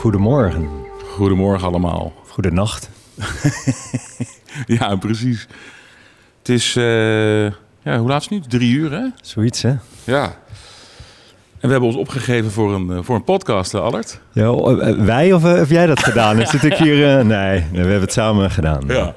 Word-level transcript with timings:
Goedemorgen. 0.00 0.68
Goedemorgen 1.14 1.68
allemaal. 1.68 2.12
Goedenacht. 2.28 2.90
ja, 4.78 4.96
precies. 4.96 5.46
Het 6.38 6.48
is, 6.48 6.76
uh, 6.76 7.44
ja, 7.82 7.98
hoe 7.98 8.08
laat 8.08 8.20
is 8.20 8.28
het 8.28 8.30
nu? 8.30 8.40
Drie 8.48 8.72
uur, 8.72 8.92
hè? 8.92 9.06
Zoiets, 9.22 9.62
hè? 9.62 9.74
Ja. 10.04 10.24
En 10.24 10.32
we 11.60 11.68
hebben 11.68 11.88
ons 11.88 11.96
opgegeven 11.96 12.50
voor 12.50 12.74
een, 12.74 12.86
uh, 12.90 12.98
voor 13.02 13.16
een 13.16 13.24
podcast, 13.24 13.72
hè, 13.72 13.80
Allard. 13.80 14.20
Ja, 14.32 14.44
uh, 14.44 15.04
wij 15.04 15.32
of 15.32 15.42
heb 15.42 15.70
jij 15.70 15.86
dat 15.86 16.02
gedaan? 16.02 16.40
Is 16.40 16.50
het 16.50 16.74
hier... 16.74 17.24
nee, 17.24 17.64
we 17.70 17.78
hebben 17.78 18.00
het 18.00 18.12
samen 18.12 18.50
gedaan. 18.50 18.84
Ja. 18.86 19.14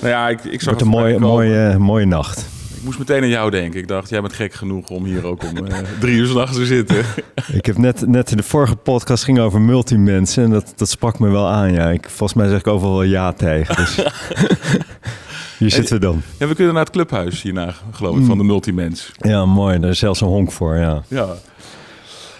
Nou 0.00 0.12
ja, 0.12 0.28
ik, 0.28 0.44
ik 0.44 0.60
zag 0.60 0.72
het 0.72 0.82
een 0.82 0.88
mooie, 0.88 1.18
mooie, 1.18 1.78
mooie 1.78 2.06
nacht. 2.06 2.48
Ik 2.78 2.84
moest 2.84 2.98
meteen 2.98 3.22
aan 3.22 3.28
jou 3.28 3.50
denken. 3.50 3.80
Ik 3.80 3.88
dacht, 3.88 4.08
jij 4.08 4.20
bent 4.20 4.32
gek 4.32 4.54
genoeg 4.54 4.88
om 4.88 5.04
hier 5.04 5.26
ook 5.26 5.42
om 5.42 5.66
uh, 5.66 5.78
drie 6.00 6.16
uur 6.16 6.26
s'nachts 6.26 6.56
te 6.56 6.66
zitten. 6.66 7.04
ik 7.52 7.66
heb 7.66 7.78
net, 7.78 8.06
net 8.06 8.30
in 8.30 8.36
de 8.36 8.42
vorige 8.42 8.76
podcast 8.76 9.24
ging 9.24 9.38
over 9.38 9.60
multimensen. 9.60 10.44
En 10.44 10.50
dat, 10.50 10.72
dat 10.76 10.88
sprak 10.88 11.18
me 11.18 11.30
wel 11.30 11.46
aan. 11.46 11.72
Ja. 11.72 11.90
Ik, 11.90 12.08
volgens 12.08 12.34
mij 12.34 12.48
zeg 12.48 12.58
ik 12.58 12.66
overal 12.66 12.92
wel 12.92 13.02
ja 13.02 13.32
tegen. 13.32 13.76
Dus. 13.76 13.96
hier 15.58 15.70
zitten 15.70 15.94
we 15.94 16.00
dan. 16.00 16.22
Ja, 16.38 16.46
we 16.46 16.54
kunnen 16.54 16.74
naar 16.74 16.82
het 16.82 16.92
clubhuis 16.92 17.42
hierna, 17.42 17.74
geloof 17.92 18.18
ik, 18.18 18.24
van 18.24 18.38
de 18.38 18.44
multimens. 18.44 19.12
Ja, 19.16 19.44
mooi. 19.44 19.78
Daar 19.78 19.90
is 19.90 19.98
zelfs 19.98 20.20
een 20.20 20.28
honk 20.28 20.52
voor, 20.52 20.76
ja. 20.76 21.02
Ja. 21.08 21.28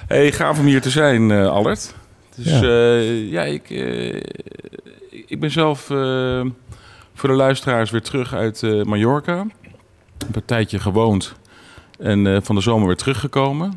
Hey, 0.07 0.33
gaaf 0.33 0.59
om 0.59 0.67
hier 0.67 0.81
te 0.81 0.91
zijn, 0.91 1.31
uh, 1.31 1.49
Allert. 1.49 1.95
Dus 2.37 2.47
ja, 2.47 2.63
uh, 2.63 3.31
ja 3.31 3.43
ik, 3.43 3.71
ik 5.27 5.41
ben 5.41 5.51
zelf 5.51 5.81
voor 7.15 7.29
de 7.29 7.35
luisteraars 7.35 7.91
weer 7.91 8.03
terug 8.03 8.35
uit 8.35 8.63
Mallorca 8.85 9.47
een 10.33 10.45
tijdje 10.45 10.79
gewoond 10.79 11.35
en 11.99 12.25
uh, 12.25 12.39
van 12.43 12.55
de 12.55 12.61
zomer 12.61 12.87
weer 12.87 12.97
teruggekomen. 12.97 13.73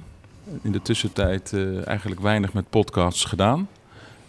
In 0.62 0.72
de 0.72 0.82
tussentijd 0.82 1.52
uh, 1.56 1.88
eigenlijk 1.88 2.22
weinig 2.22 2.54
met 2.54 2.70
podcasts 2.70 3.26
gedaan. 3.26 3.68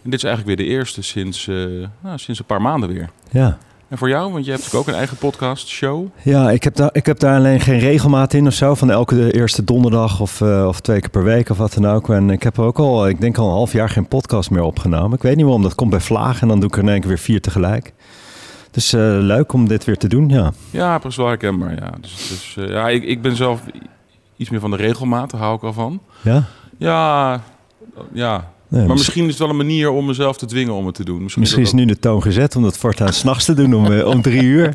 En 0.02 0.10
dit 0.10 0.14
is 0.14 0.24
eigenlijk 0.24 0.58
weer 0.58 0.66
de 0.66 0.72
eerste 0.72 1.02
sinds, 1.02 1.46
uh, 1.46 1.86
nou, 2.00 2.19
sinds 2.19 2.41
een 2.41 2.46
paar 2.46 2.62
maanden 2.62 2.88
weer. 2.88 3.10
Ja. 3.30 3.58
En 3.88 3.98
voor 3.98 4.08
jou, 4.08 4.32
want 4.32 4.44
je 4.44 4.50
hebt 4.50 4.74
ook 4.74 4.86
een 4.86 4.94
eigen 4.94 5.16
podcast, 5.16 5.69
show. 5.69 6.06
Ja, 6.22 6.50
ik 6.50 6.62
heb, 6.62 6.74
daar, 6.74 6.91
ik 6.92 7.06
heb 7.06 7.19
daar 7.19 7.36
alleen 7.36 7.60
geen 7.60 7.78
regelmaat 7.78 8.34
in 8.34 8.47
of 8.47 8.52
zo. 8.52 8.74
Van 8.74 8.91
elke 8.91 9.32
eerste 9.32 9.64
donderdag 9.64 10.20
of, 10.20 10.42
of 10.42 10.80
twee 10.80 11.00
keer 11.00 11.10
per 11.10 11.24
week 11.24 11.50
of 11.50 11.56
wat 11.56 11.74
dan 11.74 11.86
ook. 11.86 12.10
En 12.10 12.30
ik 12.30 12.42
heb 12.42 12.58
ook 12.58 12.78
al, 12.78 13.08
ik 13.08 13.20
denk 13.20 13.38
al 13.38 13.47
een 13.47 13.52
half 13.52 13.72
jaar 13.72 13.88
geen 13.88 14.08
podcast 14.08 14.50
meer 14.50 14.62
opgenomen. 14.62 15.16
Ik 15.16 15.22
weet 15.22 15.36
niet 15.36 15.44
waarom, 15.44 15.62
dat 15.62 15.74
komt 15.74 15.91
bij 15.91 16.00
vlagen 16.00 16.41
en 16.41 16.48
dan 16.48 16.60
doe 16.60 16.69
ik 16.69 16.76
er 16.76 16.82
in 16.82 16.88
één 16.88 17.00
keer 17.00 17.08
weer 17.08 17.19
vier 17.19 17.41
tegelijk. 17.41 17.92
Dus 18.73 18.95
uh, 18.95 19.01
leuk 19.20 19.53
om 19.53 19.69
dit 19.69 19.84
weer 19.84 19.97
te 19.98 20.09
doen, 20.09 20.28
ja. 20.28 20.53
Ja, 20.70 20.98
precies 20.98 21.19
wel 21.19 21.27
herkenbaar, 21.27 21.75
ja. 21.75 21.91
Dus, 22.01 22.28
dus 22.28 22.56
uh, 22.59 22.69
ja, 22.69 22.89
ik, 22.89 23.05
ik 23.05 23.23
ben 23.23 23.37
zelf 23.37 23.62
iets 24.37 24.51
meer 24.51 24.61
van 24.61 24.70
de 24.70 24.77
regelmaat, 24.77 25.31
daar 25.31 25.41
hou 25.41 25.56
ik 25.56 25.62
al 25.62 25.73
van. 25.73 26.01
Ja? 26.20 26.45
Ja, 26.78 27.41
ja. 28.12 28.50
Nee, 28.69 28.87
maar 28.87 28.97
misschien 28.97 29.25
is 29.25 29.31
het 29.31 29.39
wel 29.39 29.48
een 29.48 29.56
manier 29.56 29.91
om 29.91 30.06
mezelf 30.06 30.37
te 30.37 30.47
dwingen 30.47 30.75
om 30.75 30.87
het 30.87 30.95
te 30.95 31.05
doen. 31.05 31.23
Misschien, 31.23 31.43
misschien 31.43 31.62
is, 31.62 31.69
is 31.69 31.75
nu 31.75 31.84
de 31.84 31.98
toon 31.98 32.23
gezet 32.23 32.56
om 32.56 32.62
dat 32.62 32.78
voortaan 32.78 33.12
s'nachts 33.12 33.45
te 33.45 33.55
doen 33.55 33.75
om, 33.75 33.87
uh, 33.87 34.06
om 34.06 34.23
drie 34.23 34.43
uur. 34.43 34.75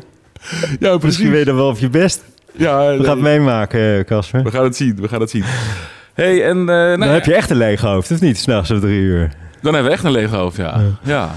Ja, 0.58 0.76
precies. 0.78 1.02
Misschien 1.02 1.30
weet 1.30 1.46
je 1.46 1.54
wel 1.54 1.68
op 1.68 1.78
je 1.78 1.88
best. 1.88 2.24
Ja, 2.52 2.96
we 2.96 3.04
gaan 3.04 3.12
het 3.12 3.20
meemaken, 3.20 4.04
Casper. 4.04 4.42
We 4.42 4.50
gaan 4.50 4.64
het 4.64 4.76
zien, 4.76 4.96
we 4.96 5.08
gaan 5.08 5.20
het 5.20 5.30
zien. 5.30 5.44
Hey, 6.14 6.44
en, 6.44 6.64
nou, 6.64 6.98
Dan 6.98 7.08
heb 7.08 7.24
je 7.24 7.34
echt 7.34 7.50
een 7.50 7.56
leeg 7.56 7.80
hoofd, 7.80 8.10
of 8.10 8.20
niet? 8.20 8.38
S'nachts 8.38 8.70
om 8.70 8.80
drie 8.80 9.00
uur. 9.00 9.32
Dan 9.62 9.74
hebben 9.74 9.90
we 9.90 9.96
echt 9.96 10.04
een 10.04 10.10
leeg 10.10 10.30
hoofd, 10.30 10.56
ja. 10.56 10.80
Ja, 10.80 10.90
ja, 11.02 11.34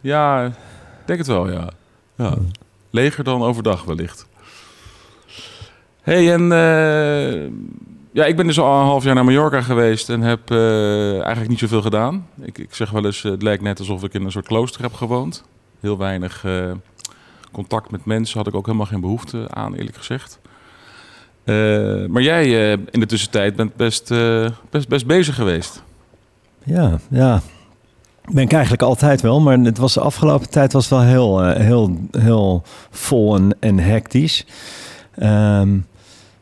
ja 0.00 0.44
ik 0.44 1.06
denk 1.06 1.18
het 1.18 1.28
wel, 1.28 1.50
ja. 1.50 1.70
Ja, 2.20 2.34
leger 2.90 3.24
dan 3.24 3.42
overdag 3.42 3.84
wellicht. 3.84 4.26
hey, 6.02 6.32
en 6.32 6.42
uh, 6.42 7.50
ja, 8.12 8.24
ik 8.24 8.36
ben 8.36 8.46
dus 8.46 8.58
al 8.58 8.80
een 8.80 8.86
half 8.86 9.04
jaar 9.04 9.14
naar 9.14 9.24
Mallorca 9.24 9.60
geweest 9.60 10.08
en 10.08 10.20
heb 10.20 10.50
uh, 10.50 11.12
eigenlijk 11.12 11.48
niet 11.48 11.58
zoveel 11.58 11.82
gedaan. 11.82 12.26
Ik, 12.40 12.58
ik 12.58 12.74
zeg 12.74 12.90
wel 12.90 13.04
eens, 13.04 13.22
het 13.22 13.42
lijkt 13.42 13.62
net 13.62 13.78
alsof 13.78 14.02
ik 14.02 14.14
in 14.14 14.24
een 14.24 14.30
soort 14.30 14.46
klooster 14.46 14.82
heb 14.82 14.92
gewoond. 14.92 15.44
Heel 15.80 15.98
weinig 15.98 16.44
uh, 16.44 16.72
contact 17.52 17.90
met 17.90 18.04
mensen 18.04 18.38
had 18.38 18.46
ik 18.46 18.54
ook 18.54 18.66
helemaal 18.66 18.86
geen 18.86 19.00
behoefte 19.00 19.46
aan, 19.50 19.74
eerlijk 19.74 19.96
gezegd. 19.96 20.40
maar 22.08 22.22
jij 22.22 22.70
in 22.90 23.00
de 23.00 23.06
tussentijd 23.06 23.56
bent 23.56 23.76
best, 23.76 24.08
best, 24.70 24.88
best 24.88 25.06
bezig 25.06 25.34
geweest. 25.34 25.82
Ja, 26.64 26.98
ja 27.10 27.42
ben 28.32 28.44
ik 28.44 28.52
eigenlijk 28.52 28.82
altijd 28.82 29.20
wel, 29.20 29.40
maar 29.40 29.58
het 29.58 29.78
was 29.78 29.94
de 29.94 30.00
afgelopen 30.00 30.50
tijd 30.50 30.72
was 30.72 30.88
wel 30.88 31.02
heel, 31.02 31.44
uh, 31.44 31.56
heel, 31.56 31.96
heel 32.18 32.62
vol 32.90 33.36
en, 33.36 33.56
en 33.60 33.78
hectisch. 33.78 34.46
Um, 35.22 35.86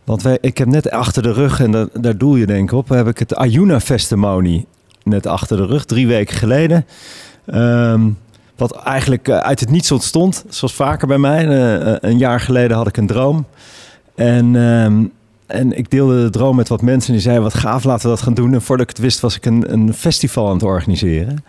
want 0.04 0.22
wij, 0.22 0.38
ik 0.41 0.59
heb 0.59 0.69
net 0.69 0.91
achter 0.91 1.22
de 1.22 1.32
rug, 1.32 1.60
en 1.60 1.91
daar 1.93 2.16
doel 2.16 2.37
je 2.37 2.47
denk 2.47 2.71
ik 2.71 2.77
op, 2.77 2.88
heb 2.88 3.09
ik 3.09 3.19
het 3.19 3.34
Ayuna 3.34 3.81
Festimoney 3.81 4.65
net 5.03 5.27
achter 5.27 5.56
de 5.56 5.66
rug, 5.66 5.84
drie 5.84 6.06
weken 6.06 6.37
geleden. 6.37 6.87
Um, 7.47 8.19
wat 8.56 8.77
eigenlijk 8.77 9.28
uh, 9.28 9.38
uit 9.38 9.60
het 9.60 9.71
niets 9.71 9.93
ontstond, 9.93 10.44
zoals 10.48 10.75
vaker 10.75 11.06
bij 11.06 11.19
mij. 11.19 11.47
Uh, 11.47 11.94
een 12.00 12.19
jaar 12.19 12.41
geleden 12.41 12.77
had 12.77 12.87
ik 12.87 12.97
een 12.97 13.06
droom. 13.06 13.47
En, 14.15 14.54
um, 14.54 15.12
en 15.48 15.78
ik 15.78 15.91
deelde 15.91 16.22
de 16.22 16.31
droom 16.31 16.56
met 16.56 16.69
wat 16.69 16.82
mensen 16.82 17.12
die 17.12 17.20
zeiden, 17.20 17.42
wat 17.42 17.54
gaaf, 17.54 17.84
laten 17.84 18.03
we 18.03 18.14
dat 18.14 18.25
gaan 18.25 18.34
doen. 18.34 18.54
En 18.54 18.62
voordat 18.62 18.91
ik 18.91 18.97
het 18.97 19.04
wist, 19.04 19.20
was 19.20 19.36
ik 19.36 19.47
een, 19.47 19.72
een 19.72 19.94
festival 19.94 20.47
aan 20.47 20.53
het 20.53 20.62
organiseren. 20.62 21.44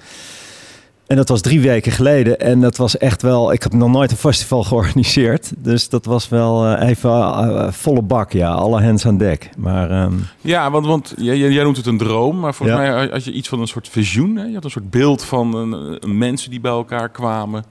En 1.07 1.15
dat 1.15 1.29
was 1.29 1.41
drie 1.41 1.61
weken 1.61 1.91
geleden. 1.91 2.39
En 2.39 2.61
dat 2.61 2.77
was 2.77 2.97
echt 2.97 3.21
wel. 3.21 3.53
Ik 3.53 3.63
heb 3.63 3.73
nog 3.73 3.91
nooit 3.91 4.11
een 4.11 4.17
festival 4.17 4.63
georganiseerd. 4.69 5.51
Dus 5.57 5.89
dat 5.89 6.05
was 6.05 6.29
wel 6.29 6.71
uh, 6.71 6.89
even 6.89 7.09
uh, 7.09 7.71
volle 7.71 8.01
bak. 8.01 8.31
Ja, 8.31 8.51
alle 8.51 8.83
hands 8.83 9.05
aan 9.05 9.17
dek. 9.17 9.49
Maar, 9.57 10.03
um... 10.03 10.25
Ja, 10.41 10.71
want, 10.71 10.85
want 10.85 11.13
jij, 11.17 11.37
jij, 11.37 11.63
noemt 11.63 11.77
het 11.77 11.85
een 11.85 11.97
droom. 11.97 12.39
Maar 12.39 12.53
volgens 12.53 12.79
ja. 12.79 12.93
mij 12.93 13.07
had 13.07 13.23
je 13.23 13.31
iets 13.31 13.47
van 13.47 13.59
een 13.59 13.67
soort 13.67 13.89
visioen. 13.89 14.35
Hè? 14.35 14.45
Je 14.45 14.53
had 14.53 14.63
een 14.63 14.69
soort 14.69 14.89
beeld 14.89 15.23
van 15.23 15.53
een 15.99 16.17
mensen 16.17 16.49
die 16.49 16.59
bij 16.59 16.71
elkaar 16.71 17.09
kwamen. 17.09 17.63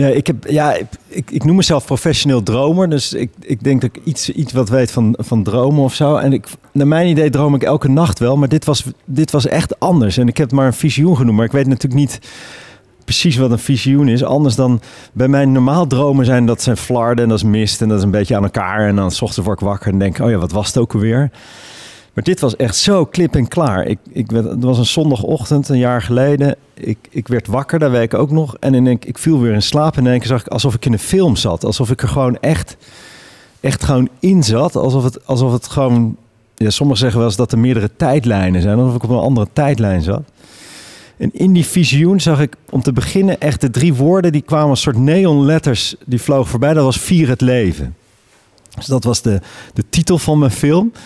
Ja, 0.00 0.06
ik, 0.06 0.26
heb, 0.26 0.46
ja 0.48 0.76
ik, 1.08 1.30
ik 1.30 1.44
noem 1.44 1.56
mezelf 1.56 1.84
professioneel 1.84 2.42
dromer. 2.42 2.90
Dus 2.90 3.12
ik, 3.12 3.30
ik 3.40 3.62
denk 3.62 3.80
dat 3.80 3.90
ik 3.96 4.02
iets, 4.04 4.30
iets 4.30 4.52
wat 4.52 4.68
weet 4.68 4.90
van, 4.90 5.14
van 5.18 5.42
dromen 5.42 5.84
of 5.84 5.94
zo. 5.94 6.16
En 6.16 6.32
ik, 6.32 6.46
naar 6.72 6.86
mijn 6.86 7.08
idee 7.08 7.30
droom 7.30 7.54
ik 7.54 7.62
elke 7.62 7.88
nacht 7.88 8.18
wel. 8.18 8.36
Maar 8.36 8.48
dit 8.48 8.64
was, 8.64 8.84
dit 9.04 9.30
was 9.30 9.46
echt 9.46 9.80
anders. 9.80 10.16
En 10.16 10.28
ik 10.28 10.36
heb 10.36 10.46
het 10.46 10.56
maar 10.56 10.66
een 10.66 10.72
visioen 10.72 11.16
genoemd. 11.16 11.36
Maar 11.36 11.46
ik 11.46 11.52
weet 11.52 11.66
natuurlijk 11.66 12.00
niet 12.00 12.18
precies 13.04 13.36
wat 13.36 13.50
een 13.50 13.58
visioen 13.58 14.08
is. 14.08 14.24
Anders 14.24 14.54
dan 14.54 14.80
bij 15.12 15.28
mijn 15.28 15.52
normaal 15.52 15.86
dromen 15.86 16.24
zijn 16.24 16.46
dat 16.46 16.62
zijn 16.62 16.76
flarden 16.76 17.24
en 17.24 17.30
dat 17.30 17.38
is 17.38 17.44
mist 17.44 17.82
en 17.82 17.88
dat 17.88 17.98
is 17.98 18.04
een 18.04 18.10
beetje 18.10 18.36
aan 18.36 18.42
elkaar. 18.42 18.88
En 18.88 18.96
dan 18.96 19.10
s 19.10 19.22
ochtends 19.22 19.46
word 19.46 19.60
ik 19.60 19.66
wakker 19.66 19.92
en 19.92 19.98
denk 19.98 20.18
oh 20.18 20.30
ja, 20.30 20.36
wat 20.36 20.52
was 20.52 20.66
het 20.66 20.78
ook 20.78 20.94
alweer? 20.94 21.30
Maar 22.20 22.28
dit 22.28 22.40
was 22.40 22.56
echt 22.56 22.76
zo 22.76 23.04
klip 23.04 23.34
en 23.34 23.48
klaar. 23.48 23.86
Ik, 23.86 23.98
ik, 24.12 24.30
het 24.30 24.62
was 24.64 24.78
een 24.78 24.86
zondagochtend, 24.86 25.68
een 25.68 25.78
jaar 25.78 26.02
geleden. 26.02 26.56
Ik, 26.74 26.98
ik 27.10 27.28
werd 27.28 27.46
wakker, 27.46 27.78
daar 27.78 27.90
week 27.90 28.14
ook 28.14 28.30
nog. 28.30 28.56
En 28.56 28.74
in 28.74 28.86
ik, 28.86 29.04
ik 29.04 29.18
viel 29.18 29.40
weer 29.40 29.52
in 29.52 29.62
slaap. 29.62 29.96
En 29.96 30.06
in 30.06 30.22
zag 30.22 30.40
ik 30.40 30.48
alsof 30.48 30.74
ik 30.74 30.86
in 30.86 30.92
een 30.92 30.98
film 30.98 31.36
zat. 31.36 31.64
Alsof 31.64 31.90
ik 31.90 32.02
er 32.02 32.08
gewoon 32.08 32.38
echt, 32.40 32.76
echt 33.60 33.84
gewoon 33.84 34.08
in 34.18 34.42
zat. 34.42 34.76
Alsof 34.76 35.04
het, 35.04 35.26
alsof 35.26 35.52
het 35.52 35.68
gewoon... 35.68 36.16
Ja, 36.56 36.70
sommigen 36.70 37.00
zeggen 37.00 37.18
wel 37.18 37.28
eens 37.28 37.36
dat 37.36 37.52
er 37.52 37.58
meerdere 37.58 37.90
tijdlijnen 37.96 38.62
zijn. 38.62 38.78
Alsof 38.78 38.94
ik 38.94 39.02
op 39.02 39.10
een 39.10 39.16
andere 39.16 39.48
tijdlijn 39.52 40.02
zat. 40.02 40.22
En 41.16 41.30
in 41.32 41.52
die 41.52 41.66
visioen 41.66 42.20
zag 42.20 42.40
ik 42.40 42.56
om 42.70 42.82
te 42.82 42.92
beginnen 42.92 43.40
echt 43.40 43.60
de 43.60 43.70
drie 43.70 43.94
woorden... 43.94 44.32
die 44.32 44.42
kwamen 44.42 44.68
als 44.68 44.80
soort 44.80 44.98
neonletters, 44.98 45.94
die 46.06 46.20
vlogen 46.20 46.50
voorbij. 46.50 46.74
Dat 46.74 46.84
was 46.84 47.00
Vier 47.00 47.28
het 47.28 47.40
leven. 47.40 47.94
Dus 48.76 48.86
dat 48.86 49.04
was 49.04 49.22
de, 49.22 49.40
de 49.72 49.84
titel 49.90 50.18
van 50.18 50.38
mijn 50.38 50.50
film. 50.50 50.92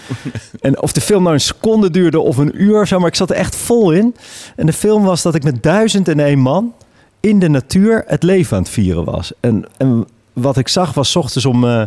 En 0.61 0.83
of 0.83 0.93
de 0.93 1.01
film 1.01 1.23
nou 1.23 1.35
een 1.35 1.41
seconde 1.41 1.91
duurde 1.91 2.21
of 2.21 2.37
een 2.37 2.63
uur 2.63 2.81
of 2.81 2.89
zo, 2.89 2.99
maar 2.99 3.09
ik 3.09 3.15
zat 3.15 3.31
er 3.31 3.37
echt 3.37 3.57
vol 3.57 3.91
in. 3.91 4.17
En 4.57 4.67
de 4.67 4.73
film 4.73 5.05
was 5.05 5.23
dat 5.23 5.35
ik 5.35 5.45
met 5.45 5.63
duizend 5.63 6.09
en 6.09 6.21
één 6.21 6.39
man 6.39 6.73
in 7.21 7.39
de 7.39 7.49
natuur 7.49 8.05
het 8.07 8.23
leven 8.23 8.57
aan 8.57 8.63
het 8.63 8.73
vieren 8.73 9.05
was. 9.05 9.33
En, 9.41 9.65
en 9.77 10.07
wat 10.33 10.57
ik 10.57 10.69
zag 10.69 10.95
was 10.95 11.17
ochtends 11.17 11.47
om... 11.47 11.65
Uh, 11.65 11.83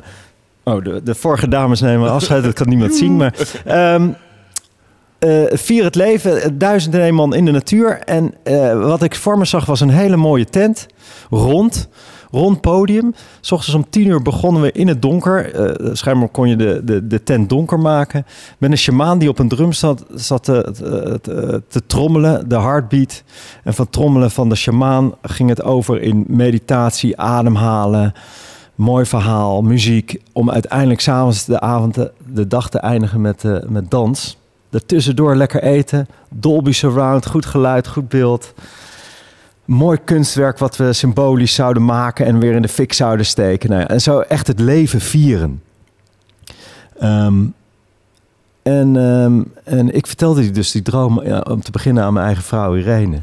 oh, 0.64 0.84
de, 0.84 1.02
de 1.04 1.16
vorige 1.16 1.48
dames 1.48 1.82
nemen 1.82 2.12
afscheid, 2.12 2.44
dat 2.44 2.54
kan 2.54 2.70
niemand 2.70 2.96
zien. 2.96 3.16
Maar 3.16 3.34
um, 3.96 4.16
uh, 5.20 5.44
vier 5.52 5.84
het 5.84 5.96
leven, 5.96 6.58
duizend 6.58 6.94
en 6.94 7.02
één 7.02 7.14
man 7.14 7.36
in 7.36 7.46
de 7.46 7.52
natuur. 7.52 8.00
En 8.00 8.34
uh, 8.44 8.84
wat 8.84 9.04
ik 9.04 9.16
voor 9.16 9.38
me 9.38 9.46
zag 9.46 9.66
was 9.66 9.80
een 9.80 9.90
hele 9.90 10.18
mooie 10.18 10.46
tent, 10.46 10.88
rond 11.30 11.90
rond 12.32 12.62
podium. 12.62 13.14
S 13.42 13.52
ochtends 13.52 13.76
om 13.76 13.90
tien 13.90 14.08
uur 14.08 14.22
begonnen 14.22 14.62
we 14.62 14.72
in 14.72 14.88
het 14.88 15.02
donker. 15.02 15.56
Uh, 15.80 15.94
schijnbaar 15.94 16.30
kon 16.30 16.50
je 16.50 16.56
de, 16.56 16.82
de, 16.84 17.08
de 17.08 17.24
tent 17.24 17.50
donker 17.50 17.80
maken. 17.80 18.26
Met 18.58 18.72
een 18.72 18.78
shamaan 18.78 19.20
die 19.20 19.30
op 19.30 19.40
een 19.40 19.48
drum 19.48 19.74
zat, 19.74 20.06
zat 20.14 20.44
te, 20.44 20.72
te, 21.22 21.62
te 21.68 21.86
trommelen, 21.86 22.50
de 22.50 22.60
heartbeat. 22.60 23.24
En 23.64 23.74
van 23.74 23.90
trommelen 23.90 24.32
van 24.32 24.50
de 24.50 24.56
shamaan 24.56 25.14
ging 25.22 25.50
het 25.50 25.64
over 25.64 26.02
in 26.02 26.26
meditatie, 26.28 27.18
ademhalen 27.18 28.14
mooi 28.78 29.06
verhaal, 29.06 29.62
muziek. 29.62 30.22
Om 30.34 30.52
uiteindelijk 30.52 31.00
s'avonds 31.00 31.46
de 31.46 31.60
avond, 31.60 31.96
de, 32.26 32.48
dag 32.48 32.70
te 32.70 32.80
eindigen 32.80 33.22
met, 33.22 33.44
uh, 33.44 33.58
met 33.68 33.92
dans. 33.92 34.38
Daartussendoor 34.70 35.36
lekker 35.36 35.64
eten. 35.64 36.08
Dolby 36.30 36.72
Surround, 36.72 37.26
goed 37.26 37.46
geluid, 37.46 37.88
goed 37.88 38.10
beeld. 38.10 38.54
Mooi 39.68 39.98
kunstwerk 40.04 40.58
wat 40.58 40.78
we 40.78 40.94
symbolisch 40.94 41.54
zouden 41.54 41.86
maken 41.86 42.25
en 42.25 42.40
weer 42.40 42.54
in 42.54 42.62
de 42.62 42.68
fik 42.68 42.94
zouden 42.94 43.25
steken. 43.25 43.69
Nou 43.69 43.84
en 43.84 44.02
zo 44.02 44.19
echt 44.19 44.48
het 44.48 44.60
leven 44.60 45.02
vieren. 45.02 45.62
Um, 47.02 47.54
en, 48.62 48.96
um, 48.96 49.54
en 49.64 49.96
ik 49.96 50.08
vertelde 50.08 50.52
dus 50.52 50.72
die 50.72 50.81
droom 50.81 51.24
ja, 51.24 51.40
om 51.40 51.62
te 51.62 51.72
beginnen 51.72 52.04
aan 52.04 52.14
mijn 52.14 52.25
eigen 52.25 52.44
vrouw 52.44 52.75
Irene. 52.75 53.22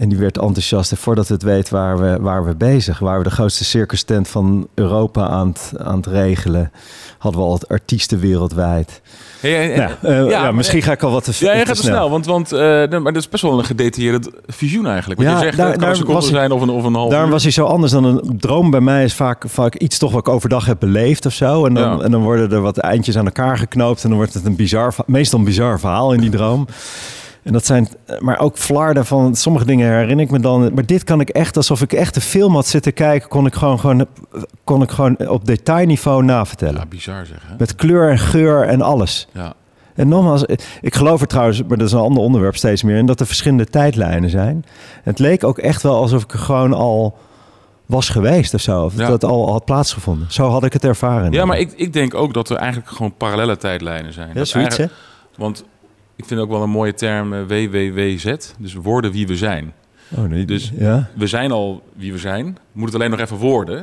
En 0.00 0.08
die 0.08 0.18
werd 0.18 0.38
enthousiast. 0.38 0.90
En 0.90 0.96
voordat 0.96 1.28
het 1.28 1.42
weet 1.42 1.70
waren 1.70 2.12
we, 2.12 2.22
waren 2.22 2.44
we 2.44 2.54
bezig. 2.54 2.98
Waren 2.98 3.18
we 3.22 3.28
de 3.28 3.34
grootste 3.34 3.64
circus 3.64 4.02
tent 4.02 4.28
van 4.28 4.68
Europa 4.74 5.28
aan 5.28 5.48
het, 5.48 5.72
aan 5.78 5.96
het 5.96 6.06
regelen. 6.06 6.72
Hadden 7.18 7.40
we 7.40 7.46
al 7.46 7.52
het 7.52 7.68
artiesten 7.68 8.20
wereldwijd. 8.20 9.00
Hey, 9.40 9.76
nou, 9.76 9.90
uh, 10.02 10.30
ja, 10.30 10.44
ja, 10.44 10.52
misschien 10.52 10.82
ga 10.82 10.92
ik 10.92 11.02
al 11.02 11.10
wat 11.10 11.24
te, 11.24 11.32
ja, 11.44 11.52
je 11.52 11.60
te 11.60 11.66
gaat 11.66 11.76
te 11.76 11.82
snel. 11.82 12.10
Want, 12.10 12.26
want 12.26 12.52
uh, 12.52 12.58
maar 12.60 13.02
dat 13.02 13.16
is 13.16 13.28
best 13.28 13.42
wel 13.42 13.58
een 13.58 13.64
gedetailleerd 13.64 14.30
visioen 14.46 14.86
eigenlijk. 14.86 15.20
Want 15.20 15.32
ja, 15.32 15.38
je 15.38 15.44
zegt, 15.44 15.56
daar, 15.56 15.66
het 15.66 15.76
kan 15.76 15.84
daar 15.84 15.90
een 15.90 15.96
seconde 15.96 16.26
zijn 16.26 16.52
of 16.52 16.60
een, 16.62 16.70
of 16.70 16.84
een 16.84 16.94
half 16.94 17.10
Daarom 17.10 17.28
uur. 17.28 17.34
was 17.34 17.42
hij 17.42 17.52
zo 17.52 17.64
anders 17.64 17.92
dan 17.92 18.04
een 18.04 18.38
droom. 18.38 18.70
Bij 18.70 18.80
mij 18.80 19.04
is 19.04 19.14
vaak, 19.14 19.44
vaak 19.46 19.74
iets 19.74 19.98
toch 19.98 20.12
wat 20.12 20.20
ik 20.20 20.28
overdag 20.28 20.66
heb 20.66 20.76
beleefd 20.80 21.26
of 21.26 21.32
zo. 21.32 21.66
En 21.66 21.74
dan, 21.74 22.02
en 22.02 22.10
dan 22.10 22.22
worden 22.22 22.52
er 22.52 22.60
wat 22.60 22.78
eindjes 22.78 23.18
aan 23.18 23.24
elkaar 23.24 23.58
geknoopt. 23.58 24.02
En 24.02 24.08
dan 24.08 24.18
wordt 24.18 24.34
het 24.34 24.44
een 24.44 24.56
bizar, 24.56 24.94
meestal 25.06 25.38
een 25.38 25.44
bizar 25.44 25.80
verhaal 25.80 26.12
in 26.12 26.20
die 26.20 26.30
droom. 26.30 26.66
En 27.42 27.52
dat 27.52 27.66
zijn, 27.66 27.88
maar 28.18 28.38
ook 28.38 28.58
flarden 28.58 29.06
van 29.06 29.34
sommige 29.34 29.64
dingen 29.64 29.92
herinner 29.92 30.24
ik 30.24 30.30
me 30.30 30.40
dan. 30.40 30.74
Maar 30.74 30.86
dit 30.86 31.04
kan 31.04 31.20
ik 31.20 31.28
echt, 31.28 31.56
alsof 31.56 31.82
ik 31.82 31.92
echt 31.92 32.16
een 32.16 32.22
film 32.22 32.54
had 32.54 32.66
zitten 32.66 32.92
kijken, 32.92 33.28
kon 33.28 33.46
ik 33.46 33.54
gewoon, 33.54 33.80
gewoon, 33.80 34.06
kon 34.64 34.82
ik 34.82 34.90
gewoon 34.90 35.28
op 35.28 35.46
detailniveau 35.46 36.24
navertellen. 36.24 36.80
Ja, 36.80 36.86
bizar 36.86 37.26
zeg. 37.26 37.42
Hè? 37.46 37.54
Met 37.58 37.74
kleur 37.74 38.10
en 38.10 38.18
geur 38.18 38.66
en 38.66 38.82
alles. 38.82 39.28
Ja. 39.32 39.54
En 39.94 40.08
nogmaals, 40.08 40.44
ik 40.80 40.94
geloof 40.94 41.20
er 41.20 41.26
trouwens, 41.26 41.62
maar 41.62 41.78
dat 41.78 41.86
is 41.86 41.92
een 41.92 41.98
ander 41.98 42.22
onderwerp 42.22 42.56
steeds 42.56 42.82
meer, 42.82 42.96
in 42.96 43.06
dat 43.06 43.20
er 43.20 43.26
verschillende 43.26 43.66
tijdlijnen 43.66 44.30
zijn. 44.30 44.64
Het 45.02 45.18
leek 45.18 45.44
ook 45.44 45.58
echt 45.58 45.82
wel 45.82 45.94
alsof 45.94 46.22
ik 46.22 46.32
er 46.32 46.38
gewoon 46.38 46.72
al 46.72 47.18
was 47.86 48.08
geweest 48.08 48.54
of 48.54 48.60
zo. 48.60 48.84
Of 48.84 48.96
ja. 48.96 49.08
dat 49.08 49.24
al 49.24 49.52
had 49.52 49.64
plaatsgevonden. 49.64 50.32
Zo 50.32 50.48
had 50.48 50.64
ik 50.64 50.72
het 50.72 50.84
ervaren. 50.84 51.32
Ja, 51.32 51.44
maar 51.44 51.58
ik, 51.58 51.72
ik 51.76 51.92
denk 51.92 52.14
ook 52.14 52.34
dat 52.34 52.50
er 52.50 52.56
eigenlijk 52.56 52.90
gewoon 52.90 53.14
parallele 53.16 53.56
tijdlijnen 53.56 54.12
zijn. 54.12 54.28
Ja, 54.28 54.34
dat 54.34 54.48
zoiets 54.48 54.76
hè? 54.76 54.86
Want 55.36 55.64
ik 56.20 56.28
vind 56.28 56.40
ook 56.40 56.50
wel 56.50 56.62
een 56.62 56.70
mooie 56.70 56.94
term 56.94 57.32
uh, 57.32 57.40
WWWZ. 57.46 58.34
Dus 58.58 58.74
worden 58.74 59.12
wie 59.12 59.26
we 59.26 59.36
zijn. 59.36 59.72
Oh, 60.16 60.24
nee. 60.24 60.44
Dus 60.44 60.72
ja. 60.78 61.10
we 61.16 61.26
zijn 61.26 61.52
al 61.52 61.82
wie 61.96 62.12
we 62.12 62.18
zijn. 62.18 62.44
We 62.44 62.50
moeten 62.72 62.82
het 62.82 62.94
alleen 62.94 63.10
nog 63.10 63.20
even 63.20 63.48
worden. 63.48 63.78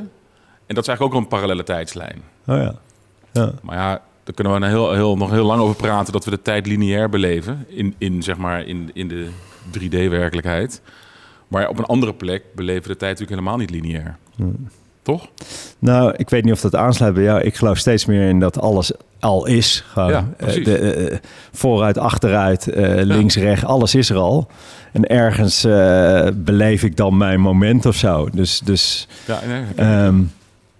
En 0.66 0.74
dat 0.74 0.78
is 0.78 0.88
eigenlijk 0.88 1.16
ook 1.16 1.22
een 1.22 1.28
parallele 1.28 1.62
tijdslijn. 1.62 2.22
Oh 2.46 2.56
ja. 2.56 2.74
ja. 3.32 3.52
Maar 3.62 3.76
ja, 3.76 4.02
daar 4.24 4.34
kunnen 4.34 4.52
we 4.52 4.58
een 4.58 4.72
heel, 4.72 4.92
heel, 4.92 5.16
nog 5.16 5.30
heel 5.30 5.46
lang 5.46 5.60
over 5.60 5.76
praten... 5.76 6.12
dat 6.12 6.24
we 6.24 6.30
de 6.30 6.42
tijd 6.42 6.66
lineair 6.66 7.08
beleven. 7.08 7.66
In, 7.68 7.94
in, 7.98 8.22
zeg 8.22 8.36
maar, 8.36 8.66
in, 8.66 8.90
in 8.92 9.08
de 9.08 9.28
3D-werkelijkheid. 9.78 10.82
Maar 11.48 11.68
op 11.68 11.78
een 11.78 11.84
andere 11.84 12.14
plek 12.14 12.44
beleven 12.54 12.82
we 12.82 12.88
de 12.88 12.96
tijd 12.96 13.18
natuurlijk 13.18 13.40
helemaal 13.40 13.56
niet 13.56 13.70
lineair. 13.70 14.16
Hmm. 14.36 14.68
Toch? 15.08 15.26
Nou, 15.78 16.14
ik 16.16 16.30
weet 16.30 16.44
niet 16.44 16.52
of 16.52 16.60
dat 16.60 16.74
aansluit 16.74 17.14
bij 17.14 17.22
jou. 17.22 17.40
Ik 17.40 17.54
geloof 17.54 17.78
steeds 17.78 18.06
meer 18.06 18.28
in 18.28 18.40
dat 18.40 18.60
alles 18.60 18.92
al 19.20 19.46
is. 19.46 19.84
Gewoon. 19.92 20.10
Ja, 20.10 20.28
uh, 20.40 20.64
de, 20.64 21.10
uh, 21.10 21.16
vooruit, 21.52 21.98
achteruit, 21.98 22.68
uh, 22.68 22.74
links, 23.02 23.34
ja. 23.34 23.40
rechts, 23.40 23.64
alles 23.64 23.94
is 23.94 24.10
er 24.10 24.16
al. 24.16 24.50
En 24.92 25.06
ergens 25.06 25.62
beleef 26.34 26.82
ik 26.82 26.96
dan 26.96 27.16
mijn 27.16 27.40
moment 27.40 27.86
of 27.86 27.96
zo. 27.96 28.28
Dus, 28.32 28.60
dus 28.64 29.08
ja, 29.26 29.40
nee, 29.46 30.04
um, 30.04 30.32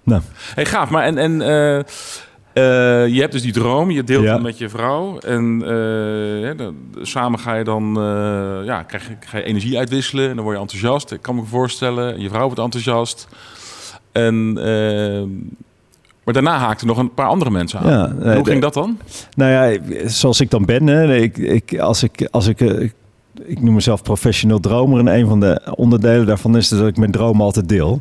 nou. 0.02 0.22
Hey, 0.54 0.66
gaaf. 0.66 0.90
Maar 0.90 1.04
en, 1.04 1.18
en 1.18 1.38
je 3.12 3.20
hebt 3.20 3.32
dus 3.32 3.42
die 3.42 3.52
droom, 3.52 3.90
je 3.90 4.04
deelt 4.04 4.24
ja. 4.24 4.32
hem 4.32 4.42
met 4.42 4.58
je 4.58 4.68
vrouw. 4.68 5.18
En 5.18 5.64
samen 7.02 7.38
ga 7.38 7.54
je 7.54 7.64
dan 7.64 7.92
ja, 8.64 8.82
krijg 8.82 9.10
ga 9.20 9.38
je 9.38 9.44
energie 9.44 9.78
uitwisselen 9.78 10.28
en 10.28 10.34
dan 10.34 10.44
word 10.44 10.56
je 10.56 10.62
enthousiast. 10.62 11.12
Ik 11.12 11.22
kan 11.22 11.34
me 11.34 11.44
voorstellen, 11.44 12.20
je 12.20 12.28
vrouw 12.28 12.44
wordt 12.44 12.60
enthousiast. 12.60 13.28
En, 14.26 14.54
uh, 14.58 15.22
maar 16.24 16.34
daarna 16.34 16.58
haakten 16.58 16.86
nog 16.86 16.98
een 16.98 17.14
paar 17.14 17.26
andere 17.26 17.50
mensen 17.50 17.80
aan. 17.80 17.90
Ja, 17.90 18.06
nee, 18.06 18.36
Hoe 18.36 18.46
ging 18.46 18.62
dat 18.62 18.74
dan? 18.74 18.98
Nou 19.34 19.50
ja, 19.50 19.78
zoals 20.08 20.40
ik 20.40 20.50
dan 20.50 20.64
ben. 20.64 20.86
Hè, 20.86 21.16
ik, 21.16 21.36
ik, 21.38 21.78
als 21.78 22.02
ik, 22.02 22.28
als 22.30 22.46
ik, 22.46 22.60
ik, 22.60 22.94
ik 23.44 23.62
noem 23.62 23.74
mezelf 23.74 24.02
professioneel 24.02 24.60
dromer. 24.60 24.98
En 24.98 25.06
een 25.18 25.26
van 25.26 25.40
de 25.40 25.72
onderdelen 25.74 26.26
daarvan 26.26 26.56
is 26.56 26.68
dat 26.68 26.86
ik 26.86 26.96
mijn 26.96 27.10
droom 27.10 27.40
altijd 27.40 27.68
deel. 27.68 28.00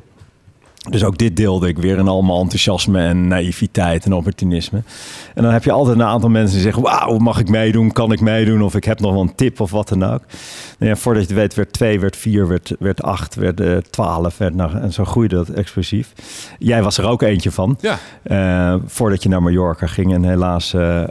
Dus 0.90 1.04
ook 1.04 1.18
dit 1.18 1.36
deelde 1.36 1.68
ik 1.68 1.78
weer 1.78 1.98
in 1.98 2.08
allemaal 2.08 2.42
enthousiasme 2.42 3.02
en 3.02 3.28
naïviteit 3.28 4.06
en 4.06 4.14
opportunisme. 4.14 4.82
En 5.34 5.44
dan 5.44 5.54
heb 5.54 5.64
je 5.64 5.72
altijd 5.72 5.96
een 5.96 6.04
aantal 6.04 6.30
mensen 6.30 6.54
die 6.54 6.64
zeggen: 6.64 6.84
Wauw, 6.84 7.18
mag 7.18 7.40
ik 7.40 7.50
meedoen? 7.50 7.92
Kan 7.92 8.12
ik 8.12 8.20
meedoen? 8.22 8.62
Of 8.62 8.76
ik 8.76 8.84
heb 8.84 9.00
nog 9.00 9.12
wel 9.12 9.22
een 9.22 9.36
tip 9.36 9.60
of 9.60 9.72
wat 9.72 9.88
dan 9.88 10.04
ook. 10.04 10.22
Ja, 10.80 10.96
voordat 10.96 11.22
je 11.24 11.30
het 11.30 11.38
weet, 11.38 11.54
werd 11.54 11.74
twee, 11.74 12.00
werd 12.00 12.16
vier, 12.16 12.48
werd, 12.48 12.76
werd 12.80 13.04
acht, 13.04 13.36
werd 13.36 13.62
uh, 13.62 13.78
twaalf. 13.78 14.38
Werd, 14.38 14.56
nou, 14.56 14.78
en 14.78 14.94
zo 14.94 15.06
groeide 15.06 15.36
dat 15.36 15.50
explosief. 15.50 16.14
Jij 16.60 16.84
was 16.84 16.98
er 16.98 17.08
ook 17.08 17.22
eentje 17.22 17.52
van. 17.52 17.78
Ja. 17.82 17.98
Uh, 18.24 18.82
voordat 18.86 19.24
je 19.24 19.30
naar 19.30 19.42
Mallorca 19.42 19.88
ging 19.88 20.14
en 20.14 20.24
helaas 20.24 20.74
uh, 20.74 21.04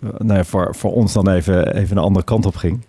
nou 0.00 0.34
ja, 0.34 0.44
voor, 0.44 0.74
voor 0.74 0.92
ons 0.92 1.12
dan 1.12 1.28
even, 1.28 1.74
even 1.74 1.96
een 1.96 2.02
andere 2.02 2.24
kant 2.24 2.46
op 2.46 2.56
ging. 2.56 2.84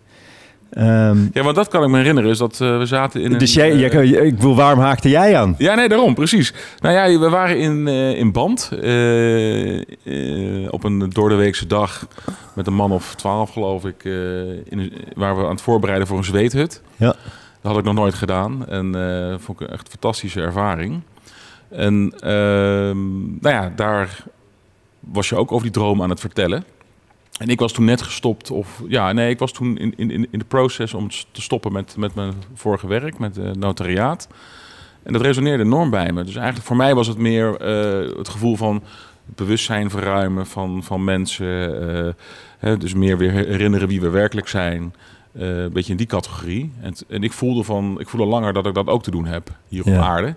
Um, 0.71 1.29
ja, 1.33 1.43
want 1.43 1.55
dat 1.55 1.67
kan 1.67 1.83
ik 1.83 1.89
me 1.89 1.97
herinneren, 1.97 2.29
is 2.29 2.37
dat 2.37 2.59
uh, 2.61 2.77
we 2.77 2.85
zaten 2.85 3.21
in 3.21 3.37
dus 3.37 3.55
een... 3.55 3.77
jij, 3.77 3.89
jij, 3.89 4.03
uh, 4.03 4.25
ik 4.25 4.35
bedoel, 4.35 4.55
waarom 4.55 4.79
haakte 4.79 5.09
jij 5.09 5.37
aan? 5.37 5.55
Ja, 5.57 5.75
nee, 5.75 5.89
daarom, 5.89 6.13
precies. 6.13 6.53
Nou 6.79 6.95
ja, 6.95 7.19
we 7.19 7.29
waren 7.29 7.59
in, 7.59 7.87
uh, 7.87 8.17
in 8.17 8.31
Band 8.31 8.69
op 10.69 10.83
een 10.83 11.09
doordeweekse 11.09 11.67
dag 11.67 12.07
met 12.53 12.67
een 12.67 12.73
man 12.73 12.91
of 12.91 13.15
twaalf, 13.15 13.49
geloof 13.49 13.85
ik, 13.85 14.03
in, 14.63 14.93
waar 15.15 15.37
we 15.37 15.43
aan 15.43 15.49
het 15.49 15.61
voorbereiden 15.61 16.07
voor 16.07 16.17
een 16.17 16.23
zweethut. 16.23 16.81
Ja. 16.95 17.15
Dat 17.61 17.71
had 17.71 17.77
ik 17.77 17.83
nog 17.83 17.93
nooit 17.93 18.13
gedaan 18.13 18.67
en 18.67 18.95
vond 19.39 19.61
ik 19.61 19.67
echt 19.67 19.81
een 19.81 19.91
fantastische 19.91 20.41
ervaring. 20.41 21.01
En 21.69 22.13
ehm, 22.19 23.19
nou 23.39 23.55
ja, 23.55 23.71
daar 23.75 24.23
was 24.99 25.29
je 25.29 25.35
ook 25.35 25.51
over 25.51 25.63
die 25.63 25.73
droom 25.73 26.01
aan 26.01 26.09
het 26.09 26.19
vertellen. 26.19 26.63
En 27.37 27.49
ik 27.49 27.59
was 27.59 27.71
toen 27.71 27.85
net 27.85 28.01
gestopt, 28.01 28.51
of 28.51 28.83
ja, 28.87 29.11
nee, 29.11 29.29
ik 29.29 29.39
was 29.39 29.51
toen 29.51 29.77
in, 29.77 29.93
in, 29.97 30.27
in 30.31 30.39
de 30.39 30.45
proces 30.45 30.93
om 30.93 31.09
te 31.31 31.41
stoppen 31.41 31.71
met, 31.71 31.97
met 31.97 32.15
mijn 32.15 32.33
vorige 32.53 32.87
werk, 32.87 33.19
met 33.19 33.35
het 33.35 33.57
notariaat. 33.57 34.27
En 35.03 35.13
dat 35.13 35.21
resoneerde 35.21 35.63
enorm 35.63 35.89
bij 35.89 36.11
me. 36.11 36.23
Dus 36.23 36.35
eigenlijk 36.35 36.67
voor 36.67 36.75
mij 36.75 36.95
was 36.95 37.07
het 37.07 37.17
meer 37.17 37.47
uh, 37.47 38.17
het 38.17 38.29
gevoel 38.29 38.55
van 38.55 38.75
het 39.25 39.35
bewustzijn 39.35 39.89
verruimen 39.89 40.45
van, 40.45 40.83
van 40.83 41.03
mensen. 41.03 41.45
Uh, 42.05 42.13
hè, 42.57 42.77
dus 42.77 42.93
meer 42.93 43.17
weer 43.17 43.31
herinneren 43.31 43.87
wie 43.87 44.01
we 44.01 44.09
werkelijk 44.09 44.47
zijn. 44.47 44.93
Een 45.33 45.73
beetje 45.73 45.91
in 45.91 45.97
die 45.97 46.07
categorie. 46.07 46.71
En, 46.81 46.93
en 47.07 47.23
ik 47.23 47.31
voelde 47.31 47.63
van, 47.63 47.99
ik 47.99 48.09
voelde 48.09 48.27
langer 48.27 48.53
dat 48.53 48.65
ik 48.65 48.73
dat 48.73 48.87
ook 48.87 49.03
te 49.03 49.11
doen 49.11 49.25
heb 49.25 49.49
hier 49.67 49.85
op 49.85 49.93
aarde. 49.93 50.35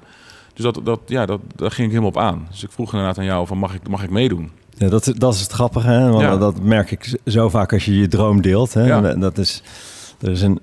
Dus 0.54 0.64
dat, 0.64 0.80
dat, 0.84 1.00
ja, 1.06 1.26
dat, 1.26 1.40
daar 1.56 1.70
ging 1.70 1.86
ik 1.86 1.92
helemaal 1.92 2.14
op 2.14 2.18
aan. 2.18 2.46
Dus 2.50 2.62
ik 2.62 2.70
vroeg 2.70 2.92
inderdaad 2.92 3.18
aan 3.18 3.24
jou 3.24 3.46
van 3.46 3.58
mag 3.58 3.74
ik, 3.74 3.88
mag 3.88 4.02
ik 4.02 4.10
meedoen? 4.10 4.50
Ja, 4.80 4.88
dat, 4.88 5.06
is- 5.06 5.14
dat 5.14 5.34
is 5.34 5.40
het 5.40 5.50
grappige, 5.52 5.88
hè? 5.88 6.08
Want 6.10 6.20
Ja. 6.22 6.36
dat 6.36 6.62
merk 6.62 6.90
ik 6.90 7.18
zo 7.26 7.48
vaak 7.48 7.72
als 7.72 7.84
je 7.84 7.96
je 7.98 8.08
droom 8.08 8.40
deelt. 8.42 8.74
Hè? 8.74 8.86
Ja. 8.86 9.00
Dat 9.14 9.38
is, 9.38 9.62
er 10.20 10.30
is 10.30 10.42
een, 10.42 10.60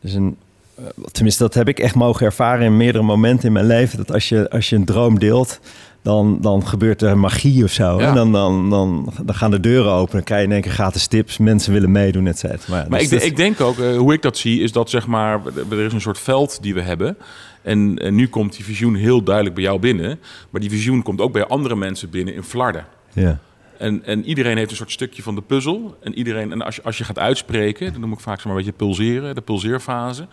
er 0.00 0.08
is 0.08 0.14
een, 0.14 0.36
eh, 0.74 0.84
tenminste, 1.12 1.42
dat 1.42 1.54
heb 1.54 1.68
ik 1.68 1.78
echt 1.78 1.94
mogen 1.94 2.26
ervaren 2.26 2.64
in 2.66 2.76
meerdere 2.76 3.04
momenten 3.04 3.46
in 3.46 3.52
mijn 3.52 3.66
leven. 3.66 3.96
Dat 3.98 4.12
als 4.12 4.28
je, 4.28 4.50
als 4.50 4.68
je 4.70 4.76
een 4.76 4.84
droom 4.84 5.18
deelt, 5.18 5.60
dan, 6.02 6.38
dan 6.40 6.66
gebeurt 6.66 7.02
er 7.02 7.18
magie 7.18 7.64
of 7.64 7.70
zo. 7.70 8.00
Ja. 8.00 8.06
hè? 8.08 8.14
Dan, 8.14 8.32
dan, 8.32 8.70
dan, 8.70 9.12
dan 9.22 9.34
gaan 9.34 9.50
de 9.50 9.60
deuren 9.60 9.92
open, 9.92 10.12
dan 10.12 10.22
krijg 10.24 10.40
je 10.40 10.46
in 10.46 10.52
één 10.52 10.62
keer 10.62 10.72
gratis 10.72 11.06
tips, 11.06 11.38
mensen 11.38 11.72
willen 11.72 11.92
meedoen, 11.92 12.26
et 12.26 12.38
cetera. 12.38 12.62
Maar, 12.68 12.82
ja, 12.82 12.86
Maar 12.88 12.98
dus 12.98 13.08
ik, 13.08 13.14
dat- 13.18 13.28
ik 13.28 13.36
denk 13.36 13.60
ook, 13.60 13.78
eh, 13.78 13.96
hoe 13.96 14.12
ik 14.12 14.22
dat 14.22 14.36
zie, 14.36 14.60
is 14.60 14.72
dat 14.72 14.90
zeg 14.90 15.06
maar, 15.06 15.40
er 15.70 15.78
is 15.80 15.92
een 15.92 16.00
soort 16.00 16.18
veld 16.18 16.58
die 16.62 16.74
we 16.74 16.80
hebben. 16.82 17.16
En, 17.62 17.96
en 17.98 18.14
nu 18.14 18.28
komt 18.28 18.56
die 18.56 18.64
visioen 18.64 18.94
heel 18.94 19.22
duidelijk 19.22 19.54
bij 19.54 19.64
jou 19.64 19.78
binnen. 19.78 20.18
Maar 20.50 20.60
die 20.60 20.70
visioen 20.70 21.02
komt 21.02 21.20
ook 21.20 21.32
bij 21.32 21.46
andere 21.46 21.76
mensen 21.76 22.10
binnen 22.10 22.34
in 22.34 22.42
Flarden. 22.42 22.84
Ja. 23.14 23.38
En, 23.78 24.04
en 24.04 24.24
iedereen 24.24 24.56
heeft 24.56 24.70
een 24.70 24.76
soort 24.76 24.90
stukje 24.90 25.22
van 25.22 25.34
de 25.34 25.40
puzzel. 25.40 25.96
En, 26.00 26.14
iedereen, 26.14 26.52
en 26.52 26.62
als, 26.62 26.76
je, 26.76 26.82
als 26.82 26.98
je 26.98 27.04
gaat 27.04 27.18
uitspreken, 27.18 27.92
dan 27.92 28.00
noem 28.00 28.12
ik 28.12 28.20
vaak 28.20 28.36
zeg 28.36 28.44
maar, 28.44 28.56
een 28.56 28.64
beetje 28.64 28.76
pulseren, 28.76 29.34
de 29.34 29.40
pulseerfase. 29.40 30.26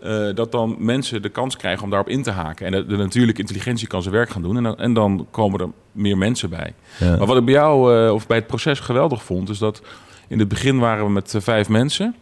eh, 0.00 0.34
dat 0.34 0.52
dan 0.52 0.76
mensen 0.78 1.22
de 1.22 1.28
kans 1.28 1.56
krijgen 1.56 1.84
om 1.84 1.90
daarop 1.90 2.08
in 2.08 2.22
te 2.22 2.30
haken. 2.30 2.66
En 2.66 2.72
de, 2.72 2.86
de 2.86 2.96
natuurlijke 2.96 3.40
intelligentie 3.40 3.86
kan 3.86 4.02
zijn 4.02 4.14
werk 4.14 4.30
gaan 4.30 4.42
doen. 4.42 4.56
En 4.56 4.62
dan, 4.62 4.78
en 4.78 4.92
dan 4.92 5.26
komen 5.30 5.60
er 5.60 5.68
meer 5.92 6.18
mensen 6.18 6.50
bij. 6.50 6.74
Ja. 6.98 7.16
Maar 7.16 7.26
wat 7.26 7.36
ik 7.36 7.44
bij 7.44 7.54
jou, 7.54 7.96
eh, 7.96 8.12
of 8.14 8.26
bij 8.26 8.36
het 8.36 8.46
proces 8.46 8.80
geweldig 8.80 9.22
vond, 9.24 9.48
is 9.48 9.58
dat 9.58 9.82
in 10.28 10.38
het 10.38 10.48
begin 10.48 10.78
waren 10.78 11.04
we 11.04 11.10
met 11.10 11.34
eh, 11.34 11.40
vijf 11.40 11.68
mensen. 11.68 12.14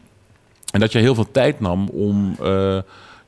En 0.72 0.80
dat 0.80 0.92
je 0.92 0.98
heel 0.98 1.14
veel 1.14 1.30
tijd 1.30 1.60
nam 1.60 1.88
om 1.88 2.36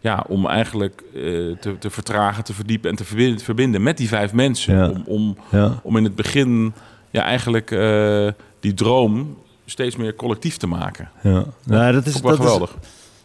ja, 0.00 0.24
om 0.28 0.46
eigenlijk 0.46 1.02
eh, 1.14 1.22
te, 1.60 1.76
te 1.78 1.90
vertragen, 1.90 2.44
te 2.44 2.54
verdiepen 2.54 2.90
en 2.90 2.96
te 2.96 3.04
verbinden, 3.04 3.40
verbinden 3.40 3.82
met 3.82 3.96
die 3.96 4.08
vijf 4.08 4.32
mensen. 4.32 4.76
Ja. 4.76 4.88
Om, 4.88 5.02
om, 5.06 5.36
Ja. 5.50 5.80
om 5.82 5.96
in 5.96 6.04
het 6.04 6.14
begin 6.14 6.74
ja, 7.10 7.22
eigenlijk 7.22 7.70
eh, 7.70 8.28
die 8.60 8.74
droom 8.74 9.36
steeds 9.64 9.96
meer 9.96 10.14
collectief 10.14 10.56
te 10.56 10.66
maken. 10.66 11.10
Ja. 11.22 11.44
Nou, 11.64 11.92
dat 11.92 12.06
is, 12.06 12.20
dat 12.20 12.32
is, 12.32 12.36
geweldig. 12.36 12.76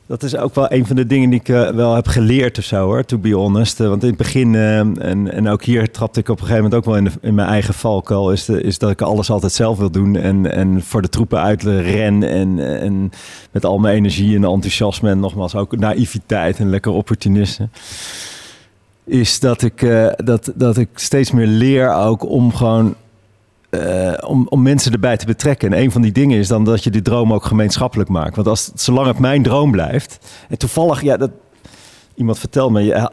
Dat 0.06 0.24
is 0.24 0.36
ook 0.36 0.56
wel 0.56 0.72
een 0.72 0.86
van 0.86 0.96
de 0.96 1.06
dingen 1.06 1.30
die 1.30 1.40
ik 1.40 1.50
eh, 1.50 1.70
wel 1.70 1.96
heb 1.96 2.08
geleerd 2.08 2.58
of 2.58 2.64
zo 2.64 2.86
hoor, 2.86 3.06
to 3.06 3.18
be 3.18 3.34
honest. 3.34 3.80
Eh, 3.80 3.88
want 3.88 4.02
in 4.02 4.08
het 4.08 4.18
begin, 4.18 4.56
eh, 4.56 4.80
en, 4.80 5.32
en 5.32 5.48
ook 5.48 5.64
hier 5.64 5.92
trapte 5.92 6.20
ik 6.20 6.30
op 6.30 6.40
een 6.40 6.46
gegeven 6.46 6.64
moment 6.64 6.82
ook 6.82 6.94
wel 6.94 7.06
in, 7.06 7.12
in 7.22 7.36
mijn 7.36 7.48
eigen 7.48 7.74
valkuil, 7.74 8.32
is, 8.32 8.46
de, 8.46 8.62
is 8.62 8.78
dat 8.78 8.90
ik 8.90 9.02
alles 9.02 9.30
altijd 9.30 9.52
zelf 9.52 9.78
wil 9.78 9.92
doen 9.92 10.16
en, 10.16 10.52
en 10.52 10.82
voor 10.82 11.02
de 11.02 11.10
troepen 11.10 11.40
uit 11.40 11.64
ren 11.64 12.24
en, 12.24 12.80
en 12.80 13.12
met 13.52 13.66
al 13.66 13.78
mijn 13.78 13.96
energie 13.96 14.36
en 14.36 14.44
enthousiasme 14.44 15.10
en 15.10 15.20
nogmaals 15.20 15.56
ook 15.56 15.78
naïviteit 15.78 16.60
en 16.60 16.70
lekker 16.70 16.92
opportunisten. 16.92 17.72
Is 19.04 19.40
dat 19.40 19.62
ik, 19.62 19.80
dat, 20.16 20.52
dat 20.56 20.78
ik 20.78 20.90
steeds 20.96 21.32
meer 21.32 21.48
leer 21.48 21.94
ook 21.94 22.30
om 22.30 22.54
gewoon 22.54 22.96
eh, 23.74 24.30
om, 24.30 24.46
om 24.50 24.62
mensen 24.62 24.92
erbij 24.92 25.18
te 25.18 25.26
betrekken. 25.26 25.74
En 25.74 25.80
een 25.82 25.92
van 25.92 26.02
die 26.02 26.12
dingen 26.12 26.40
is 26.40 26.48
dan 26.48 26.64
dat 26.64 26.84
je 26.84 26.90
die 26.90 27.02
droom 27.02 27.34
ook 27.34 27.46
gemeenschappelijk 27.46 28.10
maakt. 28.10 28.36
Want 28.36 28.48
als, 28.48 28.72
zolang 28.76 29.08
het 29.08 29.20
mijn 29.20 29.44
droom 29.44 29.72
blijft. 29.72 30.18
En 30.50 30.58
toevallig, 30.58 31.02
ja, 31.02 31.18
dat, 31.18 31.32
iemand 32.16 32.40
vertelt 32.40 32.72
me. 32.72 32.82
Ja, 32.84 33.12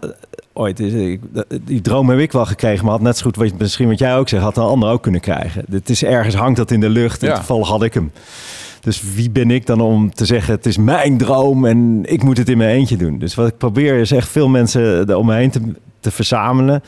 ooit, 0.52 0.80
is- 0.80 0.92
ik- 0.92 1.20
dat- 1.32 1.46
die 1.64 1.80
droom 1.80 2.08
heb 2.08 2.18
ik 2.18 2.32
wel 2.32 2.46
gekregen. 2.46 2.84
Maar 2.84 2.92
had 2.94 3.02
net 3.02 3.16
zo 3.16 3.24
goed, 3.24 3.36
wat, 3.36 3.58
misschien 3.58 3.88
wat 3.88 3.98
jij 3.98 4.16
ook 4.16 4.28
zegt, 4.28 4.42
had 4.42 4.56
een 4.56 4.62
ander 4.62 4.90
ook 4.90 5.02
kunnen 5.02 5.20
krijgen. 5.20 5.64
Het 5.70 5.90
is 5.90 6.04
ergens, 6.04 6.34
hangt 6.34 6.56
dat 6.56 6.70
in 6.70 6.80
de 6.80 6.88
lucht. 6.90 7.22
En 7.22 7.28
Ja. 7.28 7.34
toevallig 7.34 7.68
had 7.68 7.82
ik 7.82 7.94
hem. 7.94 8.12
Dus 8.80 9.02
wie 9.14 9.30
ben 9.30 9.50
ik 9.50 9.66
dan 9.66 9.80
om 9.80 10.14
te 10.14 10.24
zeggen: 10.24 10.54
het 10.54 10.66
is 10.66 10.76
mijn 10.78 11.18
droom 11.18 11.64
en 11.66 12.00
ik 12.04 12.22
moet 12.22 12.38
het 12.38 12.48
in 12.48 12.56
mijn 12.58 12.70
eentje 12.70 12.96
doen? 12.96 13.18
Dus 13.18 13.34
wat 13.34 13.46
ik 13.48 13.56
probeer 13.58 13.98
is 13.98 14.10
echt 14.10 14.28
veel 14.28 14.48
mensen 14.48 14.82
er 15.08 15.16
om 15.16 15.26
me 15.26 15.34
heen 15.34 15.50
te, 15.50 15.60
te 16.00 16.10
verzamelen. 16.10 16.82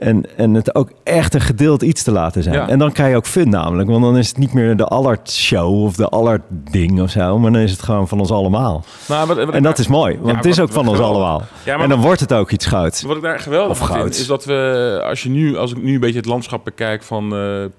En, 0.00 0.36
en 0.36 0.54
het 0.54 0.74
ook 0.74 0.90
echt 1.04 1.34
een 1.34 1.40
gedeeld 1.40 1.82
iets 1.82 2.02
te 2.02 2.10
laten 2.10 2.42
zijn. 2.42 2.54
Ja. 2.54 2.68
En 2.68 2.78
dan 2.78 2.92
krijg 2.92 3.10
je 3.10 3.16
ook 3.16 3.26
fun 3.26 3.48
namelijk. 3.48 3.88
Want 3.88 4.02
dan 4.02 4.16
is 4.16 4.28
het 4.28 4.36
niet 4.38 4.52
meer 4.52 4.76
de 4.76 4.84
Allard 4.84 5.30
show 5.30 5.82
of 5.84 5.94
de 5.96 6.08
Allard 6.08 6.42
ding 6.50 7.00
of 7.02 7.10
zo. 7.10 7.38
Maar 7.38 7.52
dan 7.52 7.60
is 7.60 7.70
het 7.70 7.82
gewoon 7.82 8.08
van 8.08 8.20
ons 8.20 8.30
allemaal. 8.30 8.84
Nou, 9.08 9.26
wat, 9.26 9.36
wat 9.36 9.54
En 9.54 9.62
dat 9.62 9.78
is 9.78 9.86
mooi. 9.86 10.14
Want 10.16 10.30
Ja, 10.30 10.36
het 10.36 10.44
is 10.44 10.56
wat- 10.58 10.66
ook 10.68 10.72
van 10.74 10.86
ons 10.88 10.96
geweldig. 10.96 11.18
allemaal. 11.22 11.42
Ja, 11.64 11.74
maar 11.74 11.84
en 11.84 11.90
dan 11.90 12.00
wordt 12.00 12.20
het 12.20 12.32
ook 12.32 12.50
iets 12.50 12.66
gouds. 12.66 13.02
Wat 13.02 13.16
ik 13.16 13.22
daar 13.22 13.38
geweldig 13.40 13.70
Of 13.70 13.76
vind, 13.78 13.90
goud. 13.90 14.10
is 14.14 14.26
dat 14.26 14.44
we, 14.44 15.00
als, 15.04 15.22
je 15.22 15.28
nu, 15.28 15.56
als 15.56 15.70
ik 15.72 15.82
nu 15.82 15.94
een 15.94 16.00
beetje 16.00 16.16
het 16.16 16.26
landschap 16.26 16.64
bekijk 16.64 17.02
van 17.02 17.32
eh, 17.32 17.64
eh, 17.64 17.70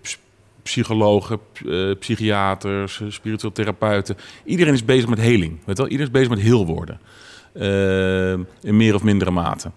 ps- 0.00 0.18
psychologen, 0.62 1.38
eh, 1.68 1.90
psychiaters, 1.98 3.02
spiritueel 3.08 3.52
therapeuten. 3.52 4.16
Iedereen 4.44 4.72
is 4.74 4.84
bezig 4.84 5.08
met 5.08 5.20
heling. 5.20 5.58
Weet 5.64 5.78
wel? 5.78 5.86
Iedereen 5.86 6.06
is 6.12 6.18
bezig 6.18 6.28
met 6.28 6.40
heel 6.40 6.66
worden. 6.66 7.00
Eh, 7.52 8.30
in 8.68 8.76
meer 8.76 8.94
of 8.94 9.02
mindere 9.02 9.30
mate. 9.30 9.70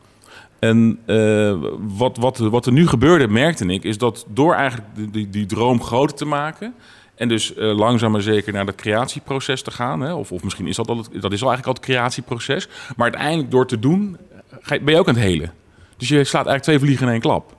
En 0.60 1.00
eh, 1.06 1.56
wat, 1.80 2.18
wat, 2.18 2.38
wat 2.38 2.66
er 2.66 2.72
nu 2.72 2.88
gebeurde, 2.88 3.28
merkte 3.28 3.66
ik, 3.66 3.84
is 3.84 3.98
dat 3.98 4.26
door 4.30 4.54
eigenlijk 4.54 4.88
die, 4.96 5.10
die, 5.10 5.30
die 5.30 5.46
droom 5.46 5.84
groter 5.84 6.16
te 6.18 6.26
maken. 6.26 6.74
En 7.16 7.28
dus 7.28 7.54
eh, 7.56 7.76
langzaam 7.78 8.12
maar 8.12 8.22
zeker 8.22 8.54
naar 8.54 8.66
dat 8.66 8.76
creatieproces 8.76 9.62
te 9.62 9.72
gaan. 9.72 10.02
Hè? 10.02 10.14
Of, 10.14 10.32
of 10.32 10.44
misschien 10.44 10.68
is 10.68 10.76
dat 10.76 10.88
al 10.90 10.98
het, 10.98 11.10
dat 11.22 11.32
is 11.32 11.42
al 11.44 11.50
eigenlijk 11.50 11.66
al 11.66 11.74
het 11.74 11.82
creatieproces. 11.92 12.68
Maar 12.96 13.10
uiteindelijk 13.12 13.52
door 13.52 13.68
te 13.68 13.80
doen, 13.80 14.18
ga 14.62 14.74
je- 14.74 14.82
ben 14.82 14.94
je 14.94 15.00
ook 15.00 15.08
aan 15.08 15.14
het 15.16 15.24
helen. 15.24 15.52
Dus 15.98 16.08
je 16.08 16.16
slaat 16.24 16.46
eigenlijk 16.46 16.64
twee 16.64 16.80
vliegen 16.80 17.06
in 17.06 17.12
één 17.12 17.22
klap. 17.22 17.56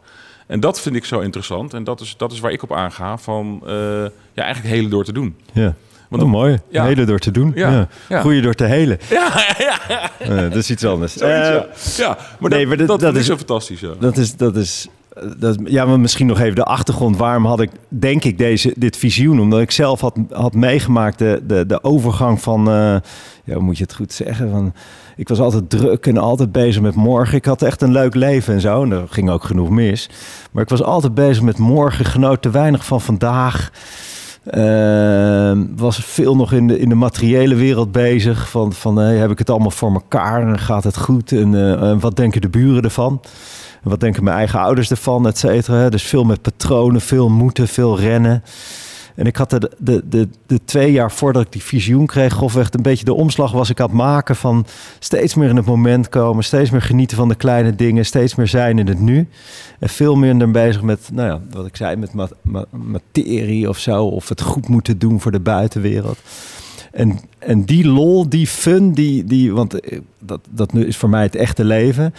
En 0.47 0.61
dat 0.61 0.81
vind 0.81 0.97
ik 0.97 1.05
zo 1.05 1.21
interessant. 1.21 1.75
En 1.75 1.85
dat 1.85 2.01
is, 2.01 2.15
dat 2.17 2.33
is 2.33 2.41
waar 2.41 2.53
ik 2.53 2.63
op 2.63 2.73
aanga. 2.73 3.19
Van 3.19 3.61
eh, 3.67 3.73
ja, 4.33 4.43
eigenlijk 4.43 4.75
helen 4.75 4.91
door 4.91 5.05
te 5.05 5.13
doen. 5.13 5.37
Ja. 5.53 5.75
Want 6.09 6.23
oh, 6.23 6.29
mooi. 6.29 6.59
Ja. 6.71 6.85
Helen 6.85 7.07
door 7.07 7.19
te 7.19 7.31
doen. 7.31 7.53
Ja. 7.55 7.71
Ja. 7.71 7.89
Ja. 8.09 8.21
Groeien 8.21 8.43
door 8.43 8.55
te 8.55 8.65
helen. 8.65 8.99
Ja, 9.11 9.33
ja, 9.59 9.79
Eh, 10.19 10.37
dat 10.37 10.55
is 10.55 10.71
iets 10.71 10.85
anders. 10.85 11.13
zoiets, 11.13 11.49
Eh, 11.49 11.55
ja. 11.55 11.67
ja. 12.07 12.19
Maar 12.39 12.51
nee, 12.51 12.59
dat, 12.61 12.69
maar 12.69 12.77
dat, 12.77 12.87
dat- 12.87 13.01
dat 13.01 13.13
dat 13.13 13.21
is 13.21 13.27
zo 13.27 13.37
fantastisch. 13.37 13.81
Ja. 13.81 13.89
Dat 14.01 14.17
is, 14.17 14.37
dat 14.37 14.57
is, 14.57 14.89
dat, 15.37 15.59
ja, 15.65 15.85
maar 15.85 16.01
misschien 16.01 16.27
nog 16.27 16.41
even 16.41 16.55
de 16.55 16.65
achtergrond. 16.65 17.17
Waarom 17.17 17.45
had 17.47 17.61
ik, 17.61 17.71
denk 17.89 18.25
ik, 18.25 18.39
deze, 18.39 18.73
dit 18.77 18.97
visioen? 18.97 19.41
Omdat 19.41 19.61
ik 19.61 19.71
zelf 19.71 20.01
had, 20.01 20.17
had 20.31 20.55
meegemaakt 20.55 21.19
de, 21.19 21.43
de, 21.47 21.67
de 21.67 21.83
overgang 21.85 22.41
van, 22.41 22.69
eh, 22.69 22.75
ja, 23.45 23.55
hoe 23.55 23.63
moet 23.63 23.77
je 23.79 23.83
het 23.83 23.95
goed 23.95 24.13
zeggen? 24.13 24.51
Van, 24.51 24.73
ik 25.17 25.29
was 25.29 25.39
altijd 25.41 25.71
druk 25.71 26.07
en 26.07 26.19
altijd 26.19 26.53
bezig 26.53 26.83
met 26.83 26.95
morgen. 26.95 27.37
Ik 27.37 27.45
had 27.45 27.63
echt 27.63 27.83
een 27.83 27.93
leuk 27.93 28.15
leven 28.15 28.55
en 28.55 28.61
zo. 28.61 28.83
En 28.83 28.91
er 28.93 29.05
ging 29.11 29.31
ook 29.31 29.45
genoeg 29.45 29.71
mis. 29.71 30.09
Maar 30.53 30.63
ik 30.63 30.69
was 30.69 30.83
altijd 30.83 31.15
bezig 31.15 31.43
met 31.43 31.59
morgen. 31.59 32.05
Genoot 32.05 32.43
te 32.43 32.51
weinig 32.51 32.85
van 32.85 33.01
vandaag. 33.01 33.71
Ehm, 34.51 35.67
was 35.77 35.97
veel 35.97 36.37
nog 36.37 36.53
in 36.53 36.67
de, 36.67 36.79
in 36.79 36.89
de 36.89 36.95
materiële 36.95 37.55
wereld 37.55 37.93
bezig. 37.93 38.51
Van, 38.51 38.73
van 38.73 38.97
hey, 38.97 39.17
heb 39.17 39.31
ik 39.31 39.39
het 39.39 39.51
allemaal 39.51 39.71
voor 39.71 39.93
elkaar 39.93 40.49
en 40.49 40.59
gaat 40.59 40.85
het 40.85 40.97
goed? 40.97 41.33
En 41.33 41.81
eh, 41.81 42.01
wat 42.01 42.17
denken 42.17 42.41
de 42.41 42.49
buren 42.49 42.83
ervan? 42.83 43.21
Wat 43.83 44.01
denken 44.01 44.25
mijn 44.25 44.37
eigen 44.37 44.61
ouders 44.61 44.91
ervan, 44.91 45.27
et? 45.27 45.67
Dus 45.91 46.03
veel 46.03 46.25
met 46.25 46.43
patronen, 46.43 47.01
veel 47.01 47.29
moeten, 47.29 47.69
veel 47.69 47.99
rennen. 47.99 48.43
En 49.19 49.27
ik 49.27 49.37
had 49.37 49.51
de, 49.51 49.71
de, 49.79 50.29
de, 50.47 50.61
twee 50.65 50.93
jaar 50.93 51.13
voordat 51.13 51.43
ik 51.43 51.53
die 51.53 51.63
visioen 51.63 52.07
kreeg, 52.07 52.33
grofweg 52.33 52.69
een 52.73 52.83
beetje 52.83 53.05
de 53.05 53.15
omslag 53.15 53.53
was 53.53 53.71
ik 53.71 53.81
aan 53.81 53.87
het 53.87 53.97
maken 53.97 54.37
van 54.37 54.67
steeds 54.99 55.35
meer 55.35 55.49
in 55.49 55.57
het 55.57 55.67
moment 55.67 56.09
komen, 56.09 56.45
steeds 56.45 56.71
meer 56.71 56.83
genieten 56.83 57.17
van 57.17 57.29
de 57.29 57.35
kleine 57.35 57.75
dingen, 57.75 58.07
steeds 58.07 58.35
meer 58.35 58.47
zijn 58.47 58.79
in 58.79 58.87
het 58.87 59.01
nu. 59.01 59.29
En 59.79 59.89
veel 59.89 60.17
minder 60.17 60.51
bezig 60.51 60.83
met, 60.83 61.09
nou 61.13 61.29
ja, 61.29 61.41
wat 61.51 61.67
ik 61.67 61.77
zei, 61.77 61.97
met 61.97 62.13
ma- 62.13 62.29
ma- 62.43 62.65
materie 62.71 63.69
of 63.69 63.79
zo, 63.79 64.05
of 64.05 64.29
het 64.29 64.41
goed 64.41 64.69
moeten 64.69 64.99
doen 64.99 65.21
voor 65.21 65.33
de 65.33 65.41
buitenwereld. 65.41 66.19
En, 66.93 67.19
en 67.39 67.65
die 67.65 67.87
lol, 67.87 68.29
die 68.29 68.47
fun, 68.47 68.93
die, 68.93 69.25
die, 69.25 69.53
want 69.53 69.81
eh, 69.81 69.99
dat, 70.19 70.41
dat 70.51 70.73
nu 70.73 70.87
is 70.87 70.97
voor 70.97 71.09
mij 71.09 71.23
het 71.23 71.37
echte 71.37 71.65
leven 71.65 72.15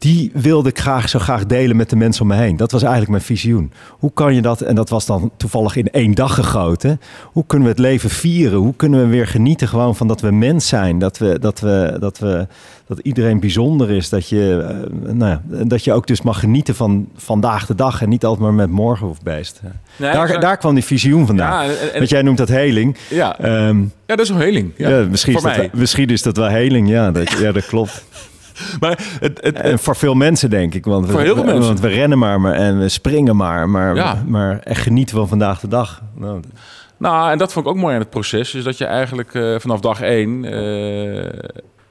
die 0.00 0.30
wilde 0.34 0.68
ik 0.68 0.78
graag 0.78 1.08
zo 1.08 1.18
graag 1.18 1.46
delen 1.46 1.76
met 1.76 1.90
de 1.90 1.96
mensen 1.96 2.22
om 2.22 2.28
me 2.28 2.34
heen. 2.34 2.56
Dat 2.56 2.70
was 2.72 2.80
eigenlijk 2.82 3.10
mijn 3.10 3.22
visioen. 3.22 3.72
Hoe 3.88 4.12
kan 4.12 4.34
je 4.34 4.42
dat, 4.42 4.60
en 4.60 4.74
dat 4.74 4.88
was 4.88 5.06
dan 5.06 5.30
toevallig 5.36 5.76
in 5.76 5.90
één 5.90 6.14
dag 6.14 6.34
gegoten. 6.34 7.00
Hoe 7.32 7.44
kunnen 7.46 7.66
we 7.66 7.72
het 7.72 7.82
leven 7.82 8.10
vieren? 8.10 8.58
Hoe 8.58 8.74
kunnen 8.76 9.00
we 9.00 9.06
weer 9.06 9.26
genieten 9.26 9.68
gewoon 9.68 9.96
van 9.96 10.08
dat 10.08 10.20
we 10.20 10.30
mens 10.30 10.68
zijn? 10.68 10.98
Dat, 10.98 11.18
we, 11.18 11.38
dat, 11.38 11.60
we, 11.60 11.96
dat, 12.00 12.18
we, 12.18 12.46
dat 12.86 12.98
iedereen 12.98 13.40
bijzonder 13.40 13.90
is. 13.90 14.08
Dat 14.08 14.28
je, 14.28 14.66
eh, 14.68 15.12
nou 15.12 15.30
ja, 15.30 15.64
dat 15.64 15.84
je 15.84 15.92
ook 15.92 16.06
dus 16.06 16.22
mag 16.22 16.40
genieten 16.40 16.74
van 16.74 17.08
vandaag 17.16 17.66
de 17.66 17.74
dag 17.74 18.02
en 18.02 18.08
niet 18.08 18.24
altijd 18.24 18.42
maar 18.44 18.54
met 18.54 18.70
morgen 18.70 19.06
hoeft 19.06 19.22
zijn. 19.24 19.80
Nee, 19.96 20.12
daar, 20.12 20.40
daar 20.40 20.56
kwam 20.56 20.74
die 20.74 20.84
visioen 20.84 21.26
vandaan. 21.26 21.66
Ja, 21.66 21.72
en- 21.72 21.96
Want 21.98 22.08
jij 22.10 22.22
noemt 22.22 22.38
dat 22.38 22.48
heling. 22.48 22.96
Ja, 23.08 23.38
Ehm, 23.38 23.78
ja, 23.80 24.16
dat 24.16 24.20
is 24.20 24.28
een 24.28 24.36
heling. 24.36 24.72
Ja, 24.76 24.88
ja, 24.88 25.06
misschien, 25.10 25.34
is 25.34 25.42
dat, 25.42 25.56
wel- 25.56 25.68
misschien 25.72 26.08
is 26.08 26.22
dat 26.22 26.36
wel 26.36 26.48
heling. 26.48 26.88
Ja, 26.88 27.10
dat, 27.10 27.30
ja, 27.30 27.52
dat 27.52 27.66
klopt. 27.66 28.04
Maar 28.80 28.98
het, 29.20 29.38
het, 29.42 29.54
En 29.60 29.78
voor 29.78 29.96
veel 29.96 30.14
mensen 30.14 30.50
denk 30.50 30.74
ik. 30.74 30.84
Want 30.84 31.06
we, 31.06 31.12
Voor 31.12 31.20
heel 31.20 31.34
veel 31.34 31.44
we- 31.44 31.50
mensen. 31.50 31.66
Want 31.68 31.80
we 31.80 31.88
rennen 31.88 32.18
maar, 32.18 32.40
maar 32.40 32.52
en 32.54 32.78
we 32.78 32.88
springen 32.88 33.36
maar. 33.36 33.68
Maar, 33.68 33.94
Ja. 33.94 34.22
maar 34.26 34.58
echt 34.58 34.82
genieten 34.82 35.16
van 35.16 35.28
vandaag 35.28 35.60
de 35.60 35.68
dag. 35.68 36.02
Nou, 36.14 36.40
Nou, 36.96 37.30
en 37.30 37.38
dat 37.38 37.52
vond 37.52 37.66
ik 37.66 37.70
ook 37.72 37.78
mooi 37.78 37.94
aan 37.94 38.00
het 38.00 38.10
proces. 38.10 38.54
Is 38.54 38.64
dat 38.64 38.78
je 38.78 38.84
eigenlijk 38.84 39.34
eh, 39.34 39.54
vanaf 39.58 39.80
dag 39.80 40.00
één 40.00 40.44
eh, 40.44 41.38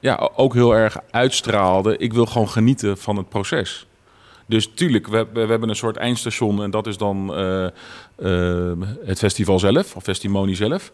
ja, 0.00 0.30
ook 0.36 0.54
heel 0.54 0.76
erg 0.76 0.96
uitstraalde. 1.10 1.96
Ik 1.96 2.12
wil 2.12 2.26
gewoon 2.26 2.48
genieten 2.48 2.98
van 2.98 3.16
het 3.16 3.28
proces. 3.28 3.86
Dus 4.46 4.70
tuurlijk, 4.74 5.06
we, 5.08 5.26
we 5.32 5.38
hebben 5.40 5.68
een 5.68 5.76
soort 5.76 5.96
eindstation. 5.96 6.62
En 6.62 6.70
dat 6.70 6.86
is 6.86 6.96
dan 6.96 7.34
eh, 7.34 7.64
eh, 7.64 8.72
het 9.04 9.18
festival 9.18 9.58
zelf, 9.58 9.96
of 9.96 10.02
festimonie 10.02 10.54
zelf. 10.56 10.92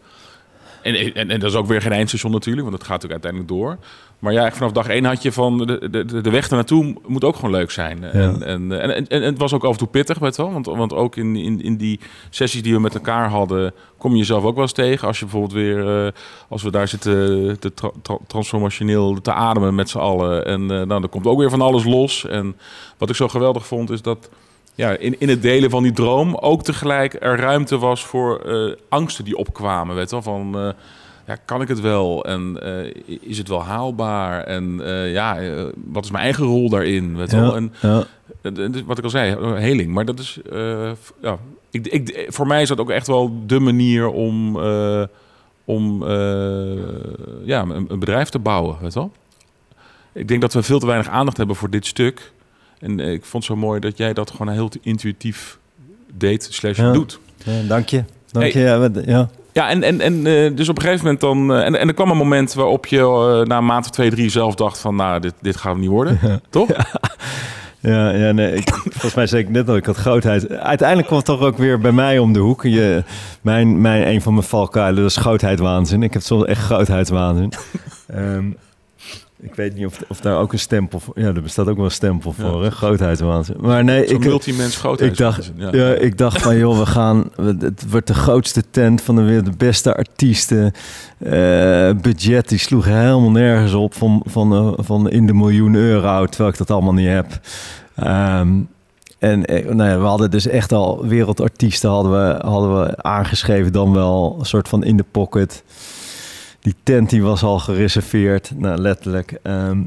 En, 0.81 1.13
en, 1.13 1.29
en 1.29 1.39
dat 1.39 1.49
is 1.49 1.55
ook 1.55 1.67
weer 1.67 1.81
geen 1.81 1.91
eindstation 1.91 2.31
natuurlijk, 2.31 2.67
want 2.67 2.77
dat 2.77 2.87
gaat 2.87 3.01
natuurlijk 3.01 3.23
uiteindelijk 3.23 3.61
door. 3.61 3.77
Maar 4.19 4.33
ja, 4.33 4.51
vanaf 4.51 4.71
dag 4.71 4.87
één 4.87 5.05
had 5.05 5.21
je 5.21 5.31
van 5.31 5.57
de, 5.57 5.89
de, 5.89 6.21
de 6.21 6.29
weg 6.29 6.47
ernaartoe 6.47 6.95
moet 7.05 7.23
ook 7.23 7.35
gewoon 7.35 7.51
leuk 7.51 7.71
zijn. 7.71 8.03
En, 8.03 8.43
en, 8.43 8.81
en, 8.81 8.91
en, 8.91 9.07
en 9.07 9.21
het 9.21 9.37
was 9.37 9.53
ook 9.53 9.63
af 9.63 9.71
en 9.71 9.77
toe 9.77 9.87
pittig, 9.87 10.19
weet 10.19 10.37
wel. 10.37 10.51
Want, 10.51 10.65
want 10.65 10.93
ook 10.93 11.15
in, 11.15 11.35
in, 11.35 11.61
in 11.61 11.77
die 11.77 11.99
sessies 12.29 12.63
die 12.63 12.73
we 12.73 12.79
met 12.79 12.93
elkaar 12.93 13.29
hadden, 13.29 13.73
kom 13.97 14.11
je 14.11 14.17
jezelf 14.17 14.43
ook 14.43 14.53
wel 14.53 14.63
eens 14.63 14.71
tegen. 14.71 15.07
Als 15.07 15.19
je 15.19 15.25
bijvoorbeeld 15.25 15.53
weer, 15.53 16.05
eh, 16.05 16.11
als 16.49 16.63
we 16.63 16.71
daar 16.71 16.87
zitten 16.87 17.59
te 17.59 17.73
tra- 17.73 17.91
tra- 18.01 18.17
transformationeel 18.27 19.21
te 19.21 19.33
ademen 19.33 19.75
met 19.75 19.89
z'n 19.89 19.97
allen. 19.97 20.45
En 20.45 20.61
eh, 20.61 20.67
nou, 20.67 20.87
dan 20.87 21.09
komt 21.09 21.27
ook 21.27 21.39
weer 21.39 21.49
van 21.49 21.61
alles 21.61 21.83
los. 21.83 22.25
En 22.25 22.55
wat 22.97 23.09
ik 23.09 23.15
zo 23.15 23.27
geweldig 23.27 23.67
vond, 23.67 23.89
is 23.89 24.01
dat 24.01 24.29
ja, 24.77 24.97
in, 24.97 25.19
in 25.19 25.29
het 25.29 25.41
delen 25.41 25.69
van 25.69 25.83
die 25.83 25.91
droom 25.91 26.35
ook 26.35 26.63
tegelijk 26.63 27.15
er 27.19 27.39
ruimte 27.39 27.77
was 27.77 28.05
voor 28.05 28.39
eh, 28.39 28.75
angsten 28.89 29.25
die 29.25 29.37
opkwamen. 29.37 29.95
Weet 29.95 30.11
wel, 30.11 30.21
van 30.21 30.57
eh, 30.57 30.69
ja, 31.25 31.35
kan 31.45 31.61
ik 31.61 31.67
het 31.67 31.79
wel? 31.79 32.25
En 32.25 32.59
eh, 32.61 33.17
is 33.21 33.37
het 33.37 33.47
wel 33.47 33.63
haalbaar? 33.63 34.43
En 34.43 34.79
ja, 35.11 35.37
wat 35.85 36.03
is 36.03 36.11
mijn 36.11 36.23
eigen 36.23 36.45
rol 36.45 36.69
daarin? 36.69 37.17
Weet 37.17 37.31
wel? 37.31 37.45
ja, 37.45 37.55
En 37.55 37.71
ja. 37.81 38.83
wat 38.85 38.97
ik 38.97 39.03
al 39.03 39.09
zei, 39.09 39.55
heling. 39.55 39.93
Maar 39.93 40.05
dat 40.05 40.19
is, 40.19 40.39
ja, 41.21 41.37
ik, 41.71 41.87
ik, 41.87 42.25
voor 42.29 42.47
mij 42.47 42.61
is 42.61 42.67
dat 42.67 42.79
ook 42.79 42.89
echt 42.89 43.07
wel 43.07 43.43
de 43.45 43.59
manier 43.59 44.07
om, 44.07 44.57
om 45.65 46.03
ja, 47.43 47.61
een, 47.61 47.85
een 47.87 47.99
bedrijf 47.99 48.29
te 48.29 48.39
bouwen. 48.39 48.77
Weet 48.81 48.93
wel? 48.93 49.11
Ik 50.13 50.27
denk 50.27 50.41
dat 50.41 50.53
we 50.53 50.63
veel 50.63 50.79
te 50.79 50.85
weinig 50.85 51.09
aandacht 51.09 51.37
hebben 51.37 51.55
voor 51.55 51.69
dit 51.69 51.85
stuk. 51.85 52.31
En 52.79 52.99
eh, 52.99 53.11
ik 53.11 53.25
vond 53.25 53.47
het 53.47 53.53
zo 53.57 53.59
mooi 53.65 53.79
dat 53.79 53.97
jij 53.97 54.13
dat 54.13 54.31
gewoon 54.31 54.49
heel 54.53 54.69
intuïtief 54.81 55.57
deed 56.13 56.47
slash 56.51 56.77
Ja. 56.77 56.91
doet. 56.91 57.19
Ja, 57.43 57.61
dank 57.67 57.87
je. 57.89 58.03
Dank 58.31 58.51
Hey. 58.53 58.61
je. 58.61 58.67
Ja, 58.67 58.89
ja. 59.05 59.29
Ja, 59.53 59.69
en, 59.69 59.83
en, 59.83 60.01
en 60.01 60.25
eh, 60.25 60.55
dus 60.55 60.69
op 60.69 60.75
een 60.77 60.81
gegeven 60.83 61.03
moment 61.05 61.21
dan... 61.21 61.53
eh, 61.53 61.65
en, 61.65 61.79
en 61.79 61.87
er 61.87 61.93
kwam 61.93 62.09
een 62.11 62.17
moment 62.17 62.53
waarop 62.53 62.85
je 62.85 63.43
na 63.47 63.57
een 63.57 63.65
maand 63.65 63.85
of 63.85 63.91
twee, 63.91 64.09
drie 64.09 64.29
zelf 64.29 64.55
dacht 64.55 64.79
van... 64.79 64.95
Nou, 64.95 65.19
dit, 65.19 65.33
dit 65.41 65.55
gaat 65.57 65.71
hem 65.71 65.81
niet 65.81 65.89
worden. 65.89 66.19
Toch? 66.49 66.69
Ja, 67.79 68.09
ja 68.09 68.31
nee, 68.31 68.53
ik, 68.53 68.69
volgens 68.73 69.13
mij 69.13 69.27
zei 69.27 69.41
ik 69.43 69.49
net 69.49 69.69
al, 69.69 69.75
ik 69.75 69.85
had 69.85 69.95
grootheid. 69.95 70.49
Uiteindelijk 70.49 71.07
kwam 71.07 71.19
het 71.19 71.27
toch 71.27 71.41
ook 71.41 71.57
weer 71.57 71.79
bij 71.79 71.91
mij 71.91 72.19
om 72.19 72.33
de 72.33 72.39
hoek. 72.39 72.63
Je, 72.63 73.03
mijn, 73.41 73.81
mijn, 73.81 74.07
een 74.07 74.21
van 74.21 74.33
mijn 74.33 74.45
valkuilen, 74.45 75.01
dat 75.01 75.11
is 75.11 75.17
grootheidswaanzin. 75.17 76.03
Ik 76.03 76.13
heb 76.13 76.21
soms 76.21 76.45
echt 76.45 76.61
grootheidswaanzin. 76.61 77.51
Ehm, 78.07 78.45
ik 79.39 79.55
weet 79.55 79.75
niet 79.75 79.85
of, 79.85 80.03
of 80.07 80.19
daar 80.19 80.37
ook 80.37 80.53
een 80.53 80.59
stempel 80.59 80.99
voor... 80.99 81.19
Ja, 81.19 81.25
er 81.25 81.41
bestaat 81.41 81.67
ook 81.67 81.75
wel 81.75 81.85
een 81.85 81.91
stempel 81.91 82.31
voor, 82.31 82.63
hè? 82.63 82.71
grootheidswaanzin. 82.71 83.55
Maar 83.59 83.83
nee, 83.83 84.05
ik, 84.05 84.19
multimens 84.19 84.75
grootheid. 84.75 85.11
ik 85.11 85.17
dacht, 85.17 85.51
ja. 85.55 85.93
ik 85.93 86.17
dacht 86.17 86.41
van 86.41 86.57
joh, 86.57 86.79
we 86.79 86.85
gaan, 86.85 87.29
het 87.59 87.89
wordt 87.89 88.07
de 88.07 88.13
grootste 88.13 88.63
tent 88.71 89.01
van 89.01 89.15
de 89.15 89.21
wereld, 89.21 89.45
de 89.45 89.57
beste 89.57 89.95
artiesten. 89.95 90.73
Eh, 91.17 91.91
budget 92.01 92.49
die 92.49 92.57
sloeg 92.57 92.85
helemaal 92.85 93.31
nergens 93.31 93.73
op 93.73 93.93
van, 93.93 94.21
van, 94.25 94.53
eh, 94.53 94.85
van 94.85 95.09
in 95.09 95.27
de 95.27 95.33
miljoen 95.33 95.75
euro, 95.75 96.25
terwijl 96.25 96.49
ik 96.49 96.57
dat 96.57 96.71
allemaal 96.71 96.93
niet 96.93 97.07
heb. 97.07 97.39
Ehm, 97.95 98.59
en 99.19 99.45
eh, 99.45 99.65
nou 99.65 99.89
ja, 99.89 99.99
we 99.99 100.05
hadden 100.05 100.31
dus 100.31 100.47
echt 100.47 100.71
al 100.71 101.07
wereldartiesten 101.07 101.89
hadden 101.89 102.11
we, 102.11 102.45
hadden 102.47 102.81
we 102.81 103.03
aangeschreven, 103.03 103.71
dan 103.71 103.93
wel 103.93 104.35
een 104.39 104.45
soort 104.45 104.67
van 104.67 104.83
in 104.83 104.97
de 104.97 105.05
pocket. 105.11 105.63
Die 106.67 106.75
tent 106.83 107.09
die 107.09 107.23
was 107.23 107.43
al 107.43 107.59
gereserveerd, 107.59 108.51
nou 108.55 108.77
letterlijk. 108.77 109.39
Ehm, 109.43 109.79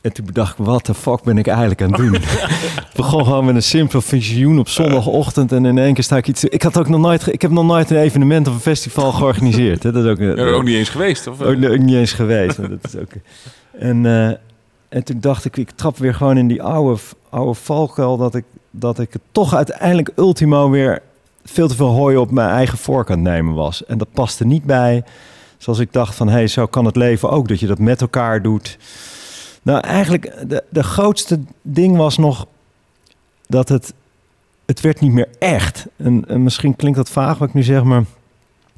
en 0.00 0.12
toen 0.12 0.24
bedacht 0.26 0.58
ik, 0.58 0.64
wat 0.64 0.86
de 0.86 0.94
fuck 0.94 1.22
ben 1.22 1.38
ik 1.38 1.46
eigenlijk 1.46 1.82
aan 1.82 1.88
het 1.92 1.96
doen? 1.96 2.14
Ik 2.90 3.02
begon 3.02 3.24
gewoon 3.24 3.44
met 3.44 3.54
een 3.54 3.62
simpel 3.62 4.00
visioen 4.00 4.58
op 4.58 4.68
zondagochtend 4.68 5.52
en 5.52 5.64
in 5.64 5.78
één 5.78 5.94
keer 5.94 6.04
sta 6.04 6.16
ik 6.16 6.28
iets... 6.28 6.44
Ik, 6.44 6.62
had 6.62 6.78
ook 6.78 6.88
nog 6.88 7.00
nooit, 7.00 7.22
ge- 7.22 7.32
ik 7.32 7.42
heb 7.42 7.50
nog 7.50 7.64
nooit 7.64 7.90
een 7.90 7.96
evenement 7.96 8.48
of 8.48 8.54
een 8.54 8.60
festival 8.60 9.12
georganiseerd. 9.18 9.82
Hè? 9.82 9.92
Dat 9.92 10.04
is 10.04 10.10
ook, 10.10 10.18
Ja, 10.18 10.24
er 10.26 10.52
ook 10.54 10.64
niet 10.64 10.74
eens 10.76 10.88
geweest, 10.88 11.26
of? 11.26 11.40
ook, 11.40 11.64
ook 11.64 11.78
niet 11.78 11.94
eens 11.94 12.12
geweest. 12.12 12.58
maar 12.58 12.68
dat 12.68 12.78
is 12.82 12.96
ook, 12.96 13.10
en, 13.78 14.06
eh, 14.06 14.26
en 14.88 15.04
toen 15.04 15.20
dacht 15.20 15.44
ik, 15.44 15.56
ik 15.56 15.70
trap 15.70 15.96
weer 15.98 16.14
gewoon 16.14 16.36
in 16.36 16.48
die 16.48 16.62
oude, 16.62 17.00
oude 17.30 17.54
valkuil... 17.54 18.16
Dat 18.16 18.34
ik, 18.34 18.44
dat 18.70 18.98
ik 18.98 19.12
het 19.12 19.22
toch 19.32 19.54
uiteindelijk 19.54 20.10
ultimo 20.16 20.70
weer 20.70 21.02
veel 21.44 21.68
te 21.68 21.74
veel 21.76 21.88
hooi 21.94 22.16
op 22.16 22.30
mijn 22.30 22.50
eigen 22.50 22.78
vork 22.78 23.10
aan 23.10 23.18
het 23.24 23.28
nemen 23.32 23.54
was. 23.54 23.84
En 23.86 23.98
dat 23.98 24.08
paste 24.12 24.46
niet 24.46 24.64
bij 24.64 25.04
zoals 25.58 25.78
ik 25.78 25.92
dacht 25.92 26.14
van... 26.14 26.28
hé, 26.28 26.34
hey, 26.34 26.46
zo 26.46 26.66
kan 26.66 26.84
het 26.84 26.96
leven 26.96 27.30
ook, 27.30 27.48
dat 27.48 27.60
je 27.60 27.66
dat 27.66 27.78
met 27.78 28.00
elkaar 28.00 28.42
doet... 28.42 28.78
Nou, 29.62 29.80
eigenlijk 29.80 30.48
de, 30.48 30.64
de 30.68 30.82
grootste 30.82 31.40
ding 31.62 31.96
was 31.96 32.18
nog 32.18 32.46
dat 33.46 33.68
het, 33.68 33.94
het 34.66 34.80
werd 34.80 35.00
niet 35.00 35.12
meer 35.12 35.28
echt. 35.38 35.86
En, 35.96 36.24
en 36.28 36.42
misschien 36.42 36.76
klinkt 36.76 36.96
dat 36.96 37.10
vaag 37.10 37.38
wat 37.38 37.48
ik 37.48 37.54
nu 37.54 37.62
zeg, 37.62 37.82
maar 37.82 38.04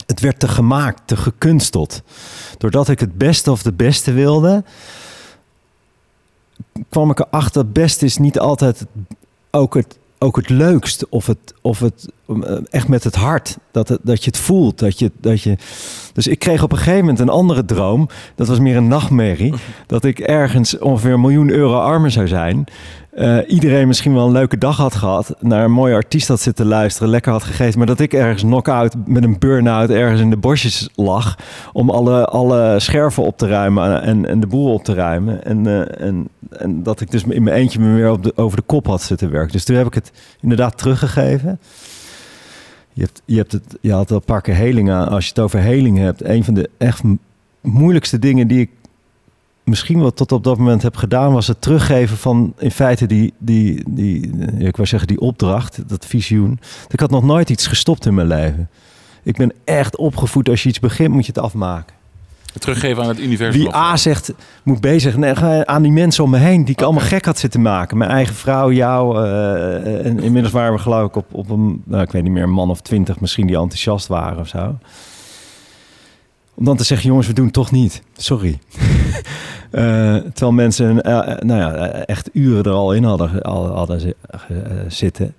het 0.06 0.20
werd 0.20 0.40
te 0.40 0.48
gemaakt, 0.48 1.02
te 1.04 1.16
gekunsteld. 1.16 2.02
Doordat 2.58 2.88
ik 2.88 3.00
het 3.00 3.18
beste 3.18 3.50
of 3.50 3.62
de 3.62 3.72
beste 3.72 4.12
wilde, 4.12 4.64
kwam 6.88 7.10
ik 7.10 7.18
erachter 7.18 7.62
dat 7.62 7.72
best 7.72 8.02
is 8.02 8.16
niet 8.16 8.38
altijd 8.38 8.86
ook 9.50 9.74
het, 9.74 9.98
ook 10.18 10.36
het 10.36 10.48
leukst 10.48 11.08
of 11.08 11.26
het, 11.26 11.54
of 11.60 11.78
het 11.78 12.08
echt 12.70 12.88
met 12.88 13.04
het 13.04 13.14
hart. 13.14 13.58
Dat, 13.70 13.88
het, 13.88 14.00
dat 14.02 14.24
je 14.24 14.30
het 14.30 14.38
voelt. 14.38 14.78
Dat 14.78 14.98
je, 14.98 15.10
dat 15.20 15.42
je... 15.42 15.56
Dus 16.12 16.26
ik 16.26 16.38
kreeg 16.38 16.62
op 16.62 16.72
een 16.72 16.78
gegeven 16.78 17.00
moment 17.00 17.18
een 17.18 17.28
andere 17.28 17.64
droom. 17.64 18.08
Dat 18.34 18.48
was 18.48 18.58
meer 18.58 18.76
een 18.76 18.88
nachtmerrie. 18.88 19.54
Dat 19.86 20.04
ik 20.04 20.18
ergens 20.18 20.78
ongeveer 20.78 21.12
een 21.12 21.20
miljoen 21.20 21.50
euro 21.50 21.78
armer 21.78 22.10
zou 22.10 22.28
zijn. 22.28 22.66
Eh, 23.10 23.38
iedereen 23.46 23.86
misschien 23.86 24.14
wel 24.14 24.26
een 24.26 24.32
leuke 24.32 24.58
dag 24.58 24.76
had 24.76 24.94
gehad. 24.94 25.34
Naar 25.40 25.64
een 25.64 25.72
mooie 25.72 25.94
artiest 25.94 26.28
had 26.28 26.40
zitten 26.40 26.66
luisteren. 26.66 27.08
Lekker 27.08 27.32
had 27.32 27.42
gegeten. 27.42 27.78
Maar 27.78 27.86
dat 27.86 28.00
ik 28.00 28.12
ergens 28.12 28.42
knock-out 28.42 28.94
met 29.06 29.24
een 29.24 29.38
burn-out 29.38 29.90
ergens 29.90 30.20
in 30.20 30.30
de 30.30 30.36
bosjes 30.36 30.88
lag. 30.94 31.36
Om 31.72 31.90
alle, 31.90 32.24
alle 32.24 32.80
scherven 32.80 33.22
op 33.22 33.38
te 33.38 33.46
ruimen 33.46 34.02
en, 34.02 34.26
en 34.26 34.40
de 34.40 34.46
boel 34.46 34.72
op 34.72 34.84
te 34.84 34.94
ruimen. 34.94 35.44
En, 35.44 35.66
eh, 35.66 36.06
en, 36.06 36.28
en 36.50 36.82
dat 36.82 37.00
ik 37.00 37.10
dus 37.10 37.24
in 37.24 37.42
mijn 37.42 37.56
eentje 37.56 37.80
me 37.80 37.94
weer 37.94 38.10
op 38.10 38.22
de, 38.22 38.32
over 38.36 38.56
de 38.56 38.62
kop 38.66 38.86
had 38.86 39.02
zitten 39.02 39.30
werken. 39.30 39.52
Dus 39.52 39.64
toen 39.64 39.76
heb 39.76 39.86
ik 39.86 39.94
het 39.94 40.12
inderdaad 40.40 40.78
teruggegeven. 40.78 41.60
Je, 42.98 43.04
hebt, 43.04 43.22
je, 43.24 43.38
het, 43.38 43.78
je 43.80 43.92
had 43.92 44.10
al 44.10 44.22
aan. 44.90 45.08
Als 45.08 45.24
je 45.24 45.30
het 45.30 45.38
over 45.38 45.60
heling 45.60 45.98
hebt, 45.98 46.24
een 46.24 46.44
van 46.44 46.54
de 46.54 46.70
echt 46.78 47.02
moeilijkste 47.60 48.18
dingen 48.18 48.48
die 48.48 48.60
ik 48.60 48.70
misschien 49.64 50.00
wel 50.00 50.12
tot 50.12 50.32
op 50.32 50.44
dat 50.44 50.58
moment 50.58 50.82
heb 50.82 50.96
gedaan, 50.96 51.32
was 51.32 51.46
het 51.46 51.60
teruggeven 51.60 52.16
van 52.16 52.54
in 52.58 52.70
feite 52.70 53.06
die, 53.06 53.34
die, 53.38 53.84
die 53.88 54.36
ja, 54.36 54.66
ik 54.66 54.76
wou 54.76 54.88
zeggen 54.88 55.08
die 55.08 55.20
opdracht, 55.20 55.88
dat 55.88 56.06
visioen. 56.06 56.60
Ik 56.88 57.00
had 57.00 57.10
nog 57.10 57.22
nooit 57.22 57.50
iets 57.50 57.66
gestopt 57.66 58.06
in 58.06 58.14
mijn 58.14 58.26
leven. 58.26 58.68
Ik 59.22 59.36
ben 59.36 59.52
echt 59.64 59.96
opgevoed, 59.96 60.48
als 60.48 60.62
je 60.62 60.68
iets 60.68 60.80
begint, 60.80 61.12
moet 61.12 61.26
je 61.26 61.32
het 61.32 61.44
afmaken. 61.44 61.94
Teruggeven 62.58 63.02
aan 63.02 63.08
het 63.08 63.20
universum. 63.20 63.60
Wie 63.62 63.74
A 63.74 63.96
zegt, 63.96 64.32
moet 64.62 64.80
B 64.80 64.86
zeggen. 64.96 65.20
Nee, 65.20 65.34
aan 65.64 65.82
die 65.82 65.92
mensen 65.92 66.24
om 66.24 66.30
me 66.30 66.38
heen 66.38 66.64
die 66.64 66.74
ik 66.74 66.82
allemaal 66.82 67.04
gek 67.04 67.24
had 67.24 67.38
zitten 67.38 67.62
maken. 67.62 67.98
Mijn 67.98 68.10
eigen 68.10 68.34
vrouw, 68.34 68.72
jou. 68.72 69.24
eh, 69.24 70.06
en 70.06 70.18
inmiddels 70.20 70.52
waren 70.52 70.72
we 70.72 70.78
geloof 70.78 71.08
ik 71.08 71.16
op, 71.16 71.26
op 71.34 71.50
een, 71.50 71.82
nou, 71.84 72.02
ik 72.02 72.10
weet 72.10 72.22
niet 72.22 72.32
meer, 72.32 72.42
een 72.42 72.50
man 72.50 72.70
of 72.70 72.80
twintig 72.80 73.20
misschien 73.20 73.46
die 73.46 73.56
enthousiast 73.56 74.06
waren 74.06 74.38
of 74.38 74.48
zo. 74.48 74.78
Om 76.54 76.64
dan 76.64 76.76
te 76.76 76.84
zeggen, 76.84 77.08
jongens, 77.08 77.26
we 77.26 77.32
doen 77.32 77.44
het 77.44 77.54
toch 77.54 77.70
niet. 77.70 78.02
Sorry. 78.16 78.58
Eh, 79.70 80.14
terwijl 80.16 80.52
mensen 80.52 80.94
nou 81.46 81.60
ja, 81.60 81.76
echt 81.88 82.30
uren 82.32 82.64
er 82.64 82.70
al 82.70 82.92
in 82.92 83.04
hadden, 83.04 83.42
al, 83.42 83.66
hadden 83.66 84.00
zi- 84.00 84.12
zitten. 84.88 85.34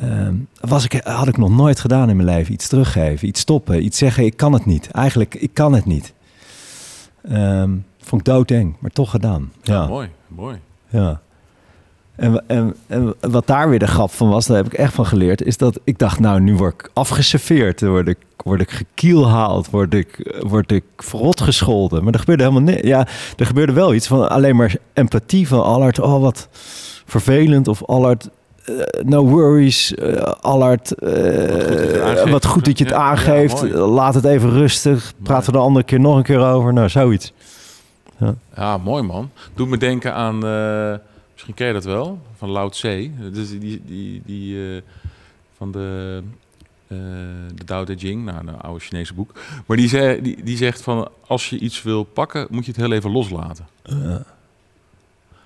Ehm, 0.00 0.34
was 0.60 0.84
ik, 0.84 1.00
had 1.04 1.28
ik 1.28 1.36
nog 1.36 1.50
nooit 1.50 1.80
gedaan 1.80 2.10
in 2.10 2.16
mijn 2.16 2.28
leven. 2.28 2.52
Iets 2.52 2.68
teruggeven, 2.68 3.28
iets 3.28 3.40
stoppen, 3.40 3.84
iets 3.84 3.98
zeggen, 3.98 4.24
ik 4.24 4.36
kan 4.36 4.52
het 4.52 4.66
niet. 4.66 4.90
Eigenlijk, 4.90 5.34
ik 5.34 5.50
kan 5.54 5.72
het 5.72 5.84
niet. 5.86 6.12
Ehm, 7.28 7.70
vond 7.98 8.20
ik 8.20 8.26
doodeng, 8.34 8.76
maar 8.78 8.90
toch 8.90 9.10
gedaan. 9.10 9.52
Ja, 9.62 9.74
Ja, 9.74 9.86
mooi, 9.86 10.08
mooi. 10.28 10.56
ja. 10.88 11.20
En, 12.16 12.44
en, 12.48 12.74
en 12.86 13.14
wat 13.20 13.46
daar 13.46 13.68
weer 13.68 13.78
de 13.78 13.86
grap 13.86 14.10
van 14.10 14.28
was, 14.28 14.46
daar 14.46 14.56
heb 14.56 14.66
ik 14.66 14.72
echt 14.72 14.94
van 14.94 15.06
geleerd, 15.06 15.42
is 15.42 15.56
dat 15.56 15.80
ik 15.84 15.98
dacht, 15.98 16.20
nou, 16.20 16.40
nu 16.40 16.54
word 16.56 16.74
ik 16.74 16.90
afgeserveerd, 16.92 17.80
word 17.80 18.08
ik, 18.08 18.18
word 18.36 18.60
ik 18.60 18.70
gekielhaald, 18.70 19.70
word 19.70 19.94
ik, 19.94 20.38
word 20.46 20.72
ik 20.72 20.84
verrot 20.96 21.40
gescholden. 21.40 22.04
Maar 22.04 22.12
er 22.12 22.18
gebeurde 22.18 22.42
helemaal 22.42 22.64
niks. 22.74 22.86
Ja, 22.86 23.06
er 23.36 23.46
gebeurde 23.46 23.72
wel 23.72 23.94
iets 23.94 24.06
van 24.06 24.28
alleen 24.28 24.56
maar 24.56 24.76
empathie 24.92 25.48
van 25.48 25.62
Allard, 25.64 26.00
oh 26.00 26.20
wat 26.20 26.48
vervelend, 27.06 27.68
of 27.68 27.84
Allard, 27.84 28.28
eh, 28.66 29.02
no 29.04 29.24
worries, 29.28 29.94
eh, 29.94 30.22
Allard, 30.40 30.92
eh, 30.94 32.30
Wat 32.30 32.46
goed 32.46 32.64
dat 32.64 32.78
je 32.78 32.84
het 32.84 32.92
aangeeft. 32.92 33.60
het 33.60 33.70
Ja, 33.70 33.76
ja, 33.76 33.86
laat 33.86 34.14
het 34.14 34.24
even 34.24 34.50
rustig, 34.50 35.12
praten 35.22 35.46
we 35.46 35.58
de 35.58 35.64
andere 35.64 35.84
keer 35.84 36.00
nog 36.00 36.16
een 36.16 36.22
keer 36.22 36.40
over, 36.40 36.72
nou, 36.72 36.88
zoiets. 36.88 37.32
Ja, 38.56 38.78
mooi 38.78 39.02
man. 39.02 39.30
Doet 39.54 39.68
me 39.68 39.76
denken 39.76 40.14
aan, 40.14 40.36
misschien 41.32 41.54
ken 41.54 41.66
je 41.66 41.72
dat 41.72 41.84
wel, 41.84 42.18
van 42.38 42.50
Lao 42.50 42.68
Tse. 42.68 43.10
Dus 43.32 43.48
die, 43.50 43.82
die, 43.86 44.22
die 44.26 44.82
van 45.56 45.72
de, 45.72 46.22
de 47.54 47.64
Tao 47.64 47.84
Te 47.84 47.94
Ching, 47.98 48.24
nou, 48.24 48.38
een 48.46 48.60
oude 48.60 48.80
Chinese 48.80 49.14
boek. 49.14 49.32
Maar 49.66 49.76
die, 49.76 49.88
zei, 49.88 50.22
die, 50.22 50.42
die 50.44 50.56
zegt 50.56 50.80
van, 50.82 51.08
als 51.26 51.50
je 51.50 51.58
iets 51.58 51.82
wil 51.82 52.02
pakken, 52.04 52.46
moet 52.50 52.64
je 52.64 52.70
het 52.70 52.80
heel 52.80 52.92
even 52.92 53.10
loslaten. 53.10 53.66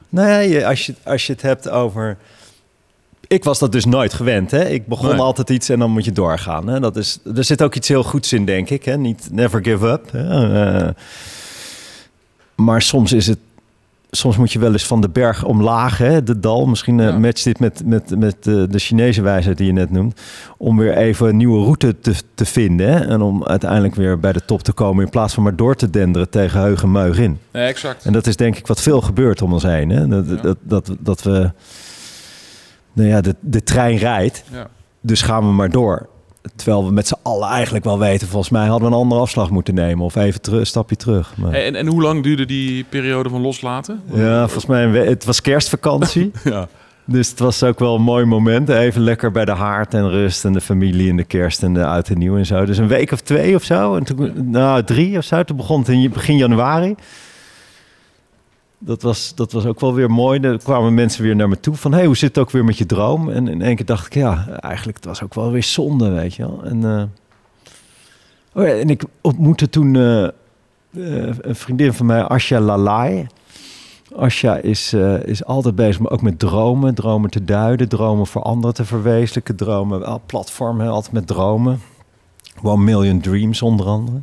Nee, 0.08 0.48
je- 0.48 0.66
als 0.66 0.86
je, 0.86 0.94
als 1.04 1.26
je 1.26 1.32
het 1.32 1.42
hebt 1.42 1.68
over. 1.68 2.16
Ik 3.32 3.44
was 3.44 3.58
dat 3.58 3.72
dus 3.72 3.84
nooit 3.84 4.12
gewend. 4.12 4.50
Hè? 4.50 4.64
Ik 4.68 4.86
begon 4.86 5.08
Nee. 5.10 5.18
altijd 5.18 5.50
iets 5.50 5.68
en 5.68 5.78
dan 5.78 5.90
moet 5.90 6.04
je 6.04 6.12
doorgaan. 6.12 6.66
Hè? 6.68 6.80
Dat 6.80 6.96
is, 6.96 7.18
er 7.36 7.44
zit 7.44 7.62
ook 7.62 7.74
iets 7.74 7.88
heel 7.88 8.02
goeds 8.02 8.32
in, 8.32 8.44
denk 8.44 8.70
ik. 8.70 8.84
Hè? 8.84 8.96
Niet 8.96 9.28
never 9.32 9.64
give 9.64 9.86
up. 9.86 10.12
Hè? 10.12 10.54
Eh, 10.84 10.88
maar 12.54 12.82
soms 12.82 13.12
is 13.12 13.26
het. 13.26 13.38
Soms 14.10 14.36
moet 14.36 14.52
je 14.52 14.58
wel 14.58 14.72
eens 14.72 14.86
van 14.86 15.00
de 15.00 15.08
berg 15.08 15.44
omlaag, 15.44 15.98
hè? 15.98 16.22
de 16.22 16.40
dal. 16.40 16.66
Misschien 16.66 16.98
Ja. 16.98 17.18
matcht 17.18 17.44
dit 17.44 17.60
met, 17.60 17.82
met, 17.86 18.18
met 18.18 18.34
eh, 18.46 18.62
de 18.68 18.78
Chinese 18.78 19.22
wijsheid 19.22 19.56
die 19.56 19.66
je 19.66 19.72
net 19.72 19.90
noemt. 19.90 20.20
Om 20.56 20.76
weer 20.78 20.96
even 20.96 21.28
een 21.28 21.36
nieuwe 21.36 21.62
route 21.64 22.00
te, 22.00 22.14
te 22.34 22.44
vinden. 22.44 22.88
Hè? 22.92 22.98
En 23.06 23.20
om 23.20 23.44
uiteindelijk 23.44 23.94
weer 23.94 24.18
bij 24.20 24.32
de 24.32 24.44
top 24.44 24.62
te 24.62 24.72
komen. 24.72 25.04
In 25.04 25.10
plaats 25.10 25.34
van 25.34 25.42
maar 25.42 25.56
door 25.56 25.74
te 25.76 25.90
denderen 25.90 26.30
tegen 26.30 26.60
heug 26.60 26.82
en 26.82 26.90
meug 26.92 27.18
in. 27.18 27.38
Nee, 27.52 27.66
exact. 27.66 28.04
En 28.04 28.12
dat 28.12 28.26
is 28.26 28.36
denk 28.36 28.56
ik 28.56 28.66
wat 28.66 28.80
veel 28.80 29.00
gebeurt 29.00 29.42
om 29.42 29.52
ons 29.52 29.62
heen. 29.62 29.90
Hè? 29.90 30.08
Dat, 30.08 30.26
Ja. 30.28 30.34
dat, 30.42 30.56
dat, 30.62 30.90
dat 30.98 31.22
we... 31.22 31.50
Nou 33.00 33.12
ja, 33.12 33.20
de, 33.20 33.34
de 33.40 33.62
trein 33.62 33.96
rijdt, 33.96 34.44
Ja. 34.52 34.66
dus 35.00 35.22
gaan 35.22 35.46
we 35.46 35.52
maar 35.52 35.70
door. 35.70 36.08
Terwijl 36.56 36.84
we 36.86 36.92
met 36.92 37.06
z'n 37.08 37.14
allen 37.22 37.48
eigenlijk 37.48 37.84
wel 37.84 37.98
weten... 37.98 38.28
volgens 38.28 38.50
mij 38.52 38.66
hadden 38.66 38.88
we 38.88 38.94
een 38.94 39.00
andere 39.00 39.20
afslag 39.20 39.50
moeten 39.50 39.74
nemen... 39.74 40.04
of 40.04 40.16
even 40.16 40.40
terug, 40.40 40.60
een 40.60 40.66
stapje 40.66 40.96
terug. 40.96 41.36
Maar, 41.36 41.52
En, 41.52 41.74
en 41.74 41.86
hoe 41.86 42.02
lang 42.02 42.22
duurde 42.22 42.46
die 42.46 42.84
periode 42.84 43.28
van 43.28 43.40
loslaten? 43.40 44.00
ja, 44.12 44.40
volgens 44.40 44.66
mij... 44.66 44.86
Het 44.88 45.24
was 45.24 45.40
kerstvakantie. 45.40 46.30
Ja. 46.44 46.68
dus 47.04 47.30
het 47.30 47.38
was 47.38 47.62
ook 47.62 47.78
wel 47.78 47.94
een 47.94 48.02
mooi 48.02 48.24
moment. 48.24 48.68
Even 48.68 49.00
lekker 49.02 49.30
bij 49.30 49.44
de 49.44 49.52
haard 49.52 49.94
en 49.94 50.10
rust... 50.10 50.44
en 50.44 50.52
de 50.52 50.60
familie 50.60 51.10
en 51.10 51.16
de 51.16 51.24
kerst 51.24 51.62
en 51.62 51.74
de 51.74 51.84
oud 51.86 52.08
en 52.08 52.18
nieuw 52.18 52.36
en 52.36 52.46
zo. 52.46 52.64
Dus 52.64 52.78
een 52.78 52.88
week 52.88 53.12
of 53.12 53.20
twee 53.20 53.54
of 53.54 53.62
zo. 53.62 53.96
En 53.96 54.04
toen, 54.04 54.32
nou, 54.50 54.82
drie 54.84 55.16
of 55.18 55.24
zo. 55.24 55.42
Toen 55.42 55.56
begon 55.56 55.78
het 55.78 55.88
in 55.88 56.10
begin 56.10 56.36
januari. 56.36 56.94
Dat 58.82 59.02
was, 59.02 59.34
dat 59.34 59.52
was 59.52 59.66
ook 59.66 59.80
wel 59.80 59.94
weer 59.94 60.10
mooi. 60.10 60.40
Er 60.40 60.58
kwamen 60.58 60.94
mensen 60.94 61.22
weer 61.22 61.36
naar 61.36 61.48
me 61.48 61.60
toe 61.60 61.74
van... 61.74 61.92
hey, 61.92 62.06
hoe 62.06 62.16
zit 62.16 62.28
het 62.28 62.38
ook 62.38 62.50
weer 62.50 62.64
met 62.64 62.78
je 62.78 62.86
droom? 62.86 63.30
En 63.30 63.48
in 63.48 63.62
één 63.62 63.76
keer 63.76 63.84
dacht 63.84 64.06
ik, 64.06 64.14
ja, 64.14 64.46
eigenlijk 64.48 64.96
het 64.96 65.06
was 65.06 65.22
ook 65.22 65.34
wel 65.34 65.50
weer 65.50 65.62
zonde, 65.62 66.10
weet 66.10 66.34
je 66.34 66.42
wel. 66.42 66.60
En, 66.64 66.84
eh, 66.84 67.02
Oh 68.52 68.66
ja, 68.66 68.72
en 68.72 68.90
ik 68.90 69.04
ontmoette 69.20 69.68
toen 69.68 69.96
eh, 69.96 70.24
eh, 70.24 70.32
een 71.40 71.54
vriendin 71.54 71.92
van 71.92 72.06
mij, 72.06 72.22
Asja 72.22 72.60
Lalai. 72.60 73.26
Asja 74.16 74.56
is, 74.56 74.92
is 75.24 75.44
altijd 75.44 75.74
bezig, 75.74 76.00
maar 76.00 76.12
ook 76.12 76.22
met 76.22 76.38
dromen. 76.38 76.94
Dromen 76.94 77.30
te 77.30 77.44
duiden, 77.44 77.88
dromen 77.88 78.26
voor 78.26 78.42
anderen 78.42 78.74
te 78.74 78.84
verwezenlijken. 78.84 79.56
Dromen, 79.56 80.00
wel 80.00 80.22
platform, 80.26 80.80
altijd 80.80 81.12
met 81.14 81.26
dromen. 81.26 81.80
One 82.62 82.84
Million 82.84 83.20
Dreams 83.20 83.62
onder 83.62 83.86
andere. 83.86 84.22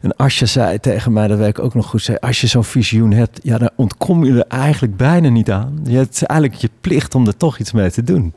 En 0.00 0.16
Asja 0.16 0.46
zei 0.46 0.78
tegen 0.80 1.12
mij, 1.12 1.28
dat 1.28 1.38
weet 1.38 1.48
ik 1.48 1.58
ook 1.58 1.74
nog 1.74 1.86
goed, 1.86 2.02
zei, 2.02 2.18
als 2.20 2.40
je 2.40 2.46
zo'n 2.46 2.64
visioen 2.64 3.10
hebt, 3.10 3.40
ja, 3.42 3.58
dan 3.58 3.70
ontkom 3.76 4.24
je 4.24 4.32
er 4.32 4.58
eigenlijk 4.58 4.96
bijna 4.96 5.28
niet 5.28 5.50
aan. 5.50 5.80
Je, 5.84 6.06
is 6.10 6.22
eigenlijk 6.22 6.60
je 6.60 6.70
plicht 6.80 7.14
om 7.14 7.26
er 7.26 7.36
toch 7.36 7.58
iets 7.58 7.72
mee 7.72 7.90
te 7.90 8.02
doen. 8.02 8.32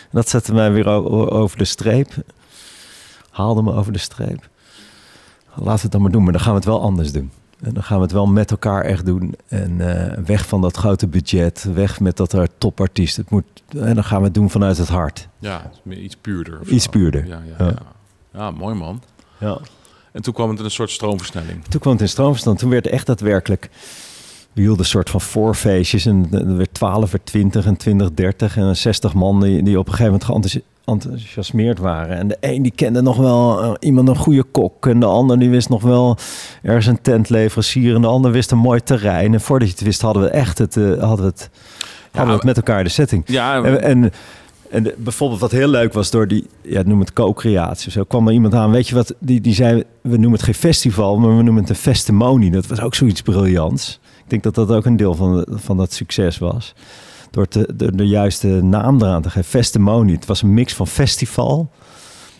En 0.00 0.10
dat 0.10 0.28
zette 0.28 0.54
mij 0.54 0.72
weer 0.72 0.86
over 1.30 1.58
de 1.58 1.64
streep. 1.64 2.14
Haalde 3.30 3.62
me 3.62 3.72
over 3.72 3.92
de 3.92 3.98
streep. 3.98 4.48
Laten 5.54 5.74
we 5.74 5.82
het 5.82 5.92
dan 5.92 6.02
maar 6.02 6.10
doen, 6.10 6.22
maar 6.22 6.32
dan 6.32 6.40
gaan 6.40 6.50
we 6.50 6.56
het 6.56 6.66
wel 6.68 6.80
anders 6.80 7.12
doen. 7.12 7.30
En 7.60 7.74
dan 7.74 7.82
gaan 7.82 7.96
we 7.96 8.02
het 8.02 8.12
wel 8.12 8.26
met 8.26 8.50
elkaar 8.50 8.84
echt 8.84 9.06
doen. 9.06 9.34
En 9.48 9.80
eh, 9.80 10.18
weg 10.24 10.46
van 10.46 10.60
dat 10.60 10.76
grote 10.76 11.06
budget. 11.06 11.66
Weg 11.74 12.00
met 12.00 12.16
dat 12.16 12.32
er 12.32 12.48
topartiest. 12.58 13.16
Het 13.16 13.30
moet, 13.30 13.44
en 13.78 13.94
dan 13.94 14.04
gaan 14.04 14.18
we 14.18 14.24
het 14.24 14.34
doen 14.34 14.50
vanuit 14.50 14.78
het 14.78 14.88
hart. 14.88 15.28
Ja, 15.38 15.70
iets 15.88 16.16
puurder. 16.16 16.58
Iets 16.66 16.86
puurder. 16.86 17.26
Ja, 17.26 17.42
ja, 17.58 17.64
Ja. 17.64 17.70
ja. 17.70 17.96
Ja, 18.38 18.50
mooi 18.50 18.74
man. 18.74 19.02
Ja. 19.38 19.58
En 20.12 20.22
toen 20.22 20.34
kwam 20.34 20.50
het 20.50 20.58
in 20.58 20.64
een 20.64 20.70
soort 20.70 20.90
stroomversnelling. 20.90 21.64
Toen 21.64 21.80
kwam 21.80 21.92
het 21.92 22.02
in 22.02 22.08
stroomverstand. 22.08 22.58
Toen 22.58 22.70
werd 22.70 22.86
echt 22.86 23.06
daadwerkelijk... 23.06 23.70
We 24.52 24.60
hielden 24.60 24.80
een 24.80 24.90
soort 24.90 25.10
van 25.10 25.20
voorfeestjes. 25.20 26.06
En 26.06 26.28
er 26.30 26.56
werd 26.56 26.74
12, 26.74 27.10
werd 27.10 27.26
20 27.26 27.66
en 27.66 27.76
20, 27.76 28.12
30. 28.12 28.56
En 28.56 28.76
60 28.76 29.14
man 29.14 29.40
die, 29.40 29.62
die 29.62 29.78
op 29.78 29.86
een 29.86 29.94
gegeven 29.94 30.20
moment 30.26 30.60
enthousiasmeerd 30.84 31.78
waren. 31.78 32.16
En 32.16 32.28
de 32.28 32.36
een 32.40 32.62
die 32.62 32.72
kende 32.74 33.02
nog 33.02 33.16
wel 33.16 33.62
eh, 33.62 33.72
iemand 33.80 34.08
een 34.08 34.16
goede 34.16 34.42
kok. 34.42 34.86
En 34.86 35.00
de 35.00 35.06
ander 35.06 35.38
die 35.38 35.50
wist 35.50 35.68
nog 35.68 35.82
wel 35.82 36.16
ergens 36.62 36.86
een 36.86 37.02
tentleverancier. 37.02 37.94
En 37.94 38.00
de 38.00 38.06
ander 38.06 38.30
wist 38.30 38.50
een 38.50 38.58
mooi 38.58 38.80
terrein. 38.80 39.34
En 39.34 39.40
voordat 39.40 39.68
je 39.68 39.74
het 39.74 39.84
wist 39.84 40.00
hadden 40.00 40.22
we 40.22 40.28
echt 40.28 40.58
het, 40.58 40.76
eh, 40.76 40.84
hadden 40.84 41.24
we 41.24 41.30
het, 41.30 41.50
hadden 42.10 42.30
we 42.30 42.34
het 42.34 42.44
met 42.44 42.56
elkaar 42.56 42.84
de 42.84 42.90
setting. 42.90 43.22
Ja, 43.26 43.62
En, 43.62 43.82
en, 43.82 44.12
en 44.70 44.92
bijvoorbeeld 44.96 45.40
wat 45.40 45.50
heel 45.50 45.68
leuk 45.68 45.92
was 45.92 46.10
door 46.10 46.28
die, 46.28 46.46
ja, 46.62 46.82
noem 46.82 47.00
het 47.00 47.12
co-creatie 47.12 47.90
zo, 47.90 48.04
kwam 48.04 48.26
er 48.26 48.32
iemand 48.32 48.54
aan, 48.54 48.70
weet 48.70 48.88
je 48.88 48.94
wat, 48.94 49.14
die, 49.18 49.40
die 49.40 49.54
zei, 49.54 49.82
we 50.00 50.16
noemen 50.16 50.32
het 50.32 50.42
geen 50.42 50.54
festival, 50.54 51.18
maar 51.18 51.36
we 51.36 51.42
noemen 51.42 51.62
het 51.62 51.70
een 51.70 51.76
festimonie. 51.76 52.50
Dat 52.50 52.66
was 52.66 52.80
ook 52.80 52.94
zoiets 52.94 53.22
briljants. 53.22 54.00
Ik 54.24 54.30
denk 54.30 54.42
dat 54.42 54.54
dat 54.54 54.70
ook 54.70 54.84
een 54.84 54.96
deel 54.96 55.14
van, 55.14 55.46
van 55.50 55.76
dat 55.76 55.92
succes 55.92 56.38
was. 56.38 56.74
Door 57.30 57.46
de, 57.48 57.94
de 57.94 58.06
juiste 58.06 58.48
naam 58.48 59.02
eraan 59.02 59.22
te 59.22 59.30
geven, 59.30 59.50
festimonie. 59.50 60.14
Het 60.14 60.26
was 60.26 60.42
een 60.42 60.54
mix 60.54 60.74
van 60.74 60.86
festival, 60.86 61.70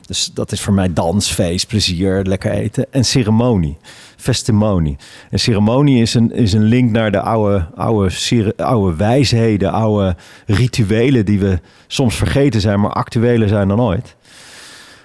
dus 0.08 0.30
dat 0.34 0.52
is 0.52 0.60
voor 0.60 0.72
mij 0.74 0.92
dans, 0.92 1.30
feest, 1.30 1.66
plezier, 1.66 2.22
lekker 2.22 2.50
eten. 2.50 2.86
En 2.90 3.04
ceremonie, 3.04 3.76
festimonie. 4.16 4.96
En 5.30 5.38
ceremonie 5.38 6.00
is 6.00 6.14
een, 6.14 6.32
is 6.32 6.52
een 6.52 6.62
link 6.62 6.90
naar 6.90 7.10
de 7.10 7.20
oude, 7.20 7.66
oude, 7.74 8.54
oude 8.56 8.96
wijsheden, 8.96 9.72
oude 9.72 10.16
rituelen 10.46 11.24
die 11.24 11.38
we 11.38 11.60
soms 11.86 12.14
vergeten 12.14 12.60
zijn, 12.60 12.80
maar 12.80 12.90
actueler 12.92 13.48
zijn 13.48 13.68
dan 13.68 13.80
ooit. 13.80 14.16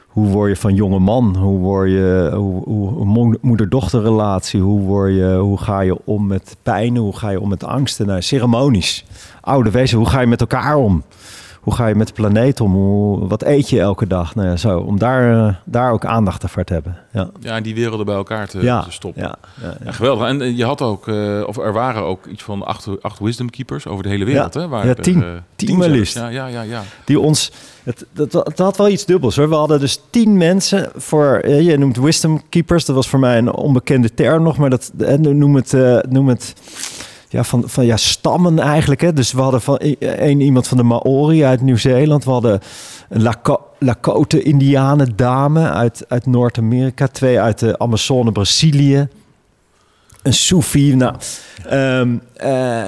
Hoe 0.08 0.28
word 0.28 0.50
je 0.50 0.56
van 0.56 0.76
jonge 0.76 1.00
man? 1.00 1.36
Hoe 1.38 1.60
word 1.60 1.90
je 1.90 2.32
hoe, 2.36 2.64
hoe, 2.64 2.90
hoe 2.90 3.06
mo- 3.06 3.38
moeder-dochterrelatie? 3.42 4.62
Hoe, 4.62 4.82
word 4.82 5.14
je, 5.14 5.38
hoe 5.40 5.58
ga 5.58 5.80
je 5.80 5.98
om 6.06 6.28
met 6.28 6.56
pijn? 6.64 6.98
Hoe 6.98 7.18
ga 7.18 7.30
je 7.30 7.40
om 7.40 7.50
met 7.50 7.64
angsten? 7.64 8.08
Nou, 8.08 8.22
ceremonies. 8.22 9.06
Oude 9.42 9.72
wezen, 9.72 9.98
hoe 9.98 10.10
ga 10.10 10.20
je 10.20 10.28
met 10.28 10.42
elkaar 10.42 10.76
om? 10.76 11.04
Hoe 11.64 11.74
ga 11.74 11.88
je 11.88 11.96
met 11.96 12.08
de 12.08 12.14
planeet 12.14 12.62
om? 12.62 12.74
Hoe, 12.74 13.28
wat 13.28 13.44
eet 13.44 13.70
je 13.70 13.80
elke 13.80 14.08
dag? 14.08 14.36
Nou 14.36 14.48
ja, 14.48 14.56
zo, 14.56 14.80
om 14.80 15.00
daar, 15.00 15.48
eh, 15.48 15.56
daar 15.66 15.92
ook 15.92 16.06
aandacht 16.06 16.44
voor 16.48 16.64
te 16.64 16.74
hebben. 16.74 16.98
Ja, 17.12 17.30
ja, 17.40 17.62
die 17.62 17.76
werelden 17.76 18.06
bij 18.06 18.16
elkaar 18.16 18.48
te, 18.48 18.62
ja, 18.62 18.82
te 18.82 18.92
stoppen. 18.92 19.22
ja, 19.22 19.36
ja, 19.62 19.76
Ja, 19.86 19.92
geweldig. 19.92 20.28
En 20.28 20.42
eh, 20.42 20.58
je 20.58 20.66
had 20.66 20.82
ook, 20.82 21.08
eh, 21.08 21.44
of 21.46 21.58
er 21.58 21.74
waren 21.74 22.02
ook 22.04 22.26
iets 22.26 22.44
van 22.44 22.64
acht, 22.66 23.02
acht 23.02 23.20
wisdom 23.20 23.50
keepers 23.50 23.88
over 23.88 24.04
de 24.04 24.10
hele 24.10 24.26
wereld. 24.26 24.54
Hè? 24.54 24.68
Waar 24.68 24.84
Ja, 24.86 24.90
er, 24.96 25.02
tien. 25.02 25.24
zelfs. 25.58 25.88
liefst. 25.88 26.16
Ja, 26.16 26.28
ja, 26.28 26.48
ja, 26.48 26.62
ja. 26.62 26.82
die 27.06 27.20
ons. 27.20 27.52
Het, 27.84 28.06
het, 28.14 28.34
het 28.34 28.58
had 28.58 28.78
wel 28.78 28.90
iets 28.90 29.06
dubbels 29.06 29.36
hoor. 29.36 29.50
We 29.50 29.56
hadden 29.56 29.80
dus 29.80 30.02
tien 30.10 30.38
mensen 30.38 30.92
voor. 30.96 31.48
Je 31.50 31.78
noemt 31.78 31.98
wisdom 31.98 32.42
keepers. 32.50 32.86
Dat 32.86 32.96
was 32.96 33.10
voor 33.10 33.20
mij 33.20 33.38
een 33.38 33.54
onbekende 33.54 34.14
term 34.14 34.44
nog, 34.44 34.58
maar 34.58 34.70
dat 34.70 34.92
noem 35.20 35.56
het. 35.56 35.74
noem 36.10 36.28
het 36.28 36.54
ja, 37.34 37.44
van, 37.44 37.64
van 37.66 37.86
ja, 37.86 37.98
stammen 37.98 38.60
eigenlijk. 38.60 39.02
Hè. 39.02 39.14
Dus 39.14 39.32
we 39.32 39.42
hadden 39.42 39.62
van 39.62 39.78
één 39.78 40.42
iemand 40.42 40.68
van 40.68 40.78
de 40.78 40.84
Maori 40.84 41.44
uit 41.44 41.62
Nieuw-Zeeland. 41.62 42.24
We 42.24 42.32
hadden 42.32 42.60
een 43.10 43.22
Lako- 43.22 43.66
Lakota-Indianen 43.80 45.16
dame 45.16 45.70
uit, 45.70 46.06
uit 46.08 46.26
Noord-Amerika. 46.26 47.08
Twee 47.08 47.40
uit 47.40 47.60
de 47.60 47.80
Amazone, 47.80 48.32
Brazilië. 48.32 49.08
Een 50.22 50.34
Soefi. 50.34 50.96
Nou, 50.96 51.16
ehm, 51.66 52.18
eh, 52.34 52.86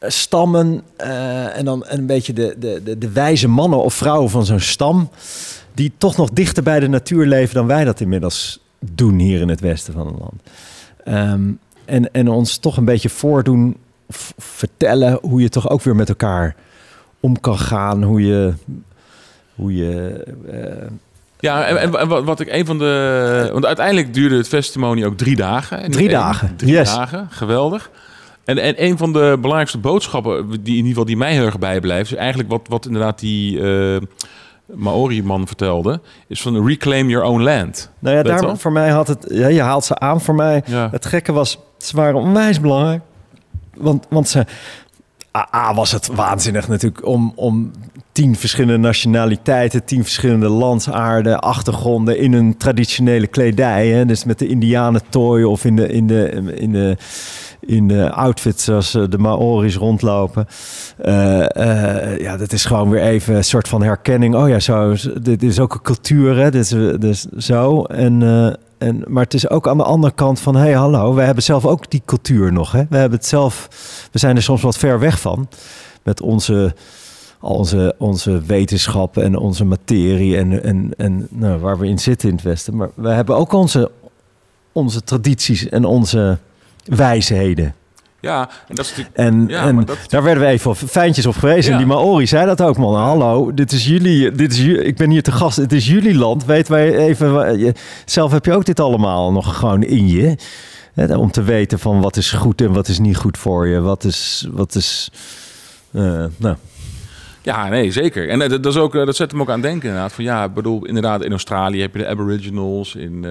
stammen 0.00 0.82
eh, 0.96 1.56
en 1.56 1.64
dan 1.64 1.84
een 1.86 2.06
beetje 2.06 2.32
de, 2.32 2.56
de, 2.58 2.98
de, 2.98 3.10
wijze 3.10 3.48
mannen 3.48 3.82
of 3.82 3.94
vrouwen 3.94 4.30
van 4.30 4.44
zo'n 4.44 4.60
stam... 4.60 5.10
die 5.72 5.92
toch 5.98 6.16
nog 6.16 6.30
dichter 6.30 6.62
bij 6.62 6.80
de 6.80 6.88
natuur 6.88 7.26
leven 7.26 7.54
dan 7.54 7.66
wij 7.66 7.84
dat 7.84 8.00
inmiddels 8.00 8.60
doen 8.78 9.18
hier 9.18 9.40
in 9.40 9.48
het 9.48 9.60
westen 9.60 9.92
van 9.92 10.06
het 10.06 10.16
land. 10.18 10.42
Ehm, 11.04 11.52
en, 11.84 12.12
en 12.12 12.28
ons 12.28 12.56
toch 12.58 12.76
een 12.76 12.84
beetje 12.84 13.08
voordoen, 13.08 13.76
vertellen 14.38 15.18
hoe 15.22 15.40
je 15.40 15.48
toch 15.48 15.70
ook 15.70 15.82
weer 15.82 15.96
met 15.96 16.08
elkaar 16.08 16.56
om 17.20 17.40
kan 17.40 17.58
gaan. 17.58 18.02
Hoe 18.02 18.26
je... 18.26 18.52
Hoe 19.54 19.74
je 19.76 20.24
eh, 20.50 20.88
Ja, 21.38 21.64
en, 21.64 21.98
en 21.98 22.08
wat- 22.08 22.24
wat 22.24 22.40
ik 22.40 22.48
een 22.52 22.66
van 22.66 22.78
de. 22.78 23.48
Want 23.52 23.66
uiteindelijk 23.66 24.14
duurde 24.14 24.36
het 24.36 24.48
festival 24.48 25.04
ook 25.04 25.16
drie 25.16 25.36
dagen. 25.36 25.90
Drie 25.90 26.08
dagen, 26.08 26.56
Drie 26.56 26.72
yes. 26.72 26.94
dagen, 26.94 27.26
geweldig. 27.30 27.90
En, 28.44 28.58
en 28.58 28.84
een 28.84 28.98
van 28.98 29.12
de 29.12 29.36
belangrijkste 29.36 29.78
boodschappen, 29.78 30.48
die 30.50 30.58
in 30.58 30.68
ieder 30.68 30.88
geval 30.88 31.04
die 31.04 31.16
mij 31.16 31.32
heel 31.32 31.44
erg 31.44 31.58
bijblijft, 31.58 32.10
is 32.10 32.16
eigenlijk 32.16 32.48
wat, 32.50 32.60
wat 32.68 32.86
inderdaad 32.86 33.18
die 33.18 33.60
eh, 33.60 34.00
Maori-man 34.66 35.46
vertelde, 35.46 36.00
is 36.28 36.42
van 36.42 36.66
reclaim 36.66 37.08
your 37.08 37.26
own 37.26 37.42
land. 37.42 37.90
nou 37.98 38.16
ja, 38.16 38.22
daar, 38.22 38.56
voor 38.58 38.72
mij 38.72 38.90
had 38.90 39.08
het... 39.08 39.26
Ja, 39.28 39.46
je 39.48 39.60
haalt 39.60 39.84
ze 39.84 39.98
aan 39.98 40.20
voor 40.20 40.34
mij. 40.34 40.62
Ja. 40.66 40.88
Het 40.90 41.06
gekke 41.06 41.32
was, 41.32 41.58
ze 41.76 41.96
waren 41.96 42.20
onwijs 42.20 42.60
belangrijk. 42.60 43.02
Want, 43.74 44.06
want 44.08 44.28
ze... 44.28 44.46
A, 45.54 45.74
was 45.74 45.92
het 45.92 46.06
waanzinnig 46.06 46.68
natuurlijk 46.68 47.06
om, 47.06 47.32
om 47.36 47.70
tien 48.12 48.36
verschillende 48.36 48.78
nationaliteiten, 48.78 49.84
tien 49.84 50.02
verschillende 50.02 50.48
landsaarden, 50.48 51.40
achtergronden 51.40 52.18
in 52.18 52.32
een 52.32 52.56
traditionele 52.56 53.26
kledij. 53.26 53.88
Hè? 53.88 54.06
Dus 54.06 54.24
met 54.24 54.38
de 54.38 54.46
indianentooi 54.46 55.44
of 55.44 55.64
in 55.64 55.76
de, 55.76 55.88
in 55.88 56.06
de, 56.06 56.30
in 56.54 56.72
de, 56.72 56.96
in 57.60 57.88
de 57.88 58.10
outfits 58.10 58.64
zoals 58.64 58.94
eh, 58.94 59.02
de 59.08 59.18
Maori's 59.18 59.76
rondlopen. 59.76 60.46
Eh, 60.98 61.56
eh, 61.56 62.18
ja, 62.18 62.36
dat 62.36 62.52
is 62.52 62.64
gewoon 62.64 62.90
weer 62.90 63.02
even 63.02 63.34
een 63.36 63.44
soort 63.44 63.68
van 63.68 63.82
herkenning. 63.82 64.34
Oh 64.34 64.48
ja, 64.48 64.60
zo, 64.60 64.94
dit 65.22 65.42
is 65.42 65.58
ook 65.58 65.74
een 65.74 65.82
cultuur, 65.82 66.36
hè? 66.36 66.50
Dit 66.50 66.72
is, 66.72 66.98
dus 66.98 67.26
zo. 67.38 67.82
En, 67.84 68.22
en, 68.84 69.02
maar 69.06 69.22
het 69.22 69.34
is 69.34 69.50
ook 69.50 69.68
aan 69.68 69.76
de 69.76 69.82
andere 69.82 70.12
kant 70.12 70.40
van... 70.40 70.54
hé, 70.54 70.60
hey, 70.60 70.72
hallo, 70.72 71.14
we 71.14 71.22
hebben 71.22 71.42
zelf 71.42 71.66
ook 71.66 71.90
die 71.90 72.02
cultuur 72.04 72.52
nog. 72.52 72.72
Hè? 72.72 72.84
We 72.88 72.96
hebben 72.96 73.18
het 73.18 73.26
zelf... 73.26 73.68
We 74.12 74.18
zijn 74.18 74.36
er 74.36 74.42
soms 74.42 74.62
wat 74.62 74.76
ver 74.76 74.98
weg 74.98 75.20
van. 75.20 75.48
Met 76.02 76.20
onze, 76.20 76.74
onze, 77.40 77.94
onze 77.98 78.42
wetenschap 78.46 79.16
en 79.16 79.36
onze 79.36 79.64
materie... 79.64 80.36
en, 80.36 80.62
en, 80.62 80.90
en 80.96 81.26
nou, 81.30 81.60
waar 81.60 81.78
we 81.78 81.86
in 81.86 81.98
zitten 81.98 82.28
in 82.28 82.34
het 82.34 82.44
Westen. 82.44 82.76
Maar 82.76 82.90
we 82.94 83.08
hebben 83.08 83.36
ook 83.36 83.52
onze, 83.52 83.90
onze 84.72 85.02
tradities 85.02 85.68
en 85.68 85.84
onze 85.84 86.38
wijsheden. 86.84 87.74
Ja, 88.24 88.48
en 88.68 88.74
dat 88.74 88.84
is. 88.84 88.94
En, 89.12 89.44
Ja, 89.48 89.66
en 89.66 89.74
maar 89.74 89.84
dat- 89.84 89.98
daar 90.08 90.22
werden 90.22 90.42
we 90.44 90.48
even 90.48 90.76
fijntjes 90.76 91.26
op 91.26 91.36
gewezen. 91.36 91.72
Ja. 91.72 91.78
En 91.78 91.84
die 91.86 91.94
Maori 91.94 92.26
zei 92.26 92.46
dat 92.46 92.62
ook, 92.62 92.76
man. 92.76 92.94
Hallo, 92.94 93.54
dit 93.54 93.72
is 93.72 93.86
jullie, 93.86 94.32
dit 94.32 94.52
is 94.52 94.58
ik 94.60 94.96
ben 94.96 95.10
hier 95.10 95.22
te 95.22 95.32
gast. 95.32 95.56
Het 95.56 95.72
is 95.72 95.86
jullie 95.86 96.14
land. 96.14 96.44
Weet 96.44 96.68
wij 96.68 96.96
even, 96.96 97.74
zelf 98.04 98.32
heb 98.32 98.44
je 98.44 98.52
ook 98.52 98.64
dit 98.64 98.80
allemaal 98.80 99.32
nog 99.32 99.56
gewoon 99.58 99.82
in 99.82 100.08
je. 100.08 100.36
Hè, 100.94 101.16
om 101.16 101.30
te 101.30 101.42
weten 101.42 101.78
van 101.78 102.00
wat 102.00 102.16
is 102.16 102.30
goed 102.32 102.60
en 102.60 102.72
wat 102.72 102.88
is 102.88 102.98
niet 102.98 103.16
goed 103.16 103.38
voor 103.38 103.66
je. 103.68 103.80
Wat 103.80 104.04
is, 104.04 104.48
wat 104.52 104.74
is, 104.74 105.10
eh, 105.92 106.24
nou, 106.36 106.56
Ja, 107.42 107.68
nee, 107.68 107.92
zeker. 107.92 108.28
En 108.28 108.42
eh, 108.42 108.48
dat, 108.48 108.62
dat, 108.62 108.72
is 108.74 108.78
ook, 108.80 108.94
eh, 108.94 109.06
dat 109.06 109.16
zet 109.16 109.30
hem 109.30 109.40
ook 109.40 109.50
aan 109.50 109.60
denken 109.60 109.88
inderdaad. 109.88 110.12
Van 110.12 110.24
ja, 110.24 110.44
ik 110.44 110.54
bedoel, 110.54 110.84
inderdaad, 110.86 111.22
in 111.22 111.30
Australië 111.30 111.80
heb 111.80 111.92
je 111.94 111.98
de 111.98 112.08
Aboriginals, 112.08 112.94
in, 112.94 113.24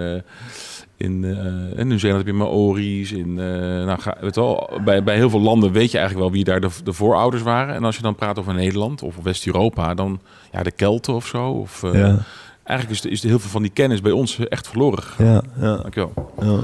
in, 1.04 1.24
eh, 1.24 1.80
in 1.80 1.88
Nieuw-Zeeland 1.88 2.26
heb 2.26 2.34
je 2.36 2.40
Maori's. 2.40 3.12
In, 3.12 3.40
eh, 3.40 3.46
nou, 3.86 4.00
ga, 4.00 4.18
weet 4.22 4.36
wel, 4.36 4.70
bij, 4.84 5.04
bij 5.04 5.16
heel 5.16 5.30
veel 5.30 5.40
landen 5.42 5.72
weet 5.72 5.92
je 5.92 5.98
eigenlijk 5.98 6.28
wel 6.28 6.36
wie 6.36 6.46
daar 6.46 6.62
de, 6.62 6.70
de 6.84 6.94
voorouders 6.94 7.44
waren. 7.44 7.76
En 7.76 7.84
als 7.84 7.96
je 7.96 8.02
dan 8.02 8.16
praat 8.16 8.40
over 8.40 8.54
Nederland 8.54 9.02
of 9.02 9.16
West-Europa, 9.24 9.94
dan 9.94 10.20
ja, 10.52 10.64
de 10.64 10.72
Kelten 10.72 11.14
of 11.14 11.26
zo. 11.28 11.50
Of, 11.50 11.84
eh, 11.84 11.94
ja, 11.94 12.18
Eigenlijk 12.64 13.00
is, 13.00 13.02
de, 13.06 13.10
is 13.10 13.22
de 13.22 13.28
heel 13.28 13.40
veel 13.40 13.50
van 13.50 13.62
die 13.62 13.72
kennis 13.72 14.02
bij 14.02 14.12
ons 14.12 14.40
echt 14.48 14.68
verloren 14.68 15.04
gegaan. 15.04 15.26
ja, 15.26 15.42
ja, 15.60 15.76
Dankjewel. 15.78 16.34
ja. 16.42 16.60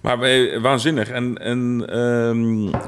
Maar 0.00 0.18
wij- 0.18 0.60
waanzinnig. 0.60 1.08
En, 1.08 1.38
en 1.38 1.84
ehm, 1.88 2.66
eh, 2.74 2.80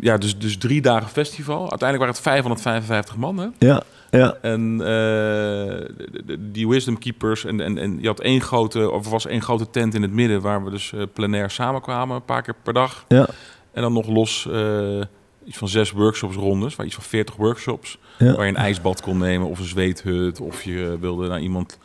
ja, 0.00 0.18
dus, 0.18 0.38
dus 0.38 0.58
drie 0.58 0.80
dagen 0.80 1.08
festival. 1.08 1.70
Uiteindelijk 1.70 1.98
waren 1.98 2.14
het 2.14 2.22
555 2.22 3.16
man. 3.16 3.38
Hè? 3.38 3.46
Ja, 3.58 3.82
ja. 4.10 4.36
En 4.42 4.80
eh, 4.80 6.34
die 6.38 6.68
Wisdom 6.68 6.98
Keepers. 6.98 7.44
En, 7.44 7.60
en, 7.60 7.78
en 7.78 7.98
je 8.00 8.06
had 8.06 8.20
één 8.20 8.40
grote, 8.40 8.90
of 8.90 9.08
was 9.08 9.26
één 9.26 9.42
grote 9.42 9.70
tent 9.70 9.94
in 9.94 10.02
het 10.02 10.12
midden. 10.12 10.40
waar 10.40 10.64
we 10.64 10.70
dus 10.70 10.92
eh, 10.92 11.02
plenair 11.12 11.50
samenkwamen. 11.50 12.16
Een 12.16 12.24
paar 12.24 12.42
keer 12.42 12.54
per 12.62 12.72
dag. 12.72 13.04
Ja, 13.08 13.28
En 13.72 13.82
dan 13.82 13.92
nog 13.92 14.06
los 14.06 14.48
eh, 14.50 15.00
iets 15.44 15.58
van 15.58 15.68
zes 15.68 15.90
workshops 15.90 16.36
rondes. 16.36 16.76
Waar 16.76 16.86
iets 16.86 16.94
van 16.94 17.04
40 17.04 17.36
workshops. 17.36 17.98
ja. 18.18 18.34
Waar 18.34 18.44
je 18.44 18.50
een 18.50 18.56
ijsbad 18.56 19.00
kon 19.00 19.18
nemen. 19.18 19.48
Of 19.48 19.58
een 19.58 19.64
zweethut. 19.64 20.40
Of 20.40 20.62
je 20.62 20.96
wilde 21.00 21.28
naar 21.28 21.40
iemand. 21.40 21.78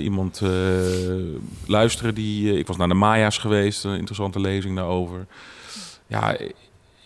iemand 0.00 0.42
luisteren 1.66 2.14
die. 2.14 2.58
ik 2.58 2.66
was 2.66 2.76
naar 2.76 2.88
de 2.88 2.94
Maya's 2.94 3.38
geweest, 3.38 3.84
een 3.84 3.96
interessante 3.96 4.40
lezing 4.40 4.76
daarover. 4.76 5.26
Ja, 6.06 6.36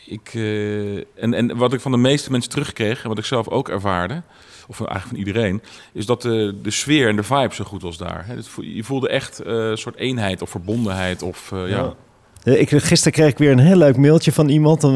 ik, 0.06 0.30
eh, 0.34 0.96
en, 0.96 1.34
en 1.34 1.56
wat 1.56 1.72
ik 1.72 1.80
van 1.80 1.92
de 1.92 1.98
meeste 1.98 2.30
mensen 2.30 2.50
terugkreeg, 2.50 3.02
en 3.02 3.08
wat 3.08 3.18
ik 3.18 3.24
zelf 3.24 3.48
ook 3.48 3.68
ervaarde, 3.68 4.22
of 4.68 4.78
eigenlijk 4.78 5.08
van 5.08 5.16
iedereen, 5.16 5.62
is 5.92 6.06
dat 6.06 6.22
de, 6.22 6.54
de 6.62 6.70
sfeer 6.70 7.08
en 7.08 7.16
de 7.16 7.22
vibe 7.22 7.54
zo 7.54 7.64
goed 7.64 7.82
was 7.82 7.96
daar. 7.96 8.26
Je 8.60 8.84
voelde 8.84 9.08
echt 9.08 9.40
eh, 9.40 9.54
een 9.54 9.78
soort 9.78 9.96
eenheid 9.96 10.42
of 10.42 10.50
verbondenheid. 10.50 11.22
Of, 11.22 11.52
eh, 11.52 11.68
ja. 11.68 11.94
Ja. 12.42 12.52
Ik, 12.52 12.68
gisteren 12.68 13.12
kreeg 13.12 13.30
ik 13.30 13.38
weer 13.38 13.50
een 13.50 13.58
heel 13.58 13.76
leuk 13.76 13.96
mailtje 13.96 14.32
van 14.32 14.48
iemand 14.48 14.84
om, 14.84 14.94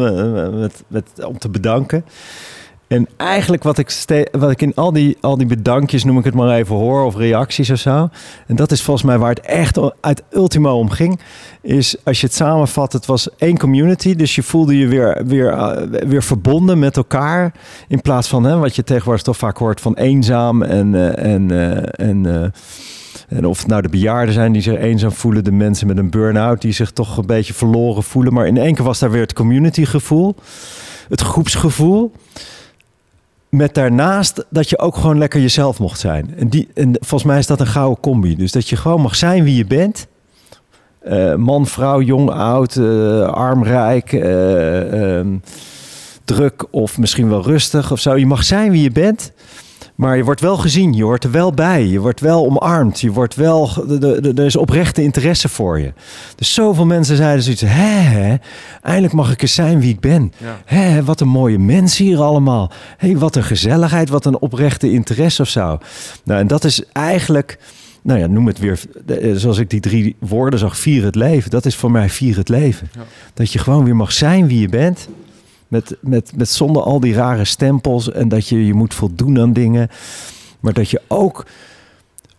met, 0.59 0.85
met, 0.87 1.25
om 1.25 1.39
te 1.39 1.49
bedanken. 1.49 2.05
En 2.87 3.09
eigenlijk 3.17 3.63
wat 3.63 3.79
ik, 3.79 4.05
wat 4.33 4.51
ik 4.51 4.63
in 4.63 4.75
al 4.75 4.93
die, 4.93 5.17
al 5.21 5.37
die 5.37 5.47
bedankjes, 5.47 6.05
noem 6.05 6.19
ik 6.19 6.25
het 6.25 6.35
maar 6.35 6.57
even, 6.57 6.77
hoor, 6.77 7.05
of 7.05 7.17
reacties 7.17 7.71
of 7.71 7.79
zo. 7.79 8.09
En 8.47 8.57
dat 8.57 8.71
is 8.71 8.83
volgens 8.83 9.07
mij 9.07 9.19
waar 9.19 9.29
het 9.29 9.41
echt 9.41 9.79
uit 10.01 10.23
ultimo 10.31 10.79
om 10.79 10.91
ging. 10.91 11.21
Is 11.61 11.97
als 12.05 12.21
je 12.21 12.27
het 12.27 12.35
samenvat, 12.35 12.93
het 12.93 13.07
was 13.07 13.29
één 13.37 13.59
community. 13.59 14.15
Dus 14.15 14.35
je 14.35 14.43
voelde 14.43 14.79
je 14.79 14.87
weer, 14.87 15.23
weer, 15.27 15.49
eh, 15.49 16.01
weer 16.09 16.23
verbonden 16.23 16.79
met 16.79 16.97
elkaar. 16.97 17.53
In 17.89 18.01
plaats 18.01 18.29
van 18.29 18.45
hè, 18.45 18.57
wat 18.57 18.77
je 18.77 18.85
tegenwoordig 18.85 19.23
toch 19.23 19.37
vaak 19.37 19.57
hoort 19.57 19.81
van 19.81 19.95
eenzaam 19.95 20.63
en... 20.63 20.95
eh, 20.95 21.33
en, 21.35 21.51
eh, 21.51 22.07
en 22.07 22.53
en 23.29 23.47
of 23.47 23.67
nou 23.67 23.83
de 23.83 23.89
bejaarden 23.89 24.35
zijn 24.35 24.53
die 24.53 24.63
zich 24.63 24.79
eenzaam 24.79 25.13
voelen, 25.13 25.45
de 25.45 25.53
mensen 25.53 25.87
met 25.87 25.99
een 25.99 26.11
burn-out 26.11 26.61
die 26.61 26.73
zich 26.73 26.91
toch 26.91 27.17
een 27.17 27.27
beetje 27.27 27.55
verloren 27.55 28.03
voelen. 28.03 28.33
Maar 28.33 28.47
in 28.47 28.57
één 28.57 28.75
keer 28.75 28.85
was 28.85 28.99
daar 28.99 29.11
weer 29.11 29.21
het 29.21 29.33
communitygevoel, 29.33 30.35
het 31.09 31.21
groepsgevoel. 31.21 32.13
Met 33.55 33.75
daarnaast 33.75 34.45
dat 34.51 34.69
je 34.69 34.79
ook 34.79 34.97
gewoon 34.97 35.19
lekker 35.19 35.41
jezelf 35.41 35.79
mocht 35.79 36.01
zijn. 36.01 36.35
En, 36.37 36.49
die, 36.49 36.69
en 36.75 36.97
volgens 37.01 37.25
mij 37.25 37.39
is 37.39 37.47
dat 37.47 37.61
een 37.61 37.67
gouden 37.67 38.01
combi. 38.01 38.37
Dus 38.37 38.53
dat 38.53 38.69
je 38.69 38.77
gewoon 38.77 39.01
mag 39.01 39.17
zijn 39.17 39.45
wie 39.45 39.57
je 39.57 39.67
bent. 39.67 40.07
Eh, 41.01 41.35
man, 41.35 41.67
vrouw, 41.67 42.01
jong, 42.01 42.31
oud, 42.31 42.77
eh, 42.77 43.29
arm, 43.29 43.65
rijk, 43.65 44.13
eh, 44.13 45.19
ehm, 45.19 45.37
druk 46.25 46.67
of 46.71 46.99
misschien 46.99 47.29
wel 47.29 47.43
rustig 47.43 47.93
of 47.93 48.01
zo. 48.01 48.17
Je 48.17 48.27
mag 48.27 48.45
zijn 48.45 48.71
wie 48.71 48.83
je 48.83 48.91
bent. 48.91 49.33
Maar 49.95 50.17
je 50.17 50.25
wordt 50.25 50.41
wel 50.41 50.57
gezien, 50.57 50.93
je 50.93 51.03
hoort 51.03 51.25
er 51.25 51.31
wel 51.31 51.53
bij, 51.53 51.87
je 51.87 52.01
wordt 52.01 52.21
wel 52.21 52.47
omarmd, 52.47 53.01
je 53.01 53.13
wordt 53.13 53.35
wel, 53.35 53.71
er 54.23 54.45
is 54.45 54.57
oprechte 54.57 55.03
interesse 55.03 55.49
voor 55.49 55.81
je. 55.81 55.93
Dus 56.37 56.55
zoveel 56.55 56.87
mensen 56.87 57.17
zeiden 57.17 57.43
zoiets, 57.43 57.63
hè, 57.63 58.01
hè, 58.01 58.37
eindelijk 58.83 59.13
mag 59.13 59.33
ik 59.33 59.43
eens 59.43 59.55
zijn 59.55 59.81
wie 59.81 59.93
ik 59.93 60.01
ben. 60.01 60.33
Ja. 60.37 60.61
Hè, 60.65 61.05
wat 61.05 61.21
een 61.21 61.29
mooie 61.29 61.59
mensen 61.59 62.05
hier 62.05 62.21
allemaal. 62.21 62.71
Hé, 62.97 63.19
wat 63.19 63.37
een 63.37 63.45
gezelligheid, 63.45 64.09
wat 64.09 64.25
een 64.25 64.39
oprechte 64.39 64.91
interesse 64.91 65.43
of 65.43 65.49
zo. 65.49 65.79
Nou, 66.25 66.41
en 66.41 66.47
dat 66.47 66.65
is 66.65 66.85
eigenlijk, 66.93 67.59
nou 68.03 68.19
ja, 68.19 68.27
noem 68.27 68.47
het 68.47 68.59
weer, 68.59 68.81
eh, 69.07 69.35
zoals 69.35 69.59
ik 69.59 69.71
die 69.71 69.81
drie 69.81 70.17
woorden 70.19 70.59
zag, 70.59 70.79
vier 70.79 71.05
het 71.05 71.15
leven. 71.15 71.51
Dat 71.51 71.67
is 71.67 71.77
voor 71.77 71.91
mij 71.91 72.09
vier 72.09 72.37
het 72.37 72.49
leven. 72.49 72.89
Ja. 72.95 73.01
Dat 73.35 73.53
je 73.53 73.59
gewoon 73.59 73.85
weer 73.85 73.97
mag 73.97 74.13
zijn 74.13 74.47
wie 74.47 74.61
je 74.61 74.69
bent. 74.69 75.09
Met, 75.75 75.97
met, 76.01 76.33
met 76.37 76.49
zonder 76.49 76.83
al 76.83 77.01
die 77.01 77.15
rare 77.15 77.45
stempels 77.45 78.13
en 78.13 78.29
dat 78.29 78.49
je 78.49 78.67
je 78.67 78.75
moet 78.75 78.95
voldoen 78.95 79.41
aan 79.41 79.53
dingen. 79.53 79.89
Maar 80.61 80.73
dat 80.73 80.91
je 80.91 81.01
ook, 81.09 81.47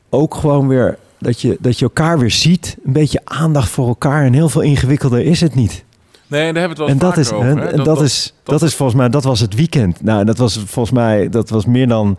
ook 0.09 0.35
gewoon 0.35 0.67
weer, 0.67 0.97
dat 1.19 1.41
je, 1.41 1.57
dat 1.59 1.79
je 1.79 1.85
elkaar 1.85 2.19
weer 2.19 2.31
ziet. 2.31 2.77
Een 2.85 2.93
beetje 2.93 3.21
aandacht 3.23 3.69
voor 3.69 3.87
elkaar. 3.87 4.25
En 4.25 4.33
heel 4.33 4.49
veel 4.49 4.61
ingewikkelder 4.61 5.21
is 5.25 5.41
het 5.41 5.55
niet. 5.55 5.83
Nee, 6.27 6.53
daar 6.53 6.61
hebben 6.61 6.63
we 6.63 6.67
het 6.67 6.77
wel 6.77 6.87
En 6.87 6.97
dat 6.97 7.17
is, 7.17 7.31
over. 7.31 7.47
en, 7.47 7.71
en 7.71 7.83
dat, 7.83 8.01
is, 8.01 8.33
dat, 8.43 8.61
is 8.61 8.75
volgens 8.75 8.97
mij, 8.97 9.09
dat 9.09 9.23
was 9.23 9.39
het 9.39 9.55
weekend. 9.55 10.03
Nou, 10.03 10.25
dat 10.25 10.37
was 10.37 10.53
volgens 10.65 10.95
mij, 10.95 11.29
dat 11.29 11.49
was 11.49 11.65
meer 11.65 11.87
dan 11.87 12.17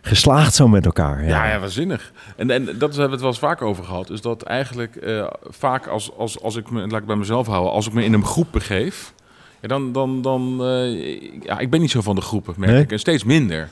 geslaagd 0.00 0.54
zo 0.54 0.68
met 0.68 0.84
elkaar. 0.84 1.24
Ja, 1.24 1.46
ja, 1.46 1.58
waanzinnig. 1.58 2.12
En, 2.36 2.50
en 2.50 2.64
dat 2.64 2.78
hebben 2.78 3.06
we 3.06 3.10
het 3.10 3.20
wel 3.20 3.30
eens 3.30 3.38
vaak 3.38 3.62
over 3.62 3.84
gehad. 3.84 4.10
Is 4.10 4.20
dat 4.20 4.42
eigenlijk 4.42 4.96
eh, 4.96 5.26
vaak 5.42 5.86
als, 5.86 6.10
als, 6.16 6.42
als 6.42 6.56
ik 6.56 6.70
me, 6.70 6.86
laat 6.86 7.00
ik 7.00 7.06
bij 7.06 7.16
mezelf 7.16 7.46
houden, 7.46 7.72
als 7.72 7.86
ik 7.86 7.92
me 7.92 8.04
in 8.04 8.12
een 8.12 8.24
groep 8.24 8.48
begeef, 8.52 9.12
ja, 9.60 9.68
dan, 9.68 9.92
dan, 9.92 10.22
dan 10.22 10.64
eh, 10.64 11.20
ja, 11.42 11.58
ik 11.58 11.70
ben 11.70 11.80
niet 11.80 11.90
zo 11.90 12.00
van 12.00 12.14
de 12.14 12.20
groepen, 12.20 12.54
merk 12.56 12.72
Nee? 12.72 12.82
ik. 12.82 12.92
En 12.92 12.98
steeds 12.98 13.24
minder. 13.24 13.68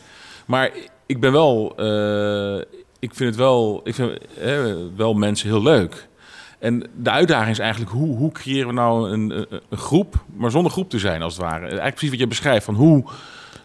Maar 0.46 0.70
ik 1.06 1.20
ben 1.20 1.32
wel, 1.32 1.72
eh, 1.76 2.58
ik 2.98 3.14
vind 3.14 3.18
het 3.30 3.36
wel, 3.36 3.80
ik 3.84 3.94
vind 3.94 4.18
wel 4.96 5.14
mensen 5.14 5.48
heel 5.48 5.62
leuk. 5.62 6.08
En 6.58 6.90
de 6.96 7.10
uitdaging 7.10 7.50
is 7.50 7.58
eigenlijk, 7.58 7.90
hoe, 7.90 8.16
hoe 8.16 8.32
creëren 8.32 8.66
we 8.66 8.72
nou 8.72 9.10
een, 9.10 9.46
een, 9.68 9.78
groep, 9.78 10.24
maar 10.36 10.50
zonder 10.50 10.72
groep 10.72 10.90
te 10.90 10.98
zijn 10.98 11.22
als 11.22 11.32
het 11.32 11.42
ware. 11.42 11.60
Eigenlijk 11.60 11.94
precies 11.94 12.10
wat 12.10 12.18
je 12.18 12.26
beschrijft, 12.26 12.64
van 12.64 12.74
hoe 12.74 13.04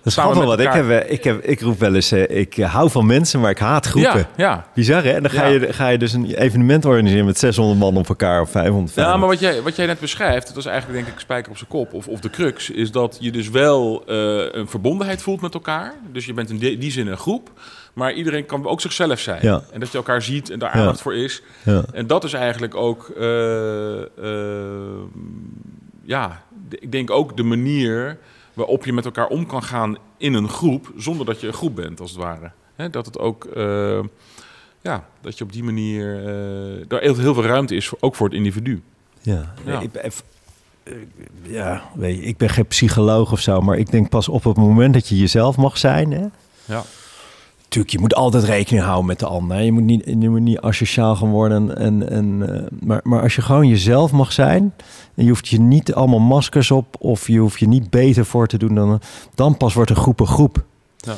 is 0.05 0.11
staan 0.11 0.27
we 0.27 0.35
grappig, 0.35 0.57
met 0.57 0.65
want 0.65 0.85
ik, 0.89 0.89
heb, 0.89 1.09
ik, 1.09 1.23
heb, 1.23 1.43
ik 1.43 1.61
roep 1.61 1.79
wel 1.79 1.95
eens, 1.95 2.11
eh, 2.11 2.39
ik 2.39 2.57
eh, 2.57 2.73
hou 2.73 2.89
van 2.89 3.05
mensen, 3.05 3.39
maar 3.39 3.49
ik 3.49 3.57
haat 3.57 3.85
groepen. 3.85 4.19
Ja, 4.19 4.27
ja. 4.35 4.67
Bizar 4.73 5.03
hè? 5.03 5.11
En 5.11 5.21
dan 5.21 5.31
ga, 5.31 5.45
Ja. 5.45 5.59
je, 5.59 5.73
ga 5.73 5.87
je 5.87 5.97
dus 5.97 6.13
een 6.13 6.33
evenement 6.33 6.85
organiseren 6.85 7.25
met 7.25 7.37
600 7.37 7.79
man 7.79 7.97
op 7.97 8.09
elkaar 8.09 8.41
of 8.41 8.49
500. 8.49 8.95
Ja, 8.95 9.17
maar 9.17 9.27
wat 9.27 9.39
jij, 9.39 9.61
wat 9.61 9.75
jij 9.75 9.85
net 9.85 9.99
beschrijft, 9.99 10.47
dat 10.47 10.57
is 10.57 10.65
eigenlijk 10.65 11.03
denk 11.03 11.15
ik 11.15 11.19
spijker 11.19 11.51
op 11.51 11.57
zijn 11.57 11.69
kop. 11.69 11.93
Of, 11.93 12.07
of 12.07 12.19
de 12.19 12.29
crux, 12.29 12.69
is 12.69 12.91
dat 12.91 13.17
je 13.19 13.31
dus 13.31 13.49
wel 13.49 14.03
eh, 14.07 14.15
een 14.51 14.67
verbondenheid 14.67 15.21
voelt 15.21 15.41
met 15.41 15.53
elkaar. 15.53 15.93
Dus 16.11 16.25
je 16.25 16.33
bent 16.33 16.49
in 16.49 16.57
die, 16.57 16.91
zin 16.91 17.07
een 17.07 17.17
groep. 17.17 17.51
Maar 17.93 18.13
iedereen 18.13 18.45
kan 18.45 18.67
ook 18.67 18.81
zichzelf 18.81 19.19
zijn. 19.19 19.39
Ja. 19.41 19.61
En 19.71 19.79
dat 19.79 19.91
je 19.91 19.97
elkaar 19.97 20.21
ziet 20.21 20.49
en 20.49 20.59
daar 20.59 20.69
aandacht 20.69 21.01
voor 21.01 21.15
is. 21.15 21.41
Ja. 21.63 21.83
En 21.93 22.07
dat 22.07 22.23
is 22.23 22.33
eigenlijk 22.33 22.75
ook, 22.75 23.11
ja, 26.03 26.41
ik 26.69 26.91
denk 26.91 27.11
ook 27.11 27.37
de 27.37 27.43
manier 27.43 28.17
waarop 28.53 28.85
je 28.85 28.93
met 28.93 29.05
elkaar 29.05 29.27
om 29.27 29.45
kan 29.45 29.63
gaan 29.63 29.97
in 30.17 30.33
een 30.33 30.49
groep, 30.49 30.91
zonder 30.97 31.25
dat 31.25 31.41
je 31.41 31.47
een 31.47 31.53
groep 31.53 31.75
bent, 31.75 31.99
als 31.99 32.11
het 32.11 32.19
ware. 32.19 32.51
Dat 32.91 33.05
het 33.05 33.19
ook, 33.19 33.45
eh, 33.45 33.99
ja, 34.81 35.07
dat 35.21 35.37
je 35.37 35.43
op 35.43 35.51
die 35.51 35.63
manier, 35.63 36.17
eh 36.17 36.85
daar 36.87 37.01
heel, 37.01 37.15
heel 37.15 37.33
veel 37.33 37.43
ruimte 37.43 37.75
is, 37.75 37.87
voor, 37.87 37.97
ook 38.01 38.15
voor 38.15 38.27
het 38.27 38.35
individu. 38.35 38.81
Ja, 39.21 39.53
Ja. 39.65 39.79
Ik, 39.79 39.91
ben, 39.91 40.03
eh, 40.03 40.93
ja 41.41 41.83
weet 41.95 42.17
je, 42.17 42.23
ik 42.23 42.37
ben 42.37 42.49
geen 42.49 42.67
psycholoog 42.67 43.31
of 43.31 43.39
zo, 43.39 43.61
maar 43.61 43.77
ik 43.77 43.91
denk 43.91 44.09
pas 44.09 44.29
op 44.29 44.43
het 44.43 44.57
moment 44.57 44.93
dat 44.93 45.07
je 45.07 45.17
jezelf 45.17 45.57
mag 45.57 45.77
zijn. 45.77 46.11
Hè? 46.11 46.25
Ja. 46.65 46.83
Tuurlijk, 47.73 47.93
je 47.93 47.99
moet 47.99 48.15
altijd 48.15 48.43
rekening 48.43 48.83
houden 48.83 49.05
met 49.05 49.19
de 49.19 49.25
ander. 49.25 49.61
Je 49.61 49.71
moet 49.71 49.83
niet, 49.83 50.03
je 50.19 50.29
moet 50.29 50.41
niet 50.41 50.59
asociaal 50.59 51.15
gaan 51.15 51.29
worden. 51.29 51.77
En, 51.77 52.09
en, 52.09 52.55
eh, 52.55 52.61
maar, 52.85 52.99
maar 53.03 53.21
als 53.21 53.35
je 53.35 53.41
gewoon 53.41 53.67
jezelf 53.67 54.11
mag 54.11 54.31
zijn... 54.31 54.73
en 55.15 55.23
je 55.23 55.29
hoeft 55.29 55.47
je 55.47 55.59
niet 55.59 55.93
allemaal 55.93 56.19
maskers 56.19 56.71
op... 56.71 56.95
of 56.99 57.27
je 57.27 57.39
hoeft 57.39 57.59
je 57.59 57.67
niet 57.67 57.89
beter 57.89 58.25
voor 58.25 58.47
te 58.47 58.57
doen... 58.57 58.75
dan, 58.75 58.99
dan 59.35 59.57
pas 59.57 59.73
wordt 59.73 59.89
een 59.89 59.95
groep 59.95 60.19
een 60.19 60.27
groep, 60.27 60.63
Ja. 60.97 61.13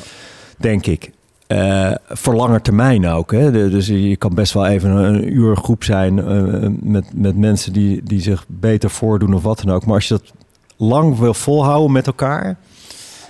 denk 0.58 0.86
ik. 0.86 1.10
Eh, 1.46 1.92
voor 2.08 2.34
lange 2.34 2.60
termijn 2.60 3.06
ook. 3.06 3.32
Hè? 3.32 3.50
De- 3.50 3.68
dus 3.68 3.86
je 3.86 4.16
kan 4.16 4.34
best 4.34 4.52
wel 4.52 4.66
even 4.66 4.90
een, 4.90 5.14
een 5.14 5.34
uur 5.34 5.56
groep 5.56 5.84
zijn... 5.84 6.18
eh, 6.18 6.68
met, 6.80 7.04
met 7.14 7.36
mensen 7.36 7.72
die, 7.72 8.00
die 8.04 8.20
zich 8.20 8.44
beter 8.48 8.90
voordoen 8.90 9.34
of 9.34 9.42
wat 9.42 9.60
dan 9.64 9.74
ook. 9.74 9.86
Maar 9.86 9.94
als 9.94 10.08
je 10.08 10.14
dat 10.14 10.32
lang 10.76 11.18
wil 11.18 11.34
volhouden 11.34 11.92
met 11.92 12.06
elkaar 12.06 12.56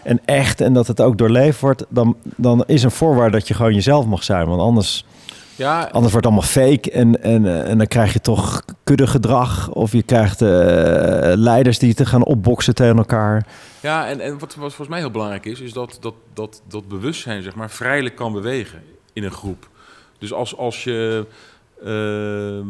en 0.07 0.21
echt 0.25 0.61
en 0.61 0.73
dat 0.73 0.87
het 0.87 1.01
ook 1.01 1.19
doorleefd 1.19 1.61
wordt, 1.61 1.85
dan, 1.89 2.17
dan 2.37 2.65
is 2.67 2.83
een 2.83 2.91
voorwaarde 2.91 3.39
dat 3.39 3.49
je 3.49 3.55
gewoon 3.55 3.75
jezelf 3.75 4.07
mag 4.07 4.25
zijn. 4.25 4.47
Want 4.47 4.61
anders, 4.61 5.05
Ja, 5.57 5.81
anders 5.81 6.13
wordt 6.13 6.15
het 6.15 6.27
allemaal 6.27 6.43
fake 6.43 6.91
en, 6.91 7.23
en, 7.23 7.67
en 7.67 7.79
dan 7.79 7.87
krijg 7.87 8.13
je 8.13 8.21
toch 8.21 8.63
kuddegedrag 8.85 9.71
of 9.71 9.93
je 9.93 10.03
krijgt 10.03 10.43
eh, 10.43 10.49
leiders 11.35 11.79
die 11.79 11.95
te 11.95 12.07
gaan 12.07 12.25
opboksen 12.25 12.75
tegen 12.75 12.97
elkaar. 12.97 13.47
ja 13.81 14.09
en, 14.09 14.21
en 14.21 14.39
wat, 14.39 14.55
wat 14.55 14.69
volgens 14.75 14.89
mij 14.89 14.99
heel 14.99 15.11
belangrijk 15.11 15.45
is, 15.45 15.61
is 15.61 15.73
dat, 15.73 15.99
dat, 16.01 16.15
dat, 16.35 16.63
dat 16.69 16.89
bewustzijn 16.89 17.43
zeg 17.43 17.55
maar, 17.55 17.71
vrijelijk 17.71 18.17
kan 18.17 18.33
bewegen 18.33 18.83
in 19.13 19.25
een 19.25 19.31
groep. 19.31 19.69
Dus 20.19 20.33
als, 20.33 20.57
als 20.57 20.85
je, 20.85 21.27
ehm, 21.85 22.67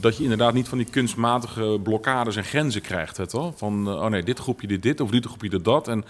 dat 0.00 0.16
je 0.16 0.22
inderdaad 0.22 0.54
niet 0.54 0.68
van 0.68 0.78
die 0.78 0.86
kunstmatige 0.90 1.80
blokkades 1.82 2.36
en 2.36 2.44
grenzen 2.44 2.80
krijgt. 2.80 3.16
Het? 3.16 3.34
Van, 3.54 3.88
eh, 3.88 3.94
oh 3.94 4.06
nee, 4.06 4.22
dit 4.22 4.38
groepje 4.38 4.66
dit 4.66 4.82
dit 4.82 5.00
of 5.00 5.10
dit 5.10 5.26
groepje 5.26 5.48
dit 5.48 5.64
dat. 5.64 5.88
En, 5.88 6.04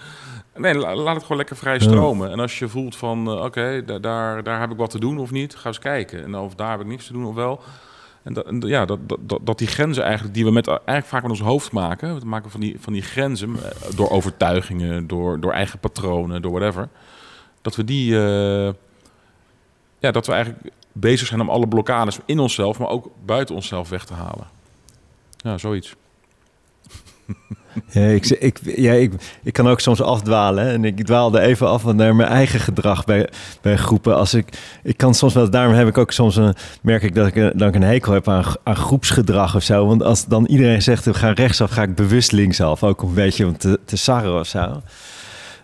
nee, 0.55 0.73
la- 0.75 0.95
laat 0.95 1.13
het 1.13 1.21
gewoon 1.21 1.37
lekker 1.37 1.55
vrij 1.55 1.79
stromen. 1.79 2.31
En 2.31 2.39
als 2.39 2.59
je 2.59 2.67
voelt 2.67 2.95
van, 2.95 3.27
eh, 3.27 3.43
oké, 3.43 3.83
da- 3.85 3.99
daar, 3.99 4.43
daar 4.43 4.59
heb 4.59 4.71
ik 4.71 4.77
wat 4.77 4.89
te 4.89 4.99
doen 4.99 5.17
of 5.17 5.31
niet, 5.31 5.55
ga 5.55 5.67
eens 5.67 5.79
kijken. 5.79 6.23
En 6.23 6.35
of 6.35 6.55
daar 6.55 6.71
heb 6.71 6.79
ik 6.79 6.85
niks 6.87 7.05
te 7.07 7.13
doen 7.13 7.25
of 7.25 7.35
wel. 7.35 7.61
En, 8.23 8.33
dat, 8.33 8.45
en 8.45 8.59
ja, 8.65 8.85
dat, 8.85 9.09
dat, 9.09 9.17
dat, 9.21 9.39
dat 9.43 9.57
die 9.57 9.67
grenzen 9.67 10.03
eigenlijk, 10.03 10.33
die 10.33 10.45
we 10.45 10.51
met, 10.51 10.67
eigenlijk 10.67 11.05
vaak 11.05 11.21
met 11.21 11.31
ons 11.31 11.39
hoofd 11.41 11.71
maken, 11.71 12.19
we 12.19 12.25
maken 12.25 12.51
van 12.51 12.59
die, 12.59 12.75
van 12.79 12.93
die 12.93 13.01
grenzen 13.01 13.55
eh, 13.55 13.95
door 13.95 14.09
overtuigingen, 14.09 15.07
door, 15.07 15.39
door 15.39 15.51
eigen 15.51 15.79
patronen, 15.79 16.41
door 16.41 16.51
whatever, 16.51 16.89
dat 17.61 17.75
we 17.75 17.83
die, 17.83 18.15
eh, 18.15 18.73
ja, 19.99 20.11
dat 20.11 20.25
we 20.25 20.33
eigenlijk 20.33 20.71
bezig 20.91 21.27
zijn 21.27 21.41
om 21.41 21.49
alle 21.49 21.67
blokkades 21.67 22.19
in 22.25 22.39
onszelf, 22.39 22.79
maar 22.79 22.89
ook 22.89 23.09
buiten 23.25 23.55
onszelf 23.55 23.89
weg 23.89 24.05
te 24.05 24.13
halen. 24.13 24.47
Ja, 25.37 25.57
zoiets. 25.57 25.95
Ja, 27.91 28.01
ik, 28.01 28.25
ik, 28.25 28.59
ja, 28.75 28.93
ik, 28.93 29.13
ik 29.43 29.53
kan 29.53 29.67
ook 29.67 29.79
soms 29.79 30.01
afdwalen. 30.01 30.67
En 30.67 30.85
ik 30.85 31.05
dwaalde 31.05 31.39
even 31.39 31.67
af 31.67 31.83
naar 31.83 32.15
mijn 32.15 32.29
eigen 32.29 32.59
gedrag 32.59 33.05
bij, 33.05 33.29
bij 33.61 33.77
groepen. 33.77 34.15
Als 34.15 34.33
ik, 34.33 34.57
ik 34.83 34.97
kan 34.97 35.13
soms 35.13 35.33
wel, 35.33 35.49
daarom 35.49 35.73
heb 35.73 35.87
ik 35.87 35.97
ook 35.97 36.11
soms 36.11 36.35
een, 36.35 36.55
merk 36.81 37.03
ik 37.03 37.15
dat 37.15 37.27
ik, 37.27 37.35
ik 37.35 37.75
een 37.75 37.81
hekel 37.81 38.13
heb 38.13 38.27
aan, 38.27 38.43
aan 38.63 38.75
groepsgedrag 38.75 39.55
of 39.55 39.63
zo. 39.63 39.85
Want 39.85 40.03
als 40.03 40.25
dan 40.25 40.45
iedereen 40.45 40.81
zegt, 40.81 41.05
we 41.05 41.13
gaan 41.13 41.33
rechtsaf, 41.33 41.71
ga 41.71 41.81
ik 41.81 41.95
bewust 41.95 42.31
linksaf. 42.31 42.83
Ook 42.83 43.01
een 43.01 43.13
beetje 43.13 43.45
om 43.45 43.57
te, 43.57 43.79
te 43.85 43.97
sarren 43.97 44.39
of 44.39 44.47
zo. 44.47 44.81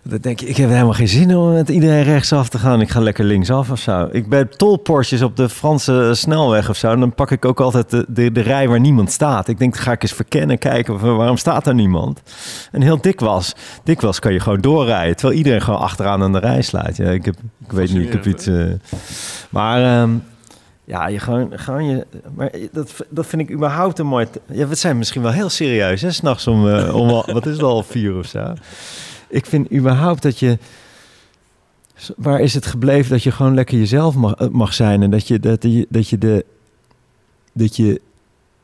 Dan 0.04 0.18
denk 0.20 0.40
je, 0.40 0.46
ik 0.46 0.56
heb 0.56 0.68
helemaal 0.68 0.92
geen 0.92 1.08
zin 1.08 1.36
om 1.36 1.52
met 1.52 1.68
iedereen 1.68 2.02
rechtsaf 2.02 2.48
te 2.48 2.58
gaan. 2.58 2.80
Ik 2.80 2.90
ga 2.90 3.00
lekker 3.00 3.24
linksaf 3.24 3.70
of 3.70 3.78
zo. 3.78 4.08
Ik 4.12 4.28
ben 4.28 4.48
tolportjes 4.56 5.22
op 5.22 5.36
de 5.36 5.48
Franse 5.48 6.10
snelweg 6.14 6.68
of 6.68 6.76
zo. 6.76 6.90
En 6.90 7.00
dan 7.00 7.14
pak 7.14 7.30
ik 7.30 7.44
ook 7.44 7.60
altijd 7.60 7.90
de, 7.90 8.06
de, 8.08 8.32
de 8.32 8.40
rij 8.40 8.68
waar 8.68 8.80
niemand 8.80 9.10
staat. 9.10 9.48
Ik 9.48 9.58
denk, 9.58 9.76
ga 9.76 9.92
ik 9.92 10.02
eens 10.02 10.12
verkennen, 10.12 10.58
kijken 10.58 11.16
waarom 11.16 11.36
staat 11.36 11.66
er 11.66 11.74
niemand. 11.74 12.22
En 12.72 12.82
heel 12.82 13.00
dikwijls, 13.00 13.54
dikwijls 13.84 14.18
kan 14.18 14.32
je 14.32 14.40
gewoon 14.40 14.60
doorrijden. 14.60 15.16
Terwijl 15.16 15.38
iedereen 15.38 15.62
gewoon 15.62 15.80
achteraan 15.80 16.22
aan 16.22 16.32
de 16.32 16.38
rij 16.38 16.62
slaat. 16.62 16.96
Ja, 16.96 17.10
ik, 17.10 17.24
heb, 17.24 17.34
ik 17.64 17.72
weet 17.72 17.92
niet, 17.92 18.06
ik 18.06 18.12
heb 18.12 18.26
iets... 18.26 18.46
Uh, 18.46 18.72
maar... 19.50 20.02
Um, 20.02 20.22
ja, 20.84 21.08
je 21.08 21.18
gewoon, 21.18 21.50
gewoon 21.54 21.84
je. 21.84 22.06
Maar 22.34 22.50
dat, 22.72 22.92
dat 23.08 23.26
vind 23.26 23.42
ik 23.42 23.50
überhaupt 23.50 23.98
een 23.98 24.06
mooi. 24.06 24.26
Ja, 24.46 24.66
we 24.66 24.74
zijn 24.74 24.98
misschien 24.98 25.22
wel 25.22 25.30
heel 25.30 25.48
serieus, 25.48 26.00
hè? 26.00 26.12
S'nachts 26.12 26.46
om, 26.46 26.66
uh, 26.66 26.94
om. 26.94 27.08
Wat 27.08 27.46
is 27.46 27.52
het 27.52 27.62
al, 27.62 27.82
vier 27.82 28.16
of 28.16 28.26
zo? 28.26 28.54
Ik 29.32 29.46
vind 29.46 29.72
überhaupt 29.72 30.22
dat 30.22 30.38
je. 30.38 30.58
Waar 32.16 32.40
is 32.40 32.54
het 32.54 32.66
gebleven 32.66 33.10
dat 33.10 33.22
je 33.22 33.30
gewoon 33.30 33.54
lekker 33.54 33.78
jezelf 33.78 34.14
mag, 34.14 34.34
eh, 34.34 34.48
mag 34.48 34.74
zijn 34.74 35.02
en 35.02 35.10
dat 35.10 35.28
je, 35.28 35.40
dat, 35.40 35.62
je, 35.62 35.86
dat 35.88 36.08
je 36.08 36.18
de. 36.18 36.44
Dat 37.52 37.76
je 37.76 38.00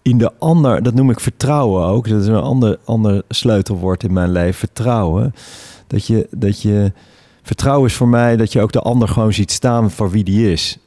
in 0.02 0.18
de 0.18 0.32
ander, 0.38 0.82
dat 0.82 0.94
noem 0.94 1.10
ik 1.10 1.20
vertrouwen 1.20 1.84
ook. 1.84 2.08
Dat 2.08 2.20
is 2.20 2.26
een 2.26 2.34
ander, 2.34 2.78
ander 2.84 3.22
sleutelwoord 3.28 4.02
in 4.02 4.12
mijn 4.12 4.32
leven. 4.32 4.54
Vertrouwen. 4.54 5.34
Dat 5.86 6.06
je, 6.06 6.28
dat 6.30 6.62
je. 6.62 6.92
Vertrouwen 7.42 7.88
is 7.88 7.94
voor 7.94 8.08
mij 8.08 8.36
dat 8.36 8.52
je 8.52 8.60
ook 8.60 8.72
de 8.72 8.80
ander 8.80 9.08
gewoon 9.08 9.32
ziet 9.32 9.52
staan 9.52 9.90
voor 9.90 10.10
wie 10.10 10.24
die 10.24 10.52
is. 10.52 10.78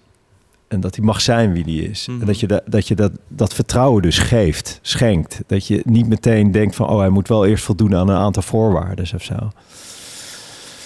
En 0.71 0.79
dat 0.79 0.95
hij 0.95 1.05
mag 1.05 1.21
zijn 1.21 1.53
wie 1.53 1.63
die 1.63 1.89
is. 1.89 2.05
En 2.07 2.15
mhm. 2.15 2.25
dat 2.25 2.39
je, 2.39 2.47
dat, 2.47 2.61
dat, 2.65 2.87
je 2.87 2.95
dat, 2.95 3.11
dat 3.27 3.53
vertrouwen 3.53 4.01
dus 4.01 4.17
geeft, 4.17 4.79
schenkt. 4.81 5.41
Dat 5.47 5.67
je 5.67 5.81
niet 5.85 6.07
meteen 6.07 6.51
denkt 6.51 6.75
van... 6.75 6.89
oh, 6.89 6.99
hij 6.99 7.09
moet 7.09 7.27
wel 7.27 7.45
eerst 7.45 7.63
voldoen 7.63 7.95
aan 7.95 8.09
een 8.09 8.17
aantal 8.17 8.41
voorwaarden 8.41 9.05
of 9.15 9.23
zo. 9.23 9.51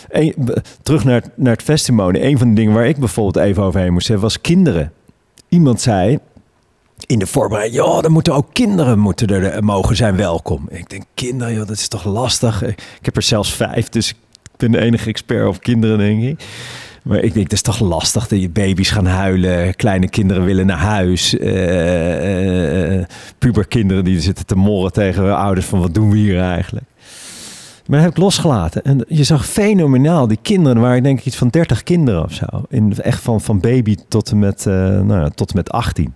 En, 0.10 0.34
terug 0.82 1.04
naar, 1.04 1.24
naar 1.36 1.54
het 1.54 1.63
festival. 1.63 2.13
Een 2.13 2.38
van 2.38 2.50
de 2.50 2.54
dingen 2.54 2.74
waar 2.74 2.88
ik 2.88 2.98
bijvoorbeeld 2.98 3.45
even 3.45 3.63
overheen 3.63 3.93
moest 3.93 4.08
hebben... 4.08 4.26
was 4.26 4.41
kinderen. 4.41 4.91
Iemand 5.50 5.82
zei 5.82 6.19
in 7.06 7.19
de 7.19 7.28
voorbereiding... 7.28 7.84
ja, 7.84 8.02
er 8.02 8.12
moeten 8.12 8.34
ook 8.34 8.48
kinderen 8.54 9.00
moeten 9.00 9.28
er, 9.28 9.63
mogen 9.63 9.95
zijn 9.95 10.15
welkom. 10.15 10.65
ik 10.69 10.89
denk, 10.89 11.04
kinderen, 11.13 11.54
joh, 11.54 11.67
dat 11.67 11.78
is 11.78 11.88
toch 11.88 12.06
lastig? 12.06 12.63
Ik 12.63 12.78
heb 13.02 13.15
er 13.15 13.21
zelfs 13.21 13.54
vijf, 13.54 13.89
dus 13.89 14.10
ik 14.10 14.17
ben 14.58 14.71
de 14.71 14.80
enige 14.80 15.10
expert 15.10 15.48
op 15.48 15.62
kinderen, 15.62 15.98
denk 15.98 16.24
ik. 16.24 16.45
Maar 17.05 17.19
ik 17.19 17.33
denk, 17.33 17.49
dat 17.49 17.53
is 17.53 17.61
toch 17.61 17.79
lastig 17.79 18.27
dat 18.27 18.41
je 18.41 18.49
baby's 18.49 18.89
gaan 18.89 19.05
huilen. 19.05 19.75
Kleine 19.75 20.09
kinderen 20.09 20.43
willen 20.43 20.65
naar 20.65 20.77
huis. 20.77 21.33
Uh, 21.33 23.03
puberkinderen 23.37 24.03
die 24.03 24.21
zitten 24.21 24.45
te 24.45 24.55
morren 24.55 24.91
tegen 24.91 25.23
hun 25.23 25.33
ouders 25.33 25.65
van 25.65 25.79
wat 25.79 25.93
doen 25.93 26.09
we 26.09 26.17
hier 26.17 26.39
eigenlijk. 26.39 26.85
Maar 27.85 28.01
heb 28.01 28.09
ik 28.09 28.17
losgelaten. 28.17 28.83
En 28.83 29.05
je 29.07 29.23
zag 29.23 29.45
fenomenaal 29.45 30.27
die 30.27 30.39
kinderen, 30.41 30.81
waar 30.81 30.95
ik 30.95 31.03
denk 31.03 31.21
iets 31.21 31.35
van 31.35 31.47
30 31.47 31.83
kinderen 31.83 32.23
of 32.23 32.33
zo. 32.33 32.45
In, 32.69 32.93
echt 32.97 33.21
van, 33.21 33.41
van 33.41 33.59
baby 33.59 33.95
tot 34.07 34.31
en 34.31 34.39
met, 34.39 34.65
nou, 34.65 35.31
tot 35.35 35.49
en 35.49 35.55
met 35.55 35.71
18 35.71 36.13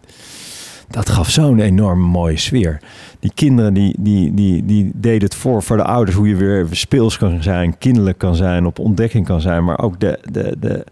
dat 0.89 1.09
gaf 1.09 1.29
zo'n 1.29 1.59
enorm 1.59 1.99
mooie 1.99 2.37
sfeer. 2.37 2.81
Die 3.19 3.31
kinderen 3.33 3.73
die, 3.73 3.95
die, 3.99 4.33
die, 4.33 4.65
die 4.65 4.91
deden 4.95 5.23
het 5.23 5.35
voor 5.35 5.63
voor 5.63 5.77
de 5.77 5.83
ouders 5.83 6.17
hoe 6.17 6.27
je 6.27 6.35
weer 6.35 6.67
speels 6.71 7.17
kan 7.17 7.43
zijn, 7.43 7.77
kinderlijk 7.77 8.17
kan 8.17 8.35
zijn, 8.35 8.65
op 8.65 8.79
ontdekking 8.79 9.25
kan 9.25 9.41
zijn. 9.41 9.63
Maar 9.63 9.79
ook 9.79 9.99
de, 9.99 10.19
de, 10.31 10.55
de, 10.59 10.85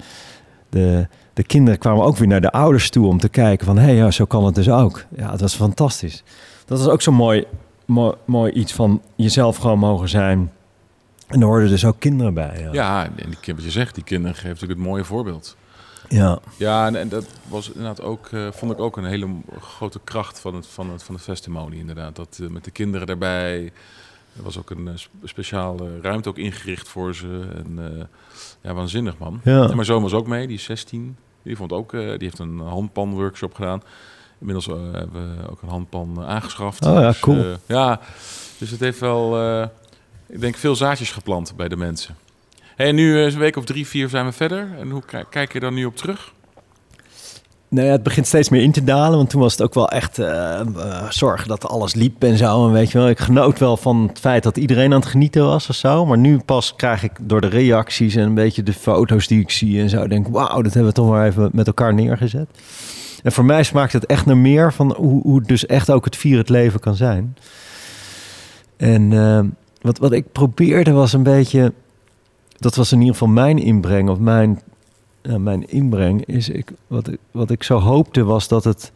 de, 0.70 1.08
de 1.34 1.44
kinderen 1.44 1.80
kwamen 1.80 2.04
ook 2.04 2.18
weer 2.18 2.28
naar 2.28 2.42
de 2.42 2.52
ouders 2.52 2.90
toe 2.90 3.08
om 3.08 3.18
te 3.18 3.30
kijken 3.30 3.66
van 3.66 3.78
hé, 3.78 3.84
hey, 3.84 3.96
ja, 3.96 4.12
zo 4.12 4.26
kan 4.26 4.46
het 4.46 4.56
dus 4.56 4.70
ook. 4.70 5.06
Ja, 5.16 5.32
het 5.32 5.42
was 5.42 5.56
fantastisch. 5.56 6.24
Dat 6.66 6.80
was 6.80 6.88
ook 6.88 7.02
zo'n 7.02 7.14
mooi, 7.14 7.46
mooi, 7.86 8.14
mooi 8.26 8.52
iets 8.52 8.74
van 8.74 9.02
jezelf 9.16 9.58
gewoon 9.58 9.80
mogen 9.80 10.10
zijn. 10.10 10.52
En 11.28 11.42
er 11.42 11.48
hoorden 11.48 11.70
dus 11.70 11.86
ook 11.86 12.00
kinderen 12.00 12.34
bij. 12.34 12.60
Ja, 12.62 12.70
ja 12.72 13.04
en 13.06 13.30
die, 13.42 13.54
wat 13.54 13.64
je 13.64 13.72
zegt, 13.72 13.96
die 13.96 14.04
kinderen 14.04 14.36
geeft 14.36 14.48
natuurlijk 14.48 14.80
het 14.80 14.90
mooie 14.90 15.04
voorbeeld. 15.04 15.58
Ja, 16.10 16.40
ja 16.58 16.94
en, 16.94 17.10
dat 17.10 17.26
was 17.48 17.68
inderdaad 17.68 18.02
ook, 18.02 18.30
uh, 18.32 18.52
vond 18.52 18.72
ik 18.72 18.80
ook 18.80 18.98
een 18.98 19.06
hele 19.06 19.28
grote 19.60 20.00
kracht 20.04 20.40
van 20.40 20.56
het, 20.56 20.68
van 20.68 20.90
het, 20.92 21.04
van 21.04 21.16
het 21.16 21.24
festival 21.24 21.72
inderdaad. 21.72 22.16
Dat 22.16 22.38
uh, 22.42 22.50
met 22.50 22.64
de 22.64 22.72
kinderen 22.72 23.08
erbij. 23.08 23.72
Er 24.38 24.44
was 24.44 24.58
ook 24.58 24.70
een 24.70 24.88
uh, 24.88 24.94
speciale 25.24 26.02
ruimte 26.02 26.30
ook 26.30 26.38
ingericht 26.38 26.88
voor 26.88 27.16
ze. 27.16 27.48
En, 27.56 28.10
ja, 28.62 28.74
waanzinnig 28.74 29.18
man. 29.18 29.42
Ja. 29.44 29.62
En 29.64 29.76
mijn 29.76 29.86
zoon 29.86 30.02
was 30.02 30.14
ook 30.14 30.28
mee, 30.28 30.48
die 30.48 30.56
is 30.56 30.64
16. 30.64 31.18
Die, 31.44 31.56
vond 31.56 31.72
ook, 31.72 31.92
die 31.92 32.02
heeft 32.02 32.40
een 32.40 32.60
handpan-workshop 32.60 33.54
gedaan. 33.54 33.82
Inmiddels 34.40 34.66
hebben 34.66 35.38
we 35.38 35.50
ook 35.50 35.62
een 35.62 35.70
handpan 35.70 36.24
aangeschaft. 36.26 36.86
Oh 36.86 36.94
ja, 36.94 37.08
dus, 37.08 37.20
cool. 37.20 37.56
ja, 37.66 38.00
dus 38.58 38.72
het 38.72 38.80
heeft 38.80 39.00
wel, 39.00 39.62
ik 40.28 40.40
denk, 40.40 40.56
veel 40.56 40.76
zaadjes 40.76 41.12
geplant 41.12 41.54
bij 41.56 41.68
de 41.68 41.78
mensen. 41.78 42.16
Hey, 42.78 42.92
nu 42.92 43.22
is 43.22 43.34
een 43.34 43.40
week 43.40 43.56
of 43.56 43.66
drie, 43.66 43.88
vier 43.88 44.10
zijn 44.10 44.26
we 44.26 44.32
verder. 44.32 44.68
En 44.80 44.90
hoe 44.90 45.02
kijk 45.30 45.54
je 45.54 45.60
dan 45.60 45.74
nu 45.74 45.86
op 45.86 45.96
terug? 45.96 46.34
Nou 47.68 47.86
ja, 47.86 47.92
het 47.92 48.04
begint 48.04 48.28
steeds 48.28 48.50
meer 48.50 48.62
in 48.62 48.72
te 48.72 48.84
dalen. 48.84 49.18
Want 49.18 49.30
toen 49.30 49.42
was 49.42 49.52
het 49.52 49.62
ook 49.62 49.74
wel 49.74 49.90
echt 49.90 50.20
uh, 50.20 50.62
zorgen 51.10 51.48
dat 51.48 51.68
alles 51.68 51.94
liep 51.94 52.24
en 52.24 52.38
zo. 52.38 52.68
En 52.68 52.74
weet 52.74 52.92
je 52.92 52.98
wel, 52.98 53.10
ik 53.10 53.20
genoot 53.20 53.60
wel 53.60 53.78
van 53.78 54.08
het 54.08 54.20
feit 54.20 54.44
dat 54.44 54.58
iedereen 54.58 54.94
aan 54.94 55.00
het 55.00 55.10
genieten 55.10 55.44
was 55.44 55.70
of 55.70 55.76
zo. 55.76 56.06
Maar 56.06 56.18
nu 56.18 56.40
pas 56.46 56.76
krijg 56.76 57.04
ik 57.04 57.12
door 57.22 57.42
de 57.42 57.48
reacties 57.48 58.16
en 58.16 58.24
een 58.24 58.34
beetje 58.34 58.64
de 58.64 58.74
foto's 58.74 59.28
die 59.28 59.40
ik 59.40 59.52
zie 59.52 59.82
en 59.82 59.90
zo. 59.90 60.08
Denk, 60.08 60.28
wauw, 60.28 60.62
dat 60.62 60.74
hebben 60.74 60.92
we 60.92 60.98
toch 60.98 61.10
maar 61.10 61.28
even 61.28 61.50
met 61.54 61.68
elkaar 61.68 61.94
neergezet. 61.94 62.48
En 63.24 63.32
voor 63.32 63.46
mij 63.46 63.64
smaakt 63.64 63.94
het 63.94 64.06
echt 64.06 64.26
naar 64.26 64.38
meer 64.38 64.74
van 64.74 64.96
hoe, 64.98 65.22
hoe 65.22 65.42
dus 65.42 65.66
echt 65.66 65.90
ook 65.92 66.06
het 66.06 66.16
vier 66.16 66.38
het 66.38 66.50
leven 66.50 66.80
kan 66.80 66.96
zijn. 66.96 67.38
En 68.78 69.10
wat, 69.82 69.98
wat 69.98 70.12
ik 70.12 70.32
probeerde 70.32 70.92
was 70.92 71.14
een 71.14 71.24
beetje 71.24 71.74
dat 72.58 72.76
was 72.76 72.92
in 72.92 73.00
ieder 73.00 73.14
geval 73.14 73.28
mijn 73.28 73.58
inbreng, 73.58 74.10
of 74.10 74.20
mijn, 74.20 74.62
mijn 75.38 75.70
inbreng, 75.70 76.26
is 76.26 76.50
ik, 76.50 76.72
wat, 76.88 77.08
ik, 77.08 77.20
wat 77.32 77.50
ik 77.50 77.64
zo 77.64 77.80
hoopte 77.80 78.24
was 78.24 78.48
dat 78.48 78.64
het, 78.64 78.92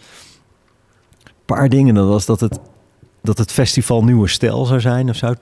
een 1.24 1.32
paar 1.46 1.70
dingen, 1.70 1.94
dat 1.94 2.08
was 2.08 2.26
dat 2.26 2.40
het, 2.40 2.60
dat 3.22 3.38
het 3.38 3.52
festival 3.52 4.04
Nieuwe 4.04 4.28
Stijl 4.28 4.66
zou 4.66 4.80
zijn 4.80 5.10
of 5.10 5.16
zo, 5.16 5.34
2.0, 5.34 5.40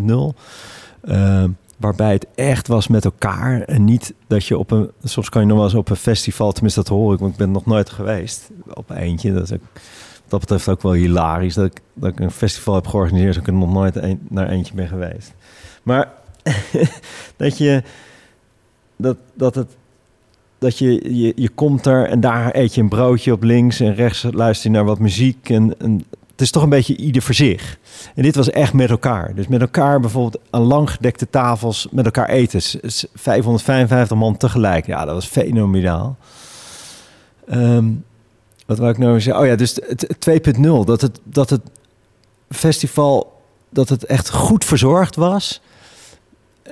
3.0. 0.00 0.38
Uh, 1.04 1.44
waarbij 1.78 2.12
het 2.12 2.26
echt 2.34 2.68
was 2.68 2.88
met 2.88 3.04
elkaar 3.04 3.60
en 3.60 3.84
niet 3.84 4.14
dat 4.26 4.46
je 4.46 4.58
op 4.58 4.70
een, 4.70 4.90
soms 5.02 5.28
kan 5.28 5.42
je 5.42 5.48
nog 5.48 5.56
wel 5.56 5.66
eens 5.66 5.74
op 5.74 5.90
een 5.90 5.96
festival, 5.96 6.52
tenminste 6.52 6.80
dat 6.80 6.88
hoor 6.88 7.12
ik, 7.12 7.18
want 7.18 7.32
ik 7.32 7.38
ben 7.38 7.50
nog 7.50 7.66
nooit 7.66 7.90
geweest 7.90 8.50
op 8.74 8.90
eentje. 8.90 9.32
Dat 9.32 9.42
is 9.42 9.52
ook, 9.52 9.62
dat 10.28 10.40
betreft 10.40 10.68
ook 10.68 10.82
wel 10.82 10.92
hilarisch 10.92 11.54
dat 11.54 11.64
ik, 11.64 11.80
dat 11.94 12.10
ik 12.10 12.20
een 12.20 12.30
festival 12.30 12.74
heb 12.74 12.86
georganiseerd, 12.86 13.34
dat 13.34 13.42
ik 13.42 13.48
er 13.48 13.54
nog 13.54 13.72
nooit 13.72 14.16
naar 14.30 14.48
eentje 14.48 14.74
ben 14.74 14.88
geweest. 14.88 15.34
Maar 15.82 16.12
dat 17.36 17.58
je 17.58 17.82
dat, 18.96 19.16
dat 19.34 19.54
het 19.54 19.76
dat 20.58 20.78
je, 20.78 21.16
je, 21.16 21.32
je 21.36 21.48
komt 21.48 21.86
er 21.86 22.08
en 22.08 22.20
daar 22.20 22.54
eet 22.54 22.74
je 22.74 22.80
een 22.80 22.88
broodje 22.88 23.32
op 23.32 23.42
links 23.42 23.80
en 23.80 23.94
rechts 23.94 24.26
luister 24.30 24.70
je 24.70 24.76
naar 24.76 24.84
wat 24.84 24.98
muziek. 24.98 25.50
En, 25.50 25.74
het 26.38 26.46
is 26.46 26.52
toch 26.52 26.62
een 26.62 26.68
beetje 26.68 26.96
ieder 26.96 27.22
voor 27.22 27.34
zich. 27.34 27.78
En 28.14 28.22
dit 28.22 28.34
was 28.34 28.50
echt 28.50 28.72
met 28.72 28.90
elkaar. 28.90 29.34
Dus 29.34 29.46
met 29.46 29.60
elkaar 29.60 30.00
bijvoorbeeld 30.00 30.42
aan 30.50 30.62
lang 30.62 30.90
gedekte 30.90 31.30
tafels 31.30 31.88
met 31.90 32.04
elkaar 32.04 32.28
eten. 32.28 32.60
555 33.14 34.16
man 34.16 34.36
tegelijk. 34.36 34.86
Ja, 34.86 35.04
dat 35.04 35.14
was 35.14 35.26
fenomenaal. 35.26 36.16
Um, 37.50 38.04
wat 38.66 38.78
wil 38.78 38.88
ik 38.88 38.98
nou 38.98 39.20
zeggen? 39.20 39.42
Oh 39.42 39.48
ja, 39.48 39.56
dus 39.56 39.80
2.0. 40.30 40.60
Dat 40.84 41.00
het, 41.00 41.20
dat 41.24 41.50
het 41.50 41.62
festival, 42.50 43.42
dat 43.70 43.88
het 43.88 44.04
echt 44.04 44.30
goed 44.30 44.64
verzorgd 44.64 45.16
was. 45.16 45.60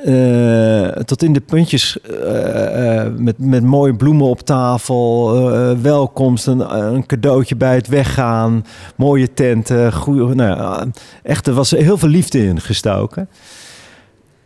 Uh, 0.04 0.88
tot 0.88 1.22
in 1.22 1.32
de 1.32 1.40
puntjes 1.40 1.98
uh, 2.10 3.04
uh, 3.04 3.06
met, 3.16 3.38
met 3.38 3.62
mooie 3.62 3.94
bloemen 3.94 4.26
op 4.26 4.40
tafel, 4.40 5.32
welkomst, 5.80 6.46
een, 6.46 6.76
een, 6.94 7.06
cadeautje 7.06 7.56
bij 7.56 7.74
het 7.74 7.88
weggaan, 7.88 8.64
mooie 8.96 9.32
tenten, 9.32 9.92
goede, 9.92 10.34
nou, 10.34 10.90
echt, 11.22 11.46
er 11.46 11.54
was 11.54 11.70
heel 11.70 11.98
veel 11.98 12.08
liefde 12.08 12.44
in 12.44 12.60
gestoken. 12.60 13.28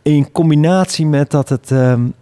In 0.01 0.31
combinatie 0.31 1.05
met 1.05 1.31
dat 1.31 1.49
het 1.49 1.69
um, 1.71 2.13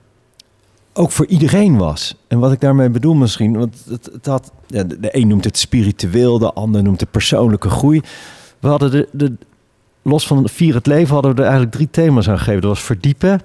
ook 0.94 1.12
voor 1.12 1.26
iedereen 1.26 1.78
was. 1.78 2.16
En 2.28 2.40
wat 2.40 2.52
ik 2.52 2.60
daarmee 2.60 2.90
bedoel 2.90 3.14
misschien, 3.14 3.58
want 3.58 3.86
het, 3.90 4.10
het 4.14 4.26
had, 4.26 4.52
de 4.68 4.98
een 5.00 5.28
noemt 5.28 5.44
het 5.44 5.58
spiritueel, 5.58 6.40
de 6.40 6.54
ander 6.54 6.84
noemt 6.84 7.00
het 7.00 7.12
persoonlijke 7.12 7.70
groei. 7.70 8.02
We 8.60 8.68
hadden 8.68 8.92
de, 8.92 9.08
de, 9.12 9.38
los 10.10 10.28
van 10.28 10.50
vier 10.50 10.74
het 10.74 10.86
leven 10.86 11.14
hadden 11.14 11.32
we 11.32 11.38
er 11.38 11.44
eigenlijk 11.44 11.76
drie 11.76 11.90
thema's 11.90 12.30
aan 12.30 12.38
gegeven. 12.38 12.62
Dat 12.62 12.70
was 12.70 12.84
verdiepen, 12.84 13.42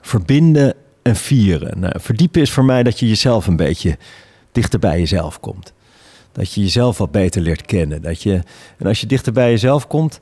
verbinden 0.00 0.74
en 1.02 1.16
vieren. 1.16 1.80
Nou, 1.80 1.92
verdiepen 2.00 2.40
is 2.40 2.50
voor 2.50 2.64
mij 2.64 2.82
dat 2.82 2.98
je 2.98 3.08
jezelf 3.08 3.46
een 3.46 3.56
beetje 3.56 3.98
dichter 4.52 4.78
bij 4.78 4.98
jezelf 4.98 5.40
komt. 5.40 5.72
Dat 6.32 6.52
je 6.52 6.60
jezelf 6.60 6.98
wat 6.98 7.10
beter 7.10 7.42
leert 7.42 7.66
kennen. 7.66 8.02
Dat 8.02 8.22
je, 8.22 8.42
en 8.78 8.86
als 8.86 9.00
je 9.00 9.06
dichter 9.06 9.32
bij 9.32 9.50
jezelf 9.50 9.86
komt, 9.86 10.20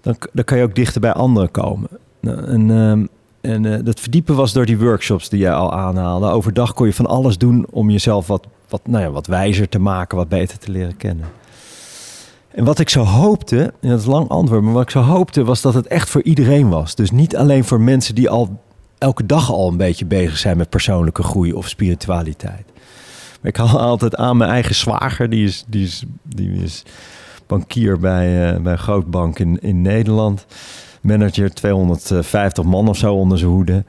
dan, 0.00 0.16
dan 0.32 0.44
kan 0.44 0.58
je 0.58 0.64
ook 0.64 0.74
dichter 0.74 1.00
bij 1.00 1.12
anderen 1.12 1.50
komen. 1.50 1.88
Nou, 2.20 2.46
en 2.46 2.70
ehm, 2.70 3.04
en 3.42 3.64
uh, 3.64 3.78
dat 3.84 4.00
verdiepen 4.00 4.34
was 4.34 4.52
door 4.52 4.66
die 4.66 4.78
workshops 4.78 5.28
die 5.28 5.38
jij 5.38 5.52
al 5.52 5.72
aanhaalde. 5.72 6.26
Overdag 6.26 6.74
kon 6.74 6.86
je 6.86 6.92
van 6.92 7.06
alles 7.06 7.38
doen 7.38 7.66
om 7.70 7.90
jezelf 7.90 8.26
wat, 8.26 8.46
wat, 8.68 8.80
nou 8.86 9.02
ja, 9.02 9.10
wat 9.10 9.26
wijzer 9.26 9.68
te 9.68 9.78
maken, 9.78 10.16
wat 10.16 10.28
beter 10.28 10.58
te 10.58 10.70
leren 10.70 10.96
kennen. 10.96 11.26
En 12.54 12.64
wat 12.64 12.78
ik 12.78 12.88
zo 12.88 13.02
hoopte, 13.02 13.72
en 13.80 13.88
dat 13.88 14.00
is 14.00 14.06
lang 14.06 14.28
antwoord, 14.28 14.62
maar 14.62 14.72
wat 14.72 14.82
ik 14.82 14.90
zo 14.90 15.00
hoopte 15.00 15.44
was 15.44 15.60
dat 15.60 15.74
het 15.74 15.86
echt 15.86 16.10
voor 16.10 16.22
iedereen 16.22 16.68
was. 16.68 16.94
Dus 16.94 17.10
niet 17.10 17.36
alleen 17.36 17.64
voor 17.64 17.80
mensen 17.80 18.14
die 18.14 18.30
al 18.30 18.60
elke 18.98 19.26
dag 19.26 19.50
al 19.50 19.68
een 19.68 19.76
beetje 19.76 20.04
bezig 20.04 20.38
zijn 20.38 20.56
met 20.56 20.68
persoonlijke 20.68 21.22
groei 21.22 21.52
of 21.52 21.68
spiritualiteit. 21.68 22.64
Maar 23.40 23.50
ik 23.50 23.56
haal 23.56 23.80
altijd 23.80 24.16
aan 24.16 24.36
mijn 24.36 24.50
eigen 24.50 24.74
zwager, 24.74 25.30
die 25.30 25.44
is, 25.44 25.64
die 25.66 25.84
is, 25.84 26.04
die 26.22 26.62
is 26.62 26.82
bankier 27.46 27.98
bij, 27.98 28.54
uh, 28.54 28.60
bij 28.60 28.72
een 28.72 28.78
grootbank 28.78 29.38
in, 29.38 29.58
in 29.60 29.82
Nederland 29.82 30.46
manager, 31.00 31.54
250 31.54 32.64
man 32.64 32.88
of 32.88 32.96
zo 32.96 33.14
onder 33.14 33.38
zijn 33.38 33.50
hoede. 33.50 33.84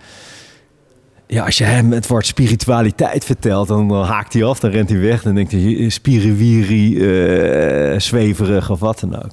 Ja, 1.34 1.46
als 1.46 1.58
je 1.58 1.64
hem 1.64 1.92
het 1.92 2.08
woord 2.08 2.26
spiritualiteit 2.26 3.26
vertelt, 3.26 3.68
dan, 3.68 3.92
haakt 3.92 4.34
hij 4.34 4.44
af, 4.44 4.60
dan 4.60 4.72
rent 4.72 4.90
hij 4.90 5.00
weg. 5.00 5.22
Dan 5.22 5.36
denkt 5.36 5.52
hij, 5.52 5.90
spiriwiri, 5.90 6.96
uh, 6.96 8.00
zweverig 8.00 8.70
of 8.70 8.80
wat 8.80 9.00
dan 9.00 9.16
ook. 9.16 9.32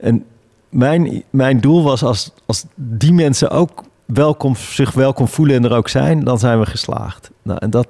En 0.00 0.24
mijn, 0.68 1.22
mijn 1.30 1.60
doel 1.60 1.82
was, 1.82 2.02
als, 2.02 2.32
als 2.46 2.64
die 2.74 3.12
mensen 3.12 3.50
ook 3.50 3.84
welkom, 4.04 4.56
zich 4.56 4.92
welkom 4.92 5.28
voelen 5.28 5.56
en 5.56 5.64
er 5.64 5.76
ook 5.76 5.88
zijn, 5.88 6.24
dan 6.24 6.38
zijn 6.38 6.58
we 6.58 6.66
geslaagd. 6.66 7.30
Nou, 7.42 7.58
en, 7.58 7.70
dat, 7.70 7.88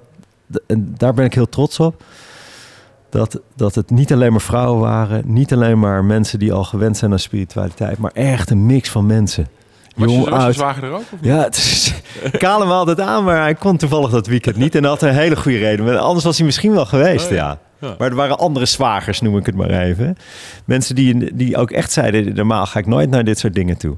en 0.66 0.94
daar 0.96 1.14
ben 1.14 1.24
ik 1.24 1.34
heel 1.34 1.48
trots 1.48 1.80
op 1.80 2.02
dat, 3.08 3.40
dat 3.54 3.74
het 3.74 3.90
niet 3.90 4.12
alleen 4.12 4.32
maar 4.32 4.40
vrouwen 4.40 4.80
waren, 4.80 5.22
niet 5.26 5.52
alleen 5.52 5.78
maar 5.78 6.04
mensen 6.04 6.38
die 6.38 6.52
al 6.52 6.64
gewend 6.64 6.96
zijn 6.96 7.12
aan 7.12 7.18
spiritualiteit, 7.18 7.98
maar 7.98 8.12
echt 8.14 8.50
een 8.50 8.66
mix 8.66 8.90
van 8.90 9.06
mensen. 9.06 9.46
Was 9.98 10.12
Jong, 10.12 10.24
je, 10.24 10.30
was 10.30 10.56
er 10.56 10.90
ook? 10.90 11.02
Ja, 11.20 11.42
het 11.42 11.56
is, 11.56 11.94
ik 12.32 12.42
haal 12.42 12.60
hem 12.60 12.70
altijd 12.70 13.00
aan, 13.00 13.24
maar 13.24 13.40
hij 13.40 13.54
kon 13.54 13.76
toevallig 13.76 14.10
dat 14.10 14.26
weekend 14.26 14.56
niet. 14.56 14.74
En 14.74 14.82
dat 14.82 15.00
had 15.00 15.10
een 15.10 15.16
hele 15.16 15.36
goede 15.36 15.58
reden. 15.58 16.00
Anders 16.00 16.24
was 16.24 16.36
hij 16.36 16.46
misschien 16.46 16.72
wel 16.72 16.86
geweest, 16.86 17.26
oh, 17.26 17.32
ja. 17.32 17.58
ja. 17.80 17.94
Maar 17.98 18.08
er 18.08 18.14
waren 18.14 18.38
andere 18.38 18.66
zwagers, 18.66 19.20
noem 19.20 19.36
ik 19.36 19.46
het 19.46 19.54
maar 19.54 19.70
even. 19.70 20.16
Mensen 20.64 20.94
die, 20.94 21.34
die 21.34 21.56
ook 21.56 21.70
echt 21.70 21.92
zeiden, 21.92 22.34
normaal 22.34 22.66
ga 22.66 22.78
ik 22.78 22.86
nooit 22.86 23.10
naar 23.10 23.24
dit 23.24 23.38
soort 23.38 23.54
dingen 23.54 23.78
toe. 23.78 23.96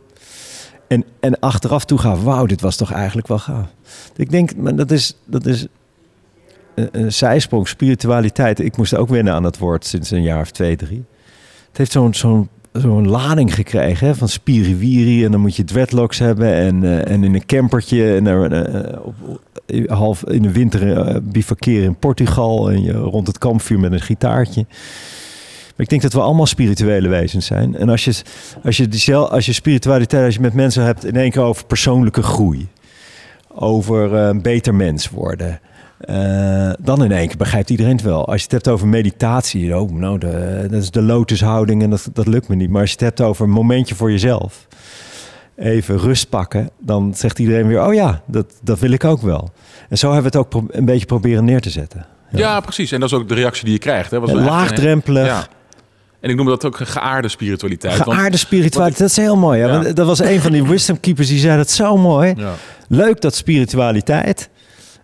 En, 0.88 1.05
en 1.20 1.38
achteraf 1.38 1.84
toe 1.84 1.98
gaan, 1.98 2.22
wauw, 2.22 2.46
dit 2.46 2.61
was 2.61 2.76
toch 2.76 2.92
eigenlijk 2.92 3.26
wel 3.26 3.38
gaaf. 3.38 3.66
Ik 4.16 4.30
denk, 4.30 4.57
maar 4.57 4.76
dat 4.76 4.90
is, 4.90 5.16
dat 5.24 5.46
is 5.46 5.66
een 6.74 7.12
zijsprong, 7.12 7.68
spiritualiteit. 7.68 8.61
Ik 8.61 8.76
moest 8.76 8.94
ook 8.94 9.09
wennen 9.09 9.34
aan 9.34 9.44
het 9.44 9.59
woord 9.59 9.86
sinds 9.86 10.11
een 10.11 10.22
jaar 10.22 10.40
of 10.40 10.51
twee, 10.51 10.76
drie. 10.76 11.05
Het 11.68 11.76
heeft 11.76 11.92
zo'n 11.92 12.14
zo'n 12.14 12.48
zo'n 12.73 13.09
lading 13.09 13.55
gekregen 13.55 14.16
van 14.16 14.29
spiriwiri. 14.29 15.25
En 15.25 15.31
dan 15.31 15.41
moet 15.41 15.57
je 15.57 15.64
dreadlocks 15.64 16.18
hebben 16.18 16.55
en, 16.55 16.83
uh, 16.83 17.09
en 17.11 17.25
in 17.25 17.35
een 17.35 17.47
campertje. 17.47 18.14
En 18.14 18.27
uh, 18.27 18.99
op, 19.03 19.14
half 19.87 20.25
in 20.25 20.43
de 20.43 20.53
winter 20.53 20.87
uh, 20.87 21.16
bivakeren 21.23 21.85
in 21.85 21.97
Portugal. 21.97 22.71
En 22.71 22.83
je 22.83 22.93
rond 22.93 23.27
het 23.27 23.39
kampvuur 23.39 23.81
met 23.81 23.93
een 23.93 24.01
gitaartje. 24.01 24.66
Maar 25.77 25.89
ik 25.89 25.89
denk 25.89 26.03
dat 26.03 26.12
we 26.12 26.21
allemaal 26.21 26.47
spirituele 26.47 27.09
wezens 27.09 27.47
zijn. 27.47 27.77
En 27.77 27.89
als 27.89 28.05
je, 28.05 28.23
als 28.64 28.77
je, 28.77 29.14
als 29.14 29.47
je 29.47 29.53
spiritualiteit, 29.53 30.25
als 30.25 30.35
je 30.35 30.41
met 30.41 30.55
mensen 30.55 30.85
hebt 30.85 31.05
in 31.05 31.16
één 31.16 31.31
keer 31.31 31.43
over 31.43 31.64
persoonlijke 31.64 32.23
groei. 32.23 32.68
Over 33.55 34.12
een 34.12 34.43
beter 34.43 34.75
mens 34.75 35.09
worden 35.09 35.61
uh, 36.09 36.70
dan 36.80 37.05
in 37.05 37.12
één 37.12 37.28
keer 37.28 37.36
begrijpt 37.36 37.70
iedereen 37.70 37.92
het 37.92 38.03
wel. 38.03 38.26
Als 38.26 38.36
je 38.36 38.42
het 38.42 38.53
hebt 38.53 38.68
over 38.68 38.88
meditatie, 38.88 39.76
oh, 39.76 39.90
nou, 39.90 40.18
de, 40.18 40.66
dat 40.70 40.82
is 40.82 40.90
de 40.90 41.03
lotushouding 41.03 41.82
en 41.82 41.90
dat, 41.90 42.09
dat 42.12 42.26
lukt 42.26 42.48
me 42.48 42.55
niet. 42.55 42.70
Maar 42.70 42.80
als 42.80 42.90
je 42.90 42.96
het 42.96 43.05
hebt 43.05 43.20
over 43.20 43.44
een 43.44 43.51
momentje 43.51 43.94
voor 43.94 44.11
jezelf, 44.11 44.66
even 45.57 45.98
rust 45.98 46.28
pakken, 46.28 46.70
dan 46.78 47.12
zegt 47.14 47.38
iedereen 47.38 47.66
weer, 47.66 47.86
oh 47.86 47.94
ja, 47.94 48.22
dat, 48.26 48.53
dat 48.62 48.78
wil 48.78 48.90
ik 48.90 49.05
ook 49.05 49.20
wel. 49.20 49.51
En 49.88 49.98
zo 49.98 50.12
hebben 50.12 50.32
we 50.32 50.38
het 50.38 50.55
ook 50.55 50.62
een 50.70 50.84
beetje 50.84 51.07
proberen 51.07 51.44
neer 51.44 51.61
te 51.61 51.70
zetten. 51.70 52.07
Ja. 52.30 52.38
ja, 52.38 52.61
precies. 52.61 52.92
En 52.92 53.01
dat 53.01 53.11
is 53.11 53.16
ook 53.16 53.28
de 53.28 53.34
reactie 53.34 53.64
die 53.64 53.72
je 53.72 53.78
krijgt. 53.78 54.11
Hè? 54.11 54.20
Was 54.20 54.32
laagdrempelig. 54.32 55.26
Ja. 55.26 55.46
En 56.20 56.30
ik 56.30 56.36
noem 56.36 56.46
dat 56.46 56.64
ook 56.64 56.76
geaarde 56.76 57.28
spiritualiteit. 57.28 57.94
Geaarde 57.94 58.36
spiritualiteit, 58.36 58.98
dat 58.98 59.09
is 59.09 59.16
heel 59.16 59.36
mooi. 59.36 59.61
Ja. 59.61 59.68
Want 59.68 59.96
dat 59.96 60.07
was 60.07 60.18
een 60.18 60.40
van 60.40 60.53
die 60.53 60.66
wisdom 60.66 61.01
keepers 61.01 61.28
die 61.28 61.38
zei 61.38 61.57
dat 61.57 61.70
zo 61.70 61.96
mooi. 61.96 62.34
Ja. 62.36 62.55
Leuk 62.88 63.20
dat 63.20 63.34
spiritualiteit. 63.34 64.48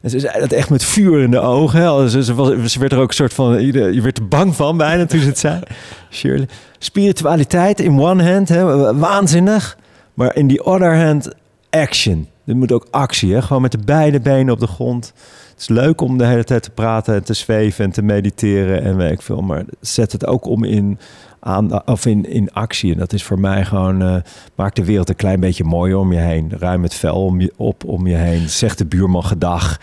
En 0.07 0.12
ze 0.12 0.20
zei 0.20 0.40
dat 0.40 0.52
echt 0.52 0.70
met 0.70 0.84
vuur 0.84 1.22
in 1.22 1.30
de 1.30 1.40
ogen. 1.40 2.11
Ze, 2.11 2.24
ze, 2.24 2.34
was, 2.34 2.72
ze 2.72 2.78
werd 2.78 2.92
er 2.92 2.98
ook 2.98 3.09
een 3.09 3.14
soort 3.14 3.34
van... 3.34 3.66
Je 3.66 4.00
werd 4.02 4.18
er 4.18 4.28
bang 4.28 4.57
van 4.57 4.76
bijna 4.76 5.07
toen 5.07 5.20
ze 5.20 5.26
het 5.26 5.38
zei. 5.38 5.61
Shirley. 6.11 6.48
Spiritualiteit 6.78 7.80
in 7.80 8.00
one 8.00 8.32
hand, 8.32 8.48
hè, 8.48 8.94
waanzinnig. 8.94 9.76
Maar 10.14 10.36
in 10.36 10.46
die 10.46 10.64
other 10.64 11.04
hand, 11.04 11.30
action. 11.70 12.28
Er 12.44 12.57
moet 12.57 12.72
ook 12.72 12.86
actie, 12.90 13.34
hè? 13.34 13.42
gewoon 13.42 13.62
met 13.62 13.72
de 13.72 13.78
beide 13.84 14.20
benen 14.20 14.52
op 14.52 14.61
de 14.61 14.66
grond. 14.66 15.12
Het 15.50 15.61
is 15.61 15.68
leuk 15.68 16.00
om 16.00 16.18
de 16.18 16.26
hele 16.26 16.44
tijd 16.44 16.62
te 16.62 16.70
praten 16.70 17.14
en 17.14 17.24
te 17.24 17.34
zweven 17.34 17.84
en 17.84 17.90
te 17.90 18.02
mediteren 18.02 18.82
en 18.82 18.96
weet 18.96 19.12
ik 19.12 19.22
veel. 19.22 19.40
Maar 19.40 19.64
zet 19.80 20.12
het 20.12 20.26
ook 20.26 20.46
om 20.46 20.64
in 20.64 20.98
aan, 21.47 21.86
of 21.86 22.07
in, 22.07 22.24
in 22.24 22.53
actie. 22.53 22.92
En 22.92 22.99
dat 22.99 23.12
is 23.12 23.22
voor 23.22 23.40
mij 23.40 23.64
gewoon, 23.64 24.03
uh, 24.03 24.16
maak 24.55 24.74
de 24.74 24.84
wereld 24.84 25.09
een 25.09 25.16
klein 25.16 25.40
beetje 25.40 25.64
mooier 25.64 25.99
om 25.99 26.12
je 26.12 26.18
heen. 26.18 26.53
Ruim 26.59 26.82
het 26.82 26.94
vel 26.94 27.24
om 27.24 27.40
je, 27.40 27.53
op 27.57 27.84
om 27.84 28.07
je 28.07 28.14
heen. 28.14 28.49
Zeg 28.49 28.74
de 28.74 28.86
buurman 28.86 29.24
gedag. 29.24 29.80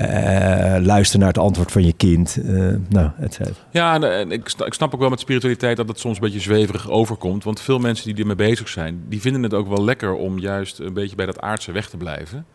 Uh, 0.00 0.76
luister 0.80 1.18
naar 1.18 1.28
het 1.28 1.38
antwoord 1.38 1.72
van 1.72 1.84
je 1.84 1.92
kind. 1.92 2.38
Uh, 2.44 2.74
nou, 2.88 3.10
et 3.20 3.40
Ja, 3.70 4.00
en 4.00 4.30
ik, 4.30 4.52
ik 4.64 4.74
snap 4.74 4.94
ook 4.94 5.00
wel 5.00 5.10
met 5.10 5.20
spiritualiteit 5.20 5.76
dat 5.76 5.88
het 5.88 5.98
soms 5.98 6.16
een 6.16 6.22
beetje 6.22 6.40
zweverig 6.40 6.90
overkomt. 6.90 7.44
Want 7.44 7.60
veel 7.60 7.78
mensen 7.78 8.06
die 8.06 8.20
ermee 8.20 8.36
bezig 8.36 8.68
zijn, 8.68 9.04
die 9.08 9.20
vinden 9.20 9.42
het 9.42 9.54
ook 9.54 9.68
wel 9.68 9.84
lekker 9.84 10.14
om 10.14 10.38
juist 10.38 10.78
een 10.78 10.94
beetje 10.94 11.16
bij 11.16 11.26
dat 11.26 11.40
aardse 11.40 11.72
weg 11.72 11.88
te 11.88 11.96
blijven. 11.96 12.46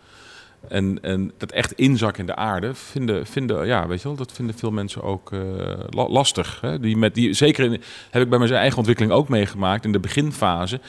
En, 0.68 0.98
en 1.02 1.32
dat 1.38 1.52
echt 1.52 1.72
inzak 1.72 2.18
in 2.18 2.26
de 2.26 2.36
aarde 2.36 2.74
vinden, 2.74 3.26
vinden, 3.26 3.66
ja, 3.66 3.88
weet 3.88 4.02
je 4.02 4.08
wel, 4.08 4.18
dat 4.18 4.32
vinden 4.32 4.58
veel 4.58 4.72
mensen 4.72 5.04
ook 5.04 5.32
uh, 5.32 5.42
lastig. 5.90 6.58
Hè? 6.62 6.80
Die 6.80 6.98
met, 6.98 7.16
die, 7.16 7.34
zeker 7.34 7.66
in, 7.66 7.82
heb 8.10 8.24
ik 8.24 8.30
bij 8.30 8.40
mijn 8.40 8.52
eigen 8.52 8.78
ontwikkeling 8.78 9.14
ook 9.14 9.30
meegemaakt 9.30 9.86
in 9.86 9.92
de 9.92 10.00
beginfase. 10.00 10.80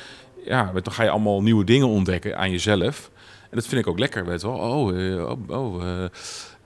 Ja, 0.44 0.72
dan 0.82 0.92
ga 0.92 1.02
je 1.02 1.10
allemaal 1.10 1.42
nieuwe 1.42 1.64
dingen 1.64 1.88
ontdekken 1.88 2.38
aan 2.38 2.50
jezelf. 2.50 3.10
En 3.50 3.58
dat 3.58 3.66
vind 3.66 3.80
ik 3.80 3.86
ook 3.86 3.98
lekker, 3.98 4.26
weet 4.26 4.40
je 4.40 4.46
wel. 4.46 4.56
Oh, 4.56 4.96
uh, 4.96 5.28
oh, 5.28 5.38
oh 5.48 5.82
uh, 5.82 6.04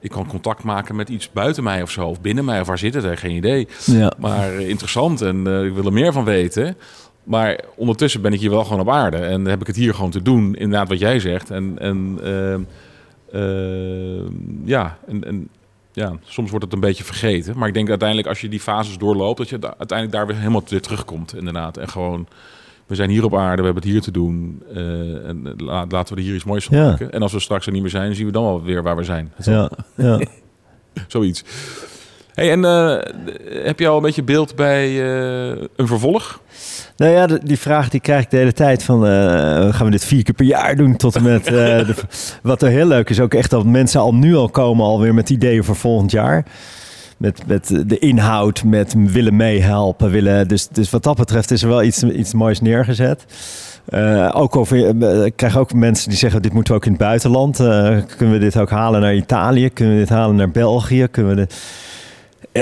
ik 0.00 0.10
kan 0.10 0.26
contact 0.26 0.62
maken 0.62 0.96
met 0.96 1.08
iets 1.08 1.32
buiten 1.32 1.62
mij 1.62 1.82
of 1.82 1.90
zo, 1.90 2.06
of 2.06 2.20
binnen 2.20 2.44
mij, 2.44 2.60
of 2.60 2.66
waar 2.66 2.78
zit 2.78 2.94
het? 2.94 3.18
Geen 3.18 3.36
idee. 3.36 3.68
Ja. 3.84 4.12
Maar 4.18 4.52
interessant 4.52 5.20
en 5.20 5.38
ik 5.38 5.74
wil 5.74 5.84
er 5.84 5.92
meer 5.92 6.12
van 6.12 6.24
weten. 6.24 6.76
Maar 7.22 7.60
ondertussen 7.76 8.20
ben 8.20 8.32
ik 8.32 8.40
hier 8.40 8.50
wel 8.50 8.64
gewoon 8.64 8.80
op 8.80 8.90
aarde 8.90 9.16
en 9.16 9.44
heb 9.44 9.60
ik 9.60 9.66
het 9.66 9.76
hier 9.76 9.94
gewoon 9.94 10.10
te 10.10 10.22
doen, 10.22 10.54
inderdaad 10.54 10.88
wat 10.88 10.98
jij 10.98 11.20
zegt. 11.20 11.50
En, 11.50 11.76
en 11.78 12.18
Ehm, 12.22 12.62
ja, 14.64 14.98
en, 15.06 15.24
en 15.24 15.48
ja, 15.92 16.12
soms 16.22 16.50
wordt 16.50 16.64
het 16.64 16.74
een 16.74 16.80
beetje 16.80 17.04
vergeten. 17.04 17.58
Maar 17.58 17.68
ik 17.68 17.74
denk 17.74 17.88
uiteindelijk 17.88 18.28
als 18.28 18.40
je 18.40 18.48
die 18.48 18.60
fases 18.60 18.98
doorloopt, 18.98 19.38
dat 19.38 19.48
je 19.48 19.58
uiteindelijk 19.60 20.12
daar 20.12 20.26
weer 20.26 20.36
helemaal 20.36 20.62
weer 20.68 20.80
terugkomt, 20.80 21.34
inderdaad. 21.34 21.76
En 21.76 21.88
gewoon, 21.88 22.26
we 22.86 22.94
zijn 22.94 23.10
hier 23.10 23.24
op 23.24 23.34
aarde, 23.34 23.56
we 23.56 23.64
hebben 23.64 23.82
het 23.82 23.92
hier 23.92 24.00
te 24.00 24.10
doen. 24.10 24.62
Uh, 24.74 25.28
en 25.28 25.54
laten 25.88 26.14
we 26.14 26.20
er 26.20 26.26
hier 26.26 26.34
iets 26.34 26.44
moois 26.44 26.64
van 26.64 26.78
maken. 26.78 27.12
En 27.12 27.22
als 27.22 27.32
we 27.32 27.40
straks 27.40 27.66
er 27.66 27.72
niet 27.72 27.82
meer 27.82 27.90
zijn, 27.90 28.14
zien 28.14 28.26
we 28.26 28.32
dan 28.32 28.44
wel 28.44 28.62
weer 28.62 28.82
waar 28.82 28.96
we 28.96 29.04
zijn. 29.04 29.32
Ja, 29.42 29.70
ja. 29.94 30.20
Zoiets. 31.08 31.44
Hey, 32.36 32.50
en 32.50 32.64
uh, 32.64 32.96
heb 33.64 33.78
je 33.78 33.88
al 33.88 33.96
een 33.96 34.02
beetje 34.02 34.22
beeld 34.22 34.54
bij 34.54 34.90
uh, 34.90 35.62
een 35.76 35.86
vervolg? 35.86 36.40
Nou 36.96 37.12
ja, 37.12 37.26
die 37.26 37.58
vraag 37.58 37.88
die 37.88 38.00
krijg 38.00 38.22
ik 38.22 38.30
de 38.30 38.36
hele 38.36 38.52
tijd 38.52 38.82
van... 38.82 39.06
Uh, 39.06 39.10
gaan 39.74 39.84
we 39.84 39.90
dit 39.90 40.04
vier 40.04 40.22
keer 40.22 40.34
per 40.34 40.46
jaar 40.46 40.76
doen 40.76 40.96
tot 40.96 41.20
met... 41.22 41.44
de, 41.44 41.94
wat 42.42 42.62
er 42.62 42.68
heel 42.68 42.86
leuk 42.86 43.10
is, 43.10 43.20
ook 43.20 43.34
echt 43.34 43.50
dat 43.50 43.64
mensen 43.64 44.00
al 44.00 44.14
nu 44.14 44.34
al 44.34 44.48
komen 44.48 44.84
alweer 44.84 45.14
met 45.14 45.30
ideeën 45.30 45.64
voor 45.64 45.76
volgend 45.76 46.10
jaar. 46.10 46.44
Met, 47.16 47.46
met 47.46 47.82
de 47.86 47.98
inhoud, 47.98 48.64
met 48.64 48.94
willen 48.96 49.36
meehelpen. 49.36 50.10
Willen, 50.10 50.48
dus, 50.48 50.68
dus 50.68 50.90
wat 50.90 51.02
dat 51.02 51.16
betreft 51.16 51.50
is 51.50 51.62
er 51.62 51.68
wel 51.68 51.82
iets, 51.82 52.02
iets 52.02 52.34
moois 52.34 52.60
neergezet. 52.60 53.24
Ook 54.32 54.56
over, 54.56 55.02
ik 55.24 55.36
krijg 55.36 55.58
ook 55.58 55.72
mensen 55.72 56.08
die 56.08 56.18
zeggen: 56.18 56.42
dit 56.42 56.52
moeten 56.52 56.72
we 56.72 56.78
ook 56.78 56.86
in 56.86 56.92
het 56.92 57.00
buitenland. 57.00 57.56
Kunnen 58.16 58.34
we 58.34 58.38
dit 58.38 58.58
ook 58.58 58.70
halen 58.70 59.00
naar 59.00 59.14
Italië? 59.14 59.70
Kunnen 59.70 59.94
we 59.94 60.00
dit 60.00 60.08
halen 60.08 60.36
naar 60.36 60.50
België? 60.50 61.06
Kunnen 61.10 61.34
we 61.34 61.40
dit... 61.40 61.54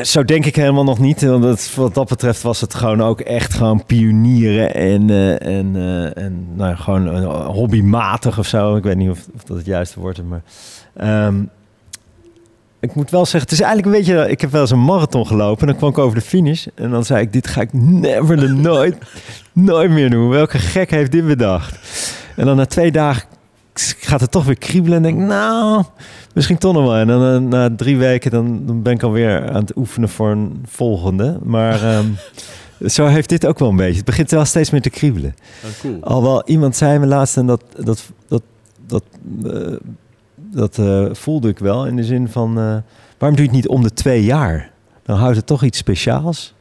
Zo 0.02 0.24
denk 0.24 0.44
ik 0.44 0.56
helemaal 0.56 0.84
nog 0.84 0.98
niet. 0.98 1.22
Want 1.22 1.74
wat 1.74 1.94
dat 1.94 2.08
betreft 2.08 2.42
was 2.42 2.60
het 2.60 2.74
gewoon 2.74 3.02
ook 3.02 3.20
echt 3.20 3.54
gewoon 3.54 3.84
pionieren 3.84 4.74
en, 4.74 5.08
uh, 5.08 5.46
en, 5.46 5.74
uh, 5.74 6.16
en 6.16 6.46
nou, 6.54 6.76
gewoon 6.76 7.16
uh, 7.16 7.46
hobbymatig 7.46 8.38
of 8.38 8.46
zo. 8.46 8.76
Ik 8.76 8.82
weet 8.82 8.96
niet 8.96 9.10
of, 9.10 9.18
of 9.34 9.42
dat 9.44 9.56
het 9.56 9.66
juiste 9.66 10.00
woord 10.00 10.18
is, 10.18 10.24
maar... 10.24 10.42
Um, 11.26 11.50
ik 12.80 12.94
moet 12.94 13.10
wel 13.10 13.26
zeggen, 13.26 13.40
het 13.40 13.52
is 13.52 13.60
eigenlijk 13.60 13.96
een 13.96 14.04
beetje... 14.04 14.30
Ik 14.30 14.40
heb 14.40 14.50
wel 14.50 14.60
eens 14.60 14.70
een 14.70 14.84
marathon 14.84 15.26
gelopen 15.26 15.60
en 15.60 15.66
dan 15.66 15.76
kwam 15.76 15.90
ik 15.90 15.98
over 15.98 16.18
de 16.18 16.24
finish. 16.24 16.66
En 16.74 16.90
dan 16.90 17.04
zei 17.04 17.20
ik, 17.20 17.32
dit 17.32 17.46
ga 17.46 17.60
ik 17.60 17.72
never, 17.72 18.54
nooit, 18.54 18.96
nooit 19.52 19.90
meer 19.90 20.10
doen. 20.10 20.28
Welke 20.28 20.58
gek 20.58 20.90
heeft 20.90 21.12
dit 21.12 21.26
bedacht? 21.26 21.78
En 22.36 22.46
dan 22.46 22.56
na 22.56 22.66
twee 22.66 22.92
dagen 22.92 23.28
gaat 23.74 24.20
het 24.20 24.30
toch 24.30 24.44
weer 24.44 24.58
kriebelen 24.58 24.96
en 24.96 25.02
denk, 25.02 25.18
nou, 25.18 25.84
misschien 26.34 26.58
toch 26.58 26.72
nog 26.72 26.82
wel. 26.82 26.94
En 26.94 27.06
dan 27.06 27.34
eh, 27.34 27.40
na 27.40 27.74
drie 27.76 27.96
weken 27.96 28.30
dan, 28.30 28.66
dan 28.66 28.82
ben 28.82 28.92
ik 28.92 29.02
alweer 29.02 29.48
aan 29.50 29.60
het 29.60 29.76
oefenen 29.76 30.08
voor 30.08 30.30
een 30.30 30.64
volgende. 30.66 31.38
Maar 31.42 31.82
ehm, 31.92 32.06
zo 32.86 33.06
heeft 33.06 33.28
dit 33.28 33.46
ook 33.46 33.58
wel 33.58 33.68
een 33.68 33.76
beetje. 33.76 33.96
Het 33.96 34.04
begint 34.04 34.30
wel 34.30 34.44
steeds 34.44 34.70
meer 34.70 34.82
te 34.82 34.90
kriebelen. 34.90 35.34
Cool. 35.80 35.98
Al 36.00 36.22
wel, 36.22 36.42
iemand 36.46 36.76
zei 36.76 36.98
me 36.98 37.06
laatst 37.06 37.36
en 37.36 37.46
dat, 37.46 37.64
dat, 37.76 38.12
dat, 38.28 38.42
dat, 38.86 39.04
eh, 39.44 39.72
dat 40.36 40.78
eh, 40.78 41.06
voelde 41.12 41.48
ik 41.48 41.58
wel 41.58 41.86
in 41.86 41.96
de 41.96 42.04
zin 42.04 42.28
van, 42.28 42.54
waarom 43.18 43.36
doe 43.36 43.36
je 43.36 43.42
het 43.42 43.52
niet 43.52 43.68
om 43.68 43.82
de 43.82 43.92
twee 43.92 44.24
jaar? 44.24 44.72
Dan 45.02 45.16
houdt 45.16 45.36
het 45.36 45.46
toch 45.46 45.62
iets 45.62 45.78
speciaals. 45.78 46.54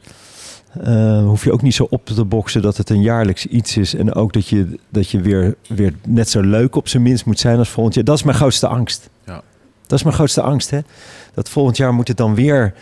Eh, 0.82 1.26
hoef 1.26 1.43
je 1.43 1.51
ook 1.51 1.61
niet 1.61 1.74
zo 1.74 1.88
op 1.89 2.05
te 2.05 2.26
boksen 2.26 2.61
dat 2.61 2.78
het 2.78 2.89
een 2.89 3.01
jaarlijks 3.01 3.45
iets 3.45 3.78
is. 3.78 3.95
En 3.95 4.13
ook 4.13 4.34
dat 4.34 4.47
je, 4.47 4.80
dat 4.89 5.09
je 5.09 5.21
weer, 5.21 5.55
weer 5.67 5.93
net 6.07 6.30
zo 6.30 6.41
leuk 6.41 6.76
op 6.76 6.88
zijn 6.88 7.03
minst 7.03 7.26
moet 7.26 7.39
zijn 7.39 7.57
als 7.57 7.69
volgend 7.69 7.95
jaar. 7.95 8.03
Dat 8.03 8.17
is 8.17 8.24
mijn 8.24 8.38
grootste 8.38 8.67
angst. 8.67 9.09
Ja. 9.84 9.89
Dat 9.89 9.97
is 9.97 10.03
mijn 10.03 10.15
grootste 10.15 10.41
angst, 10.41 10.69
hè? 10.69 10.79
Dat 11.34 11.49
volgend 11.49 11.77
jaar 11.77 11.93
moet 11.93 12.07
het 12.07 12.17
dan 12.17 12.36
weer 12.36 12.73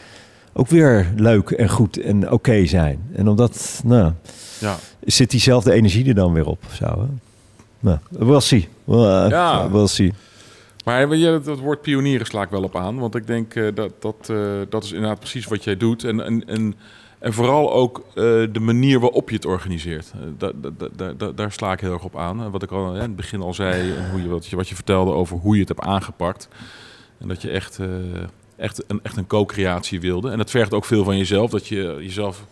ook 0.54 0.68
weer 0.68 1.12
leuk 1.16 1.50
en 1.50 1.70
goed 1.70 1.98
en 1.98 2.32
oké 2.32 2.66
zijn. 2.66 3.00
En 3.16 3.28
omdat, 3.28 3.82
nou, 3.86 4.12
Ja. 4.60 4.76
zit 5.04 5.30
diezelfde 5.32 5.72
energie 5.74 6.08
er 6.08 6.16
dan 6.16 6.34
weer 6.34 6.46
op 6.46 6.64
of 6.68 6.74
zo. 6.76 6.86
Hè? 6.86 7.06
Nou, 7.80 7.98
we'll 8.10 8.40
see. 8.40 8.68
We'll, 8.84 9.24
uh, 9.24 9.30
Ja. 9.30 9.72
we'll 9.72 9.88
see. 9.88 10.14
Maar 10.86 11.16
je, 11.16 11.42
dat 11.44 11.60
woord 11.60 11.82
pionieren 11.82 12.26
sla 12.26 12.42
ik 12.42 12.50
wel 12.50 12.64
op 12.64 12.76
aan. 12.76 13.00
Want 13.00 13.16
ik 13.16 13.28
denk 13.28 13.56
eh, 13.56 13.68
dat 13.74 13.92
dat, 14.00 14.30
eh, 14.30 14.38
dat 14.70 14.84
is 14.84 14.92
inderdaad 14.92 15.20
precies 15.20 15.46
wat 15.46 15.64
jij 15.64 15.78
doet. 15.78 16.04
En, 16.04 16.26
en, 16.26 16.48
en, 16.48 16.76
en 17.20 17.34
vooral 17.34 17.74
ook 17.74 17.98
eh, 18.08 18.14
de 18.52 18.60
manier 18.60 19.00
waarop 19.00 19.30
je 19.30 19.36
het 19.36 19.46
organiseert. 19.46 20.12
Da, 20.38 20.52
da, 20.56 20.70
da- 20.78 20.88
da- 20.96 21.14
da- 21.18 21.32
daar 21.32 21.52
sla 21.52 21.72
ik 21.72 21.80
heel 21.80 21.94
erg 21.94 22.04
op 22.04 22.18
aan. 22.18 22.52
Wat 22.52 22.64
ik 22.64 22.72
al 22.72 22.96
in 22.96 23.02
het 23.02 23.16
begin 23.16 23.42
al 23.42 23.54
zei. 23.54 23.94
En 23.96 24.10
hoe 24.12 24.22
je, 24.22 24.28
wat, 24.30 24.46
je, 24.46 24.56
wat 24.56 24.70
je 24.70 24.76
vertelde 24.76 25.12
over 25.12 25.38
hoe 25.38 25.54
je 25.54 25.60
het 25.60 25.70
hebt 25.70 25.82
aangepakt. 25.82 26.48
En 27.22 27.28
dat 27.28 27.42
je 27.42 27.50
echt, 27.50 27.80
eh, 27.80 27.88
echt, 28.56 28.84
een, 28.88 29.00
echt 29.04 29.18
een 29.18 29.28
co-creatie 29.28 30.02
wilde. 30.02 30.32
En 30.32 30.38
dat 30.38 30.50
vergt 30.50 30.74
ook 30.74 30.86
veel 30.86 31.04
van 31.04 31.18
jezelf. 31.18 31.50
Dat 31.52 31.68
je 31.68 31.98
jezelf 32.00 32.46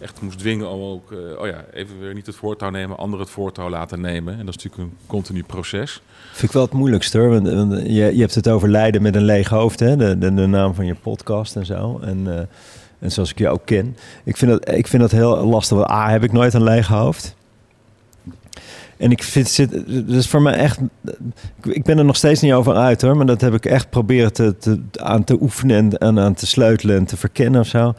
echt 0.00 0.20
moest 0.20 0.38
dwingen 0.38 0.68
om 0.68 0.80
ook... 0.82 1.12
eh, 1.12 1.40
oh 1.40 1.46
ja, 1.46 1.64
even 1.72 2.00
weer 2.00 2.14
niet 2.14 2.26
het 2.26 2.34
voortouw 2.34 2.70
nemen. 2.70 2.96
Anderen 2.96 3.24
het 3.24 3.34
voortouw 3.34 3.68
laten 3.68 4.00
nemen. 4.00 4.38
En 4.38 4.46
dat 4.46 4.56
is 4.56 4.62
natuurlijk 4.64 4.90
een 4.92 4.98
continu 5.06 5.42
proces. 5.42 6.02
Vind 6.30 6.42
ik 6.42 6.52
wel 6.52 6.62
het 6.62 6.72
moeilijkste 6.72 7.18
hoor. 7.18 7.28
Want, 7.30 7.46
je, 7.82 7.92
je 7.92 8.20
hebt 8.20 8.34
het 8.34 8.48
over 8.48 8.68
lijden 8.68 9.02
met 9.02 9.16
een 9.16 9.24
leeg 9.24 9.48
hoofd, 9.48 9.80
hè? 9.80 9.96
De, 9.96 10.18
de, 10.18 10.34
de 10.34 10.46
naam 10.46 10.74
van 10.74 10.86
je 10.86 10.94
podcast 10.94 11.56
en 11.56 11.66
zo. 11.66 11.98
En, 12.02 12.38
eh, 12.38 12.44
en 12.98 13.12
zoals 13.12 13.30
ik 13.30 13.38
je 13.38 13.48
ook 13.48 13.62
ken. 13.64 13.96
Ik 14.24 14.36
vind 14.36 14.50
dat, 14.50 14.74
ik 14.74 14.86
vind 14.86 15.02
dat 15.02 15.10
heel 15.10 15.46
lastig. 15.46 15.90
A, 15.90 16.10
heb 16.10 16.22
ik 16.22 16.32
nooit 16.32 16.54
een 16.54 16.62
leeg 16.62 16.86
hoofd. 16.86 17.34
En 19.02 19.10
ik 19.10 19.22
vind 19.22 19.48
zit, 19.48 19.70
dus 20.08 20.28
voor 20.28 20.42
mij 20.42 20.54
echt, 20.54 20.78
ik- 21.62 21.84
ben 21.84 21.98
er 21.98 22.04
nog 22.04 22.16
steeds 22.16 22.40
niet 22.40 22.52
over 22.52 22.74
uit 22.74 23.02
hoor, 23.02 23.16
maar 23.16 23.26
dat 23.26 23.40
heb 23.40 23.54
ik 23.54 23.64
echt 23.66 23.90
proberen 23.90 24.32
te, 24.32 24.54
aan 25.00 25.24
te 25.24 25.38
oefenen 25.40 25.98
en 25.98 26.18
aan, 26.18 26.34
te 26.34 26.46
sleutelen 26.46 26.96
en 26.96 27.04
te 27.04 27.16
verkennen 27.16 27.60
of 27.60 27.66
zo. 27.66 27.94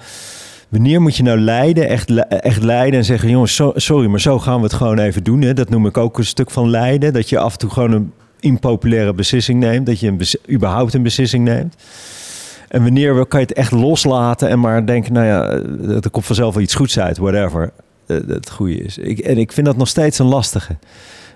Wanneer 0.69 1.01
moet 1.01 1.15
je 1.15 1.23
nou 1.23 1.39
leiden, 1.39 1.87
echt, 1.87 2.27
echt 2.29 2.63
leiden 2.63 2.99
en 2.99 3.05
zeggen: 3.05 3.29
jongens, 3.29 3.55
so- 3.55 3.73
sorry, 3.75 4.07
maar 4.07 4.21
zo 4.21 4.39
gaan 4.39 4.57
we 4.57 4.63
het 4.63 4.73
gewoon 4.73 4.99
even 4.99 5.23
doen. 5.23 5.41
Hè? 5.41 5.53
Dat 5.53 5.69
noem 5.69 5.85
ik 5.85 5.97
ook 5.97 6.17
een 6.17 6.25
stuk 6.25 6.51
van 6.51 6.69
leiden. 6.69 7.13
Dat 7.13 7.29
je 7.29 7.39
af 7.39 7.51
en 7.53 7.59
toe 7.59 7.69
gewoon 7.69 7.91
een 7.91 8.11
impopulaire 8.39 9.13
beslissing 9.13 9.59
neemt. 9.59 9.85
Dat 9.85 9.99
je 9.99 10.07
een 10.07 10.21
überhaupt 10.51 10.93
een 10.93 11.03
beslissing 11.03 11.43
neemt. 11.45 11.75
En 12.67 12.83
wanneer 12.83 13.25
kan 13.25 13.39
je 13.39 13.45
het 13.45 13.55
echt 13.55 13.71
loslaten 13.71 14.49
en 14.49 14.59
maar 14.59 14.85
denken: 14.85 15.13
nou 15.13 15.25
ja, 15.25 15.49
er 16.03 16.09
komt 16.11 16.25
vanzelf 16.25 16.53
wel 16.53 16.63
iets 16.63 16.75
goeds 16.75 16.99
uit, 16.99 17.17
whatever 17.17 17.61
eh, 17.63 17.82
het 18.27 18.49
goede 18.49 18.75
is. 18.77 18.97
Ik, 18.97 19.19
en 19.19 19.37
ik 19.37 19.51
vind 19.51 19.65
dat 19.65 19.77
nog 19.77 19.87
steeds 19.87 20.19
een 20.19 20.25
lastige. 20.25 20.75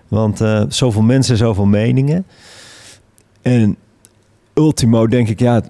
Want 0.08 0.42
eh, 0.42 0.64
zoveel 0.70 1.02
mensen, 1.02 1.38
zoveel 1.38 1.66
meningen. 1.66 2.26
En 3.42 3.76
ultimo 4.54 5.08
denk 5.08 5.28
ik, 5.30 5.40
ja, 5.40 5.62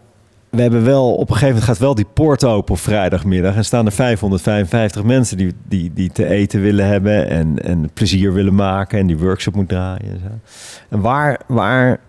we 0.49 0.61
hebben 0.61 0.83
wel 0.83 1.13
op 1.13 1.19
een 1.19 1.25
gegeven 1.27 1.47
moment 1.47 1.63
gaat 1.63 1.77
wel 1.77 1.95
die 1.95 2.05
poort 2.13 2.43
open 2.43 2.73
op 2.73 2.79
vrijdagmiddag 2.79 3.55
en 3.55 3.65
staan 3.65 3.85
er 3.85 3.91
555 3.91 5.03
mensen 5.03 5.37
die, 5.37 5.53
die, 5.67 5.91
die 5.93 6.11
te 6.11 6.25
eten 6.27 6.61
willen 6.61 6.87
hebben 6.87 7.29
en, 7.29 7.63
en 7.63 7.89
plezier 7.93 8.33
willen 8.33 8.55
maken 8.55 8.99
en 8.99 9.07
die 9.07 9.17
workshop 9.17 9.55
moet 9.55 9.69
draaien. 9.69 10.11
En, 10.11 10.19
zo. 10.23 10.29
en 10.89 11.01
waar, 11.01 11.39
waar 11.47 11.99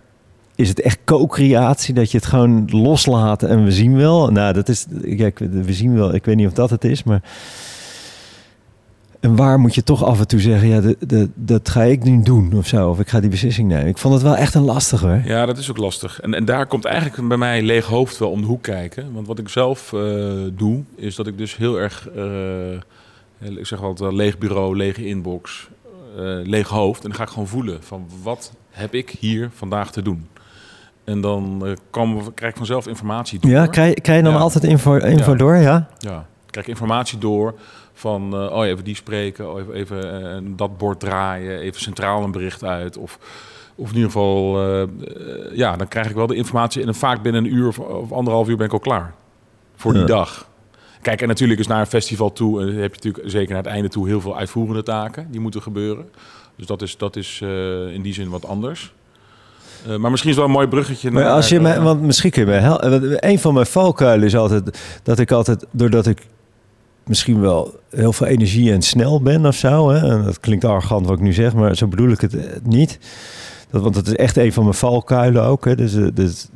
is 0.54 0.68
het 0.68 0.80
echt 0.80 0.98
co-creatie 1.04 1.94
dat 1.94 2.10
je 2.10 2.16
het 2.16 2.26
gewoon 2.26 2.68
loslaat 2.70 3.42
en 3.42 3.64
we 3.64 3.72
zien 3.72 3.96
wel? 3.96 4.30
Nou, 4.30 4.52
dat 4.52 4.68
is, 4.68 4.86
ik- 5.02 5.38
we 5.38 5.72
zien 5.72 5.94
wel, 5.94 6.14
ik 6.14 6.24
weet 6.24 6.36
niet 6.36 6.46
of 6.46 6.52
dat 6.52 6.70
het 6.70 6.84
is, 6.84 7.02
maar. 7.02 7.22
En 9.20 9.36
waar 9.36 9.58
moet 9.60 9.74
je 9.74 9.82
toch 9.82 10.04
af 10.04 10.18
en 10.20 10.26
toe 10.28 10.40
zeggen, 10.40 10.68
ja, 10.68 10.80
de, 10.80 10.96
de, 11.06 11.28
dat 11.34 11.68
ga 11.68 11.82
ik 11.82 12.04
nu 12.04 12.22
doen 12.22 12.52
of 12.52 12.66
zo, 12.66 12.88
of 12.90 13.00
ik 13.00 13.08
ga 13.08 13.20
die 13.20 13.30
beslissing 13.30 13.68
nemen. 13.68 13.86
Ik 13.86 13.98
vond 13.98 14.14
het 14.14 14.22
wel 14.22 14.36
echt 14.36 14.54
een 14.54 14.62
lastige 14.62 15.06
hoor. 15.06 15.20
Ja, 15.24 15.46
dat 15.46 15.58
is 15.58 15.70
ook 15.70 15.76
lastig. 15.76 16.20
En, 16.20 16.34
en 16.34 16.44
daar 16.44 16.66
komt 16.66 16.84
eigenlijk 16.84 17.28
bij 17.28 17.36
mij 17.36 17.62
leeg 17.62 17.86
hoofd 17.86 18.18
wel 18.18 18.30
om 18.30 18.40
de 18.40 18.46
hoek 18.46 18.62
kijken. 18.62 19.12
Want 19.12 19.26
wat 19.26 19.38
ik 19.38 19.48
zelf 19.48 19.92
eh, 19.92 20.00
doe, 20.52 20.82
is 20.96 21.14
dat 21.16 21.26
ik 21.26 21.38
dus 21.38 21.56
heel 21.56 21.76
erg, 21.80 22.08
eh, 22.16 23.56
ik 23.58 23.66
zeg 23.66 23.82
altijd 23.82 24.12
leeg 24.12 24.38
bureau, 24.38 24.76
lege 24.76 25.06
inbox, 25.06 25.68
eh, 26.16 26.22
leeg 26.44 26.68
hoofd. 26.68 27.02
En 27.02 27.08
dan 27.08 27.18
ga 27.18 27.22
ik 27.24 27.30
gewoon 27.30 27.48
voelen 27.48 27.78
van 27.82 28.06
wat 28.22 28.52
heb 28.70 28.94
ik 28.94 29.10
hier 29.18 29.50
vandaag 29.54 29.90
te 29.92 30.02
doen. 30.02 30.26
En 31.04 31.20
dan 31.20 31.64
kan, 31.90 32.32
krijg 32.34 32.52
ik 32.52 32.58
vanzelf 32.58 32.86
informatie 32.86 33.38
door. 33.38 33.50
Ja, 33.50 33.66
krijg, 33.66 33.94
krijg 33.94 34.18
je 34.18 34.24
dan 34.24 34.32
Ja. 34.34 34.38
altijd 34.38 34.64
info, 34.64 34.94
info 34.96 35.30
Ja. 35.30 35.36
door, 35.36 35.56
ja? 35.56 35.88
Ja, 35.98 36.18
ik 36.18 36.50
krijg 36.50 36.66
informatie 36.66 37.18
door 37.18 37.54
van, 37.98 38.34
eh, 38.34 38.56
oh 38.56 38.66
even 38.66 38.84
die 38.84 38.94
spreken, 38.94 39.50
oh, 39.52 39.60
even, 39.60 39.74
even 39.74 40.32
eh, 40.32 40.38
dat 40.56 40.78
bord 40.78 41.00
draaien, 41.00 41.58
even 41.60 41.80
centraal 41.80 42.22
een 42.22 42.30
bericht 42.30 42.64
uit. 42.64 42.96
Of, 42.96 43.18
of 43.74 43.88
in 43.88 43.94
ieder 43.94 44.10
geval, 44.10 44.62
eh, 44.62 44.82
ja, 45.56 45.76
dan 45.76 45.88
krijg 45.88 46.08
ik 46.08 46.14
wel 46.14 46.26
de 46.26 46.34
informatie. 46.34 46.80
En 46.80 46.86
dan 46.86 46.94
vaak 46.94 47.22
binnen 47.22 47.44
een 47.44 47.54
uur 47.54 47.68
of, 47.68 47.78
of 47.78 48.12
anderhalf 48.12 48.48
uur 48.48 48.56
ben 48.56 48.66
ik 48.66 48.72
al 48.72 48.78
klaar 48.78 49.14
voor 49.76 49.92
die 49.92 50.00
Ja. 50.00 50.06
dag. 50.06 50.48
Kijk, 51.02 51.22
en 51.22 51.28
natuurlijk 51.28 51.60
is 51.60 51.66
naar 51.66 51.80
een 51.80 51.86
festival 51.86 52.32
toe, 52.32 52.60
eh, 52.60 52.66
heb 52.66 52.94
je 52.94 53.00
natuurlijk 53.08 53.30
zeker 53.30 53.48
naar 53.54 53.62
het 53.62 53.72
einde 53.72 53.88
toe 53.88 54.06
heel 54.06 54.20
veel 54.20 54.36
uitvoerende 54.36 54.82
taken 54.82 55.26
die 55.30 55.40
moeten 55.40 55.62
gebeuren. 55.62 56.08
Dus 56.56 56.66
dat 56.66 56.82
is, 56.82 56.96
dat 56.96 57.16
is 57.16 57.40
in 57.92 58.02
die 58.02 58.14
zin 58.14 58.28
wat 58.28 58.46
anders. 58.46 58.92
Maar 59.98 60.10
misschien 60.10 60.30
is 60.30 60.36
wel 60.36 60.44
een 60.44 60.50
mooi 60.50 60.66
bruggetje. 60.66 61.10
Maar 61.10 61.28
als 61.28 61.48
je 61.48 61.60
mij, 61.60 61.80
want 61.80 62.02
misschien 62.02 62.30
kun 62.30 62.40
je 62.42 62.48
mij 62.48 62.58
helpen. 62.58 63.28
Een 63.28 63.38
van 63.38 63.54
mijn 63.54 63.66
valkuilen 63.66 64.26
is 64.26 64.36
altijd 64.36 64.78
dat 65.02 65.18
ik 65.18 65.30
altijd, 65.30 65.66
doordat 65.70 66.06
ik 66.06 66.26
misschien 67.08 67.40
wel 67.40 67.80
heel 67.90 68.12
veel 68.12 68.26
energie 68.26 68.72
en 68.72 68.82
snel 68.82 69.22
ben 69.22 69.46
of 69.46 69.54
zo. 69.54 69.90
Hè? 69.90 70.10
En 70.10 70.24
dat 70.24 70.40
klinkt 70.40 70.64
arrogant 70.64 71.06
wat 71.06 71.16
ik 71.16 71.24
nu 71.24 71.32
zeg, 71.32 71.54
maar 71.54 71.76
zo 71.76 71.86
bedoel 71.86 72.10
ik 72.10 72.20
het 72.20 72.36
eh, 72.36 72.44
niet. 72.62 72.98
Dat, 73.70 73.82
want 73.82 73.94
het 73.94 74.06
is 74.06 74.14
echt 74.14 74.36
een 74.36 74.52
van 74.52 74.62
mijn 74.62 74.74
valkuilen 74.74 75.44
ook. 75.44 75.64
Hè? 75.64 75.76
Dus, 75.76 75.94
eh, 75.94 76.06
dus 76.14 76.46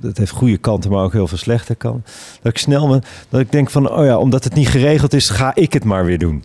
dat 0.00 0.16
heeft 0.16 0.30
goede 0.30 0.58
kanten, 0.58 0.90
maar 0.90 1.04
ook 1.04 1.12
heel 1.12 1.28
veel 1.28 1.38
slechte 1.38 1.74
kanten. 1.74 2.04
Dat 2.42 2.52
ik 2.52 2.58
snel 2.58 3.00
dat 3.28 3.40
ik 3.40 3.52
denk 3.52 3.70
van, 3.70 3.90
oh 3.90 4.04
ja, 4.04 4.18
omdat 4.18 4.44
het 4.44 4.54
niet 4.54 4.68
geregeld 4.68 5.12
is, 5.12 5.28
ga 5.28 5.54
ik 5.54 5.72
het 5.72 5.84
maar 5.84 6.04
weer 6.04 6.18
doen. 6.18 6.44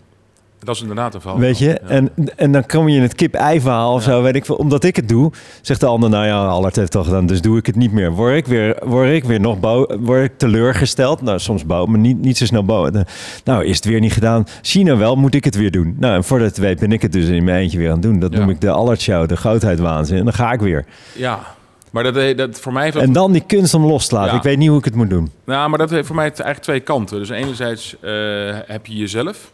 Dat 0.64 0.74
is 0.74 0.80
inderdaad 0.80 1.14
een 1.14 1.20
val. 1.20 1.38
Weet 1.38 1.58
je? 1.58 1.66
Ja. 1.66 1.88
En, 1.88 2.10
en 2.36 2.52
dan 2.52 2.66
kom 2.66 2.88
je 2.88 2.96
in 2.96 3.02
het 3.02 3.14
kip-ei-verhaal 3.14 3.94
of 3.94 4.04
Ja. 4.04 4.10
zo, 4.10 4.22
weet 4.22 4.34
ik 4.34 4.44
veel. 4.44 4.54
Omdat 4.54 4.84
ik 4.84 4.96
het 4.96 5.08
doe, 5.08 5.32
zegt 5.62 5.80
de 5.80 5.86
ander, 5.86 6.10
nou 6.10 6.26
ja, 6.26 6.46
Allard 6.46 6.76
heeft 6.76 6.92
het 6.92 6.96
al 6.96 7.04
gedaan, 7.04 7.26
dus 7.26 7.40
doe 7.40 7.58
ik 7.58 7.66
het 7.66 7.76
niet 7.76 7.92
meer. 7.92 8.12
Word 8.12 8.34
ik 8.36 8.46
weer, 8.46 8.76
word 8.84 9.10
ik 9.10 9.24
weer 9.24 9.40
nog 9.40 9.60
bo 9.60 9.86
word 10.00 10.24
ik 10.24 10.38
teleurgesteld? 10.38 11.22
Nou, 11.22 11.38
soms 11.38 11.64
bouw, 11.66 11.84
maar 11.86 11.98
niet, 11.98 12.18
niet 12.20 12.36
zo 12.36 12.44
snel 12.44 12.64
bouwen. 12.64 13.04
Nou, 13.44 13.64
is 13.64 13.76
het 13.76 13.84
weer 13.84 14.00
niet 14.00 14.12
gedaan. 14.12 14.46
China 14.62 14.96
wel, 14.96 15.16
moet 15.16 15.34
ik 15.34 15.44
het 15.44 15.54
weer 15.54 15.70
doen. 15.70 15.96
Nou, 15.98 16.14
en 16.14 16.24
voordat 16.24 16.48
het 16.48 16.58
weet 16.58 16.80
ben 16.80 16.92
ik 16.92 17.02
het 17.02 17.12
dus 17.12 17.26
in 17.26 17.44
mijn 17.44 17.58
eentje 17.62 17.78
weer 17.78 17.86
aan 17.88 17.92
het 17.92 18.02
doen. 18.02 18.18
Dat 18.18 18.32
Ja. 18.32 18.38
noem 18.38 18.50
ik 18.50 18.60
de 18.60 18.70
Allard 18.70 19.00
Show, 19.00 19.28
de 19.28 19.36
grootheid 19.36 19.78
waanzin. 19.78 20.18
En 20.18 20.24
dan 20.24 20.32
ga 20.34 20.52
ik 20.52 20.60
weer. 20.60 20.84
Ja, 21.14 21.40
maar 21.90 22.02
dat, 22.02 22.16
eh, 22.16 22.36
dat 22.36 22.60
voor 22.60 22.72
mij 22.72 22.82
heeft 22.82 22.94
dat 22.94 23.02
En 23.04 23.12
dan 23.12 23.32
die 23.32 23.44
kunst 23.46 23.74
om 23.74 23.84
los 23.84 24.06
te 24.06 24.14
laten. 24.14 24.36
Ik 24.36 24.42
weet 24.42 24.58
niet 24.58 24.68
hoe 24.68 24.78
ik 24.78 24.84
het 24.84 24.94
moet 24.94 25.10
doen. 25.10 25.30
Nou, 25.44 25.68
maar 25.68 25.78
dat 25.78 25.90
heeft 25.90 26.06
voor 26.06 26.16
mij 26.16 26.24
eigenlijk 26.24 26.60
twee 26.62 26.80
kanten. 26.80 27.18
Dus 27.18 27.28
enerzijds 27.28 27.96
eh, 28.00 28.10
heb 28.66 28.86
je 28.86 28.94
jezelf 28.96 29.52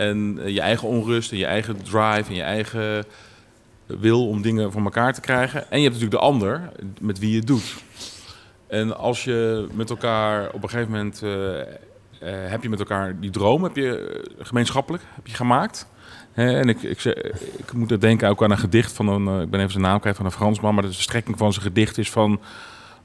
en 0.00 0.38
eh, 0.42 0.54
je 0.54 0.60
eigen 0.60 0.88
onrust 0.88 1.32
en 1.32 1.38
je 1.38 1.46
eigen 1.46 1.82
drive 1.82 2.28
en 2.28 2.34
je 2.34 2.42
eigen 2.42 3.04
wil 3.86 4.28
om 4.28 4.42
dingen 4.42 4.72
voor 4.72 4.82
elkaar 4.82 5.14
te 5.14 5.20
krijgen. 5.20 5.70
En 5.70 5.80
je 5.80 5.88
hebt 5.88 5.94
natuurlijk 5.94 6.22
de 6.22 6.28
ander 6.28 6.70
met 7.00 7.18
wie 7.18 7.30
je 7.30 7.36
het 7.36 7.46
doet. 7.46 7.74
En 8.66 8.96
als 8.96 9.24
je 9.24 9.66
met 9.72 9.90
elkaar 9.90 10.52
op 10.52 10.62
een 10.62 10.68
gegeven 10.68 10.90
moment 10.90 11.22
eh, 11.22 11.60
eh, 11.60 11.66
heb 12.50 12.62
je 12.62 12.68
met 12.68 12.78
elkaar 12.78 13.20
die 13.20 13.30
droom, 13.30 13.62
heb 13.62 13.76
je 13.76 13.98
eh, 14.38 14.46
gemeenschappelijk 14.46 15.02
heb 15.14 15.26
je 15.26 15.34
gemaakt. 15.34 15.86
En 16.32 16.68
ik, 16.68 16.82
ik, 16.82 17.04
ik 17.56 17.72
moet 17.72 17.90
er 17.90 18.00
denken 18.00 18.28
ook 18.28 18.42
aan 18.42 18.50
een 18.50 18.58
gedicht 18.58 18.92
van 18.92 19.08
een, 19.08 19.28
eh, 19.28 19.40
ik 19.40 19.50
ben 19.50 19.60
even 19.60 19.72
zijn 19.72 19.84
naam 19.84 20.00
kwijt 20.00 20.16
van 20.16 20.24
een 20.24 20.32
Fransman, 20.32 20.74
maar 20.74 20.84
de 20.84 20.92
strekking 20.92 21.38
van 21.38 21.52
zijn 21.52 21.64
gedicht 21.64 21.98
is 21.98 22.10
van 22.10 22.40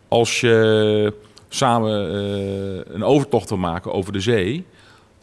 als 0.07 0.39
je 0.39 1.13
samen 1.49 2.09
eh, 2.09 2.93
een 2.93 3.03
overtocht 3.03 3.49
wil 3.49 3.57
maken 3.57 3.93
over 3.93 4.13
de 4.13 4.19
zee, 4.19 4.65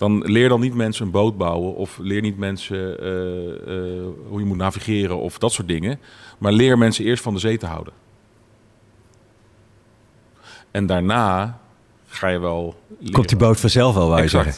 dan 0.02 0.22
leer 0.24 0.48
dan 0.48 0.60
niet 0.60 0.74
mensen 0.74 1.04
een 1.04 1.10
boot 1.10 1.36
bouwen 1.36 1.74
of 1.74 1.98
leer 1.98 2.20
niet 2.20 2.38
mensen 2.38 3.00
eh, 3.00 3.50
eh, 3.50 4.04
hoe 4.28 4.40
je 4.40 4.46
moet 4.46 4.56
navigeren 4.56 5.18
of 5.18 5.38
dat 5.38 5.52
soort 5.52 5.68
dingen, 5.68 5.98
maar 6.38 6.52
leer 6.52 6.78
mensen 6.78 7.04
eerst 7.04 7.22
van 7.22 7.34
de 7.34 7.40
zee 7.40 7.58
te 7.58 7.66
houden. 7.66 7.92
En 10.70 10.86
daarna 10.86 11.58
ga 12.06 12.28
je 12.28 12.38
wel 12.38 12.74
leren. 12.98 13.12
Komt 13.12 13.28
die 13.28 13.38
boot 13.38 13.60
vanzelf 13.60 13.94
wel, 13.94 14.08
wou 14.08 14.22
je. 14.22 14.52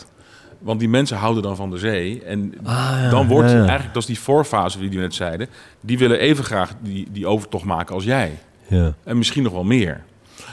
Want 0.58 0.80
die 0.80 0.88
mensen 0.88 1.16
houden 1.16 1.42
dan 1.42 1.56
van 1.56 1.70
de 1.70 1.78
zee. 1.78 2.22
En 2.22 2.54
Ah, 2.62 2.98
ja, 3.02 3.10
dan 3.10 3.28
wordt 3.28 3.50
ja, 3.50 3.54
ja. 3.54 3.62
eigenlijk, 3.62 3.94
dat 3.94 4.02
is 4.02 4.08
die 4.08 4.18
voorfase 4.18 4.78
die 4.78 4.90
we 4.90 4.96
net 4.96 5.14
zeiden. 5.14 5.48
Die 5.80 5.98
willen 5.98 6.18
even 6.18 6.44
graag 6.44 6.72
die, 6.80 7.06
die 7.10 7.26
overtocht 7.26 7.64
maken 7.64 7.94
als 7.94 8.04
jij. 8.04 8.38
Ja. 8.68 8.94
En 9.04 9.18
misschien 9.18 9.42
nog 9.42 9.52
wel 9.52 9.64
meer. 9.64 10.04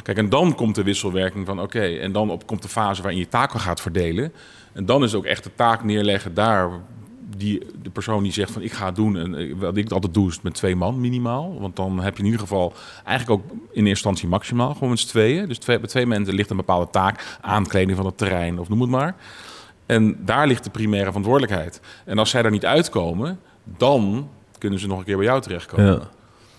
Kijk, 0.03 0.17
en 0.17 0.29
dan 0.29 0.55
komt 0.55 0.75
de 0.75 0.83
wisselwerking 0.83 1.45
van 1.45 1.61
oké, 1.61 1.81
en 1.81 2.11
dan 2.11 2.29
op, 2.29 2.47
komt 2.47 2.61
de 2.61 2.67
fase 2.67 3.01
waarin 3.01 3.19
je 3.19 3.27
taken 3.27 3.59
gaat 3.59 3.81
verdelen. 3.81 4.33
En 4.73 4.85
dan 4.85 5.03
is 5.03 5.13
ook 5.13 5.25
echt 5.25 5.43
de 5.43 5.51
taak 5.55 5.83
neerleggen 5.83 6.33
daar. 6.33 6.69
Die, 7.37 7.65
de 7.81 7.89
persoon 7.89 8.23
die 8.23 8.31
zegt 8.31 8.51
van 8.51 8.61
ik 8.61 8.71
ga 8.71 8.85
het 8.85 8.95
doen. 8.95 9.17
En 9.17 9.35
eh, 9.35 9.53
wat 9.57 9.77
ik 9.77 9.91
altijd 9.91 10.13
doe 10.13 10.29
is 10.29 10.41
met 10.41 10.53
twee 10.53 10.75
man 10.75 10.99
minimaal. 10.99 11.59
Want 11.59 11.75
dan 11.75 11.99
heb 11.99 12.13
je 12.13 12.19
in 12.19 12.25
ieder 12.25 12.41
geval 12.41 12.73
eigenlijk 13.05 13.41
ook 13.41 13.51
in 13.51 13.57
eerste 13.67 13.89
instantie 13.89 14.27
maximaal. 14.27 14.73
Gewoon 14.73 14.89
met 14.89 14.99
z'n 14.99 15.07
tweeën. 15.07 15.47
Dus 15.47 15.57
twee, 15.57 15.79
bij 15.79 15.87
twee 15.87 16.05
mensen 16.05 16.33
ligt 16.33 16.49
een 16.49 16.57
bepaalde 16.57 16.89
taak. 16.91 17.37
Aankleding 17.41 17.97
van 17.97 18.05
het 18.05 18.17
terrein 18.17 18.59
of 18.59 18.69
noem 18.69 18.81
het 18.81 18.89
maar. 18.89 19.15
En 19.85 20.17
daar 20.25 20.47
ligt 20.47 20.63
de 20.63 20.69
primaire 20.69 21.07
verantwoordelijkheid. 21.07 21.81
En 22.05 22.17
als 22.17 22.29
zij 22.29 22.41
daar 22.41 22.51
niet 22.51 22.65
uitkomen, 22.65 23.39
dan 23.63 24.29
kunnen 24.57 24.79
ze 24.79 24.87
nog 24.87 24.99
een 24.99 25.05
keer 25.05 25.17
bij 25.17 25.25
jou 25.25 25.41
terechtkomen. 25.41 25.85
Ja. 25.85 26.09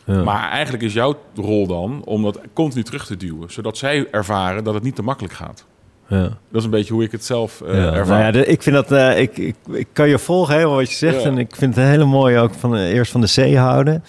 Ja. 0.04 0.22
Maar 0.22 0.50
eigenlijk 0.50 0.82
is 0.82 0.92
jouw 0.92 1.18
rol 1.34 1.66
dan 1.66 2.02
om 2.04 2.22
dat 2.22 2.40
continu 2.52 2.82
terug 2.82 3.06
te 3.06 3.16
duwen. 3.16 3.52
Zodat 3.52 3.78
zij 3.78 4.10
ervaren 4.10 4.64
dat 4.64 4.74
het 4.74 4.82
niet 4.82 4.94
te 4.94 5.02
makkelijk 5.02 5.34
gaat. 5.34 5.66
Ja. 6.12 6.22
Dat 6.22 6.36
is 6.60 6.64
een 6.64 6.70
beetje 6.70 6.92
hoe 6.94 7.02
ik 7.02 7.12
het 7.12 7.24
zelf 7.24 7.60
eh 7.60 7.74
Ja, 7.74 7.92
ervaar. 7.92 8.06
nou 8.06 8.20
ja, 8.22 8.30
de- 8.30 8.46
ik 8.46 8.62
vind 8.62 8.76
dat, 8.76 8.92
eh, 8.92 9.20
ik, 9.20 9.38
ik, 9.38 9.54
ik 9.72 9.86
kan 9.92 10.08
je 10.08 10.18
volgen 10.18 10.54
helemaal 10.54 10.76
wat 10.76 10.90
je 10.90 10.96
zegt. 10.96 11.22
Ja. 11.22 11.28
En 11.28 11.38
ik 11.38 11.56
vind 11.56 11.74
het 11.74 11.84
een 11.84 11.90
hele 11.90 12.04
mooie 12.04 12.38
ook 12.38 12.54
van 12.58 12.76
eh, 12.76 12.88
eerst 12.88 13.12
van 13.12 13.20
de 13.20 13.26
zee 13.26 13.58
houden. 13.58 14.04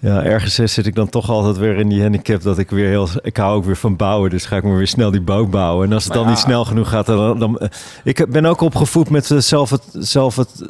Ja, 0.00 0.22
ergens 0.24 0.54
zit 0.54 0.86
ik 0.86 0.94
dan 0.94 1.08
toch 1.08 1.30
altijd 1.30 1.56
weer 1.58 1.76
in 1.76 1.88
die 1.88 2.02
handicap 2.02 2.42
dat 2.42 2.58
ik 2.58 2.70
weer 2.70 2.88
heel, 2.88 3.08
ik 3.22 3.36
hou 3.36 3.56
ook 3.56 3.64
weer 3.64 3.76
van 3.76 3.96
bouwen, 3.96 4.30
dus 4.30 4.44
ga 4.46 4.56
ik 4.56 4.62
maar 4.62 4.76
weer 4.76 4.86
snel 4.86 5.10
die 5.10 5.20
boot 5.20 5.50
bouwen. 5.50 5.86
En 5.86 5.92
als 5.92 6.04
het 6.04 6.12
Maar 6.12 6.22
dan 6.22 6.32
ja. 6.32 6.34
niet 6.36 6.44
snel 6.44 6.64
genoeg 6.64 6.88
gaat, 6.88 7.06
dan, 7.06 7.38
dan 7.38 7.60
ik 8.04 8.26
ben 8.28 8.44
ook 8.44 8.60
opgevoed 8.60 9.10
met 9.10 9.30
zelf 9.38 9.70
het, 9.70 9.82
zelf 9.92 10.36
het, 10.36 10.64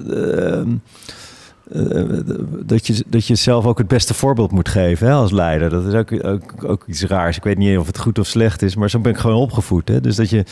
eh, 1.73 2.01
eh, 2.01 2.25
dat 2.65 2.87
je, 2.87 3.05
dat 3.07 3.27
je 3.27 3.35
zelf 3.35 3.65
ook 3.67 3.79
het 3.79 3.89
beste 3.89 4.15
voorbeeld 4.15 4.51
moet 4.51 4.69
geven 4.69 5.07
hè, 5.07 5.13
als 5.13 5.31
leider. 5.31 5.71
Dat 5.71 5.85
is 5.87 5.95
ook, 5.95 6.25
ook, 6.25 6.65
ook 6.65 6.83
iets 6.87 7.03
raars. 7.05 7.37
Ik 7.37 7.43
weet 7.43 7.59
niet 7.59 7.79
of 7.79 7.87
het 7.87 7.99
goed 7.99 8.19
of 8.19 8.27
slecht 8.27 8.63
is, 8.63 8.77
maar 8.77 8.91
zo 8.91 8.99
ben 8.99 9.13
ik 9.13 9.19
gewoon 9.19 9.37
opgevoed. 9.37 9.89
Hè. 9.89 10.01
Dus 10.01 10.17
dat 10.17 10.31
je, 10.31 10.45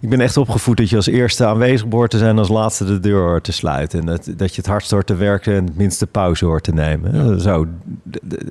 ik 0.00 0.08
ben 0.08 0.20
echt 0.20 0.36
opgevoed 0.36 0.76
dat 0.76 0.90
je 0.90 0.96
als 0.96 1.06
eerste 1.06 1.46
aanwezig 1.46 1.86
behoort 1.88 2.10
te 2.10 2.18
zijn, 2.18 2.30
en 2.30 2.38
als 2.38 2.48
laatste 2.48 2.84
de 2.84 3.00
deur 3.00 3.20
hoort 3.22 3.44
te 3.44 3.52
sluiten. 3.52 4.00
En 4.00 4.06
dat, 4.06 4.28
dat 4.36 4.50
je 4.54 4.60
het 4.60 4.66
hardst 4.70 4.90
hoort 4.90 5.06
te 5.06 5.14
werken 5.14 5.54
en 5.54 5.64
het 5.64 5.76
minste 5.76 6.06
pauze 6.06 6.44
hoort 6.44 6.64
te 6.64 6.72
nemen. 6.72 7.14
hè. 7.14 7.38
Zo, 7.40 7.66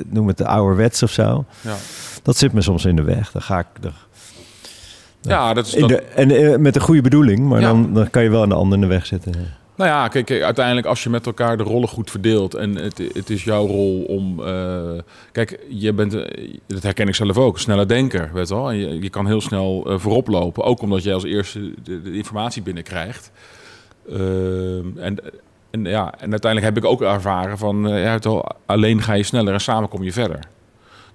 noem 0.09 0.27
het 0.27 0.37
de 0.37 0.45
ouderwets 0.47 1.03
of 1.03 1.11
zo. 1.11 1.45
Ja, 1.61 1.75
Dat 2.23 2.37
zit 2.37 2.53
me 2.53 2.61
soms 2.61 2.85
in 2.85 2.95
de 2.95 3.03
weg. 3.03 3.31
Dan 3.31 3.41
ga 3.41 3.59
ik. 3.59 3.65
Dan, 3.79 3.91
ja 5.21 5.53
dat 5.53 5.65
is 5.67 5.73
in 5.73 5.81
dat, 5.81 5.89
de, 5.89 5.95
en 6.01 6.31
eh, 6.31 6.57
met 6.57 6.75
een 6.75 6.81
goede 6.81 7.01
bedoeling, 7.01 7.39
maar 7.39 7.59
Ja. 7.61 7.67
dan, 7.67 7.93
dan 7.93 8.09
kan 8.09 8.23
je 8.23 8.29
wel 8.29 8.43
een 8.43 8.51
ander 8.51 8.75
in 8.75 8.81
de 8.81 8.87
weg 8.87 9.05
zitten. 9.05 9.33
Nou 9.75 9.89
ja, 9.89 10.07
kijk, 10.07 10.25
kijk, 10.25 10.41
uiteindelijk 10.43 10.87
als 10.87 11.03
je 11.03 11.09
met 11.09 11.25
elkaar 11.25 11.57
de 11.57 11.63
rollen 11.63 11.87
goed 11.87 12.11
verdeelt 12.11 12.53
en 12.53 12.75
het, 12.75 12.97
het 13.13 13.29
is 13.29 13.43
jouw 13.43 13.65
rol 13.67 14.03
om. 14.03 14.45
eh, 14.45 14.99
kijk, 15.31 15.59
je 15.69 15.93
bent, 15.93 16.13
eh, 16.13 16.53
dat 16.67 16.83
herken 16.83 17.07
ik 17.07 17.15
zelf 17.15 17.37
ook, 17.37 17.53
een 17.53 17.59
snelle 17.59 17.85
denker, 17.85 18.29
weet 18.33 18.47
je 18.47 18.55
wel. 18.55 18.69
En 18.69 18.77
je, 18.77 19.01
je 19.01 19.09
kan 19.09 19.27
heel 19.27 19.41
snel 19.41 19.85
eh, 19.85 19.99
voorop 19.99 20.27
lopen, 20.27 20.63
ook 20.63 20.81
omdat 20.81 21.03
jij 21.03 21.13
als 21.13 21.23
eerste 21.23 21.73
de, 21.83 22.01
de 22.01 22.13
informatie 22.13 22.61
binnenkrijgt. 22.61 23.31
Ehm, 24.09 24.97
en, 24.97 25.17
en, 25.71 25.85
ja, 25.85 26.13
en 26.19 26.31
uiteindelijk 26.31 26.73
heb 26.73 26.83
ik 26.83 26.89
ook 26.89 27.01
ervaren 27.01 27.57
van, 27.57 27.87
ja, 27.87 28.19
alleen 28.65 29.01
ga 29.01 29.13
je 29.13 29.23
sneller 29.23 29.53
en 29.53 29.61
samen 29.61 29.89
kom 29.89 30.03
je 30.03 30.13
verder. 30.13 30.39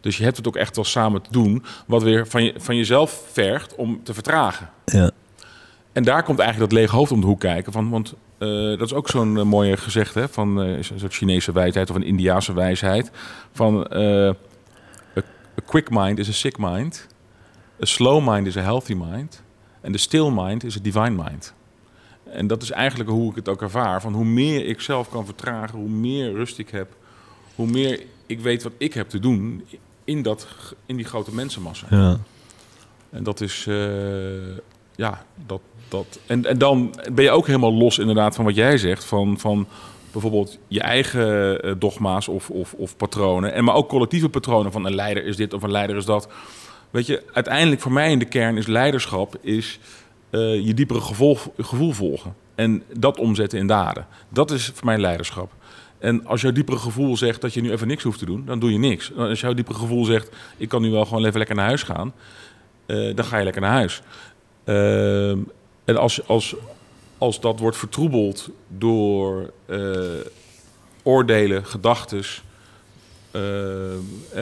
Dus 0.00 0.16
je 0.16 0.24
hebt 0.24 0.36
het 0.36 0.48
ook 0.48 0.56
echt 0.56 0.76
wel 0.76 0.84
samen 0.84 1.22
te 1.22 1.30
doen, 1.32 1.64
wat 1.86 2.02
weer 2.02 2.26
van, 2.26 2.44
je, 2.44 2.54
van 2.56 2.76
jezelf 2.76 3.22
vergt 3.32 3.74
om 3.74 4.00
te 4.02 4.14
vertragen. 4.14 4.70
Ja. 4.84 5.10
En 5.92 6.02
daar 6.02 6.22
komt 6.22 6.38
eigenlijk 6.38 6.70
dat 6.70 6.78
lege 6.78 6.96
hoofd 6.96 7.12
om 7.12 7.20
de 7.20 7.26
hoek 7.26 7.40
kijken. 7.40 7.72
Van, 7.72 7.90
want 7.90 8.14
dat 8.38 8.80
is 8.80 8.92
ook 8.92 9.08
zo'n 9.08 9.38
eh, 9.38 9.44
mooie 9.44 9.76
gezegde 9.76 10.20
hè, 10.20 10.28
van 10.28 10.62
eh, 10.62 10.76
een 10.76 10.84
soort 10.84 11.14
Chinese 11.14 11.52
wijsheid 11.52 11.90
of 11.90 11.96
een 11.96 12.02
Indiaanse 12.02 12.52
wijsheid. 12.52 13.10
Van 13.52 13.86
eh, 13.86 14.28
a, 15.16 15.22
quick 15.66 15.90
mind 15.90 16.18
is 16.18 16.28
a 16.28 16.32
sick 16.32 16.58
mind. 16.58 17.06
A 17.82 17.84
slow 17.84 18.28
mind 18.28 18.46
is 18.46 18.56
a 18.56 18.62
healthy 18.62 18.94
mind. 18.94 19.42
En 19.80 19.92
de 19.92 19.98
still 19.98 20.30
mind 20.30 20.64
is 20.64 20.76
a 20.76 20.80
divine 20.82 21.22
mind. 21.22 21.54
En 22.24 22.46
dat 22.46 22.62
is 22.62 22.70
eigenlijk 22.70 23.10
hoe 23.10 23.30
ik 23.30 23.36
het 23.36 23.48
ook 23.48 23.62
ervaar. 23.62 24.00
Van 24.00 24.12
hoe 24.12 24.24
meer 24.24 24.66
ik 24.66 24.80
zelf 24.80 25.08
kan 25.08 25.24
vertragen, 25.24 25.78
hoe 25.78 25.88
meer 25.88 26.32
rust 26.32 26.58
ik 26.58 26.70
heb, 26.70 26.96
hoe 27.54 27.66
meer 27.66 28.02
ik 28.26 28.40
weet 28.40 28.62
wat 28.62 28.72
ik 28.78 28.94
heb 28.94 29.08
te 29.08 29.18
doen 29.18 29.64
in, 30.04 30.22
dat, 30.22 30.46
in 30.86 30.96
die 30.96 31.04
grote 31.04 31.34
mensenmassa. 31.34 31.86
Ja. 31.90 32.18
En 33.10 33.22
dat 33.22 33.40
is, 33.40 33.66
eh, 33.66 34.56
ja, 34.94 35.24
dat, 35.46 35.60
dat. 35.88 36.18
En, 36.26 36.44
en 36.44 36.58
dan 36.58 36.94
ben 37.12 37.24
je 37.24 37.30
ook 37.30 37.46
helemaal 37.46 37.72
los 37.72 37.98
inderdaad 37.98 38.34
van 38.34 38.44
wat 38.44 38.54
jij 38.54 38.78
zegt, 38.78 39.04
van, 39.04 39.38
van 39.38 39.66
bijvoorbeeld 40.12 40.58
je 40.68 40.80
eigen 40.80 41.60
eh, 41.62 41.72
dogma's 41.78 42.28
of, 42.28 42.50
of, 42.50 42.72
of 42.72 42.96
patronen. 42.96 43.52
En 43.52 43.64
maar 43.64 43.74
ook 43.74 43.88
collectieve 43.88 44.28
patronen 44.28 44.72
van 44.72 44.86
een 44.86 44.94
leider 44.94 45.24
is 45.24 45.36
dit 45.36 45.52
of 45.52 45.62
een 45.62 45.70
leider 45.70 45.96
is 45.96 46.04
dat. 46.04 46.28
Weet 46.90 47.06
je, 47.06 47.22
uiteindelijk 47.32 47.80
voor 47.80 47.92
mij 47.92 48.10
in 48.10 48.18
de 48.18 48.24
kern 48.24 48.56
is 48.56 48.66
leiderschap 48.66 49.36
is 49.40 49.78
eh, 50.30 50.66
je 50.66 50.74
diepere 50.74 51.00
gevoel, 51.00 51.38
gevoel 51.58 51.92
volgen. 51.92 52.34
En 52.54 52.82
dat 52.98 53.18
omzetten 53.18 53.58
in 53.58 53.66
daden. 53.66 54.06
Dat 54.28 54.50
is 54.50 54.70
voor 54.74 54.86
mij 54.86 54.98
leiderschap. 54.98 55.52
En 55.98 56.26
als 56.26 56.40
jouw 56.40 56.52
diepere 56.52 56.78
gevoel 56.78 57.16
zegt 57.16 57.40
dat 57.40 57.54
je 57.54 57.60
nu 57.60 57.70
even 57.70 57.86
niks 57.86 58.02
hoeft 58.02 58.18
te 58.18 58.24
doen, 58.24 58.44
dan 58.44 58.58
doe 58.58 58.72
je 58.72 58.78
niks. 58.78 59.14
Als 59.16 59.40
jouw 59.40 59.54
diepere 59.54 59.78
gevoel 59.78 60.04
zegt, 60.04 60.36
ik 60.56 60.68
kan 60.68 60.82
nu 60.82 60.90
wel 60.90 61.04
gewoon 61.04 61.24
even 61.24 61.38
lekker 61.38 61.56
naar 61.56 61.66
huis 61.66 61.82
gaan, 61.82 62.12
eh, 62.86 63.14
dan 63.14 63.24
ga 63.24 63.38
je 63.38 63.44
lekker 63.44 63.62
naar 63.62 63.70
huis. 63.70 64.02
Ehm, 64.64 65.38
en 65.86 65.96
als, 65.96 66.28
als, 66.28 66.54
als 67.18 67.40
dat 67.40 67.58
wordt 67.60 67.76
vertroebeld 67.76 68.48
door 68.68 69.50
eh, 69.66 69.80
oordelen, 71.02 71.64
gedachtes 71.66 72.42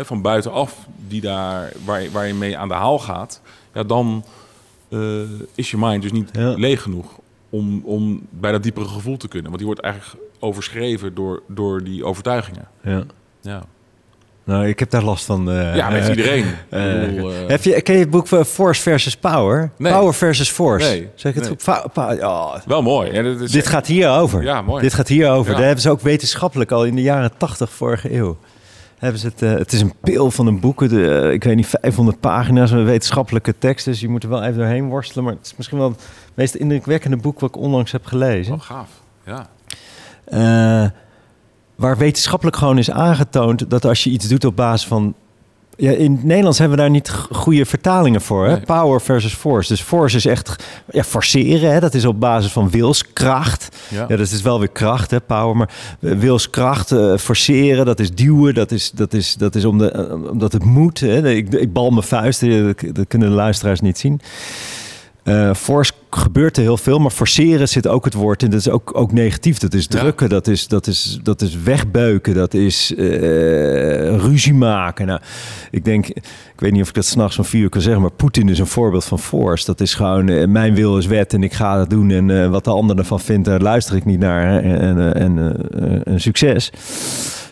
van 0.02 0.22
buitenaf, 0.22 0.86
die 1.08 1.20
daar, 1.20 1.72
waar, 1.84 2.02
je- 2.02 2.10
waar 2.10 2.26
je 2.26 2.34
mee 2.34 2.58
aan 2.58 2.68
de 2.68 2.74
haal 2.74 2.98
gaat, 2.98 3.40
ja, 3.74 3.82
dan 3.82 4.24
eh, 4.88 5.20
is 5.54 5.70
je 5.70 5.76
mind 5.78 6.02
dus 6.02 6.12
niet 6.12 6.28
Ja. 6.32 6.54
leeg 6.54 6.82
genoeg 6.82 7.18
om, 7.50 7.82
om 7.84 8.26
bij 8.30 8.52
dat 8.52 8.62
diepere 8.62 8.88
gevoel 8.88 9.16
te 9.16 9.28
kunnen. 9.28 9.46
Want 9.46 9.56
die 9.58 9.66
wordt 9.66 9.80
eigenlijk 9.80 10.24
overschreven 10.38 11.14
door, 11.14 11.42
door 11.48 11.84
die 11.84 12.04
overtuigingen. 12.04 12.68
Ja. 12.82 13.04
Ja, 13.40 13.64
Nou, 14.44 14.66
ik 14.68 14.78
heb 14.78 14.90
daar 14.90 15.02
last 15.02 15.24
van. 15.24 15.50
eh, 15.50 15.76
ja 15.76 15.90
met 15.90 16.02
eh, 16.02 16.08
iedereen. 16.08 16.44
eh, 16.68 17.48
Heb 17.48 17.62
je, 17.62 17.80
ken 17.82 17.94
je 17.94 18.00
het 18.00 18.10
boek 18.10 18.28
Force 18.28 18.82
versus 18.82 19.16
Power? 19.16 19.70
Nee. 19.76 19.92
Power 19.92 20.14
versus 20.14 20.50
Force. 20.50 20.88
Nee, 20.88 21.08
Zeg 21.14 21.32
ik 21.34 21.34
het 21.42 21.44
nee. 21.44 21.52
goed? 21.52 21.62
Wel 22.66 22.82
mooi. 22.82 23.10
En 23.10 23.24
het 23.24 23.40
is, 23.40 23.50
dit 23.50 23.66
gaat 23.66 23.86
hier 23.86 24.10
over. 24.10 24.42
Ja, 24.42 24.62
mooi. 24.62 24.82
Dit 24.82 24.94
gaat 24.94 25.08
hier 25.08 25.30
over. 25.30 25.50
Ja. 25.50 25.56
Daar 25.56 25.66
hebben 25.66 25.82
ze 25.82 25.90
ook 25.90 26.00
wetenschappelijk 26.00 26.70
al 26.70 26.84
in 26.84 26.94
de 26.94 27.02
jaren 27.02 27.30
80 27.36 27.70
vorige 27.70 28.14
eeuw. 28.14 28.36
Hebben 28.98 29.20
ze 29.20 29.26
het, 29.26 29.40
het 29.40 29.72
is 29.72 29.80
een 29.80 29.92
pil 30.00 30.30
van 30.30 30.46
een 30.46 30.60
boek. 30.60 30.88
De, 30.88 31.30
ik 31.32 31.44
weet 31.44 31.56
niet, 31.56 31.66
500 31.80 32.20
pagina's, 32.20 32.70
een 32.70 32.84
wetenschappelijke 32.84 33.54
tekst. 33.58 33.84
Dus 33.84 34.00
je 34.00 34.08
moet 34.08 34.22
er 34.22 34.28
wel 34.28 34.42
even 34.42 34.58
doorheen 34.58 34.88
worstelen. 34.88 35.24
Maar 35.24 35.32
het 35.32 35.46
is 35.46 35.56
misschien 35.56 35.78
wel 35.78 35.88
het 35.88 36.00
meest 36.34 36.54
indrukwekkende 36.54 37.16
boek 37.16 37.40
wat 37.40 37.48
ik 37.48 37.56
onlangs 37.56 37.92
heb 37.92 38.04
gelezen. 38.06 38.54
Oh, 38.54 38.60
gaaf. 38.60 38.88
Ja. 39.26 39.46
Waar 41.74 41.96
wetenschappelijk 41.96 42.56
gewoon 42.56 42.78
is 42.78 42.90
aangetoond 42.90 43.70
dat 43.70 43.84
als 43.84 44.04
je 44.04 44.10
iets 44.10 44.28
doet 44.28 44.44
op 44.44 44.56
basis 44.56 44.86
van. 44.88 45.14
Ja, 45.76 45.90
in 45.90 46.12
het 46.12 46.24
Nederlands 46.24 46.58
hebben 46.58 46.76
we 46.76 46.82
daar 46.82 46.92
niet 46.92 47.10
goede 47.30 47.64
vertalingen 47.64 48.20
voor. 48.20 48.44
Hè? 48.44 48.52
Nee. 48.52 48.60
Power 48.60 49.00
versus 49.00 49.34
force. 49.34 49.68
Dus 49.68 49.80
force 49.80 50.16
is 50.16 50.26
echt 50.26 50.64
ja, 50.90 51.02
forceren. 51.02 51.72
Hè? 51.72 51.80
Dat 51.80 51.94
is 51.94 52.04
op 52.04 52.20
basis 52.20 52.52
van 52.52 52.70
wilskracht. 52.70 53.76
Ja. 53.88 54.04
Ja, 54.08 54.16
dat 54.16 54.30
is 54.30 54.42
wel 54.42 54.58
weer 54.58 54.68
kracht, 54.68 55.10
hè, 55.10 55.20
power. 55.20 55.56
Maar 55.56 55.70
eh, 56.00 56.12
wilskracht, 56.12 56.92
eh, 56.92 57.16
forceren, 57.16 57.84
dat 57.84 58.00
is 58.00 58.14
duwen. 58.14 58.54
Dat 58.54 58.70
is, 58.70 58.90
dat 58.90 59.12
is, 59.12 59.34
dat 59.34 59.54
is 59.54 59.64
om 59.64 59.78
de, 59.78 59.90
eh, 59.90 60.30
omdat 60.30 60.52
het 60.52 60.64
moet. 60.64 61.00
Hè. 61.00 61.30
Ik, 61.30 61.52
ik 61.52 61.72
bal 61.72 61.90
mijn 61.90 62.06
vuisten, 62.06 62.66
dat, 62.66 62.94
dat 62.94 63.06
kunnen 63.08 63.28
de 63.28 63.34
luisteraars 63.34 63.80
niet 63.80 63.98
zien. 63.98 64.20
Eh 65.24 65.54
force 65.54 65.92
gebeurt 66.10 66.56
er 66.56 66.62
heel 66.62 66.76
veel, 66.76 66.98
maar 66.98 67.10
forceren 67.10 67.68
zit 67.68 67.86
ook 67.86 68.04
het 68.04 68.14
woord 68.14 68.42
in. 68.42 68.50
Dat 68.50 68.60
is 68.60 68.68
ook, 68.68 68.90
ook 68.96 69.12
negatief. 69.12 69.58
Dat 69.58 69.74
is 69.74 69.86
Ja. 69.88 69.98
drukken, 69.98 70.28
dat, 70.28 70.46
is, 70.46 70.68
dat, 70.68 70.86
is, 70.86 71.18
dat 71.22 71.40
is 71.42 71.56
wegbeuken, 71.56 72.34
dat 72.34 72.54
is 72.54 72.94
eh, 72.94 74.16
ruzie 74.16 74.54
maken. 74.54 75.06
Nou, 75.06 75.20
ik 75.70 75.84
denk, 75.84 76.08
ik 76.08 76.22
weet 76.56 76.72
niet 76.72 76.82
of 76.82 76.88
ik 76.88 76.94
dat 76.94 77.04
s'nachts 77.04 77.38
om 77.38 77.44
vier 77.44 77.62
uur 77.62 77.68
kan 77.68 77.80
zeggen, 77.80 78.02
maar 78.02 78.10
Poetin 78.10 78.48
is 78.48 78.58
een 78.58 78.66
voorbeeld 78.66 79.04
van 79.04 79.18
force. 79.18 79.64
Dat 79.64 79.80
is 79.80 79.94
gewoon, 79.94 80.28
eh, 80.28 80.46
mijn 80.46 80.74
wil 80.74 80.98
is 80.98 81.06
wet 81.06 81.32
en 81.32 81.42
ik 81.42 81.52
ga 81.52 81.78
het 81.78 81.90
doen. 81.90 82.10
En 82.10 82.50
wat 82.50 82.64
de 82.64 82.70
ander 82.70 82.98
ervan 82.98 83.20
vindt, 83.20 83.44
daar 83.46 83.60
luister 83.60 83.96
ik 83.96 84.04
niet 84.04 84.18
naar. 84.20 84.46
hè. 84.48 84.58
En, 84.58 85.14
en, 85.14 85.36
en 85.36 85.56
een 86.12 86.20
succes. 86.20 86.70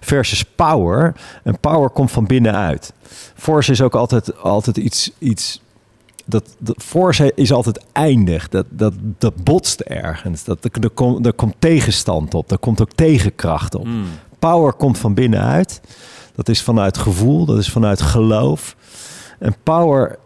Versus 0.00 0.44
power. 0.56 1.14
En 1.44 1.58
power 1.60 1.90
komt 1.90 2.10
van 2.10 2.26
binnenuit. 2.26 2.92
Force 3.34 3.70
is 3.70 3.80
ook 3.80 3.94
altijd, 3.94 4.38
altijd 4.38 4.76
iets, 4.76 5.10
iets 5.18 5.60
dat, 6.24 6.56
dat 6.58 6.82
force 6.82 7.32
is 7.34 7.52
altijd 7.52 7.80
eindig. 7.92 8.48
Dat, 8.48 8.66
dat, 8.68 8.94
dat 9.18 9.44
botst 9.44 9.80
ergens. 9.80 10.44
Dat, 10.44 10.64
er, 10.64 10.90
komt, 10.90 11.26
er 11.26 11.32
komt 11.32 11.54
tegenstand 11.58 12.34
op. 12.34 12.50
Er 12.50 12.58
komt 12.58 12.80
ook 12.80 12.92
tegenkracht 12.92 13.74
op. 13.74 13.86
Mm. 13.86 14.04
Power 14.38 14.72
komt 14.72 14.98
van 14.98 15.14
binnenuit. 15.14 15.80
Dat 16.34 16.48
is 16.48 16.62
vanuit 16.62 16.98
gevoel. 16.98 17.44
Dat 17.44 17.58
is 17.58 17.68
vanuit 17.68 18.00
geloof. 18.00 18.76
En 19.38 19.54
power 19.62 20.18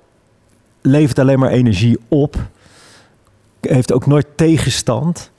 levert 0.83 1.19
alleen 1.19 1.39
maar 1.39 1.51
energie 1.51 1.99
op 2.09 2.37
heeft 3.61 3.93
ook 3.93 4.07
nooit 4.07 4.27
tegenstand. 4.35 5.31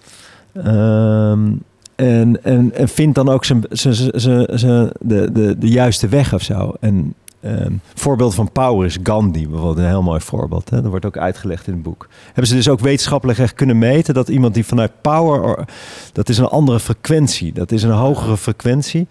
Ehm, 0.54 1.52
en, 1.96 2.44
en, 2.44 2.74
en 2.74 2.88
vindt 2.88 3.16
dan 3.16 3.30
ook 3.30 3.46
zijn, 3.46 3.64
zijn, 3.70 3.96
zijn, 3.96 4.60
zijn, 4.60 4.90
de, 5.00 5.32
de, 5.32 5.58
de 5.58 5.68
juiste 5.68 6.08
weg 6.08 6.34
of 6.34 6.42
zo. 6.42 6.74
En 6.80 7.14
um, 7.48 7.82
voorbeeld 7.94 8.36
van 8.36 8.52
power 8.52 8.86
is 8.86 8.98
Gandhi, 9.04 9.48
bijvoorbeeld 9.48 9.78
een 9.78 9.88
heel 9.88 10.02
mooi 10.02 10.22
voorbeeld. 10.22 10.70
Hè? 10.70 10.82
Dat 10.82 10.90
wordt 10.90 11.06
ook 11.06 11.18
uitgelegd 11.18 11.68
in 11.68 11.74
het 11.74 11.84
boek. 11.84 12.08
Hebben 12.26 12.48
ze 12.48 12.56
dus 12.56 12.70
ook 12.70 12.80
wetenschappelijk 12.80 13.40
echt 13.40 13.54
kunnen 13.54 13.78
meten 13.78 14.14
dat 14.14 14.30
iemand 14.30 14.54
die 14.54 14.66
vanuit 14.66 14.92
power, 15.02 15.66
dat 16.14 16.30
is 16.30 16.38
een 16.38 16.48
andere 16.48 16.80
frequentie, 16.80 17.54
dat 17.54 17.72
is 17.72 17.84
een 17.84 17.92
hogere 17.92 18.38
frequentie. 18.38 19.08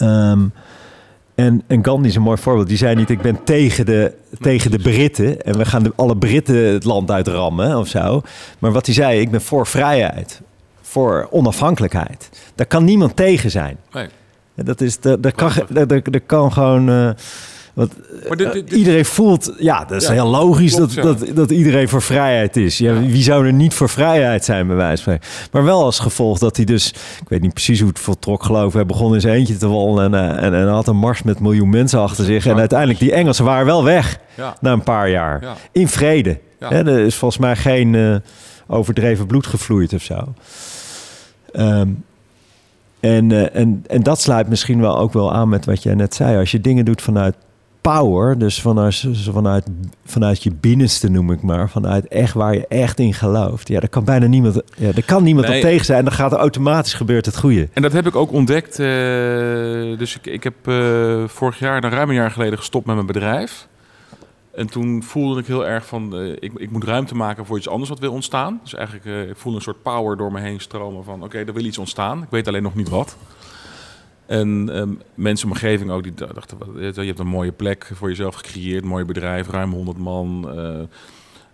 Um, 0.00 0.52
en, 1.34 1.62
en 1.66 1.84
Gandhi 1.84 2.08
is 2.08 2.14
een 2.14 2.22
mooi 2.22 2.38
voorbeeld. 2.38 2.68
Die 2.68 2.76
zei 2.76 2.94
niet, 2.94 3.10
ik 3.10 3.20
ben 3.20 3.44
tegen 3.44 3.86
de, 3.86 4.14
tegen 4.40 4.70
de 4.70 4.78
Britten 4.78 5.42
en 5.42 5.58
we 5.58 5.64
gaan 5.64 5.82
de, 5.82 5.92
alle 5.96 6.16
Britten 6.16 6.56
het 6.56 6.84
land 6.84 7.10
uitrammen 7.10 7.78
of 7.78 7.88
zo. 7.88 8.22
Maar 8.58 8.72
wat 8.72 8.86
hij 8.86 8.94
zei, 8.94 9.20
ik 9.20 9.30
ben 9.30 9.40
voor 9.40 9.66
vrijheid, 9.66 10.40
voor 10.80 11.28
onafhankelijkheid. 11.30 12.30
Daar 12.54 12.66
kan 12.66 12.84
niemand 12.84 13.16
tegen 13.16 13.50
zijn. 13.50 13.76
Nee. 13.92 14.08
Dat 14.64 14.80
is, 14.80 15.00
dat, 15.00 15.22
dat, 15.22 15.34
kan, 15.34 15.52
dat 16.02 16.20
kan 16.26 16.52
gewoon... 16.52 16.90
Uh, 16.90 17.10
want 17.78 17.92
eh, 18.40 18.78
iedereen 18.78 19.04
voelt, 19.04 19.52
ja, 19.58 19.84
dat 19.84 20.02
is 20.02 20.08
heel 20.08 20.26
logisch 20.26 20.74
dat, 20.74 20.92
dat, 20.94 21.24
dat 21.34 21.50
iedereen 21.50 21.88
voor 21.88 22.02
vrijheid 22.02 22.56
is. 22.56 22.78
Ja, 22.78 23.00
Wie 23.00 23.22
zou 23.22 23.46
er 23.46 23.52
niet 23.52 23.74
voor 23.74 23.88
vrijheid 23.88 24.44
zijn, 24.44 24.66
bij 24.66 24.76
wijze 24.76 25.02
van 25.02 25.18
Maar 25.52 25.64
wel 25.64 25.84
als 25.84 25.98
gevolg 25.98 26.38
dat 26.38 26.56
hij 26.56 26.64
dus, 26.64 26.88
ik 27.22 27.28
weet 27.28 27.40
niet 27.40 27.52
precies 27.52 27.80
hoe 27.80 27.88
het 27.88 27.98
voltrok 27.98 28.44
geloof 28.44 28.72
hij 28.72 28.86
begon 28.86 29.14
in 29.14 29.20
zijn 29.20 29.34
eentje 29.34 29.56
te 29.56 29.66
wollen 29.66 30.14
en, 30.14 30.24
uh, 30.24 30.42
en, 30.42 30.54
en, 30.54 30.68
had 30.68 30.88
een 30.88 30.96
mars 30.96 31.22
met 31.22 31.40
miljoen 31.40 31.70
mensen 31.70 32.00
achter 32.00 32.24
zich. 32.24 32.46
En 32.46 32.58
uiteindelijk, 32.58 32.98
die 32.98 33.12
Engelsen 33.12 33.44
waren 33.44 33.66
wel 33.66 33.84
weg 33.84 34.18
na 34.60 34.72
een 34.72 34.82
paar 34.82 35.10
jaar. 35.10 35.56
In 35.72 35.88
vrede. 35.88 36.38
er 36.58 36.88
is 36.88 37.14
volgens 37.14 37.40
mij 37.40 37.56
geen 37.56 37.94
uh, 37.94 38.16
overdreven 38.66 39.26
bloed 39.26 39.46
gevloeid 39.46 39.92
of 39.92 40.02
zo. 40.02 40.34
Um, 41.52 42.04
en, 43.00 43.52
en, 43.54 43.84
en 43.86 44.02
dat 44.02 44.20
sluit 44.20 44.48
misschien 44.48 44.80
wel 44.80 44.98
ook 44.98 45.12
wel 45.12 45.34
aan 45.34 45.48
met 45.48 45.64
wat 45.64 45.82
jij 45.82 45.94
net 45.94 46.14
zei. 46.14 46.38
Als 46.38 46.50
je 46.50 46.60
dingen 46.60 46.84
doet 46.84 47.02
vanuit 47.02 47.34
power, 47.80 48.38
dus 48.38 48.60
vanuit, 48.60 49.04
vanuit, 49.12 49.64
vanuit 50.04 50.42
je 50.42 50.50
binnenste 50.60 51.10
noem 51.10 51.32
ik 51.32 51.42
maar, 51.42 51.70
vanuit 51.70 52.08
echt 52.08 52.34
waar 52.34 52.54
je 52.54 52.66
echt 52.66 52.98
in 52.98 53.14
gelooft. 53.14 53.68
Ja, 53.68 53.80
daar 53.80 53.88
kan 53.88 54.04
bijna 54.04 54.26
niemand, 54.26 54.62
ja, 54.76 54.92
daar 54.92 55.04
kan 55.04 55.22
niemand 55.22 55.48
op 55.48 55.54
tegen 55.54 55.84
zijn. 55.84 55.98
En 55.98 56.04
dan 56.04 56.14
gaat 56.14 56.32
er 56.32 56.38
automatisch 56.38 56.94
gebeurt 56.94 57.26
het 57.26 57.36
goede. 57.36 57.68
En 57.72 57.82
dat 57.82 57.92
heb 57.92 58.06
ik 58.06 58.16
ook 58.16 58.32
ontdekt. 58.32 58.78
Uh, 58.78 58.86
dus 59.98 60.16
ik, 60.16 60.26
ik 60.26 60.44
heb 60.44 60.54
uh, 60.64 61.24
vorig 61.26 61.58
jaar, 61.58 61.80
dan 61.80 61.90
ruim 61.90 62.08
een 62.08 62.14
jaar 62.14 62.30
geleden, 62.30 62.58
gestopt 62.58 62.86
met 62.86 62.94
mijn 62.94 63.06
bedrijf. 63.06 63.68
En 64.58 64.66
toen 64.66 65.02
voelde 65.02 65.40
ik 65.40 65.46
heel 65.46 65.66
erg 65.66 65.86
van, 65.86 66.20
uh, 66.20 66.32
ik, 66.38 66.52
ik 66.56 66.70
moet 66.70 66.84
ruimte 66.84 67.14
maken 67.14 67.46
voor 67.46 67.56
iets 67.56 67.68
anders 67.68 67.88
wat 67.88 67.98
wil 67.98 68.12
ontstaan. 68.12 68.60
Dus 68.62 68.74
eigenlijk, 68.74 69.06
uh, 69.06 69.28
ik 69.28 69.36
voelde 69.36 69.58
een 69.58 69.64
soort 69.64 69.82
power 69.82 70.16
door 70.16 70.32
me 70.32 70.40
heen 70.40 70.60
stromen 70.60 71.04
van, 71.04 71.14
oké, 71.14 71.24
okay, 71.24 71.44
er 71.44 71.52
wil 71.52 71.64
iets 71.64 71.78
ontstaan. 71.78 72.22
Ik 72.22 72.30
weet 72.30 72.48
alleen 72.48 72.62
nog 72.62 72.74
niet 72.74 72.88
wat. 72.88 73.16
En 74.26 74.48
um, 74.48 75.00
mensen 75.14 75.48
in 75.48 75.54
mijn 75.54 75.64
omgeving 75.64 75.90
ook, 75.90 76.02
die 76.02 76.14
dachten, 76.14 76.58
je 76.80 77.02
hebt 77.02 77.18
een 77.18 77.26
mooie 77.26 77.52
plek 77.52 77.90
voor 77.94 78.08
jezelf 78.08 78.34
gecreëerd, 78.34 78.82
een 78.82 78.88
mooi 78.88 79.04
bedrijf, 79.04 79.48
ruim 79.48 79.72
100 79.72 79.98
man. 79.98 80.50
Uh, 80.56 80.80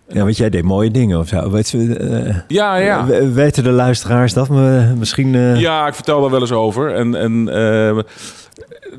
ja, 0.07 0.23
want 0.23 0.37
jij 0.37 0.49
deed 0.49 0.63
mooie 0.63 0.91
dingen 0.91 1.19
of 1.19 1.27
zo. 1.27 1.49
Weet 1.49 1.73
uh, 1.73 2.35
ja, 2.47 2.75
ja. 2.75 3.05
Weten 3.31 3.63
de 3.63 3.71
luisteraars 3.71 4.33
dat? 4.33 4.49
Misschien. 4.97 5.33
Uh... 5.33 5.59
Ja, 5.59 5.87
ik 5.87 5.93
vertel 5.93 6.21
daar 6.21 6.31
wel 6.31 6.41
eens 6.41 6.51
over. 6.51 6.93
En, 6.93 7.15
en 7.15 7.47
uh, 7.47 7.99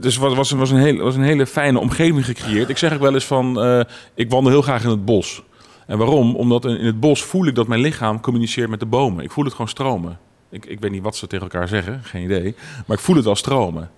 dus 0.01 0.17
was, 0.17 0.35
was, 0.35 0.51
was, 0.51 0.71
een 0.71 0.79
hele, 0.79 1.03
was 1.03 1.15
een 1.15 1.23
hele 1.23 1.47
fijne 1.47 1.79
omgeving 1.79 2.25
gecreëerd. 2.25 2.69
Ik 2.69 2.79
zeg 2.79 2.93
ook 2.95 3.01
wel 3.01 3.15
eens 3.15 3.25
van, 3.25 3.61
ik 4.15 4.31
wandel 4.31 4.53
heel 4.53 4.63
graag 4.63 4.85
in 4.85 4.91
het 4.91 5.05
bos. 5.05 5.43
En 5.87 5.99
waarom? 5.99 6.37
Omdat 6.37 6.65
in 6.65 6.87
het 6.87 7.01
bos 7.01 7.23
voel 7.23 7.47
ik 7.47 7.55
dat 7.55 7.67
mijn 7.67 7.81
lichaam 7.81 8.21
communiceert 8.21 8.71
met 8.71 8.81
de 8.81 8.87
bomen. 8.87 9.25
Ik 9.25 9.31
voel 9.31 9.45
het 9.45 9.53
gewoon 9.53 9.69
stromen. 9.69 10.19
Ik, 10.51 10.67
ik 10.67 10.81
weet 10.81 10.91
niet 10.91 11.03
wat 11.03 11.17
ze 11.17 11.27
tegen 11.27 11.51
elkaar 11.51 11.69
zeggen, 11.69 12.01
geen 12.05 12.23
idee. 12.23 12.55
Maar 12.87 12.97
ik 12.97 13.03
voel 13.03 13.17
het 13.17 13.25
wel 13.25 13.37
stromen. 13.37 13.91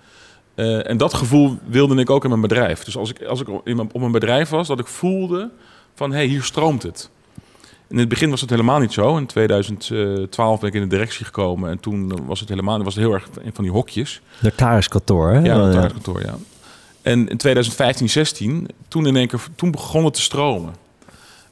Uh, 0.55 0.88
en 0.88 0.96
dat 0.96 1.14
gevoel 1.14 1.59
wilde 1.66 2.01
ik 2.01 2.11
ook 2.11 2.22
in 2.22 2.28
mijn 2.28 2.40
bedrijf. 2.40 2.84
Dus 2.84 2.96
als 2.96 3.11
ik, 3.11 3.22
als 3.22 3.40
ik 3.40 3.49
op 3.49 4.01
mijn 4.01 4.12
bedrijf 4.12 4.49
was, 4.49 4.68
dat 4.68 4.78
ik 4.78 4.86
voelde 4.86 5.51
van 5.94 6.11
hé, 6.11 6.16
hey, 6.16 6.26
hier 6.26 6.42
stroomt 6.42 6.82
het. 6.82 7.11
In 7.89 7.99
het 7.99 8.09
begin 8.09 8.30
was 8.30 8.41
het 8.41 8.51
helemaal 8.51 8.78
niet 8.78 8.93
zo. 8.93 9.16
In 9.16 9.26
2012 9.26 10.61
ben 10.61 10.68
ik 10.68 10.74
in 10.74 10.80
de 10.80 10.86
directie 10.86 11.24
gekomen 11.24 11.70
en 11.70 11.80
toen 11.80 12.26
was 12.26 12.41
het 12.41 12.49
helemaal, 12.49 12.82
was 12.82 12.95
het 12.95 13.05
heel 13.05 13.12
erg 13.12 13.28
van 13.53 13.64
die 13.64 13.72
hokjes. 13.72 14.20
Notariskantoor, 14.41 15.30
hè? 15.30 15.39
Ja, 15.39 15.57
notariskantoor, 15.57 16.20
ja. 16.20 16.36
En 17.03 17.28
in 17.28 17.36
2015, 17.36 18.09
16, 18.09 18.68
toen 18.89 19.07
in 19.07 19.16
één 19.16 19.28
keer, 19.28 19.41
toen 19.55 19.70
begon 19.70 20.05
het 20.05 20.14
te 20.14 20.20
stromen. 20.20 20.74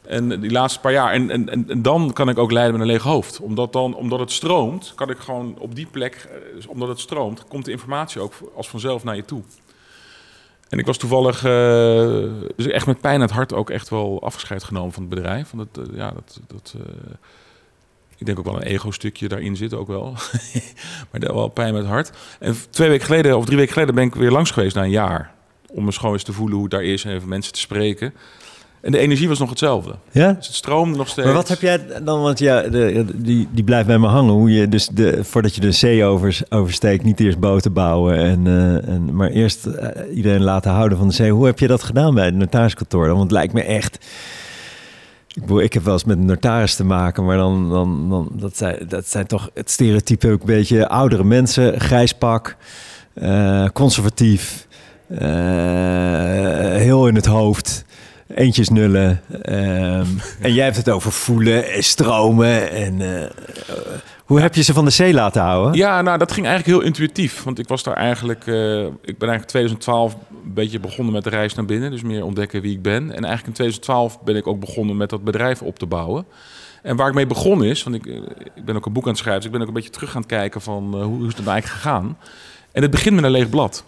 En 0.06 0.40
die 0.40 0.50
laatste 0.50 0.80
paar 0.80 0.92
jaar. 0.92 1.12
En, 1.12 1.30
en, 1.30 1.68
en 1.68 1.82
dan 1.82 2.12
kan 2.12 2.28
ik 2.28 2.38
ook 2.38 2.50
leiden 2.50 2.78
met 2.78 2.86
een 2.86 2.92
leeg 2.92 3.02
hoofd. 3.02 3.40
Omdat, 3.40 3.72
dan, 3.72 3.94
omdat 3.94 4.18
het 4.18 4.32
stroomt, 4.32 4.92
kan 4.94 5.10
ik 5.10 5.18
gewoon 5.18 5.56
op 5.58 5.74
die 5.74 5.86
plek, 5.86 6.14
eh, 6.14 6.54
dus 6.54 6.66
omdat 6.66 6.88
het 6.88 7.00
stroomt, 7.00 7.44
komt 7.48 7.64
de 7.64 7.70
informatie 7.70 8.20
ook 8.20 8.32
als 8.54 8.68
vanzelf 8.68 9.04
naar 9.04 9.16
je 9.16 9.24
toe. 9.24 9.42
En 10.68 10.78
ik 10.78 10.86
was 10.86 10.96
toevallig, 10.96 11.44
uh, 11.44 11.52
dus 12.56 12.66
echt 12.66 12.86
met 12.86 13.00
pijn 13.00 13.14
in 13.14 13.20
het 13.20 13.30
hart 13.30 13.52
ook 13.52 13.70
echt 13.70 13.88
wel 13.88 14.22
afgescheid 14.22 14.64
genomen 14.64 14.92
van 14.92 15.02
het 15.02 15.14
bedrijf. 15.14 15.50
Want 15.50 15.68
dat, 15.72 15.88
uh, 15.88 15.96
ja, 15.96 16.10
dat, 16.10 16.40
dat 16.46 16.74
uh, 16.76 16.82
ik 18.16 18.26
denk 18.26 18.38
ook 18.38 18.44
wel 18.44 18.56
een 18.56 18.62
ego-stukje 18.62 19.28
daarin 19.28 19.56
zit 19.56 19.74
ook 19.74 19.88
wel. 19.88 20.14
maar 21.10 21.20
wel 21.20 21.48
pijn 21.48 21.72
met 21.72 21.82
het 21.82 21.90
hart. 21.90 22.10
En 22.38 22.56
twee 22.70 22.88
weken 22.88 23.06
geleden, 23.06 23.36
of 23.36 23.44
drie 23.44 23.56
weken 23.56 23.72
geleden, 23.72 23.94
ben 23.94 24.04
ik 24.04 24.14
weer 24.14 24.30
langs 24.30 24.50
geweest 24.50 24.74
na 24.74 24.82
een 24.82 24.90
jaar. 24.90 25.34
Om 25.66 25.84
me 25.84 25.92
gewoon 25.92 26.12
eens 26.12 26.22
te 26.22 26.32
voelen 26.32 26.54
hoe 26.54 26.64
het 26.64 26.72
daar 26.72 26.84
is 26.84 27.04
en 27.04 27.14
even 27.14 27.28
mensen 27.28 27.52
te 27.52 27.60
spreken. 27.60 28.14
En 28.86 28.92
de 28.92 28.98
energie 28.98 29.28
was 29.28 29.38
nog 29.38 29.48
hetzelfde. 29.48 29.94
Ja? 30.10 30.32
Dus 30.32 30.46
het 30.46 30.56
stroomde 30.56 30.96
nog 30.96 31.08
steeds. 31.08 31.26
Maar 31.26 31.36
wat 31.36 31.48
heb 31.48 31.60
jij 31.60 31.80
dan? 32.02 32.22
Want 32.22 32.38
ja, 32.38 32.62
de, 32.62 33.04
die, 33.14 33.48
die 33.50 33.64
blijft 33.64 33.86
bij 33.86 33.98
me 33.98 34.06
hangen. 34.06 34.32
Hoe 34.32 34.52
je 34.52 34.68
dus 34.68 34.88
de, 34.88 35.24
voordat 35.24 35.54
je 35.54 35.60
de 35.60 35.72
zee 35.72 36.04
over, 36.04 36.38
oversteekt, 36.48 37.04
niet 37.04 37.20
eerst 37.20 37.38
boten 37.38 37.72
bouwen. 37.72 38.16
En, 38.16 38.46
uh, 38.46 38.88
en, 38.88 39.14
maar 39.14 39.30
eerst 39.30 39.66
uh, 39.66 39.88
iedereen 40.14 40.42
laten 40.42 40.70
houden 40.70 40.98
van 40.98 41.08
de 41.08 41.14
zee. 41.14 41.30
Hoe 41.30 41.46
heb 41.46 41.58
je 41.58 41.66
dat 41.66 41.82
gedaan 41.82 42.14
bij 42.14 42.24
het 42.24 42.34
notariskantoor? 42.34 43.08
Want 43.08 43.22
het 43.22 43.30
lijkt 43.30 43.52
me 43.52 43.62
echt. 43.62 44.06
Ik, 45.34 45.50
ik 45.50 45.72
heb 45.72 45.84
wel 45.84 45.92
eens 45.92 46.04
met 46.04 46.18
een 46.18 46.24
notaris 46.24 46.74
te 46.74 46.84
maken, 46.84 47.24
maar 47.24 47.36
dan, 47.36 47.70
dan, 47.70 48.10
dan 48.10 48.28
dat, 48.32 48.56
zijn, 48.56 48.78
dat 48.88 49.08
zijn 49.08 49.26
toch 49.26 49.50
het 49.54 49.70
stereotype 49.70 50.30
ook 50.30 50.40
een 50.40 50.46
beetje 50.46 50.88
oudere 50.88 51.24
mensen, 51.24 51.80
grijs 51.80 52.12
pak, 52.12 52.56
uh, 53.14 53.66
conservatief, 53.72 54.66
heel 56.78 57.08
in 57.08 57.14
het 57.14 57.26
hoofd 57.26 57.84
eentjes 58.34 58.68
nullen. 58.68 59.20
Um, 59.30 60.20
en 60.40 60.54
jij 60.54 60.64
hebt 60.64 60.76
het 60.76 60.88
over 60.88 61.12
voelen 61.12 61.72
en 61.72 61.82
stromen. 61.82 62.70
En, 62.70 63.00
uh, 63.00 63.24
hoe 64.24 64.40
heb 64.40 64.54
je 64.54 64.62
ze 64.62 64.72
van 64.72 64.84
de 64.84 64.90
zee 64.90 65.12
laten 65.12 65.42
houden? 65.42 65.74
Ja, 65.74 66.02
nou, 66.02 66.18
dat 66.18 66.32
ging 66.32 66.46
eigenlijk 66.46 66.78
heel 66.78 66.86
intuïtief. 66.86 67.42
Want 67.42 67.58
ik 67.58 67.68
was 67.68 67.82
daar 67.82 67.96
eigenlijk... 67.96 68.46
Uh, 68.46 68.84
ik 68.84 69.18
ben 69.18 69.28
eigenlijk 69.28 69.48
2012 69.48 70.12
een 70.12 70.54
beetje 70.54 70.80
begonnen 70.80 71.14
met 71.14 71.24
de 71.24 71.30
reis 71.30 71.54
naar 71.54 71.64
binnen. 71.64 71.90
Dus 71.90 72.02
meer 72.02 72.24
ontdekken 72.24 72.62
wie 72.62 72.72
ik 72.72 72.82
ben. 72.82 73.02
En 73.02 73.24
eigenlijk 73.24 73.46
in 73.46 73.52
2012 73.52 74.22
ben 74.22 74.36
ik 74.36 74.46
ook 74.46 74.60
begonnen 74.60 74.96
met 74.96 75.10
dat 75.10 75.24
bedrijf 75.24 75.62
op 75.62 75.78
te 75.78 75.86
bouwen. 75.86 76.26
En 76.82 76.96
waar 76.96 77.08
ik 77.08 77.14
mee 77.14 77.26
begonnen 77.26 77.68
is... 77.68 77.82
Want 77.82 77.96
ik, 77.96 78.06
ik 78.54 78.64
ben 78.64 78.76
ook 78.76 78.86
een 78.86 78.92
boek 78.92 79.04
aan 79.04 79.10
het 79.10 79.18
schrijven. 79.18 79.42
Dus 79.42 79.50
ik 79.50 79.56
ben 79.58 79.62
ook 79.62 79.68
een 79.68 79.82
beetje 79.82 79.98
terug 79.98 80.14
aan 80.14 80.20
het 80.20 80.30
kijken 80.30 80.60
van... 80.60 80.84
Uh, 80.94 81.02
hoe, 81.02 81.16
hoe 81.16 81.26
is 81.26 81.34
het 81.34 81.44
nou 81.44 81.50
eigenlijk 81.50 81.82
gegaan? 81.82 82.18
En 82.72 82.82
het 82.82 82.90
begint 82.90 83.14
met 83.14 83.24
een 83.24 83.30
leeg 83.30 83.48
blad. 83.48 83.84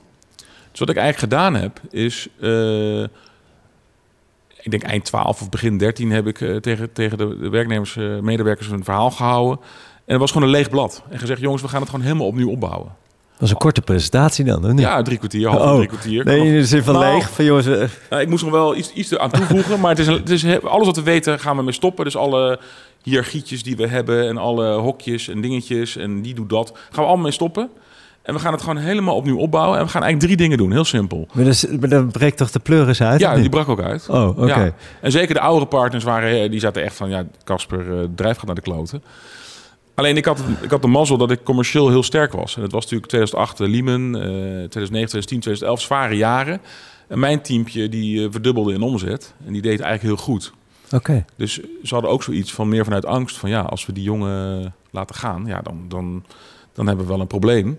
Dus 0.70 0.80
wat 0.80 0.89
ik 0.89 0.97
eigenlijk 0.97 1.32
gedaan 1.32 1.55
heb, 1.55 1.80
is 1.91 2.28
ik 4.73 4.81
denk 4.81 4.93
eind 4.93 5.05
12 5.05 5.41
of 5.41 5.51
begin 5.51 5.79
13 5.79 6.11
heb 6.11 6.27
ik 6.27 6.41
uh, 6.41 6.57
tegen, 6.57 6.93
tegen 6.93 7.19
de, 7.19 7.39
de 7.39 7.49
werknemers, 7.49 7.97
uh, 7.97 8.19
medewerkers 8.19 8.69
een 8.69 8.85
verhaal 8.85 9.11
gehouden. 9.11 9.59
En 10.05 10.12
het 10.12 10.21
was 10.21 10.33
gewoon 10.33 10.47
een 10.47 10.55
leeg 10.55 10.71
blad. 10.71 11.03
En 11.09 11.19
gezegd, 11.19 11.41
jongens, 11.41 11.62
we 11.62 11.69
gaan 11.69 11.81
het 11.81 11.91
gewoon 11.91 12.05
helemaal 12.05 12.27
opnieuw 12.27 12.51
opbouwen. 12.51 12.97
Dat 13.31 13.41
was 13.41 13.51
een 13.51 13.57
korte 13.57 13.81
presentatie 13.81 14.45
dan, 14.45 14.64
hè? 14.64 14.73
Ja, 14.73 15.03
drie 15.03 15.19
kwartier, 15.19 15.49
half 15.49 15.62
oh, 15.62 15.75
drie 15.75 15.87
kwartier. 15.87 16.25
Nee, 16.25 16.47
in 16.47 16.53
de 16.53 16.66
zin 16.66 16.83
van 16.83 16.95
nou, 16.95 17.14
leeg, 17.14 17.31
van 17.31 17.45
jongens... 17.45 17.66
Uh... 17.66 17.85
Nou, 18.11 18.23
ik 18.23 18.29
moest 18.29 18.43
nog 18.43 18.53
wel 18.53 18.77
iets, 18.77 18.93
iets 18.93 19.19
aan 19.19 19.31
toevoegen, 19.31 19.81
maar 19.81 19.91
het 19.91 19.99
is, 19.99 20.07
het 20.07 20.31
is, 20.31 20.62
alles 20.62 20.87
wat 20.87 20.97
we 20.97 21.03
weten 21.03 21.41
gaan 21.41 21.57
we 21.57 21.62
mee 21.62 21.73
stoppen. 21.73 22.05
Dus 22.05 22.16
alle 22.16 22.59
hiërarchietjes 23.03 23.62
die 23.62 23.77
we 23.77 23.87
hebben 23.87 24.29
en 24.29 24.37
alle 24.37 24.73
hokjes 24.73 25.29
en 25.29 25.41
dingetjes 25.41 25.97
en 25.97 26.23
die 26.23 26.35
doet 26.35 26.49
dat, 26.49 26.71
gaan 26.75 26.89
we 26.91 27.01
allemaal 27.01 27.16
mee 27.16 27.33
stoppen. 27.33 27.71
En 28.29 28.35
we 28.35 28.41
gaan 28.41 28.53
het 28.53 28.62
gewoon 28.62 28.76
helemaal 28.76 29.16
opnieuw 29.16 29.39
opbouwen. 29.39 29.79
En 29.79 29.85
we 29.85 29.91
gaan 29.91 30.03
eigenlijk 30.03 30.33
drie 30.33 30.47
dingen 30.47 30.59
doen. 30.59 30.72
Heel 30.72 30.85
simpel. 30.85 31.29
Maar, 31.33 31.45
dus, 31.45 31.66
maar 31.81 31.89
dan 31.89 32.11
breekt 32.11 32.37
toch 32.37 32.51
de 32.51 32.59
pleuris 32.59 33.03
uit? 33.03 33.20
Ja, 33.20 33.35
die 33.35 33.49
brak 33.49 33.68
ook 33.68 33.81
uit. 33.81 34.09
Oh, 34.09 34.29
oké. 34.29 34.47
Ja. 34.47 34.72
En 35.01 35.11
zeker 35.11 35.35
de 35.35 35.41
oudere 35.41 35.66
partners 35.66 36.05
waren, 36.05 36.43
eh, 36.43 36.51
die 36.51 36.61
zaten 36.61 36.83
echt 36.83 36.97
van... 36.97 37.09
Ja, 37.11 37.24
Casper, 37.45 37.87
uh, 37.87 38.05
drijf 38.14 38.37
gaat 38.37 38.47
naar 38.47 38.55
de 38.55 38.61
kloten. 38.61 39.03
Alleen 39.95 40.16
ik 40.16 40.24
had, 40.24 40.43
ik 40.61 40.70
had 40.70 40.83
de 40.83 40.89
mazzel 40.89 41.16
dat 41.16 41.31
ik 41.31 41.45
commercieel 41.45 41.89
heel 41.89 42.03
sterk 42.03 42.33
was. 42.33 42.57
En 42.57 42.62
het 42.62 42.72
was 42.72 42.83
natuurlijk 42.83 43.11
2008 43.11 43.59
Lehman, 43.59 44.03
uh, 44.03 44.22
2009, 44.22 44.91
2010, 44.91 45.41
2011, 45.41 45.81
zware 45.81 46.16
jaren. 46.16 46.61
En 47.09 47.18
mijn 47.18 47.43
teampje 47.43 47.89
die 47.89 48.20
uh, 48.20 48.26
verdubbelde 48.31 48.72
in 48.72 48.83
omzet. 48.83 49.35
En 49.47 49.53
die 49.53 49.62
deed 49.62 49.81
eigenlijk 49.81 50.03
heel 50.03 50.24
goed. 50.24 50.53
Oké. 50.91 51.24
Dus 51.37 51.61
ze 51.83 51.95
hadden 51.95 52.11
ook 52.11 52.22
zoiets 52.22 52.53
van 52.53 52.68
meer 52.68 52.85
vanuit 52.85 53.07
angst. 53.07 53.37
Van 53.37 53.51
ja, 53.51 53.61
als 53.61 53.87
we 53.87 53.93
die 53.93 54.05
jongen 54.05 54.74
laten 54.91 55.14
gaan, 55.14 55.47
ja, 55.47 55.61
dan, 55.62 55.85
dan, 55.89 56.24
dan 56.72 56.87
hebben 56.87 57.05
we 57.05 57.12
wel 57.12 57.20
een 57.20 57.26
probleem. 57.26 57.79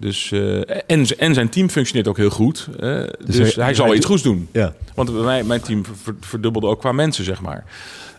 Dus, 0.00 0.30
uh, 0.30 0.58
en, 0.86 1.06
en 1.18 1.34
zijn 1.34 1.48
team 1.48 1.68
functioneert 1.68 2.08
ook 2.08 2.16
heel 2.16 2.30
goed. 2.30 2.68
Uh, 2.72 2.78
dus, 2.78 3.36
dus 3.36 3.54
hij, 3.54 3.64
hij 3.64 3.74
zal 3.74 3.94
iets 3.94 4.06
goeds 4.06 4.22
doen. 4.22 4.48
Ja. 4.52 4.74
Want 4.94 5.22
mijn, 5.24 5.46
mijn 5.46 5.60
team 5.60 5.82
verdubbelde 6.20 6.66
ook 6.66 6.80
qua 6.80 6.92
mensen, 6.92 7.24
zeg 7.24 7.40
maar. 7.40 7.64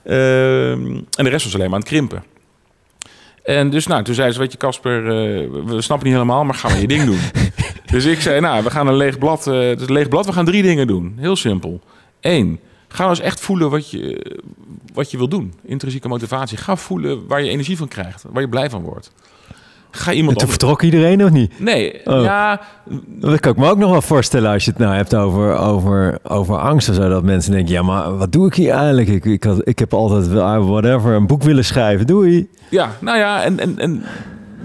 Ehm, 0.03 0.95
en 0.95 1.23
de 1.23 1.29
rest 1.29 1.43
was 1.43 1.53
alleen 1.53 1.65
maar 1.65 1.75
aan 1.75 1.81
het 1.81 1.89
krimpen. 1.89 2.23
En 3.43 3.69
dus 3.69 3.87
nou, 3.87 4.03
toen 4.03 4.15
zei 4.15 4.31
ze, 4.31 4.39
weet 4.39 4.51
je 4.51 4.57
Casper, 4.57 5.05
eh, 5.05 5.49
we 5.65 5.81
snappen 5.81 6.07
niet 6.07 6.15
helemaal, 6.15 6.43
maar 6.43 6.53
ga 6.53 6.69
maar 6.69 6.79
je 6.79 6.87
ding 6.87 7.03
doen. 7.03 7.19
dus 7.91 8.05
ik 8.05 8.21
zei, 8.21 8.39
nou, 8.39 8.63
we 8.63 8.69
gaan 8.69 8.87
een 8.87 8.95
leeg 8.95 9.17
blad, 9.17 9.47
eh, 9.47 9.59
het 9.59 9.89
leeg 9.89 10.07
blad, 10.07 10.25
we 10.25 10.33
gaan 10.33 10.45
drie 10.45 10.61
dingen 10.63 10.87
doen. 10.87 11.15
Heel 11.19 11.35
simpel. 11.35 11.81
Eén, 12.19 12.59
ga 12.87 12.97
nou 12.97 13.09
eens 13.09 13.19
echt 13.19 13.39
voelen 13.39 13.69
wat 13.69 13.91
je, 13.91 14.35
wat 14.93 15.11
je 15.11 15.17
wil 15.17 15.27
doen. 15.27 15.53
Intrinsieke 15.63 16.07
motivatie. 16.07 16.57
Ga 16.57 16.75
voelen 16.75 17.27
waar 17.27 17.43
je 17.43 17.49
energie 17.49 17.77
van 17.77 17.87
krijgt, 17.87 18.23
waar 18.29 18.41
je 18.41 18.49
blij 18.49 18.69
van 18.69 18.81
wordt. 18.81 19.11
Ga 19.91 20.11
iemand 20.13 20.33
En 20.33 20.39
toen 20.41 20.49
vertrok 20.49 20.81
iedereen 20.81 21.23
of 21.23 21.29
niet? 21.31 21.59
Nee, 21.59 22.05
Oh. 22.05 22.23
ja, 22.23 22.61
Dat 23.07 23.39
kan 23.39 23.51
ik 23.51 23.57
me 23.57 23.69
ook 23.69 23.77
nog 23.77 23.91
wel 23.91 24.01
voorstellen 24.01 24.51
als 24.51 24.65
je 24.65 24.69
het 24.71 24.79
nou 24.79 24.95
hebt 24.95 25.15
over, 25.15 25.55
over, 25.57 26.17
over 26.23 26.57
angst 26.57 26.89
of 26.89 26.95
zo. 26.95 27.09
Dat 27.09 27.23
mensen 27.23 27.51
denken, 27.51 27.73
ja, 27.73 27.81
maar 27.81 28.17
wat 28.17 28.31
doe 28.31 28.47
ik 28.47 28.53
hier 28.53 28.71
eigenlijk? 28.71 29.07
Ik, 29.07 29.25
ik, 29.25 29.43
had, 29.43 29.67
ik 29.67 29.79
heb 29.79 29.93
altijd 29.93 30.27
wel, 30.27 30.65
whatever, 30.65 31.13
een 31.13 31.27
boek 31.27 31.43
willen 31.43 31.65
schrijven. 31.65 32.07
Doei. 32.07 32.49
Ja, 32.69 32.91
nou 32.99 33.17
ja, 33.17 33.43
en, 33.43 33.59
en, 33.59 33.79
en 33.79 34.03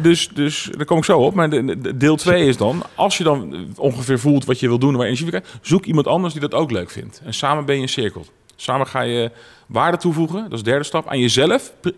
dus, 0.03 0.29
dus 0.29 0.71
daar 0.77 0.85
kom 0.87 0.99
ik 0.99 1.05
zo 1.05 1.19
op. 1.19 1.35
Maar 1.35 1.51
de, 1.51 1.79
de- 1.81 1.97
deel 1.97 2.17
2 2.17 2.47
is 2.47 2.57
dan, 2.57 2.83
als 2.95 3.19
je 3.19 3.25
dan 3.25 3.55
ongeveer 3.77 4.19
voelt 4.19 4.45
wat 4.45 4.61
je 4.61 4.69
wil 4.69 4.79
doen, 4.79 4.91
waar 4.93 5.01
je 5.01 5.07
energie 5.07 5.29
krijgt, 5.29 5.59
zoek 5.61 5.85
iemand 5.85 6.07
anders 6.07 6.33
die 6.33 6.43
dat 6.43 6.55
ook 6.55 6.71
leuk 6.71 6.91
vindt. 6.91 7.21
En 7.25 7.35
samen 7.35 7.65
ben 7.65 7.77
je 7.77 7.83
een 7.83 7.89
cirkel. 7.89 8.25
Samen 8.57 8.87
ga 8.87 9.01
je 9.01 9.31
waarde 9.67 9.97
toevoegen, 9.97 10.43
dat 10.43 10.53
is 10.53 10.63
de 10.63 10.71
derde 10.71 10.85
stap, 10.85 11.09
aan 11.09 11.19
jezelf, 11.21 11.73
pu- 11.81 11.93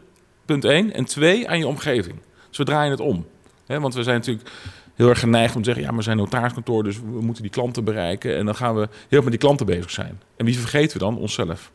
punt 0.46 0.64
1. 0.64 0.92
En 0.94 1.04
twee, 1.04 1.48
aan 1.48 1.58
je 1.58 1.66
omgeving. 1.66 2.14
Dus 2.49 2.59
we 2.59 2.64
draaien 2.64 2.90
het 2.90 3.01
om. 3.01 3.26
Want 3.66 3.94
we 3.94 4.03
zijn 4.03 4.16
natuurlijk 4.16 4.51
heel 4.94 5.09
erg 5.09 5.18
geneigd 5.18 5.57
om 5.57 5.62
te 5.62 5.64
zeggen, 5.64 5.82
ja, 5.82 5.88
maar 5.88 5.99
we 5.99 6.05
zijn 6.05 6.16
notariskantoor, 6.16 6.84
dus 6.84 6.96
we 7.01 7.20
moeten 7.20 7.42
die 7.42 7.53
klanten 7.53 7.84
bereiken. 7.84 8.36
En 8.36 8.44
dan 8.44 8.55
gaan 8.55 8.74
we 8.74 8.80
heel 8.80 9.09
erg 9.09 9.22
met 9.22 9.30
die 9.30 9.38
klanten 9.38 9.66
bezig 9.66 9.90
zijn. 9.90 10.20
En 10.36 10.44
wie 10.44 10.59
vergeten 10.59 10.99
we 10.99 11.05
dan? 11.05 11.18
Onszelf. 11.18 11.70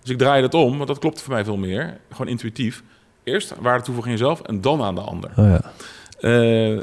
Dus 0.00 0.10
ik 0.10 0.18
draai 0.18 0.42
het 0.42 0.54
om, 0.54 0.76
want 0.76 0.88
dat 0.88 0.98
klopt 0.98 1.22
voor 1.22 1.32
mij 1.32 1.44
veel 1.44 1.56
meer. 1.56 2.00
Gewoon 2.10 2.28
intuïtief. 2.28 2.82
Eerst 3.24 3.54
waarde 3.60 3.84
toevoegen 3.84 4.12
aan 4.12 4.18
jezelf 4.18 4.40
en 4.40 4.60
dan 4.60 4.82
aan 4.82 4.94
de 4.94 5.00
ander. 5.00 5.30
Oh 5.36 5.44
ja. 5.44 5.72
Eh, 6.20 6.82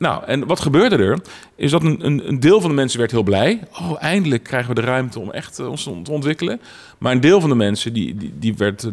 nou, 0.00 0.24
en 0.24 0.46
wat 0.46 0.60
gebeurde 0.60 0.96
er? 0.96 1.18
Is 1.56 1.70
dat 1.70 1.82
een, 1.82 2.06
een, 2.06 2.28
een 2.28 2.40
deel 2.40 2.60
van 2.60 2.70
de 2.70 2.76
mensen 2.76 2.98
werd 2.98 3.10
heel 3.10 3.22
blij. 3.22 3.60
Oh, 3.80 3.92
eindelijk 3.98 4.42
krijgen 4.42 4.74
we 4.74 4.80
de 4.80 4.86
ruimte 4.86 5.20
om 5.20 5.30
echt 5.30 5.58
eh, 5.58 5.68
ons 5.68 5.82
te 5.82 6.10
ontwikkelen. 6.10 6.60
Maar 6.98 7.12
een 7.12 7.20
deel 7.20 7.40
van 7.40 7.48
de 7.50 7.56
mensen 7.56 7.92
die, 7.92 8.14
die, 8.14 8.32
die 8.38 8.54
werd 8.56 8.82
eh, 8.84 8.90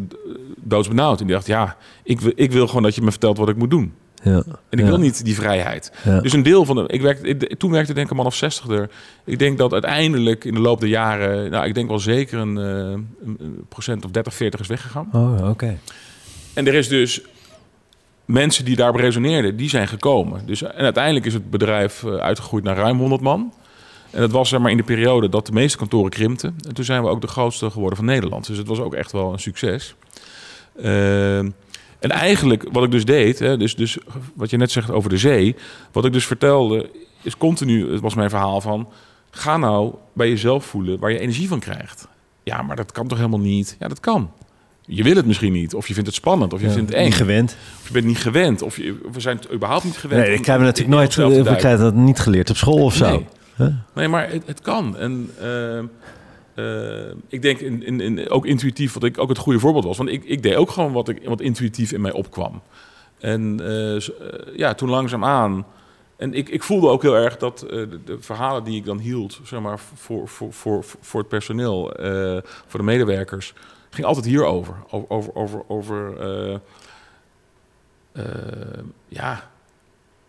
doodsbenauwd. 0.56 1.20
En 1.20 1.26
die 1.26 1.34
dacht, 1.34 1.46
ja, 1.46 1.76
ik 2.04 2.20
wil, 2.20 2.32
ik 2.34 2.52
wil 2.52 2.66
gewoon 2.66 2.82
dat 2.82 2.94
je 2.94 3.02
me 3.02 3.10
vertelt 3.10 3.38
wat 3.38 3.48
ik 3.48 3.56
moet 3.56 3.70
doen. 3.70 3.92
Ja. 4.22 4.42
En 4.70 4.78
ik 4.78 4.78
Ja. 4.78 4.84
wil 4.84 4.98
niet 4.98 5.24
die 5.24 5.34
vrijheid. 5.34 5.92
Ja. 6.04 6.20
Dus 6.20 6.32
een 6.32 6.42
deel 6.42 6.64
van 6.64 6.76
de. 6.76 6.84
Ik 6.86 7.00
werkte, 7.00 7.26
ik- 7.28 7.54
toen 7.58 7.70
werkte 7.70 7.92
denk 7.92 8.04
ik 8.04 8.10
een 8.10 8.16
man 8.16 8.26
of 8.26 8.34
60 8.34 8.68
er. 8.68 8.90
Ik 9.24 9.38
denk 9.38 9.58
dat 9.58 9.72
uiteindelijk 9.72 10.44
in 10.44 10.54
de 10.54 10.60
loop 10.60 10.80
der 10.80 10.88
jaren. 10.88 11.50
Nou, 11.50 11.66
ik 11.66 11.74
denk 11.74 11.88
wel 11.88 11.98
zeker 11.98 12.38
een, 12.38 12.58
eh, 12.58 12.64
een, 13.24 13.36
een 13.38 13.64
procent 13.68 14.04
of 14.04 14.10
30, 14.10 14.34
40 14.34 14.60
is 14.60 14.66
weggegaan. 14.66 15.08
Oh, 15.12 15.48
oké. 15.50 15.78
En 16.54 16.66
er 16.66 16.74
is 16.74 16.88
dus 16.88 17.20
mensen 18.28 18.64
die 18.64 18.76
daarop 18.76 18.96
resoneerden, 18.96 19.56
die 19.56 19.68
zijn 19.68 19.88
gekomen. 19.88 20.46
Dus, 20.46 20.62
en 20.62 20.84
uiteindelijk 20.84 21.26
is 21.26 21.34
het 21.34 21.50
bedrijf 21.50 22.04
eh, 22.04 22.14
uitgegroeid 22.14 22.64
naar 22.64 22.76
ruim 22.76 22.98
100 22.98 23.20
man. 23.20 23.52
En 24.10 24.20
dat 24.20 24.30
was 24.30 24.48
zeg 24.48 24.60
maar 24.60 24.70
in 24.70 24.76
de 24.76 24.82
periode 24.82 25.28
dat 25.28 25.46
de 25.46 25.52
meeste 25.52 25.78
kantoren 25.78 26.10
krimpten. 26.10 26.56
En 26.68 26.74
toen 26.74 26.84
zijn 26.84 27.02
we 27.02 27.08
ook 27.08 27.20
de 27.20 27.26
grootste 27.26 27.70
geworden 27.70 27.96
van 27.96 28.06
Nederland. 28.06 28.46
Dus 28.46 28.58
het 28.58 28.66
was 28.66 28.80
ook 28.80 28.94
echt 28.94 29.12
wel 29.12 29.32
een 29.32 29.38
succes. 29.38 29.94
Ehm, 30.76 31.50
en 31.98 32.10
eigenlijk 32.10 32.68
wat 32.72 32.84
ik 32.84 32.90
dus 32.90 33.04
deed, 33.04 33.38
hè, 33.38 33.56
dus, 33.56 33.76
dus 33.76 33.98
wat 34.34 34.50
je 34.50 34.56
net 34.56 34.70
zegt 34.70 34.90
over 34.90 35.10
de 35.10 35.18
zee. 35.18 35.56
Wat 35.92 36.04
ik 36.04 36.12
dus 36.12 36.26
vertelde, 36.26 36.90
is 37.22 37.36
continu, 37.36 37.92
het 37.92 38.00
was 38.00 38.14
mijn 38.14 38.30
verhaal 38.30 38.60
van... 38.60 38.88
Ga 39.30 39.56
nou 39.56 39.94
bij 40.12 40.28
jezelf 40.28 40.64
voelen 40.64 40.98
waar 40.98 41.10
je 41.10 41.18
energie 41.18 41.48
van 41.48 41.58
krijgt. 41.58 42.08
Ja, 42.42 42.62
maar 42.62 42.76
dat 42.76 42.92
kan 42.92 43.08
toch 43.08 43.18
helemaal 43.18 43.40
niet? 43.40 43.76
Ja, 43.78 43.88
dat 43.88 44.00
kan. 44.00 44.30
Je 44.90 45.02
wil 45.02 45.16
het 45.16 45.26
misschien 45.26 45.52
niet, 45.52 45.74
of 45.74 45.86
je 45.88 45.92
vindt 45.94 46.08
het 46.08 46.16
spannend, 46.18 46.52
of 46.52 46.60
je 46.60 46.66
Ja, 46.66 46.72
vindt 46.72 46.88
het 46.90 46.98
eng, 46.98 47.04
Niet 47.04 47.14
gewend. 47.14 47.56
of 47.80 47.86
je 47.86 47.92
bent 47.92 48.04
niet 48.04 48.18
gewend, 48.18 48.62
of 48.62 48.76
je, 48.76 48.98
we 49.12 49.20
zijn 49.20 49.36
het 49.36 49.52
überhaupt 49.52 49.84
niet 49.84 49.96
gewend. 49.96 50.20
Nee, 50.26 50.38
we 50.40 50.52
om 50.52 50.60
natuurlijk 50.62 50.96
nooit, 50.96 51.14
we 51.14 51.22
duiken. 51.22 51.56
krijgen 51.56 51.80
dat 51.80 51.94
niet 51.94 52.18
geleerd 52.18 52.50
op 52.50 52.56
school 52.56 52.84
of 52.84 52.94
zo. 52.94 53.08
Nee. 53.10 53.26
Huh? 53.56 53.66
Nee, 53.94 54.08
maar 54.08 54.30
het, 54.30 54.42
het 54.46 54.60
kan. 54.60 54.96
En 54.96 55.30
eh, 55.40 55.78
eh, 55.78 57.14
ik 57.28 57.42
denk 57.42 57.58
in, 57.58 57.82
in, 57.82 58.00
in, 58.00 58.30
ook 58.30 58.46
intuïtief, 58.46 58.92
wat 58.92 59.04
ik 59.04 59.18
ook 59.18 59.28
het 59.28 59.38
goede 59.38 59.58
voorbeeld 59.58 59.84
was. 59.84 59.96
Want 59.96 60.08
ik, 60.10 60.24
ik 60.24 60.42
deed 60.42 60.54
ook 60.54 60.70
gewoon 60.70 60.92
wat, 60.92 61.08
ik, 61.08 61.20
wat 61.24 61.40
intuïtief 61.40 61.92
in 61.92 62.00
mij 62.00 62.12
opkwam. 62.12 62.62
En 63.18 63.60
eh, 63.60 64.00
zo- 64.00 64.12
eh, 64.12 64.56
ja, 64.56 64.74
toen 64.74 64.88
langzaamaan. 64.88 65.66
En 66.16 66.34
ik, 66.34 66.48
ik 66.48 66.62
voelde 66.62 66.88
ook 66.88 67.02
heel 67.02 67.16
erg 67.16 67.36
dat 67.36 67.62
eh, 67.62 67.68
de, 67.70 68.00
de 68.04 68.16
verhalen 68.20 68.64
die 68.64 68.76
ik 68.76 68.84
dan 68.84 68.98
hield, 68.98 69.40
zeg 69.44 69.60
maar, 69.60 69.80
voor, 69.94 70.28
voor, 70.28 70.52
voor, 70.52 70.84
voor 71.00 71.20
het 71.20 71.28
personeel, 71.28 71.92
voor 72.66 72.80
de 72.80 72.86
medewerkers, 72.86 73.52
ging 73.90 74.06
altijd 74.06 74.24
hierover. 74.26 74.74
Over, 74.90 75.10
over, 75.10 75.34
over, 75.34 75.62
over 75.68 76.20
eh, 78.18 78.82
ja, 79.08 79.50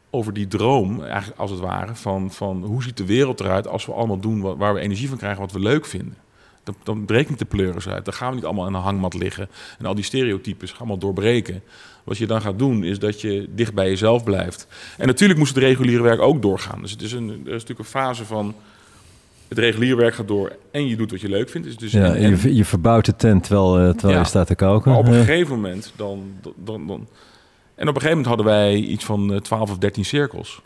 over 0.09 0.33
die 0.33 0.47
droom, 0.47 1.03
eigenlijk 1.03 1.39
als 1.39 1.51
het 1.51 1.59
ware, 1.59 1.95
van, 1.95 2.31
van 2.31 2.63
hoe 2.63 2.83
ziet 2.83 2.97
de 2.97 3.05
wereld 3.05 3.39
eruit 3.39 3.67
als 3.67 3.85
we 3.85 3.93
allemaal 3.93 4.19
doen 4.19 4.41
wat, 4.41 4.57
waar 4.57 4.73
we 4.73 4.79
energie 4.79 5.09
van 5.09 5.17
krijgen, 5.17 5.41
wat 5.41 5.51
we 5.51 5.59
leuk 5.59 5.85
vinden. 5.85 6.17
Dan, 6.63 6.75
dan 6.83 7.05
breekt 7.05 7.29
niet 7.29 7.39
de 7.39 7.45
pleuris 7.45 7.87
uit. 7.87 8.05
Dan 8.05 8.13
gaan 8.13 8.29
we 8.29 8.35
niet 8.35 8.45
allemaal 8.45 8.67
in 8.67 8.73
een 8.73 8.81
hangmat 8.81 9.13
liggen 9.13 9.49
en 9.79 9.85
al 9.85 9.95
die 9.95 10.03
stereotypes 10.03 10.69
gaan 10.69 10.79
allemaal 10.79 10.97
doorbreken. 10.97 11.63
Wat 12.03 12.17
je 12.17 12.27
dan 12.27 12.41
gaat 12.41 12.59
doen, 12.59 12.83
is 12.83 12.99
dat 12.99 13.21
je 13.21 13.49
dicht 13.49 13.73
bij 13.73 13.89
jezelf 13.89 14.23
blijft. 14.23 14.67
En 14.97 15.07
natuurlijk 15.07 15.39
moest 15.39 15.55
het 15.55 15.63
reguliere 15.63 16.03
werk 16.03 16.21
ook 16.21 16.41
doorgaan. 16.41 16.81
Dus 16.81 16.91
het 16.91 17.01
is 17.01 17.11
een, 17.11 17.29
er 17.29 17.35
is 17.35 17.61
natuurlijk 17.61 17.79
een 17.79 17.85
fase 17.85 18.25
van 18.25 18.55
het 19.49 19.57
reguliere 19.57 19.95
werk 19.95 20.13
gaat 20.15 20.27
door 20.27 20.55
en 20.71 20.87
je 20.87 20.95
doet 20.95 21.11
wat 21.11 21.21
je 21.21 21.29
leuk 21.29 21.49
vindt. 21.49 21.67
Dus, 21.67 21.77
dus 21.77 21.91
Ja, 21.91 22.15
en- 22.15 22.29
je, 22.41 22.55
je 22.55 22.65
verbouwt 22.65 23.05
de 23.05 23.15
tent 23.15 23.43
terwijl, 23.43 23.77
eh, 23.79 23.89
terwijl 23.89 24.13
Ja. 24.13 24.19
je 24.19 24.25
staat 24.27 24.47
te 24.47 24.55
koken. 24.55 24.91
maar 24.91 24.99
op 24.99 25.05
een 25.07 25.13
Ja. 25.13 25.19
gegeven 25.23 25.55
moment 25.55 25.93
dan, 25.95 26.23
dan, 26.55 26.87
dan... 26.87 27.07
En 27.75 27.87
op 27.87 27.95
een 27.95 28.01
gegeven 28.01 28.07
moment 28.09 28.25
hadden 28.27 28.45
wij 28.45 28.75
iets 28.75 29.05
van 29.05 29.33
eh, 29.33 29.39
12 29.39 29.71
of 29.71 29.77
13 29.77 30.05
cirkels. 30.05 30.61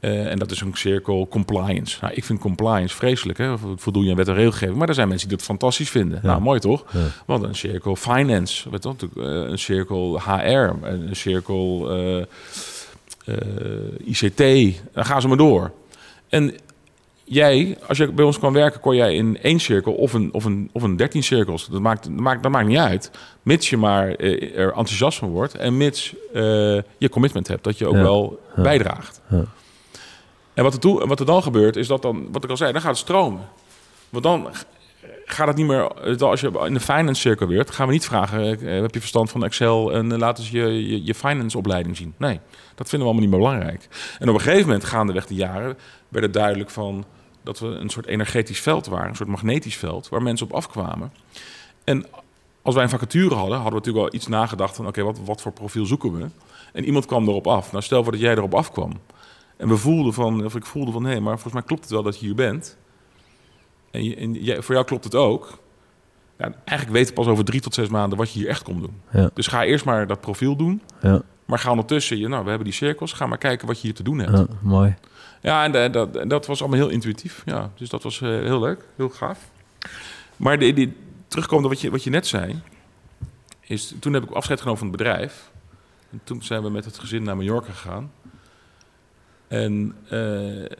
Eh, 0.00 0.30
en 0.30 0.38
dat 0.38 0.50
is 0.50 0.60
een 0.60 0.74
cirkel 0.74 1.28
compliance. 1.28 1.98
Nou, 2.00 2.14
ik 2.14 2.24
vind 2.24 2.38
compliance 2.38 2.96
vreselijk, 2.96 3.38
hè? 3.38 3.54
voldoen 3.76 4.04
je 4.04 4.10
aan 4.10 4.16
wet 4.16 4.28
en 4.28 4.34
regelgeving. 4.34 4.78
Maar 4.78 4.88
er 4.88 4.94
zijn 4.94 5.08
mensen 5.08 5.28
die 5.28 5.36
dat 5.36 5.46
fantastisch 5.46 5.90
vinden. 5.90 6.18
Ja. 6.22 6.28
Nou, 6.28 6.40
mooi 6.42 6.60
toch? 6.60 6.84
Ja. 6.92 6.98
Want 7.26 7.42
een 7.42 7.54
cirkel 7.54 7.96
finance, 7.96 8.70
weet 8.70 8.82
je, 8.82 8.90
eh, 9.16 9.24
een 9.50 9.58
cirkel 9.58 10.20
HR, 10.20 10.70
een 10.82 11.16
cirkel 11.16 11.90
eh, 11.90 12.18
eh, 13.24 13.36
ICT. 14.04 14.74
Dan 14.92 15.04
gaan 15.04 15.20
ze 15.20 15.28
maar 15.28 15.36
door. 15.36 15.70
En 16.28 16.54
jij, 17.32 17.78
als 17.88 17.98
je 17.98 18.12
bij 18.12 18.24
ons 18.24 18.38
kwam 18.38 18.52
werken, 18.52 18.80
kon 18.80 18.96
jij 18.96 19.14
in 19.14 19.38
één 19.42 19.60
cirkel 19.60 19.92
of 19.92 20.12
een, 20.12 20.28
of 20.32 20.44
een, 20.44 20.70
of 20.72 20.82
een 20.82 20.96
dertien 20.96 21.22
cirkels. 21.22 21.68
Dat 21.68 21.80
maakt, 21.80 22.02
dat, 22.04 22.12
maakt, 22.12 22.42
dat 22.42 22.52
maakt 22.52 22.66
niet 22.66 22.78
uit. 22.78 23.10
Mits 23.42 23.70
je 23.70 23.76
maar 23.76 24.08
eh, 24.14 24.58
er 24.58 24.66
enthousiast 24.68 25.18
van 25.18 25.28
wordt 25.30 25.54
en 25.54 25.76
mits 25.76 26.14
eh, 26.32 26.42
je 26.98 27.08
commitment 27.10 27.48
hebt, 27.48 27.64
dat 27.64 27.78
je 27.78 27.86
ook 27.86 27.94
Ja. 27.94 28.02
wel 28.02 28.40
Ja. 28.56 28.62
bijdraagt. 28.62 29.20
Ja. 29.28 29.44
En 30.54 30.62
wat 30.64 30.72
er, 30.74 30.80
toe, 30.80 31.06
wat 31.06 31.20
er 31.20 31.26
dan 31.26 31.42
gebeurt, 31.42 31.76
is 31.76 31.86
dat 31.86 32.02
dan, 32.02 32.28
wat 32.32 32.44
ik 32.44 32.50
al 32.50 32.56
zei, 32.56 32.72
dan 32.72 32.80
gaat 32.80 32.90
het 32.90 32.98
stromen. 33.00 33.40
Want 34.08 34.24
dan 34.24 34.48
gaat 35.24 35.46
het 35.46 35.56
niet 35.56 35.66
meer, 35.66 35.94
als 36.22 36.40
je 36.40 36.60
in 36.66 36.74
de 36.74 36.80
finance 36.80 37.20
cirkel 37.20 37.46
weer, 37.46 37.66
gaan 37.70 37.86
we 37.86 37.92
niet 37.92 38.04
vragen, 38.04 38.60
eh, 38.60 38.80
heb 38.80 38.94
je 38.94 39.00
verstand 39.00 39.30
van 39.30 39.44
Excel 39.44 39.92
en 39.92 40.18
laat 40.18 40.38
eens 40.38 40.50
je, 40.50 40.88
je, 40.88 41.04
je 41.04 41.14
finance 41.14 41.58
opleiding 41.58 41.96
zien. 41.96 42.14
Nee, 42.16 42.40
dat 42.74 42.88
vinden 42.88 43.08
we 43.08 43.14
allemaal 43.14 43.20
niet 43.20 43.30
meer 43.30 43.38
belangrijk. 43.50 43.88
En 44.18 44.28
op 44.28 44.34
een 44.34 44.40
gegeven 44.40 44.66
moment, 44.66 44.84
gaandeweg 44.84 45.26
de 45.26 45.34
jaren, 45.34 45.78
werd 46.08 46.24
het 46.24 46.34
duidelijk 46.34 46.70
van 46.70 47.04
dat 47.42 47.58
we 47.58 47.66
een 47.66 47.88
soort 47.88 48.06
energetisch 48.06 48.60
veld 48.60 48.86
waren, 48.86 49.08
een 49.08 49.16
soort 49.16 49.28
magnetisch 49.28 49.76
veld, 49.76 50.08
waar 50.08 50.22
mensen 50.22 50.46
op 50.46 50.52
afkwamen. 50.52 51.12
En 51.84 52.06
als 52.62 52.74
wij 52.74 52.84
een 52.84 52.90
vacature 52.90 53.34
hadden, 53.34 53.54
hadden 53.58 53.72
we 53.72 53.78
natuurlijk 53.78 54.04
wel 54.04 54.14
iets 54.14 54.26
nagedacht 54.26 54.76
van, 54.76 54.86
oké, 54.86 55.02
wat, 55.02 55.18
wat 55.24 55.42
voor 55.42 55.52
profiel 55.52 55.86
zoeken 55.86 56.12
we? 56.16 56.26
En 56.72 56.84
iemand 56.84 57.06
kwam 57.06 57.28
erop 57.28 57.46
af. 57.46 57.72
Nou, 57.72 57.84
stel 57.84 58.02
voor 58.02 58.12
dat 58.12 58.20
jij 58.20 58.32
erop 58.32 58.54
afkwam. 58.54 58.92
En 59.56 59.68
we 59.68 59.76
voelden 59.76 60.12
van, 60.12 60.44
of 60.44 60.54
ik 60.56 60.66
voelde 60.66 60.92
van, 60.92 61.04
hé, 61.04 61.20
maar 61.20 61.32
volgens 61.32 61.52
mij 61.54 61.62
klopt 61.62 61.82
het 61.82 61.90
wel 61.90 62.02
dat 62.02 62.18
je 62.20 62.26
hier 62.26 62.34
bent. 62.34 62.76
En, 63.90 64.04
je, 64.04 64.16
en 64.16 64.32
jij- 64.32 64.62
voor 64.62 64.74
jou 64.74 64.86
klopt 64.86 65.04
het 65.04 65.14
ook. 65.14 65.58
Ja, 66.38 66.52
eigenlijk 66.64 66.98
weten 66.98 67.14
we 67.14 67.20
pas 67.20 67.30
over 67.30 67.44
drie 67.44 67.60
tot 67.60 67.74
zes 67.74 67.88
maanden 67.88 68.18
wat 68.18 68.32
je 68.32 68.38
hier 68.38 68.48
echt 68.48 68.62
komt 68.62 68.80
doen. 68.80 69.00
Ja. 69.12 69.30
Dus 69.34 69.46
ga 69.46 69.64
eerst 69.64 69.84
maar 69.84 70.06
dat 70.06 70.20
profiel 70.20 70.56
doen. 70.56 70.82
Ja, 71.02 71.22
Maar 71.44 71.58
ga 71.58 71.70
ondertussen, 71.70 72.18
je, 72.18 72.28
nou, 72.28 72.42
we 72.42 72.48
hebben 72.48 72.66
die 72.68 72.76
cirkels, 72.76 73.12
ga 73.12 73.26
maar 73.26 73.38
kijken 73.38 73.66
wat 73.66 73.76
je 73.76 73.82
hier 73.82 73.94
te 73.94 74.02
doen 74.02 74.18
hebt. 74.18 74.62
mooi. 74.62 74.94
Ja, 75.42 75.64
en, 75.64 75.74
eh, 75.74 75.92
dat, 75.92 76.30
dat 76.30 76.46
was 76.46 76.60
allemaal 76.60 76.78
heel 76.78 76.88
intuïtief. 76.88 77.42
Ja, 77.44 77.70
dus 77.74 77.88
dat 77.88 78.02
was 78.02 78.20
eh, 78.20 78.28
heel 78.28 78.60
leuk, 78.60 78.84
heel 78.96 79.08
gaaf. 79.08 79.50
Maar 80.36 80.58
die, 80.58 80.96
terugkomend 81.28 81.66
op 81.66 81.72
wat 81.72 81.80
je, 81.80 81.90
wat 81.90 82.04
je 82.04 82.10
net 82.10 82.26
zei, 82.26 82.60
is 83.60 83.94
toen 84.00 84.12
heb 84.12 84.22
ik 84.22 84.30
afscheid 84.30 84.58
genomen 84.58 84.78
van 84.78 84.88
het 84.88 84.96
bedrijf. 84.96 85.50
En 86.10 86.20
toen 86.24 86.42
zijn 86.42 86.62
we 86.62 86.70
met 86.70 86.84
het 86.84 86.98
gezin 86.98 87.22
naar 87.22 87.36
Mallorca 87.36 87.72
gegaan. 87.72 88.12
En 89.48 89.96
eh, 90.08 90.78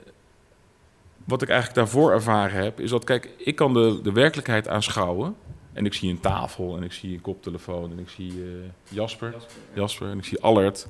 wat 1.25 1.43
ik 1.43 1.49
eigenlijk 1.49 1.79
daarvoor 1.79 2.13
ervaren 2.13 2.63
heb, 2.63 2.81
is 2.81 2.91
dat, 2.91 3.05
kijk, 3.05 3.31
ik 3.39 3.57
kan 3.57 3.75
de, 3.75 4.01
de 4.03 4.13
werkelijkheid 4.13 4.69
aanschouwen. 4.69 5.37
En 5.73 5.87
ik 5.87 5.95
zie 5.95 6.11
een 6.11 6.21
tafel 6.21 6.77
en 6.77 6.83
ik 6.83 6.93
zie 6.93 7.15
een 7.15 7.21
koptelefoon 7.21 7.91
en 7.91 7.99
ik 7.99 8.09
zie 8.09 8.31
eh, 8.31 8.95
Jasper, 8.95 9.35
Jasper 9.75 10.09
en 10.09 10.19
ik 10.19 10.25
zie 10.25 10.41
Allert. 10.41 10.89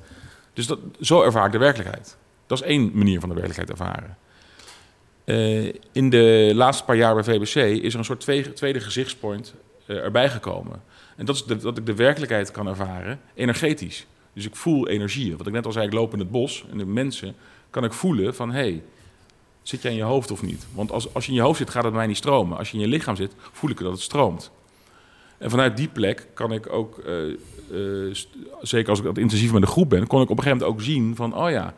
Dus 0.53 0.67
dat, 0.67 0.79
zo 0.99 1.21
ervaar 1.21 1.45
ik 1.45 1.51
de 1.51 1.57
werkelijkheid. 1.57 2.17
Dat 2.59 2.63
is 2.63 2.69
één 2.69 2.91
manier 2.93 3.19
van 3.19 3.29
de 3.29 3.35
werkelijkheid 3.35 3.79
ervaren. 3.79 4.17
Eh, 5.23 5.73
in 5.91 6.09
de 6.09 6.51
laatste 6.53 6.83
paar 6.83 6.95
jaar 6.95 7.13
bij 7.13 7.23
VBC 7.23 7.55
is 7.83 7.93
er 7.93 7.99
een 7.99 8.05
soort 8.05 8.19
tweede, 8.55 8.79
gezichtspoint 8.79 9.53
eh, 9.85 9.95
erbij 9.97 10.29
gekomen. 10.29 10.81
En 11.15 11.25
dat 11.25 11.35
is 11.35 11.43
de- 11.43 11.57
dat 11.57 11.77
ik 11.77 11.85
de 11.85 11.95
werkelijkheid 11.95 12.51
kan 12.51 12.67
ervaren, 12.67 13.19
energetisch. 13.33 14.05
Dus 14.33 14.45
ik 14.45 14.55
voel 14.55 14.87
energie. 14.87 15.37
Wat 15.37 15.47
ik 15.47 15.53
net 15.53 15.65
al 15.65 15.71
zei, 15.71 15.85
ik 15.85 15.93
loop 15.93 16.13
in 16.13 16.19
het 16.19 16.31
bos 16.31 16.65
en 16.71 16.77
de 16.77 16.85
mensen 16.85 17.35
kan 17.69 17.83
ik 17.83 17.93
voelen 17.93 18.35
van... 18.35 18.51
hé, 18.51 18.59
hey, 18.59 18.83
zit 19.61 19.81
jij 19.81 19.91
in 19.91 19.97
je 19.97 20.03
hoofd 20.03 20.31
of 20.31 20.41
niet? 20.41 20.65
Want 20.73 20.91
als, 20.91 21.13
als 21.13 21.25
je 21.25 21.31
in 21.31 21.37
je 21.37 21.43
hoofd 21.43 21.57
zit, 21.57 21.69
gaat 21.69 21.83
het 21.83 21.93
mij 21.93 22.07
niet 22.07 22.17
stromen. 22.17 22.57
Als 22.57 22.69
je 22.69 22.77
in 22.77 22.83
je 22.83 22.87
lichaam 22.87 23.15
zit, 23.15 23.35
voel 23.51 23.69
ik 23.69 23.77
dat 23.77 23.91
het 23.91 24.01
stroomt. 24.01 24.51
En 25.37 25.49
vanuit 25.49 25.77
die 25.77 25.87
plek 25.87 26.27
kan 26.33 26.51
ik 26.51 26.69
ook, 26.73 26.97
eh, 26.97 27.15
zeker 28.61 28.89
als 28.89 28.99
ik 28.99 29.05
wat 29.05 29.17
intensief 29.17 29.51
met 29.51 29.61
een 29.61 29.67
groep 29.67 29.89
ben... 29.89 30.07
kon 30.07 30.21
ik 30.21 30.29
op 30.29 30.37
een 30.37 30.43
gegeven 30.43 30.65
moment 30.65 30.79
ook 30.79 30.85
zien 30.85 31.15
van... 31.15 31.35
oh 31.37 31.49
ja, 31.49 31.73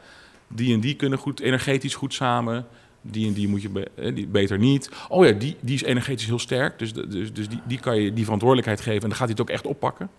die 0.47 0.73
en 0.73 0.79
die 0.79 0.95
kunnen 0.95 1.19
goed, 1.19 1.39
energetisch 1.39 1.95
goed 1.95 2.13
samen... 2.13 2.65
Die 3.07 3.27
en 3.27 3.33
die 3.33 3.47
moet 3.47 3.61
je 3.61 3.91
eh, 3.95 4.15
die 4.15 4.27
beter 4.27 4.57
niet. 4.57 4.89
Oh 5.09 5.25
ja, 5.25 5.31
die, 5.31 5.55
die 5.59 5.75
is 5.75 5.83
energetisch 5.83 6.25
heel 6.25 6.39
sterk. 6.39 6.79
Dus, 6.79 6.93
dus, 6.93 7.33
dus 7.33 7.49
die, 7.49 7.59
die 7.65 7.79
kan 7.79 8.01
je 8.01 8.13
die 8.13 8.23
verantwoordelijkheid 8.23 8.81
geven. 8.81 9.01
En 9.01 9.09
dan 9.09 9.17
gaat 9.17 9.27
hij 9.27 9.29
het 9.29 9.41
ook 9.41 9.49
echt 9.49 9.67
oppakken. 9.67 10.09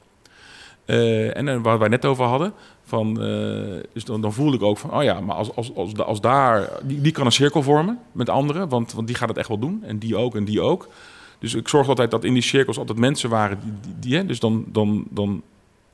Eh, 0.84 1.36
en 1.36 1.46
dan 1.46 1.62
waar 1.62 1.78
wij 1.78 1.88
net 1.88 2.04
over 2.04 2.24
hadden. 2.24 2.52
Van, 2.84 3.22
eh, 3.22 3.82
dus 3.92 4.04
dan, 4.04 4.32
voelde 4.32 4.56
ik 4.56 4.62
ook 4.62 4.78
van, 4.78 4.94
oh 4.94 5.02
ja, 5.02 5.20
maar 5.20 5.36
als, 5.36 5.54
als, 5.54 5.74
als, 5.74 5.96
als 5.96 6.20
daar, 6.20 6.70
die, 6.82 7.00
die 7.00 7.12
kan 7.12 7.26
een 7.26 7.32
cirkel 7.32 7.62
vormen 7.62 7.98
met 8.12 8.28
anderen, 8.28 8.68
want, 8.68 8.92
want 8.92 9.06
die 9.06 9.16
gaat 9.16 9.28
het 9.28 9.38
echt 9.38 9.48
wel 9.48 9.58
doen. 9.58 9.82
En 9.84 9.98
die 9.98 10.16
ook, 10.16 10.36
en 10.36 10.44
die 10.44 10.60
ook. 10.60 10.88
Dus 11.38 11.54
ik 11.54 11.68
zorg 11.68 11.88
altijd 11.88 12.10
dat 12.10 12.24
in 12.24 12.32
die 12.32 12.42
cirkels 12.42 12.78
altijd 12.78 12.98
mensen 12.98 13.30
waren 13.30 13.58
die, 13.60 13.72
die, 13.80 13.94
die, 13.98 14.16
hè, 14.16 14.26
dus 14.26 14.40
dan, 14.40 14.64
dan, 14.68 15.04
dan, 15.10 15.42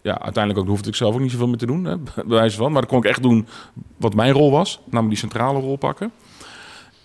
ja, 0.03 0.20
uiteindelijk 0.20 0.64
ook 0.64 0.70
hoefde 0.70 0.88
ik 0.88 0.94
zelf 0.94 1.14
ook 1.14 1.20
niet 1.20 1.30
zoveel 1.30 1.48
meer 1.48 1.57
te 1.57 1.66
doen, 1.66 1.84
hè, 1.84 1.96
van. 2.50 2.72
Maar 2.72 2.80
dan 2.80 2.90
kon 2.90 2.98
ik 2.98 3.05
echt 3.05 3.22
doen 3.22 3.46
wat 3.96 4.14
mijn 4.14 4.32
rol 4.32 4.50
was, 4.50 4.80
namelijk 4.84 5.09
die 5.09 5.28
centrale 5.30 5.61
rol 5.61 5.76
pakken. 5.76 6.12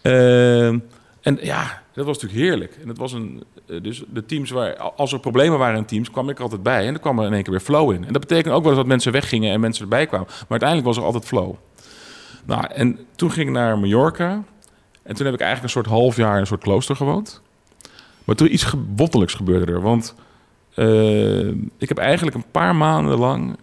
Eh, 0.02 0.68
en 0.68 1.38
ja, 1.42 1.82
dat 1.94 2.06
was 2.06 2.22
natuurlijk 2.22 2.50
heerlijk. 2.50 2.78
En 2.82 2.88
het 2.88 2.98
was 2.98 3.14
een, 3.14 3.44
eh, 3.68 3.82
dus 3.82 4.04
de 4.14 4.26
teams 4.26 4.50
waar, 4.50 4.78
als 4.78 5.14
er 5.14 5.20
problemen 5.20 5.60
waren 5.60 5.78
in 5.78 5.86
teams, 5.86 6.12
kwam 6.12 6.30
ik 6.30 6.38
er 6.38 6.44
altijd 6.44 6.64
bij. 6.64 6.86
En 6.86 6.92
dan 6.92 7.02
kwam 7.02 7.20
er 7.20 7.26
in 7.26 7.34
één 7.34 7.44
keer 7.44 7.52
weer 7.52 7.62
flow 7.62 7.92
in. 7.92 8.06
En 8.06 8.14
dat 8.14 8.22
betekent 8.22 8.54
ook 8.54 8.64
wel 8.64 8.76
dat 8.76 8.86
mensen 8.86 9.12
weggingen 9.12 9.54
en 9.54 9.60
mensen 9.60 9.84
erbij 9.84 10.06
kwamen. 10.06 10.28
Maar 10.28 10.46
uiteindelijk 10.50 10.88
was 10.88 10.98
er 10.98 11.04
altijd 11.04 11.26
flow. 11.26 11.56
Nou, 12.46 12.66
en 12.68 13.00
toen 13.16 13.32
ging 13.32 13.48
ik 13.48 13.54
naar 13.54 13.80
Mallorca. 13.80 14.44
En 15.04 15.16
toen 15.16 15.26
heb 15.26 15.36
ik 15.36 15.42
eigenlijk 15.42 15.64
een 15.64 15.84
soort 15.84 15.96
half 15.96 16.16
jaar 16.16 16.34
in 16.34 16.40
een 16.40 16.48
soort 16.48 16.62
klooster 16.62 16.96
gewoond. 16.96 17.42
Maar 18.24 18.36
toen 18.36 18.54
iets 18.54 18.74
wonderlijks 18.96 19.34
gebeurde 19.34 19.72
er. 19.72 19.82
Want 19.82 20.16
eh, 20.78 21.48
ik 21.78 21.88
heb 21.88 21.98
eigenlijk 21.98 22.36
een 22.36 22.52
paar 22.52 22.76
maanden 22.76 23.18
lang 23.18 23.58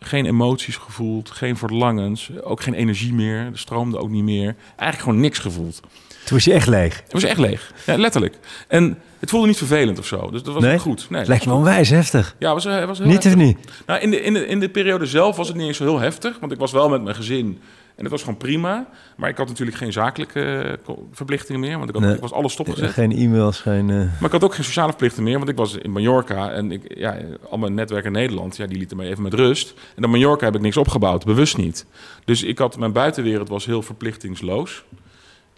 geen 0.00 0.26
emoties 0.26 0.76
gevoeld, 0.76 1.30
geen 1.30 1.56
verlangens, 1.56 2.30
ook 2.42 2.62
geen 2.62 2.74
energie 2.74 3.12
meer. 3.14 3.36
Er 3.38 3.50
stroomde 3.58 3.98
ook 3.98 4.10
niet 4.10 4.22
meer. 4.24 4.54
Eigenlijk 4.76 5.00
gewoon 5.02 5.20
niks 5.20 5.38
gevoeld. 5.38 5.80
Toen 6.24 6.36
was 6.36 6.44
je 6.44 6.52
echt 6.52 6.66
leeg. 6.66 7.00
Het 7.02 7.12
was 7.12 7.22
echt 7.22 7.38
leeg. 7.38 7.72
Ja, 7.86 7.96
letterlijk. 7.96 8.38
En 8.68 8.98
het 9.18 9.30
voelde 9.30 9.46
niet 9.46 9.56
vervelend 9.56 9.98
of 9.98 10.06
zo. 10.06 10.30
Dus 10.30 10.42
dat 10.42 10.54
was 10.54 10.62
Nee? 10.62 10.78
goed. 10.78 11.06
Nee, 11.10 11.18
Het 11.18 11.28
lijkt 11.28 11.44
wel 11.44 11.56
onwijs 11.56 11.88
heftig. 11.90 12.36
Ja, 12.38 12.54
was, 12.54 12.64
was 12.64 12.98
heel 12.98 13.06
Niet 13.06 13.24
heftig. 13.24 13.32
of 13.32 13.38
niet? 13.46 13.58
Nou, 13.86 14.00
in, 14.00 14.10
de, 14.10 14.20
in, 14.22 14.32
de, 14.32 14.46
in 14.46 14.60
de 14.60 14.68
periode 14.68 15.06
zelf 15.06 15.36
was 15.36 15.48
het 15.48 15.56
niet 15.56 15.66
eens 15.66 15.76
zo 15.76 15.84
heel 15.84 15.98
heftig. 16.00 16.38
Want 16.40 16.52
ik 16.52 16.58
was 16.58 16.72
wel 16.72 16.88
met 16.88 17.02
mijn 17.02 17.16
gezin. 17.16 17.58
En 17.96 18.02
dat 18.02 18.10
was 18.10 18.20
gewoon 18.22 18.36
prima. 18.36 18.88
Maar 19.16 19.28
ik 19.30 19.36
had 19.36 19.48
natuurlijk 19.48 19.76
geen 19.76 19.92
zakelijke 19.92 20.42
eh, 20.86 20.94
verplichtingen 21.12 21.60
meer. 21.60 21.76
Want 21.78 21.88
ik, 21.88 21.94
had, 21.94 22.04
Nee. 22.04 22.14
ik 22.14 22.20
was 22.20 22.32
alles 22.32 22.52
stopgezet. 22.52 22.90
Geen 22.90 23.12
e-mails, 23.12 23.60
geen... 23.60 23.90
eh, 23.90 23.96
Maar 23.96 24.24
ik 24.24 24.30
had 24.32 24.44
ook 24.44 24.54
geen 24.54 24.64
sociale 24.64 24.88
verplichtingen 24.88 25.28
meer. 25.28 25.38
Want 25.38 25.50
ik 25.50 25.56
was 25.56 25.74
in 25.76 25.90
Mallorca. 25.90 26.50
En 26.50 26.72
ik, 26.72 26.94
ja, 26.98 27.16
al 27.50 27.58
mijn 27.58 27.74
netwerk 27.74 28.04
in 28.04 28.12
Nederland, 28.12 28.56
ja, 28.56 28.66
die 28.66 28.78
lieten 28.78 28.96
mij 28.96 29.06
even 29.08 29.22
met 29.22 29.34
rust. 29.34 29.74
En 29.94 30.02
dan 30.02 30.10
Mallorca 30.10 30.44
heb 30.44 30.54
ik 30.54 30.60
niks 30.60 30.76
opgebouwd. 30.76 31.24
Bewust 31.24 31.56
niet. 31.56 31.86
Dus 32.24 32.42
ik 32.42 32.58
had, 32.58 32.78
mijn 32.78 32.92
buitenwereld 32.92 33.48
was 33.48 33.66
heel 33.66 33.82
verplichtingsloos. 33.82 34.84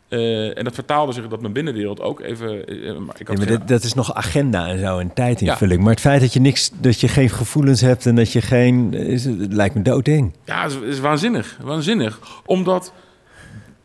Eh, 0.08 0.58
en 0.58 0.64
dat 0.64 0.74
vertaalde 0.74 1.12
zich 1.12 1.28
dat 1.28 1.40
mijn 1.40 1.52
binnenwereld 1.52 2.00
ook 2.00 2.20
even... 2.20 2.66
eh, 2.66 2.76
maar 2.98 3.14
ik 3.18 3.26
Ja, 3.26 3.26
had 3.26 3.36
maar 3.36 3.46
geen- 3.46 3.58
dat, 3.58 3.68
dat 3.68 3.82
is 3.82 3.94
nog 3.94 4.14
agenda 4.14 4.66
en 4.68 4.78
zo 4.78 4.98
en 4.98 5.12
tijdinvulling. 5.14 5.80
Maar 5.82 5.90
het 5.90 6.00
feit 6.00 6.20
dat 6.20 6.32
je 6.32 6.40
niks, 6.40 6.70
dat 6.80 7.00
je 7.00 7.08
geen 7.08 7.28
gevoelens 7.30 7.80
hebt 7.80 8.06
en 8.06 8.14
dat 8.14 8.32
je 8.32 8.40
geen, 8.40 8.94
is, 8.94 9.24
het 9.24 9.52
lijkt 9.52 9.74
me 9.74 9.82
doodeng. 9.82 10.32
Ja, 10.44 10.62
het 10.62 10.70
is, 10.72 10.76
het 10.76 10.86
is 10.86 11.00
waanzinnig. 11.00 11.58
Waanzinnig. 11.62 12.20
Omdat 12.46 12.92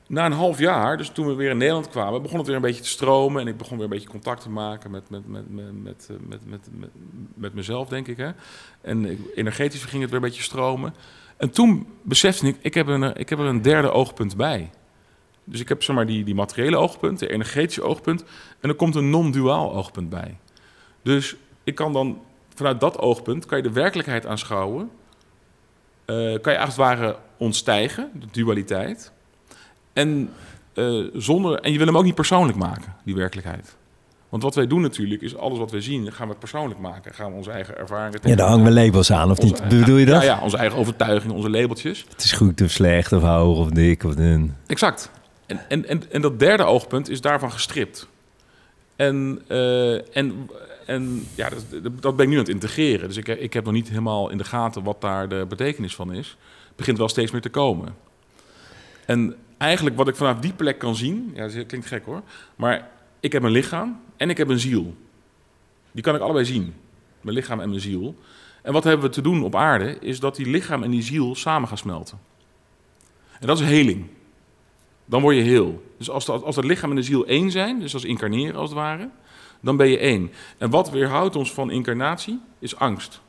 na 0.08 0.26
een 0.26 0.32
half 0.32 0.60
jaar, 0.60 0.98
dus 0.98 1.10
toen 1.10 1.28
we 1.28 1.34
weer 1.34 1.50
in 1.50 1.58
Nederland 1.58 1.90
kwamen, 1.90 2.22
begon 2.22 2.38
het 2.38 2.48
weer 2.48 2.56
een 2.56 2.62
beetje 2.62 2.82
te 2.82 2.88
stromen. 2.90 3.42
En 3.42 3.48
ik 3.48 3.58
begon 3.58 3.76
weer 3.78 3.84
een 3.86 3.92
beetje 3.94 4.10
contact 4.10 4.42
te 4.42 4.50
maken 4.50 4.92
met, 4.92 5.10
met, 5.10 5.28
met, 5.28 5.50
met, 5.50 5.84
met, 5.84 6.08
eh, 6.10 6.16
met, 6.28 6.40
met, 6.46 6.60
met, 6.80 6.90
met 7.34 7.54
mezelf, 7.54 7.88
denk 7.88 8.08
ik. 8.08 8.18
Hè? 8.18 8.30
En 8.82 9.06
ik- 9.06 9.20
energetisch 9.36 9.84
ging 9.84 10.02
het 10.02 10.12
weer 10.12 10.20
een 10.22 10.26
beetje 10.28 10.44
stromen. 10.44 10.94
En 11.38 11.50
toen 11.50 11.88
besefte 12.02 12.48
ik, 12.48 12.56
ik 12.62 12.74
heb, 12.74 12.88
een, 12.88 13.16
ik 13.16 13.30
heb 13.30 13.40
er 13.40 13.46
een 13.46 13.62
derde 13.62 13.92
oogpunt 13.92 14.36
bij. 14.36 14.70
Dus 15.50 15.60
ik 15.60 15.70
heb 15.70 15.84
zeg 15.84 15.96
maar 15.96 16.06
die, 16.06 16.24
die 16.24 16.36
materiële 16.36 16.78
oogpunt, 16.78 17.20
de 17.20 17.32
energetische 17.32 17.84
oogpunt. 17.84 18.24
En 18.60 18.70
er 18.70 18.76
komt 18.76 18.96
een 18.96 19.10
non-duaal 19.10 19.76
oogpunt 19.76 20.10
bij. 20.10 20.38
Dus 21.04 21.36
ik 21.64 21.76
kan 21.76 21.94
dan 21.94 22.22
vanuit 22.56 22.80
dat 22.80 22.98
oogpunt, 22.98 23.46
kan 23.46 23.58
je 23.58 23.64
de 23.64 23.72
werkelijkheid 23.72 24.26
aanschouwen 24.26 24.90
eh, 26.10 26.42
kan 26.42 26.54
je 26.54 26.60
als 26.60 26.68
het 26.68 26.78
ware 26.78 27.16
ontstijgen, 27.38 28.10
de 28.20 28.26
dualiteit. 28.32 29.12
En, 29.94 30.30
eh, 30.74 31.04
zonder, 31.14 31.60
en 31.60 31.72
je 31.72 31.78
wil 31.78 31.88
hem 31.88 31.98
ook 31.98 32.04
niet 32.04 32.16
persoonlijk 32.16 32.58
maken, 32.58 32.96
die 33.06 33.16
werkelijkheid. 33.16 33.78
Want 34.30 34.44
wat 34.44 34.56
wij 34.56 34.68
doen 34.68 34.82
natuurlijk, 34.82 35.22
is 35.22 35.38
alles 35.38 35.58
wat 35.58 35.72
wij 35.72 35.82
zien, 35.82 36.12
gaan 36.12 36.26
we 36.26 36.32
het 36.32 36.40
persoonlijk 36.40 36.80
maken. 36.80 37.14
Gaan 37.14 37.32
we 37.32 37.38
onze 37.38 37.52
eigen 37.52 37.78
ervaringen... 37.78 38.20
Ja, 38.24 38.36
daar 38.36 38.48
hangen 38.48 38.66
we 38.66 38.72
labels 38.72 39.12
aan, 39.12 39.32
of 39.32 39.42
niet? 39.42 39.64
Bedoel 39.70 39.98
je 39.98 40.06
dat? 40.06 40.22
Ja, 40.22 40.28
ja, 40.28 40.42
onze 40.42 40.58
eigen 40.58 40.78
overtuigingen, 40.78 41.36
onze 41.36 41.50
labeltjes. 41.50 42.06
Het 42.10 42.24
is 42.24 42.32
goed 42.32 42.62
of 42.62 42.72
slecht, 42.72 43.12
of 43.12 43.22
hoog 43.22 43.58
of 43.58 43.70
dik 43.70 44.04
of 44.04 44.16
dun. 44.16 44.56
Exact. 44.68 45.12
En, 45.50 45.60
en, 45.68 45.86
en, 45.86 46.12
en 46.12 46.22
dat 46.22 46.40
derde 46.40 46.64
oogpunt 46.64 47.10
is 47.10 47.22
daarvan 47.22 47.52
gestript. 47.52 48.08
En, 48.96 49.42
eh, 49.48 50.18
en, 50.18 50.50
en 50.86 51.28
ja, 51.36 51.50
dat, 51.50 52.02
dat 52.02 52.16
ben 52.16 52.26
ik 52.26 52.32
nu 52.32 52.38
aan 52.38 52.44
het 52.44 52.54
integreren. 52.54 53.08
Dus 53.08 53.18
ik, 53.18 53.28
ik 53.28 53.54
heb 53.54 53.64
nog 53.64 53.74
niet 53.74 53.90
helemaal 53.90 54.30
in 54.30 54.38
de 54.38 54.44
gaten 54.44 54.84
wat 54.84 55.02
daar 55.02 55.30
de 55.30 55.46
betekenis 55.50 55.96
van 55.96 56.14
is. 56.14 56.38
Het 56.68 56.76
begint 56.76 56.98
wel 56.98 57.10
steeds 57.10 57.32
meer 57.32 57.42
te 57.42 57.50
komen. 57.50 57.96
En 59.06 59.36
eigenlijk 59.58 59.96
wat 59.96 60.08
ik 60.08 60.16
vanaf 60.16 60.40
die 60.40 60.54
plek 60.54 60.80
kan 60.80 60.96
zien, 60.96 61.32
ja, 61.36 61.48
dat 61.48 61.66
klinkt 61.66 61.88
gek 61.88 62.06
hoor, 62.06 62.22
maar 62.56 62.90
ik 63.20 63.32
heb 63.32 63.44
een 63.44 63.52
lichaam 63.52 64.02
en 64.18 64.30
ik 64.30 64.38
heb 64.38 64.48
een 64.48 64.60
ziel. 64.60 64.96
Die 65.92 66.04
kan 66.04 66.16
ik 66.16 66.22
allebei 66.22 66.46
zien, 66.46 66.76
mijn 67.22 67.36
lichaam 67.36 67.60
en 67.60 67.70
mijn 67.70 67.82
ziel. 67.82 68.16
En 68.62 68.74
wat 68.74 68.84
hebben 68.84 69.06
we 69.06 69.12
te 69.12 69.22
doen 69.22 69.44
op 69.44 69.56
aarde, 69.56 69.98
is 70.00 70.20
dat 70.20 70.36
die 70.36 70.50
lichaam 70.50 70.84
en 70.84 70.92
die 70.92 71.04
ziel 71.04 71.36
samen 71.36 71.68
gaan 71.68 71.78
smelten. 71.78 72.20
En 73.40 73.48
dat 73.48 73.60
is 73.60 73.66
heling. 73.66 74.08
Dan 75.10 75.22
word 75.22 75.36
je 75.36 75.42
heel. 75.42 75.84
Dus 75.98 76.10
als, 76.10 76.30
als 76.30 76.56
het 76.56 76.66
lichaam 76.66 76.90
en 76.90 76.96
de 76.96 77.02
ziel 77.02 77.26
één 77.26 77.52
zijn, 77.52 77.80
dus 77.80 77.94
als 77.94 78.04
incarneren 78.04 78.56
als 78.56 78.70
het 78.70 78.78
ware, 78.78 79.10
dan 79.60 79.78
ben 79.78 79.88
je 79.88 79.98
één. 79.98 80.32
En 80.58 80.70
wat 80.70 80.90
weerhoudt 80.90 81.36
ons 81.36 81.54
van 81.54 81.72
incarnatie, 81.72 82.40
is 82.60 82.76
angst. 82.76 83.22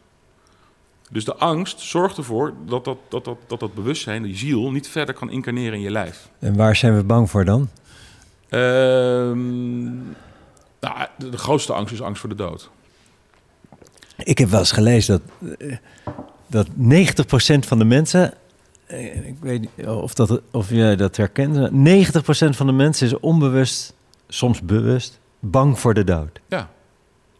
Dus 1.10 1.24
de 1.24 1.34
angst 1.34 1.80
zorgt 1.80 2.16
ervoor 2.16 2.54
dat 2.66 2.84
dat, 2.84 2.98
dat, 3.08 3.24
dat, 3.24 3.38
dat, 3.46 3.60
dat 3.60 3.74
bewustzijn, 3.74 4.22
die 4.22 4.36
ziel, 4.36 4.70
niet 4.70 4.88
verder 4.88 5.14
kan 5.14 5.30
incarneren 5.30 5.72
in 5.72 5.80
je 5.80 5.90
lijf. 5.90 6.28
En 6.38 6.56
waar 6.56 6.76
zijn 6.76 6.96
we 6.96 7.04
bang 7.04 7.30
voor 7.30 7.44
dan? 7.44 7.68
Ehm, 8.48 9.84
nou, 10.80 11.06
de, 11.16 11.28
de 11.28 11.38
grootste 11.38 11.72
angst 11.72 11.92
is 11.92 12.02
angst 12.02 12.20
voor 12.20 12.28
de 12.28 12.34
dood. 12.34 12.70
Ik 14.16 14.38
heb 14.38 14.48
wel 14.48 14.60
eens 14.60 14.72
gelezen 14.72 15.22
dat, 15.38 15.56
eh, 15.58 15.76
dat 16.46 16.68
90% 16.68 17.66
van 17.66 17.78
de 17.78 17.84
mensen... 17.84 18.34
eh, 18.90 19.26
Ik 19.28 19.36
weet 19.40 19.60
niet 19.60 19.86
of, 19.86 20.14
dat, 20.14 20.40
of 20.50 20.70
jij 20.70 20.96
dat 20.96 21.16
herkent. 21.16 21.70
90% 21.70 22.56
van 22.56 22.66
de 22.66 22.72
mensen 22.72 23.06
is 23.06 23.18
onbewust, 23.18 23.94
soms 24.28 24.60
bewust, 24.62 25.18
bang 25.38 25.78
voor 25.78 25.94
de 25.94 26.04
dood. 26.04 26.40
Ja, 26.48 26.70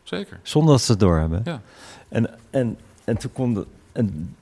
zeker. 0.03 0.41
Zonder 0.43 0.73
dat 0.73 0.83
ze 0.83 0.91
het 0.91 1.01
doorhebben. 1.01 1.41
Ja. 1.45 1.63
En, 2.09 2.31
en, 2.51 2.77
en 3.05 3.17
toen 3.19 3.33
kon 3.33 3.55
de, 3.55 3.67
en 3.93 4.35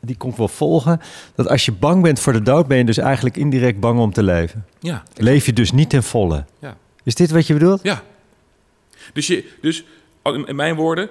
die 0.00 0.16
kon 0.16 0.30
ik 0.30 0.36
wel 0.36 0.48
volgen. 0.48 1.00
Dat 1.34 1.48
als 1.48 1.64
je 1.64 1.72
bang 1.72 2.02
bent 2.02 2.20
voor 2.20 2.32
de 2.32 2.42
dood, 2.42 2.66
ben 2.66 2.78
je 2.78 2.84
dus 2.84 2.98
eigenlijk 2.98 3.36
indirect 3.36 3.80
bang 3.80 4.00
om 4.00 4.12
te 4.12 4.22
leven. 4.22 4.66
Ja, 4.78 5.02
Leef 5.16 5.46
je 5.46 5.52
dus 5.52 5.72
niet 5.72 5.90
ten 5.90 6.02
volle. 6.02 6.44
ja. 6.58 6.76
Is 7.02 7.14
dit 7.14 7.30
wat 7.30 7.46
je 7.46 7.52
bedoelt? 7.52 7.82
Ja. 7.82 8.02
Dus, 9.12 9.26
je, 9.26 9.52
dus 9.60 9.84
in 10.22 10.46
in 10.46 10.56
mijn 10.56 10.74
woorden, 10.74 11.08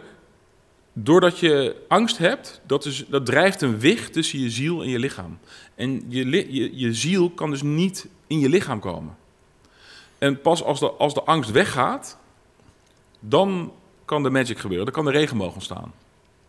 doordat 0.93 1.39
je 1.39 1.75
angst 1.87 2.17
hebt, 2.17 2.61
dat, 2.65 2.85
is, 2.85 3.05
dat 3.07 3.25
drijft 3.25 3.61
een 3.61 3.79
wicht 3.79 4.13
tussen 4.13 4.39
je 4.39 4.49
ziel 4.49 4.81
en 4.81 4.89
je 4.89 4.99
lichaam. 4.99 5.39
En 5.75 6.03
je, 6.07 6.29
je, 6.53 6.77
je 6.77 6.93
ziel 6.93 7.29
kan 7.29 7.49
dus 7.49 7.61
niet 7.61 8.07
in 8.27 8.39
je 8.39 8.49
lichaam 8.49 8.79
komen. 8.79 9.15
En 10.17 10.41
pas 10.41 10.63
als 10.63 10.79
de, 10.79 10.91
als 10.91 11.13
de 11.13 11.23
angst 11.23 11.51
weggaat, 11.51 12.17
dan 13.19 13.71
kan 14.05 14.23
de 14.23 14.29
magic 14.29 14.57
gebeuren. 14.57 14.85
Dan 14.85 14.93
kan 14.93 15.05
de 15.05 15.19
regenboog 15.19 15.53
ontstaan. 15.53 15.93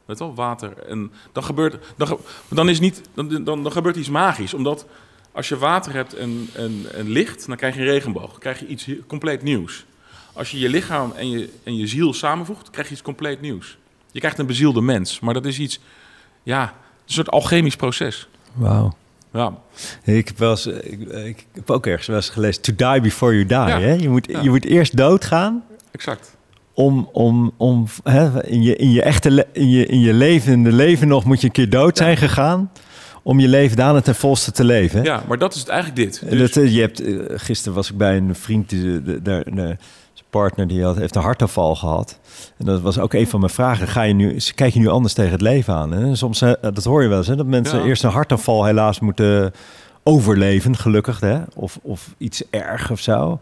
Weet 0.05 0.19
wel, 0.19 0.35
water. 0.35 0.79
En 0.79 1.13
dan 1.33 1.45
gebeurt, 1.45 1.95
dan, 1.97 2.19
dan, 2.49 2.69
is 2.69 2.81
niet, 2.81 3.01
dan, 3.15 3.45
dan, 3.45 3.63
dan 3.63 3.73
gebeurt 3.73 3.97
iets 3.97 4.09
magisch. 4.09 4.55
Omdat 4.55 4.87
als 5.33 5.49
je 5.49 5.59
water 5.59 5.93
hebt 5.93 6.15
en, 6.15 6.49
en, 6.55 6.87
en 6.93 7.09
licht, 7.09 7.47
dan 7.47 7.57
krijg 7.57 7.75
je 7.75 7.81
een 7.81 7.87
regenboog. 7.87 8.31
Dan 8.31 8.41
krijg 8.41 8.61
je 8.61 8.67
iets 8.67 8.89
compleet 9.07 9.43
nieuws. 9.43 9.85
Als 10.33 10.51
je 10.51 10.59
je 10.59 10.69
lichaam 10.69 11.13
en 11.13 11.31
je, 11.31 11.49
en 11.63 11.77
je 11.77 11.87
ziel 11.87 12.13
samenvoegt, 12.13 12.71
krijg 12.71 12.87
je 12.87 12.93
iets 12.93 13.03
compleet 13.03 13.41
nieuws. 13.41 13.77
Je 14.15 14.21
krijgt 14.21 14.39
een 14.39 14.47
bezielde 14.47 14.81
mens. 14.81 15.21
Maar 15.21 15.35
dat 15.35 15.45
is 15.47 15.59
iets, 15.59 15.81
ja, 16.43 16.63
een 16.63 17.13
soort 17.13 17.31
alchemisch 17.31 17.77
proces. 17.77 18.29
Wauw. 18.53 18.97
Ja, 19.33 19.55
Ik 20.05 20.29
heb, 20.29 20.39
wel 20.39 20.51
eens, 20.51 20.67
ik, 20.67 21.01
ik 21.01 21.47
heb 21.55 21.71
ook 21.71 21.87
ergens 21.87 22.07
wel 22.07 22.17
eens 22.17 22.29
gelezen... 22.29 22.63
To 22.63 22.75
die 22.77 23.01
before 23.01 23.33
you 23.33 23.47
die. 23.47 23.57
Ja. 23.57 23.81
Hè? 23.81 23.93
Je, 23.93 24.09
moet, 24.09 24.27
Ja. 24.31 24.41
je 24.43 24.51
moet 24.51 24.65
eerst 24.65 24.97
doodgaan... 24.97 25.65
exact. 25.91 26.37
om, 26.75 27.09
om, 27.13 27.53
om 27.57 27.87
hè, 28.05 28.47
in, 28.47 28.63
je, 28.63 28.77
in, 28.77 28.91
je 28.91 29.03
echte 29.03 29.47
in, 29.53 29.71
je, 29.71 29.87
in 29.87 30.01
je 30.01 30.13
levende 30.13 30.73
leven 30.73 31.09
nog 31.09 31.25
moet 31.25 31.41
je 31.41 31.47
een 31.47 31.53
keer 31.53 31.71
dood 31.71 31.97
zijn 31.97 32.17
gegaan. 32.17 32.71
Om 33.23 33.41
je 33.41 33.49
leven 33.49 33.77
daarna 33.77 34.01
ten 34.01 34.15
volste 34.15 34.53
te 34.53 34.65
leven. 34.65 34.99
hè? 35.01 35.05
Ja, 35.07 35.23
maar 35.29 35.39
dat 35.39 35.55
is 35.55 35.61
het 35.61 35.69
eigenlijk 35.69 36.01
dit. 36.11 36.23
En 36.31 36.37
Dus, 36.39 36.53
dat, 36.53 36.65
eh, 36.65 36.75
je 36.75 36.81
hebt, 36.81 37.01
eh, 37.01 37.15
gisteren 37.39 37.75
was 37.75 37.91
ik 37.91 37.97
bij 37.97 38.17
een 38.17 38.35
vriend, 38.35 38.69
die, 38.69 38.83
de, 38.83 39.03
de, 39.03 39.23
de- 39.23 39.45
de- 39.55 39.55
zijn 39.55 39.79
partner, 40.39 40.67
die 40.69 40.83
had, 40.85 40.97
heeft 40.97 41.15
een 41.17 41.23
hartaanval 41.23 41.75
gehad. 41.77 42.19
En 42.59 42.65
dat 42.65 42.81
was 42.81 42.99
ook 42.99 43.13
een 43.13 43.27
van 43.29 43.41
mijn 43.41 43.53
vragen. 43.53 43.89
Ga 43.89 44.03
je 44.03 44.15
nu, 44.15 44.37
kijk 44.55 44.73
je 44.75 44.81
nu 44.81 44.89
anders 44.89 45.15
tegen 45.15 45.33
het 45.33 45.41
leven 45.41 45.75
aan? 45.75 45.91
Hè? 45.93 46.15
Soms, 46.17 46.41
eh, 46.41 46.53
dat 46.61 46.85
hoor 46.85 47.03
je 47.03 47.09
wel 47.09 47.19
eens, 47.19 47.27
hè? 47.27 47.37
dat 47.37 47.47
mensen 47.47 47.79
Ja. 47.79 47.85
eerst 47.85 48.05
een 48.05 48.11
hartaanval 48.11 48.65
helaas 48.65 49.01
moeten 49.01 49.53
overleven, 50.03 50.77
gelukkig. 50.77 51.21
Hè? 51.21 51.41
Of, 51.55 51.79
of 51.83 52.15
iets 52.19 52.43
erg 52.51 52.91
of 52.91 53.01
zo. 53.01 53.39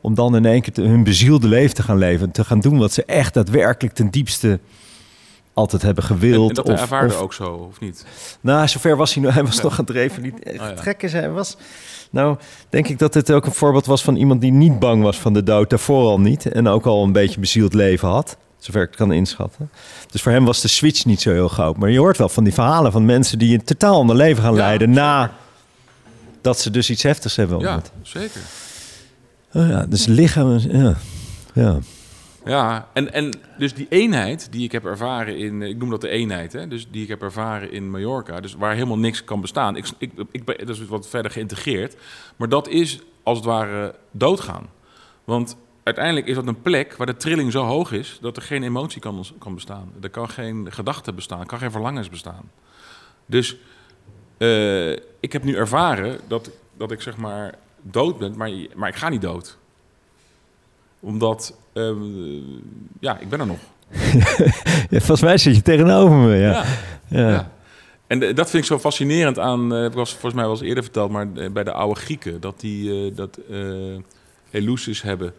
Om 0.00 0.14
dan 0.14 0.36
in 0.36 0.44
één 0.44 0.60
keer 0.62 0.72
te- 0.72 0.82
hun 0.82 1.04
bezielde 1.04 1.48
leven 1.48 1.74
te 1.74 1.82
gaan 1.82 1.98
leven. 1.98 2.30
Te 2.30 2.44
gaan 2.44 2.60
doen 2.60 2.78
wat 2.78 2.92
ze 2.92 3.04
echt 3.04 3.34
daadwerkelijk 3.34 3.94
ten 3.94 4.10
diepste 4.10 4.60
altijd 5.54 5.82
hebben 5.82 6.04
en, 6.04 6.08
gewild. 6.10 6.48
en 6.48 6.54
dat 6.54 6.68
of, 6.68 6.80
ervaarde 6.80 7.14
of- 7.14 7.20
ook 7.20 7.32
zo, 7.32 7.44
of 7.44 7.80
niet? 7.80 8.06
nou, 8.40 8.68
zover 8.68 8.96
was 8.96 9.14
hij 9.14 9.22
nog. 9.22 9.34
Hij 9.34 9.44
was 9.44 9.60
nog 9.62 9.78
aan 9.78 9.84
het 9.86 9.96
even 9.96 10.22
niet 10.22 10.34
Oh, 10.46 10.54
ja. 10.54 10.72
trekken. 10.72 11.10
Hij 11.10 11.30
was. 11.30 11.56
Nou, 12.10 12.36
denk 12.68 12.88
ik 12.88 12.98
dat 12.98 13.12
dit 13.12 13.32
ook 13.32 13.46
een 13.46 13.52
voorbeeld 13.52 13.86
was 13.86 14.02
van 14.02 14.16
iemand 14.16 14.40
die 14.40 14.52
niet 14.52 14.78
bang 14.78 15.02
was 15.02 15.18
van 15.18 15.32
de 15.32 15.42
dood. 15.42 15.70
Daarvoor 15.70 16.06
al 16.08 16.20
niet. 16.20 16.46
En 16.46 16.68
ook 16.68 16.86
al 16.86 17.02
een 17.04 17.12
beetje 17.12 17.40
bezield 17.40 17.74
leven 17.74 18.08
had. 18.08 18.36
Zover 18.58 18.82
ik 18.82 18.88
het 18.88 18.96
kan 18.96 19.12
inschatten. 19.12 19.70
Dus 20.10 20.22
voor 20.22 20.32
hem 20.32 20.44
was 20.44 20.60
de 20.60 20.68
switch 20.68 21.04
niet 21.04 21.20
zo 21.20 21.30
heel 21.32 21.48
groot. 21.48 21.76
Maar 21.76 21.90
je 21.90 21.98
hoort 21.98 22.18
wel 22.18 22.28
van 22.28 22.44
die 22.44 22.52
verhalen 22.52 22.92
van 22.92 23.04
mensen 23.04 23.38
die 23.38 23.54
een 23.54 23.64
totaal 23.64 23.94
ander 23.94 24.16
leven 24.16 24.42
gaan 24.42 24.52
Ja, 24.52 24.58
leiden. 24.58 24.90
Na 24.90 25.32
dat 26.40 26.60
ze 26.60 26.70
dus 26.70 26.90
iets 26.90 27.02
heftigs 27.02 27.36
hebben 27.36 27.58
Ja, 27.58 27.82
zeker. 28.02 28.40
Oh 29.52 29.68
ja, 29.68 29.86
dus 29.86 30.06
lichaam. 30.06 30.58
Ja. 30.58 30.94
ja. 31.54 31.78
Ja, 32.46 32.88
en, 32.92 33.12
en 33.12 33.38
dus 33.58 33.74
die 33.74 33.86
eenheid 33.88 34.52
die 34.52 34.64
ik 34.64 34.72
heb 34.72 34.84
ervaren 34.84 35.38
in, 35.38 35.62
ik 35.62 35.76
noem 35.76 35.90
dat 35.90 36.00
de 36.00 36.08
eenheid, 36.08 36.52
hè, 36.52 36.68
dus 36.68 36.90
die 36.90 37.02
ik 37.02 37.08
heb 37.08 37.22
ervaren 37.22 37.72
in 37.72 37.90
Mallorca, 37.90 38.40
dus 38.40 38.54
waar 38.54 38.74
helemaal 38.74 38.98
niks 38.98 39.24
kan 39.24 39.40
bestaan. 39.40 39.76
Ik, 39.76 39.86
ik, 39.98 40.12
ik, 40.30 40.46
dat 40.46 40.68
is 40.68 40.86
wat 40.86 41.08
verder 41.08 41.30
geïntegreerd, 41.30 41.96
maar 42.36 42.48
dat 42.48 42.68
is 42.68 43.00
als 43.22 43.36
het 43.36 43.46
ware 43.46 43.94
doodgaan. 44.10 44.66
Want 45.24 45.56
uiteindelijk 45.82 46.26
is 46.26 46.34
dat 46.34 46.46
een 46.46 46.62
plek 46.62 46.96
waar 46.96 47.06
de 47.06 47.16
trilling 47.16 47.52
zo 47.52 47.64
hoog 47.64 47.92
is 47.92 48.18
dat 48.20 48.36
er 48.36 48.42
geen 48.42 48.62
emotie 48.62 49.00
kan, 49.00 49.24
kan 49.38 49.54
bestaan. 49.54 49.92
Er 50.00 50.10
kan 50.10 50.28
geen 50.28 50.72
gedachte 50.72 51.12
bestaan, 51.12 51.40
er 51.40 51.46
kan 51.46 51.58
geen 51.58 51.70
verlangens 51.70 52.08
bestaan. 52.08 52.50
Dus 53.26 53.56
eh, 54.38 54.92
ik 55.20 55.32
heb 55.32 55.44
nu 55.44 55.54
ervaren 55.54 56.20
dat, 56.28 56.50
dat 56.76 56.90
ik 56.90 57.00
zeg 57.00 57.16
maar 57.16 57.54
dood 57.82 58.18
ben, 58.18 58.36
maar, 58.36 58.50
maar 58.74 58.88
ik 58.88 58.96
ga 58.96 59.08
niet 59.08 59.22
dood 59.22 59.58
omdat, 61.00 61.54
eh, 61.72 61.90
ja, 63.00 63.18
ik 63.18 63.28
ben 63.28 63.40
er 63.40 63.46
nog. 63.46 63.58
ja. 64.90 64.98
Volgens 64.98 65.20
mij 65.20 65.38
zit 65.38 65.56
je 65.56 65.62
tegenover 65.62 66.16
me. 66.16 66.36
Ja. 66.36 66.50
Ja. 66.50 66.64
Ja. 67.08 67.28
ja. 67.30 67.50
En 68.06 68.22
eh, 68.22 68.34
dat 68.34 68.50
vind 68.50 68.62
ik 68.62 68.68
zo 68.68 68.78
fascinerend 68.78 69.38
aan, 69.38 69.74
eh, 69.74 69.80
heb 69.80 69.90
ik 69.90 69.96
was 69.96 70.10
volgens 70.10 70.34
mij 70.34 70.42
wel 70.44 70.52
eens 70.52 70.62
eerder 70.62 70.82
verteld, 70.82 71.10
maar 71.10 71.26
eh, 71.34 71.50
bij 71.50 71.64
de 71.64 71.72
oude 71.72 72.00
Grieken, 72.00 72.40
dat 72.40 72.60
die 72.60 73.06
eh, 73.10 73.16
dat 73.16 73.38
Eleusis 74.50 75.02
hebben, 75.02 75.32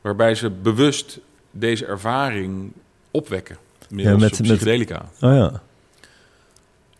waarbij 0.00 0.34
ze 0.34 0.50
bewust 0.50 1.18
deze 1.50 1.86
ervaring 1.86 2.72
opwekken. 3.10 3.56
Middels 3.90 4.20
met- 4.20 4.30
met- 4.30 4.40
psychedelica. 4.42 5.08
Oh 5.20 5.34
ja. 5.34 5.62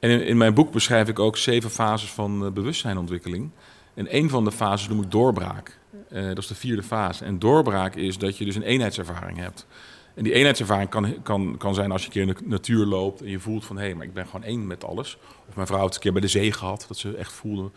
En 0.01 0.11
in, 0.11 0.25
in 0.27 0.37
mijn 0.37 0.55
boek 0.55 0.73
beschrijf 0.73 1.09
ik 1.09 1.19
ook 1.19 1.37
zeven 1.37 1.71
fases 1.71 2.11
van 2.11 2.53
bewustzijnontwikkeling. 2.53 3.51
En 3.95 4.17
een 4.17 4.29
van 4.31 4.45
de 4.45 4.53
fases 4.53 4.89
noem 4.89 5.03
ik 5.03 5.11
doorbraak. 5.11 5.79
Eh, 6.13 6.27
dat 6.27 6.39
is 6.39 6.47
de 6.47 6.55
vierde 6.55 6.83
fase. 6.83 7.25
En 7.25 7.39
doorbraak 7.39 7.95
is 7.95 8.19
dat 8.19 8.37
je 8.39 8.45
dus 8.45 8.55
een 8.57 8.63
eenheidservaring 8.63 9.39
hebt. 9.39 9.67
En 10.15 10.25
die 10.25 10.33
eenheidservaring 10.33 10.91
kan, 10.91 11.15
kan, 11.23 11.55
kan 11.59 11.75
zijn 11.75 11.91
als 11.93 12.01
je 12.01 12.07
een 12.07 12.13
keer 12.13 12.23
in 12.23 12.29
de 12.29 12.49
natuur 12.49 12.87
loopt 12.87 13.21
en 13.23 13.29
je 13.29 13.39
voelt 13.41 13.65
van 13.65 13.77
hé, 13.77 13.85
hey, 13.85 13.95
maar 13.95 14.07
ik 14.07 14.13
ben 14.15 14.27
gewoon 14.27 14.43
één 14.45 14.67
met 14.67 14.85
alles. 14.85 15.19
Of 15.49 15.55
mijn 15.55 15.67
vrouw 15.67 15.81
heeft 15.81 15.95
het 15.95 16.05
een 16.05 16.11
keer 16.11 16.21
bij 16.21 16.31
de 16.31 16.39
zee 16.39 16.53
gehad, 16.53 16.85
dat 16.89 16.97
ze 16.97 17.17
echt 17.17 17.33
voelde 17.33 17.71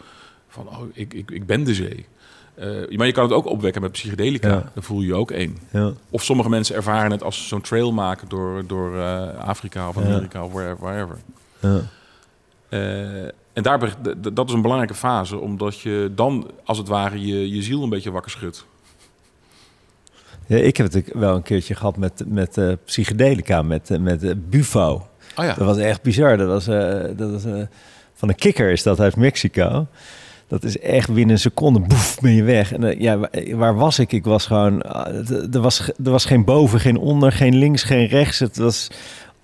van 0.47 0.67
oh, 0.67 0.81
ik, 0.93 1.13
ik, 1.13 1.31
ik 1.31 1.45
ben 1.45 1.63
de 1.63 1.73
zee. 1.73 2.05
Eh, 2.55 2.97
maar 2.97 3.05
je 3.07 3.11
kan 3.11 3.23
het 3.23 3.33
ook 3.33 3.45
opwekken 3.45 3.81
met 3.81 3.91
psychedelica, 3.91 4.47
Ja. 4.49 4.71
dan 4.73 4.83
voel 4.83 5.01
je 5.01 5.07
je 5.07 5.15
ook 5.15 5.31
één. 5.31 5.57
ja. 5.71 5.91
Of 6.09 6.23
sommige 6.23 6.49
mensen 6.49 6.75
ervaren 6.75 7.11
het 7.11 7.23
als 7.23 7.47
zo'n 7.47 7.61
trail 7.61 7.91
maken 7.91 8.29
door, 8.29 8.67
door 8.67 8.97
eh, 8.99 9.37
Afrika 9.37 9.87
of 9.87 9.95
Ja. 9.95 10.01
Amerika 10.01 10.43
of 10.43 10.51
wherever. 10.51 10.79
wherever. 10.85 11.17
ja. 11.59 11.81
En 13.55 13.63
daar, 13.63 13.79
dat 14.33 14.47
is 14.47 14.53
een 14.53 14.61
belangrijke 14.61 14.95
fase, 14.95 15.39
omdat 15.39 15.79
je 15.79 16.11
dan 16.15 16.51
als 16.63 16.77
het 16.77 16.87
ware 16.87 17.25
je, 17.25 17.49
je 17.55 17.61
ziel 17.61 17.83
een 17.83 17.89
beetje 17.89 18.11
wakker 18.11 18.31
schudt. 18.31 18.65
Ja, 20.47 20.57
ik 20.57 20.77
heb 20.77 20.91
het 20.93 21.11
wel 21.13 21.35
een 21.35 21.41
keertje 21.41 21.75
gehad 21.75 21.97
met, 21.97 22.23
met 22.27 22.57
eh, 22.57 22.71
psychedelica, 22.85 23.61
met, 23.61 23.89
eh, 23.91 23.99
met 23.99 24.23
eh, 24.23 24.31
Bufo. 24.49 25.07
Oh 25.35 25.43
ja, 25.45 25.53
Dat 25.53 25.65
was 25.67 25.77
echt 25.77 26.01
bizar. 26.01 26.37
Dat 26.37 26.47
was, 26.47 26.65
dat 27.17 27.31
was 27.31 27.43
van 28.13 28.29
een 28.29 28.35
kikker 28.35 28.71
is 28.71 28.83
dat 28.83 28.99
uit 28.99 29.15
Mexico. 29.15 29.87
Dat 30.47 30.63
is 30.63 30.79
echt 30.79 31.13
binnen 31.13 31.35
een 31.35 31.41
seconde, 31.41 31.79
boef, 31.79 32.17
ben 32.21 32.31
je 32.31 32.43
weg. 32.43 32.73
En 32.73 32.99
ja, 33.01 33.17
wa- 33.17 33.29
waar 33.53 33.75
was 33.75 33.99
ik? 33.99 34.11
Ik 34.11 34.23
was 34.23 34.45
gewoon, 34.45 34.81
er 35.51 35.61
was, 35.61 35.79
er 36.03 36.11
was 36.11 36.25
geen 36.25 36.43
boven, 36.45 36.79
geen 36.79 36.97
onder, 36.97 37.31
geen 37.31 37.55
links, 37.55 37.83
geen 37.83 38.05
rechts. 38.07 38.39
Het 38.39 38.57
was 38.57 38.87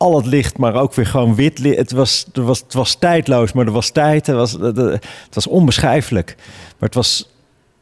al 0.01 0.15
het 0.17 0.25
licht, 0.25 0.57
maar 0.57 0.75
ook 0.75 0.93
weer 0.93 1.05
gewoon 1.05 1.35
wit. 1.35 1.59
li- 1.59 1.75
Het 1.75 1.91
was, 1.91 2.25
er 2.33 2.43
was, 2.43 2.59
het 2.59 2.73
was 2.73 2.95
tijdloos, 2.95 3.51
maar 3.53 3.65
er 3.65 3.71
was 3.71 3.89
tijd. 3.89 4.27
Het 4.27 4.35
was, 4.35 4.51
het, 4.51 4.77
het 4.77 5.33
was 5.35 5.47
onbeschrijfelijk. 5.47 6.35
Maar 6.79 6.89
het 6.89 6.93
was 6.95 7.29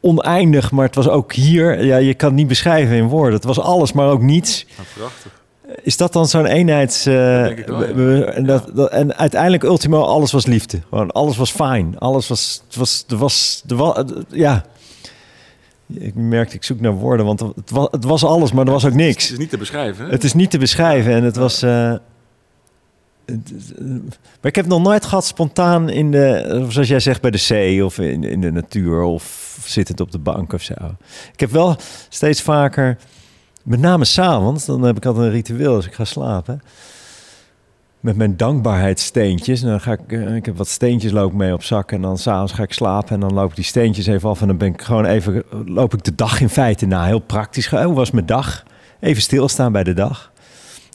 oneindig, 0.00 0.70
maar 0.70 0.86
het 0.86 0.94
was 0.94 1.08
ook 1.08 1.32
hier. 1.32 1.84
Ja, 1.84 1.96
je 1.96 2.14
kan 2.14 2.28
het 2.28 2.38
niet 2.38 2.48
beschrijven 2.48 2.96
in 2.96 3.08
woorden. 3.08 3.34
Het 3.34 3.44
was 3.44 3.58
alles, 3.60 3.92
maar 3.92 4.08
ook 4.08 4.22
niets. 4.22 4.66
prachtig. 4.96 5.38
Is 5.82 5.96
dat 5.96 6.12
dan 6.12 6.28
zo'n 6.28 6.46
eenheids... 6.46 7.06
eh, 7.06 7.14
Dat 7.14 7.44
denk 7.46 7.58
ik 7.58 7.66
wel, 7.66 8.24
en, 8.24 8.46
dat, 8.46 8.70
dat- 8.74 8.90
en 8.90 9.16
uiteindelijk, 9.16 9.62
ultimo, 9.62 10.02
alles 10.02 10.32
was 10.32 10.46
liefde. 10.46 10.80
Gewoon, 10.88 11.10
alles 11.10 11.36
was 11.36 11.50
fijn. 11.50 11.98
Alles 11.98 12.28
was... 12.28 12.62
Het 12.66 12.76
was, 12.76 13.04
er 13.08 13.16
was, 13.16 13.62
er 13.68 13.76
was 13.76 14.04
ja. 14.28 14.64
Ik 15.94 16.14
merkte, 16.14 16.54
ik 16.56 16.64
zoek 16.64 16.80
naar 16.80 16.92
woorden, 16.92 17.26
want 17.26 17.40
het 17.40 17.70
was, 17.70 17.88
het 17.90 18.04
was 18.04 18.24
alles, 18.24 18.52
maar 18.52 18.66
er 18.66 18.72
was 18.72 18.84
ook 18.84 18.90
Het 18.90 19.00
niks. 19.00 19.30
is 19.32 19.38
niet 19.38 19.50
te 19.50 19.58
beschrijven. 19.58 20.04
hè? 20.04 20.10
Het 20.10 20.24
is 20.24 20.34
niet 20.34 20.50
te 20.50 20.58
beschrijven 20.58 21.12
en 21.12 21.24
het 21.24 21.36
was... 21.36 21.62
eh, 21.62 21.88
het 21.90 21.96
eh, 21.98 22.04
maar 24.40 24.50
ik 24.50 24.56
heb 24.56 24.66
nog 24.66 24.82
nooit 24.82 25.04
gehad 25.04 25.24
spontaan 25.24 25.88
in 25.88 26.10
de, 26.10 26.66
zoals 26.68 26.88
jij 26.88 27.00
zegt, 27.00 27.20
bij 27.20 27.30
de 27.30 27.38
zee 27.38 27.84
of 27.84 27.98
in, 27.98 28.24
in 28.24 28.40
de 28.40 28.52
natuur 28.52 29.02
of 29.02 29.58
zittend 29.64 30.00
op 30.00 30.10
de 30.10 30.18
bank 30.18 30.52
of 30.52 30.62
zo. 30.62 30.74
Ik 31.32 31.40
heb 31.40 31.50
wel 31.50 31.76
steeds 32.08 32.42
vaker, 32.42 32.96
met 33.62 33.80
name 33.80 34.04
s'avonds, 34.04 34.64
dan 34.64 34.82
heb 34.82 34.96
ik 34.96 35.06
altijd 35.06 35.24
een 35.26 35.32
ritueel 35.32 35.74
als 35.74 35.86
ik 35.86 35.94
ga 35.94 36.04
slapen. 36.04 36.62
Met 38.00 38.16
mijn 38.16 38.36
dankbaarheidssteentjes. 38.36 39.62
En 39.62 39.68
dan 39.68 39.80
ga 39.80 39.92
ik, 39.92 40.12
eh, 40.12 40.34
ik 40.34 40.46
heb 40.46 40.56
wat 40.56 40.68
steentjes 40.68 41.12
loop 41.12 41.32
mee 41.32 41.52
op 41.52 41.62
zak. 41.62 41.92
En 41.92 42.00
dan 42.00 42.18
s'avonds 42.18 42.52
ga 42.52 42.62
ik 42.62 42.72
slapen. 42.72 43.10
En 43.10 43.20
dan 43.20 43.32
loop 43.32 43.50
ik 43.50 43.56
die 43.56 43.64
steentjes 43.64 44.06
even 44.06 44.28
af. 44.28 44.40
En 44.40 44.46
dan 44.46 44.56
ben 44.56 44.72
ik 44.72 44.82
gewoon 44.82 45.04
even, 45.04 45.42
loop 45.66 45.94
ik 45.94 46.04
de 46.04 46.14
dag 46.14 46.40
in 46.40 46.48
feite 46.48 46.86
na. 46.86 47.04
Heel 47.04 47.18
praktisch. 47.18 47.66
Hoe 47.66 47.94
was 47.94 48.10
mijn 48.10 48.26
dag? 48.26 48.62
Even 49.00 49.22
stilstaan 49.22 49.72
bij 49.72 49.84
de 49.84 49.92
dag. 49.92 50.32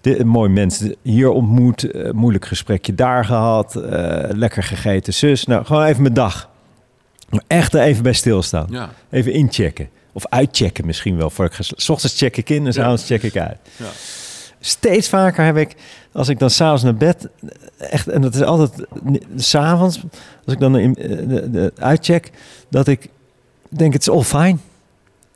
De, 0.05 0.19
een 0.19 0.27
mooi 0.27 0.49
mens 0.49 0.83
hier 1.01 1.29
ontmoet. 1.29 1.91
eh, 1.91 2.11
moeilijk 2.11 2.45
gesprekje 2.45 2.95
daar 2.95 3.25
gehad. 3.25 3.75
eh, 3.75 4.29
lekker 4.29 4.63
gegeten 4.63 5.13
zus. 5.13 5.45
Nou, 5.45 5.65
gewoon 5.65 5.83
even 5.83 6.01
mijn 6.01 6.13
dag. 6.13 6.49
Maar 7.29 7.43
echt 7.47 7.73
er 7.73 7.81
even 7.81 8.03
bij 8.03 8.13
stilstaan. 8.13 8.67
Ja, 8.69 8.89
Even 9.09 9.31
inchecken. 9.33 9.89
Of 10.13 10.27
uitchecken 10.27 10.85
misschien 10.85 11.17
wel. 11.17 11.29
Voor 11.29 11.45
ik 11.45 11.53
S 11.59 11.89
ochtends 11.89 12.17
check 12.17 12.37
ik 12.37 12.49
in 12.49 12.65
en 12.65 12.73
s'avonds 12.73 13.05
check 13.05 13.23
ik 13.23 13.37
uit. 13.37 13.57
ja. 13.77 13.85
Steeds 14.59 15.09
vaker 15.09 15.45
heb 15.45 15.57
ik, 15.57 15.75
als 16.13 16.29
ik 16.29 16.39
dan 16.39 16.49
s'avonds 16.49 16.83
naar 16.83 16.95
bed, 16.95 17.27
echt, 17.77 18.07
en 18.07 18.21
dat 18.21 18.35
is 18.35 18.41
altijd 18.41 18.87
s'avonds, 19.35 19.99
als 20.45 20.53
ik 20.53 20.59
dan 20.59 20.77
in, 20.77 20.95
eh, 20.95 21.09
de, 21.27 21.49
de, 21.51 21.71
uitcheck, 21.79 22.31
dat 22.69 22.87
ik 22.87 23.09
denk, 23.69 23.93
het 23.93 24.01
is 24.01 24.09
all 24.09 24.23
fine. 24.23 24.57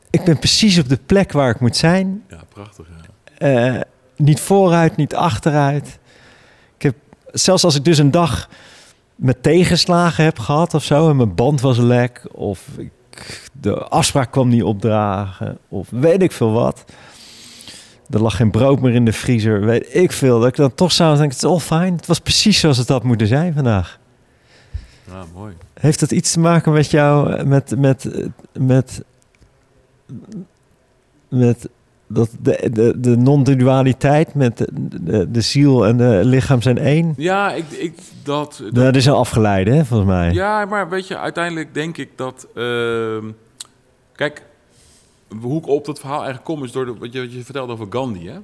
Ik 0.10 0.24
ben 0.24 0.40
precies 0.40 0.80
op 0.80 0.90
de 0.90 1.00
plek 1.06 1.32
waar 1.32 1.50
ik 1.50 1.60
moet 1.60 1.76
zijn. 1.78 2.24
ja 2.30 2.42
prachtig. 2.54 2.88
Ja. 3.40 3.84
Niet 4.20 4.40
vooruit, 4.40 4.96
niet 4.96 5.16
achteruit. 5.16 6.00
Ik 6.76 6.82
heb, 6.82 6.96
zelfs 7.32 7.64
als 7.64 7.76
ik 7.76 7.86
dus 7.86 7.98
een 7.98 8.12
dag 8.12 8.50
met 9.16 9.44
tegenslagen 9.44 10.24
heb 10.24 10.40
gehad 10.40 10.74
of 10.74 10.84
zo, 10.84 11.10
en 11.10 11.16
mijn 11.16 11.36
band 11.36 11.62
was 11.62 11.78
lek, 11.78 12.22
of 12.32 12.68
ik, 12.78 12.92
de 13.54 13.84
afspraak 13.84 14.32
kwam 14.32 14.50
niet 14.50 14.64
opdragen, 14.64 15.58
of 15.68 15.88
weet 15.90 16.22
ik 16.22 16.32
veel 16.32 16.52
wat. 16.52 16.86
Er 18.10 18.22
lag 18.22 18.36
geen 18.36 18.52
brood 18.52 18.80
meer 18.80 18.94
in 18.94 19.06
de 19.06 19.14
vriezer, 19.14 19.66
weet 19.66 19.96
ik 19.96 20.12
veel. 20.12 20.40
Dat 20.40 20.48
ik 20.48 20.56
dan 20.56 20.76
toch 20.76 20.92
s'avonds 20.92 21.20
denk, 21.20 21.32
het 21.32 21.44
is 21.44 21.50
all 21.50 21.60
fine. 21.60 21.96
Het 21.96 22.06
was 22.06 22.20
precies 22.20 22.60
zoals 22.60 22.78
het 22.78 22.88
had 22.88 23.04
moeten 23.04 23.28
zijn 23.28 23.54
vandaag. 23.54 24.00
ja, 25.08 25.24
mooi. 25.34 25.54
Heeft 25.80 26.00
dat 26.00 26.12
iets 26.12 26.32
te 26.32 26.40
maken 26.40 26.72
met 26.72 26.92
jou, 26.92 27.34
eh, 27.34 27.46
met, 27.46 27.76
met, 27.78 28.30
met, 28.54 29.04
met 31.30 31.70
dat 32.10 32.30
de, 32.42 32.70
de, 32.74 33.00
de 33.00 33.18
non-dualiteit, 33.18 34.34
met 34.36 34.58
de, 34.58 34.68
de, 35.02 35.32
de 35.32 35.42
ziel 35.42 35.86
en 35.86 35.98
de 35.98 36.22
lichaam 36.24 36.62
zijn 36.62 36.78
één? 36.78 37.14
Ja, 37.18 37.54
ik, 37.54 37.66
ik, 37.72 37.94
dat, 38.24 38.60
dat- 38.64 38.76
Dat 38.76 38.96
is 38.96 39.06
een 39.06 39.14
afgeleide, 39.14 39.72
hè, 39.72 39.86
volgens 39.86 40.10
mij. 40.10 40.32
Ja, 40.32 40.66
maar 40.66 40.90
weet 40.90 41.08
je, 41.08 41.18
uiteindelijk 41.18 41.74
denk 41.74 41.98
ik 41.98 42.10
dat... 42.16 42.48
ehm, 42.56 43.26
kijk, 44.16 44.44
hoe 45.42 45.58
ik 45.60 45.68
op 45.68 45.86
dat 45.86 46.00
verhaal 46.00 46.18
eigenlijk 46.18 46.46
kom... 46.46 46.64
is 46.64 46.72
door 46.72 46.86
de, 46.86 46.94
wat, 46.98 47.14
je, 47.14 47.20
wat 47.20 47.34
je 47.34 47.44
vertelde 47.44 47.74
over 47.74 47.88
Gandhi, 47.90 48.28
hè? 48.28 48.38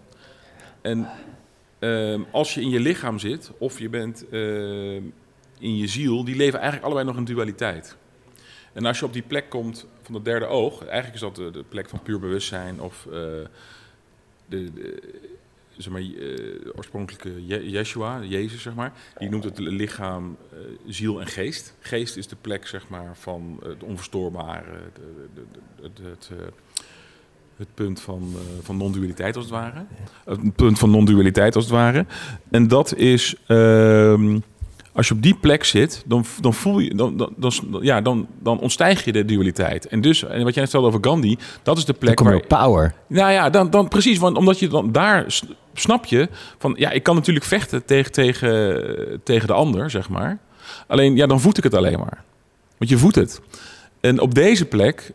en 0.81 1.07
ehm, 1.79 2.21
als 2.31 2.53
je 2.53 2.61
in 2.61 2.69
je 2.69 2.79
lichaam 2.79 3.19
zit 3.19 3.51
of 3.57 3.79
je 3.79 3.89
bent 3.89 4.25
ehm, 4.31 5.01
in 5.59 5.77
je 5.77 5.87
ziel, 5.87 6.23
die 6.23 6.35
leven 6.35 6.55
eigenlijk 6.59 6.85
allebei 6.85 7.07
nog 7.07 7.17
in 7.17 7.23
dualiteit. 7.33 7.95
En 8.73 8.85
als 8.85 8.99
je 8.99 9.05
op 9.05 9.13
die 9.13 9.23
plek 9.27 9.49
komt 9.49 9.85
van 10.05 10.15
het 10.15 10.25
derde 10.25 10.45
oog, 10.45 10.85
eigenlijk 10.85 11.13
is 11.13 11.19
dat 11.19 11.35
de, 11.35 11.63
plek 11.69 11.89
van 11.89 12.01
puur 12.01 12.19
bewustzijn 12.19 12.81
of 12.81 13.05
eh, 13.05 13.11
de, 13.11 14.73
de, 14.73 15.01
zeg 15.77 15.91
maar, 15.91 16.01
eh, 16.01 16.71
oorspronkelijke 16.75 17.45
Je- 17.45 17.69
Yeshua, 17.69 18.23
Jezus, 18.23 18.61
zeg 18.61 18.73
maar. 18.73 18.93
Die 19.17 19.29
noemt 19.29 19.43
het 19.43 19.59
lichaam, 19.59 20.37
eh, 20.51 20.57
ziel 20.87 21.19
en 21.19 21.27
geest. 21.27 21.75
Geest 21.79 22.17
is 22.17 22.27
de 22.27 22.35
plek, 22.41 22.67
zeg 22.67 22.89
maar, 22.89 23.15
van 23.15 23.59
het 23.63 23.83
onverstoorbare, 23.83 24.79
het, 25.81 25.99
het, 27.57 27.67
punt 27.73 28.01
van, 28.01 28.33
van 28.61 28.77
non-dualiteit 28.77 29.35
als 29.35 29.45
het 29.45 29.53
ware. 29.53 29.85
Het 30.25 30.55
punt 30.55 30.79
van 30.79 30.89
non-dualiteit 30.89 31.55
als 31.55 31.63
het 31.63 31.73
ware. 31.73 32.05
En 32.51 32.67
dat 32.67 32.95
is, 32.95 33.35
ehm, 33.47 34.39
als 34.95 35.07
je 35.07 35.13
op 35.13 35.21
die 35.21 35.35
plek 35.35 35.63
zit, 35.63 36.03
dan, 36.05 36.25
dan 36.41 36.53
voel 36.53 36.79
je, 36.79 36.95
dan, 36.95 37.17
dan, 37.17 37.33
dan, 37.37 37.53
ja, 37.81 38.01
dan, 38.01 38.27
dan 38.41 38.59
ontstijg 38.59 39.05
je 39.05 39.11
de 39.11 39.25
dualiteit. 39.25 39.87
En 39.87 40.01
dus, 40.01 40.23
en 40.23 40.43
wat 40.43 40.53
jij 40.53 40.61
net 40.61 40.67
stelde 40.67 40.87
over 40.87 40.99
Gandhi, 41.03 41.37
dat 41.63 41.77
is 41.77 41.85
de 41.85 41.93
plek 41.93 42.19
waar, 42.19 42.35
op 42.35 42.47
power. 42.47 42.93
nou 43.07 43.31
ja, 43.31 43.49
dan, 43.49 43.69
dan 43.69 43.87
precies, 43.87 44.17
want 44.17 44.37
omdat 44.37 44.59
je 44.59 44.67
dan 44.67 44.91
daar 44.91 45.25
snap 45.73 46.05
je 46.05 46.29
van 46.57 46.75
ja, 46.77 46.91
ik 46.91 47.03
kan 47.03 47.15
natuurlijk 47.15 47.45
vechten 47.45 47.85
tegen, 47.85 48.11
tegen, 48.11 49.21
tegen 49.23 49.47
de 49.47 49.53
ander, 49.53 49.89
zeg 49.89 50.09
maar. 50.09 50.39
Alleen 50.87 51.15
ja, 51.15 51.27
dan 51.27 51.41
voed 51.41 51.57
ik 51.57 51.63
het 51.63 51.73
alleen 51.73 51.99
maar. 51.99 52.23
Want 52.77 52.89
je 52.89 52.97
voedt 52.97 53.15
het. 53.15 53.41
En 53.99 54.19
op 54.19 54.35
deze 54.35 54.65
plek 54.65 55.11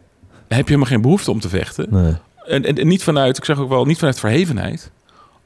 heb 0.49 0.59
je 0.59 0.65
helemaal 0.65 0.87
geen 0.87 1.03
behoefte 1.03 1.31
om 1.31 1.41
te 1.41 1.49
vechten. 1.49 1.87
Nee. 1.91 2.15
En, 2.45 2.65
en, 2.65 2.77
en 2.77 2.89
niet 2.89 3.03
vanuit, 3.03 3.37
ik 3.37 3.45
zeg 3.45 3.59
ook 3.59 3.69
wel, 3.69 3.85
niet 3.85 3.99
vanuit 3.99 4.21
verhevenheid. 4.21 4.91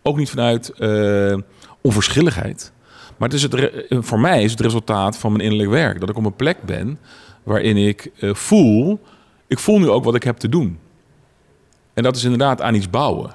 Ook 0.03 0.17
niet 0.17 0.31
vanuit 0.31 0.69
eh, 0.69 1.37
onverschilligheid. 1.81 2.73
Maar 3.17 3.29
het 3.29 3.37
is 3.37 3.43
het, 3.43 3.55
re- 3.55 3.87
voor 3.89 4.21
mij 4.21 4.43
is 4.43 4.51
het 4.51 4.61
resultaat 4.61 5.19
van 5.19 5.33
mijn 5.33 5.45
innerlijk 5.45 5.71
werk. 5.71 6.01
Dat 6.01 6.09
ik 6.09 6.17
op 6.17 6.25
een 6.25 6.37
plek 6.37 6.63
ben 6.63 6.99
waarin 7.43 7.77
ik 7.77 8.11
eh, 8.19 8.35
voel, 8.35 9.01
ik 9.47 9.59
voel 9.59 9.79
nu 9.79 9.89
ook 9.89 10.05
wat 10.05 10.15
ik 10.15 10.23
heb 10.23 10.37
te 10.37 10.49
doen. 10.49 10.79
En 11.95 12.03
dat 12.03 12.17
is 12.17 12.25
inderdaad 12.25 12.63
aan 12.63 12.75
iets 12.75 12.91
bouwen. 12.91 13.35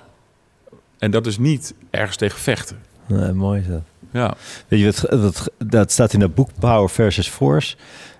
En 0.98 1.12
dat 1.12 1.26
is 1.26 1.38
niet 1.38 1.74
ergens 1.90 2.18
tegen 2.18 2.40
vechten. 2.40 2.80
Nee, 3.08 3.32
mooi 3.32 3.64
dat. 3.68 3.82
Ja. 4.12 4.34
Weet 4.68 4.80
je, 4.80 5.18
wat, 5.18 5.52
dat 5.58 5.92
staat 5.92 6.14
in 6.14 6.20
dat 6.20 6.36
boek 6.36 6.50
Power 6.60 6.90
versus 6.90 7.28
Force. 7.28 7.76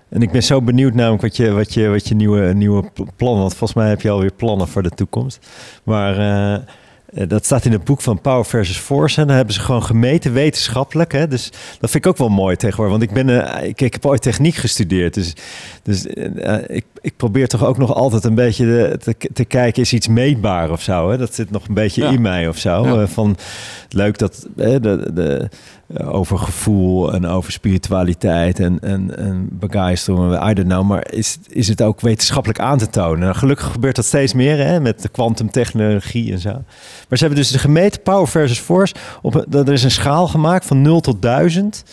En 0.08 0.22
ik 0.22 0.30
ben 0.32 0.42
zo 0.42 0.62
benieuwd 0.62 0.94
namelijk 0.94 1.22
wat 1.22 1.36
je, 1.36 1.50
wat 1.50 1.74
je, 1.74 1.88
wat 1.88 2.08
je 2.08 2.14
nieuwe, 2.14 2.52
nieuwe 2.54 2.90
pl- 2.92 3.02
plannen... 3.16 3.40
Want 3.40 3.54
volgens 3.54 3.78
mij 3.78 3.88
heb 3.88 4.00
je 4.00 4.10
alweer 4.10 4.32
plannen 4.32 4.68
voor 4.68 4.82
de 4.82 4.90
toekomst. 4.90 5.46
Maar 5.84 6.18
eh, 6.18 6.54
eh, 6.54 6.60
dat 7.12 7.44
staat 7.44 7.64
in 7.64 7.72
het 7.72 7.84
boek 7.84 8.00
van 8.00 8.20
Power 8.20 8.44
versus 8.44 8.76
Force. 8.78 9.20
En 9.20 9.26
dan 9.26 9.36
hebben 9.36 9.54
ze 9.54 9.60
gewoon 9.60 9.82
gemeten 9.84 10.32
wetenschappelijk. 10.32 11.12
Hè? 11.12 11.28
Dus 11.28 11.50
dat 11.80 11.90
vind 11.90 12.04
ik 12.04 12.06
ook 12.06 12.16
wel 12.16 12.28
mooi 12.28 12.56
tegenwoordig. 12.56 12.98
Want 12.98 13.10
ik, 13.10 13.24
ben, 13.26 13.44
eh, 13.54 13.68
ik, 13.68 13.80
ik 13.80 13.92
heb 13.92 14.06
ooit 14.06 14.22
techniek 14.22 14.54
gestudeerd. 14.54 15.14
Dus, 15.14 15.32
dus 15.82 16.06
eh, 16.06 16.56
ik, 16.66 16.84
ik 17.00 17.16
probeer 17.16 17.48
toch 17.48 17.64
ook 17.64 17.78
nog 17.78 17.94
altijd 17.94 18.24
een 18.24 18.34
beetje 18.34 18.64
de- 18.64 18.96
te, 19.02 19.14
te 19.32 19.44
kijken... 19.44 19.82
is 19.82 19.92
iets 19.92 20.08
meetbaar 20.08 20.70
of 20.70 20.82
zo? 20.82 21.10
Hè? 21.10 21.18
Dat 21.18 21.34
zit 21.34 21.50
nog 21.50 21.68
een 21.68 21.74
beetje 21.74 22.02
Ja. 22.02 22.10
in 22.10 22.22
mij 22.22 22.48
of 22.48 22.58
zo. 22.58 22.86
Ja. 22.86 23.02
Eh, 23.02 23.08
van, 23.08 23.36
leuk 23.88 24.18
dat 24.18 24.46
de, 24.56 24.80
de, 25.14 25.36
eh, 25.36 25.46
over 25.98 26.38
gevoel 26.38 27.12
en 27.12 27.26
over 27.26 27.52
spiritualiteit 27.52 28.60
en, 28.60 28.78
en, 28.80 29.16
en 29.18 29.48
begeistering, 29.50 30.48
I 30.50 30.54
don't 30.54 30.68
know, 30.68 30.88
maar 30.88 31.12
is, 31.12 31.38
is 31.48 31.68
het 31.68 31.82
ook 31.82 32.00
wetenschappelijk 32.00 32.60
aan 32.60 32.78
te 32.78 32.90
tonen? 32.90 33.18
Nou, 33.18 33.34
gelukkig 33.34 33.72
gebeurt 33.72 33.96
dat 33.96 34.04
steeds 34.04 34.32
meer 34.32 34.56
hè, 34.56 34.80
met 34.80 35.02
de 35.02 35.08
kwantumtechnologie 35.08 36.32
en 36.32 36.38
zo. 36.38 36.52
Maar 37.08 37.18
ze 37.18 37.24
hebben 37.24 37.36
dus 37.36 37.50
de 37.50 37.58
gemeten 37.58 38.02
power 38.02 38.28
versus 38.28 38.58
force. 38.58 38.94
Op, 39.22 39.54
er 39.54 39.72
is 39.72 39.82
een 39.82 39.90
schaal 39.90 40.28
gemaakt 40.28 40.66
van 40.66 40.82
0 40.82 41.00
tot 41.00 41.22
1000. 41.22 41.84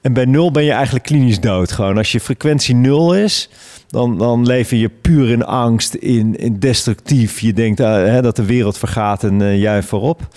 En 0.00 0.12
bij 0.12 0.24
0 0.24 0.50
ben 0.50 0.64
je 0.64 0.72
eigenlijk 0.72 1.04
klinisch 1.04 1.40
dood. 1.40 1.72
Gewoon 1.72 1.96
als 1.96 2.12
je 2.12 2.20
frequentie 2.20 2.74
0 2.74 3.14
is, 3.14 3.48
dan, 3.88 4.18
dan 4.18 4.46
leef 4.46 4.70
je 4.70 4.88
puur 4.88 5.30
in 5.30 5.44
angst, 5.44 5.94
in, 5.94 6.36
in 6.38 6.58
destructief. 6.58 7.40
Je 7.40 7.52
denkt 7.52 7.80
eh, 7.80 7.92
hè, 7.92 8.22
dat 8.22 8.36
de 8.36 8.44
wereld 8.44 8.78
vergaat 8.78 9.24
en 9.24 9.42
eh 9.42 9.60
jij 9.60 9.82
voorop. 9.82 10.28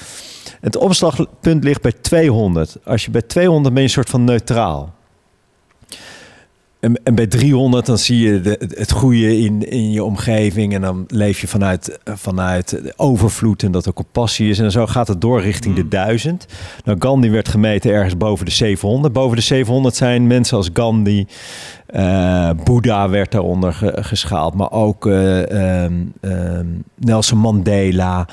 Het 0.65 0.77
omslagpunt 0.77 1.63
ligt 1.63 1.81
bij 1.81 1.91
200. 2.01 2.77
Als 2.85 3.05
je 3.05 3.11
bij 3.11 3.21
200 3.21 3.73
ben 3.73 3.83
je 3.83 3.87
een 3.87 3.93
soort 3.93 4.09
van 4.09 4.23
neutraal. 4.23 4.93
En, 6.79 7.01
en 7.03 7.15
bij 7.15 7.27
300 7.27 7.85
dan 7.85 7.97
zie 7.97 8.19
je 8.31 8.41
de, 8.41 8.69
het 8.75 8.91
goede 8.91 9.37
in, 9.37 9.69
in 9.69 9.91
je 9.91 10.03
omgeving. 10.03 10.73
En 10.73 10.81
dan 10.81 11.03
leef 11.07 11.41
je 11.41 11.47
vanuit, 11.47 11.99
vanuit 12.03 12.93
overvloed 12.95 13.63
en 13.63 13.71
dat 13.71 13.85
er 13.85 13.93
compassie 13.93 14.49
is. 14.49 14.59
En 14.59 14.71
zo 14.71 14.85
gaat 14.87 15.07
het 15.07 15.21
door 15.21 15.41
richting 15.41 15.75
de 15.75 15.87
1000. 15.87 16.45
Nou, 16.85 16.97
Gandhi 17.01 17.29
werd 17.29 17.47
gemeten 17.49 17.91
ergens 17.91 18.17
boven 18.17 18.45
de 18.45 18.51
700. 18.51 19.13
Boven 19.13 19.35
de 19.35 19.43
700 19.43 19.95
zijn 19.95 20.27
mensen 20.27 20.57
als 20.57 20.69
Gandhi. 20.73 21.25
eh 21.85 22.49
Boeddha 22.63 23.09
werd 23.09 23.31
daaronder 23.31 23.73
ge- 23.73 23.97
geschaald. 24.03 24.53
Maar 24.53 24.71
ook 24.71 25.05
eh, 25.07 25.83
ehm, 25.83 25.93
ehm, 26.21 26.65
Nelson 26.95 27.37
Mandela. 27.37 28.27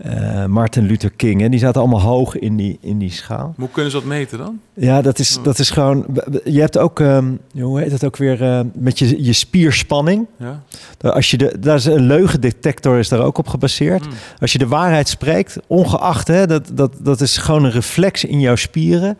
Eh, 0.00 0.44
Martin 0.44 0.86
Luther 0.86 1.10
King. 1.10 1.42
En 1.42 1.50
die 1.50 1.60
zaten 1.60 1.80
allemaal 1.80 2.00
hoog 2.00 2.38
in 2.38 2.56
die, 2.56 2.78
in 2.80 2.98
die 2.98 3.10
schaal. 3.10 3.54
Hoe 3.56 3.68
kunnen 3.70 3.90
ze 3.90 3.96
dat 3.96 4.06
meten 4.06 4.38
dan? 4.38 4.60
Ja, 4.74 5.02
dat 5.02 5.18
is, 5.18 5.38
dat 5.42 5.58
is 5.58 5.70
gewoon. 5.70 6.06
Je 6.44 6.60
hebt 6.60 6.78
ook, 6.78 7.00
ehm, 7.00 7.32
hoe 7.52 7.80
heet 7.80 7.92
het 7.92 8.04
ook 8.04 8.16
weer, 8.16 8.42
eh, 8.42 8.60
met 8.72 8.98
je, 8.98 9.24
je 9.24 9.32
spierspanning. 9.32 10.26
Ja. 10.36 10.62
Als 11.00 11.30
je 11.30 11.36
de, 11.36 11.56
daar 11.60 11.76
is 11.76 11.84
een 11.84 12.06
leugendetector 12.06 12.98
is 12.98 13.08
daar 13.08 13.20
ook 13.20 13.38
op 13.38 13.48
gebaseerd. 13.48 14.04
Hmm. 14.04 14.14
Als 14.38 14.52
je 14.52 14.58
de 14.58 14.68
waarheid 14.68 15.08
spreekt, 15.08 15.58
ongeacht, 15.66 16.28
hè, 16.28 16.46
dat, 16.46 16.70
dat, 16.72 16.92
dat 16.98 17.20
is 17.20 17.36
gewoon 17.36 17.64
een 17.64 17.70
reflex 17.70 18.24
in 18.24 18.40
jouw 18.40 18.56
spieren. 18.56 19.18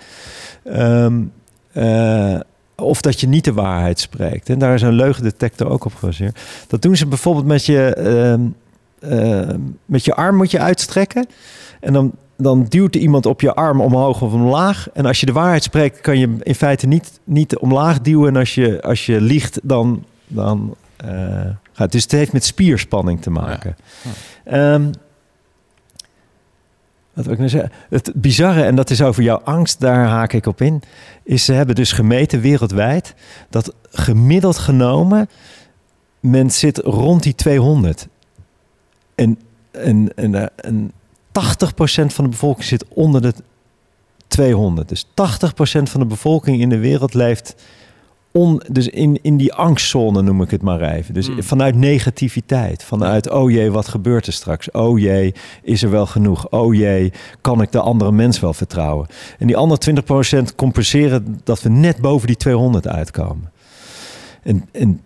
Ehm, 0.64 1.22
eh, 1.72 2.40
of 2.76 3.00
dat 3.00 3.20
je 3.20 3.28
niet 3.28 3.44
de 3.44 3.52
waarheid 3.52 4.00
spreekt. 4.00 4.48
En 4.48 4.58
daar 4.58 4.74
is 4.74 4.82
een 4.82 4.92
leugendetector 4.92 5.68
ook 5.68 5.84
op 5.84 5.94
gebaseerd. 5.94 6.40
Dat 6.68 6.82
doen 6.82 6.96
ze 6.96 7.06
bijvoorbeeld 7.06 7.46
met 7.46 7.66
je, 7.66 7.94
ehm, 7.94 8.40
ehm, 9.00 9.60
met 9.84 10.04
je 10.04 10.14
arm 10.14 10.36
moet 10.36 10.50
je 10.50 10.58
uitstrekken. 10.58 11.26
En 11.80 11.92
dan, 11.92 12.12
dan 12.36 12.64
duwt 12.64 12.96
iemand 12.96 13.26
op 13.26 13.40
je 13.40 13.54
arm 13.54 13.80
omhoog 13.80 14.22
of 14.22 14.32
omlaag. 14.32 14.88
En 14.92 15.06
als 15.06 15.20
je 15.20 15.26
de 15.26 15.32
waarheid 15.32 15.62
spreekt, 15.62 16.00
kan 16.00 16.18
je 16.18 16.36
in 16.42 16.54
feite 16.54 16.86
niet, 16.86 17.20
niet 17.24 17.58
omlaag 17.58 18.00
duwen. 18.00 18.28
En 18.28 18.36
als 18.36 18.54
je, 18.54 18.82
als 18.82 19.06
je 19.06 19.20
liegt, 19.20 19.60
dan, 19.62 20.04
dan 20.26 20.76
eh, 20.96 21.46
gaat 21.72 21.92
Dus 21.92 22.02
het 22.02 22.12
heeft 22.12 22.32
met 22.32 22.44
spierspanning 22.44 23.22
te 23.22 23.30
maken. 23.30 23.76
Ehm, 24.44 24.90
wat 27.12 27.24
wil 27.24 27.32
ik 27.32 27.38
nou 27.38 27.50
zeggen? 27.50 27.72
Het 27.88 28.12
bizarre, 28.14 28.62
en 28.62 28.74
dat 28.74 28.90
is 28.90 29.02
over 29.02 29.22
jouw 29.22 29.40
angst, 29.44 29.80
daar 29.80 30.06
haak 30.06 30.32
ik 30.32 30.46
op 30.46 30.60
in, 30.60 30.82
is 31.22 31.44
ze 31.44 31.52
hebben 31.52 31.74
dus 31.74 31.92
gemeten 31.92 32.40
wereldwijd 32.40 33.14
dat 33.50 33.74
gemiddeld 33.90 34.58
genomen 34.58 35.28
men 36.20 36.50
zit 36.50 36.78
rond 36.78 37.22
die 37.22 37.34
200. 37.34 38.08
En, 39.20 39.38
en, 39.70 40.12
en, 40.14 40.50
en 40.56 40.92
80% 40.92 40.92
van 42.06 42.24
de 42.24 42.30
bevolking 42.30 42.66
zit 42.66 42.84
onder 42.88 43.22
de 43.22 43.34
200. 44.26 44.88
Dus 44.88 45.06
80% 45.06 45.08
van 45.82 46.00
de 46.00 46.06
bevolking 46.06 46.60
in 46.60 46.68
de 46.68 46.78
wereld 46.78 47.14
leeft 47.14 47.54
on, 48.32 48.62
dus 48.68 48.88
in, 48.88 49.18
in 49.22 49.36
die 49.36 49.52
angstzone, 49.52 50.22
noem 50.22 50.42
ik 50.42 50.50
het 50.50 50.62
maar 50.62 50.80
even. 50.80 51.14
Dus 51.14 51.26
Hmm. 51.26 51.42
vanuit 51.42 51.74
negativiteit. 51.74 52.82
Vanuit, 52.82 53.30
oh 53.30 53.50
jee, 53.50 53.70
wat 53.70 53.88
gebeurt 53.88 54.26
er 54.26 54.32
straks? 54.32 54.70
Oh 54.70 54.98
jee, 54.98 55.34
is 55.62 55.82
er 55.82 55.90
wel 55.90 56.06
genoeg? 56.06 56.48
Oh 56.50 56.74
jee, 56.74 57.12
kan 57.40 57.62
ik 57.62 57.72
de 57.72 57.80
andere 57.80 58.12
mens 58.12 58.40
wel 58.40 58.54
vertrouwen? 58.54 59.06
En 59.38 59.46
die 59.46 59.56
andere 59.56 59.80
20% 59.80 60.54
compenseren 60.56 61.40
dat 61.44 61.62
we 61.62 61.68
net 61.68 61.98
boven 61.98 62.26
die 62.26 62.36
200 62.36 62.88
uitkomen. 62.88 63.50
En, 64.42 64.68
en 64.72 65.00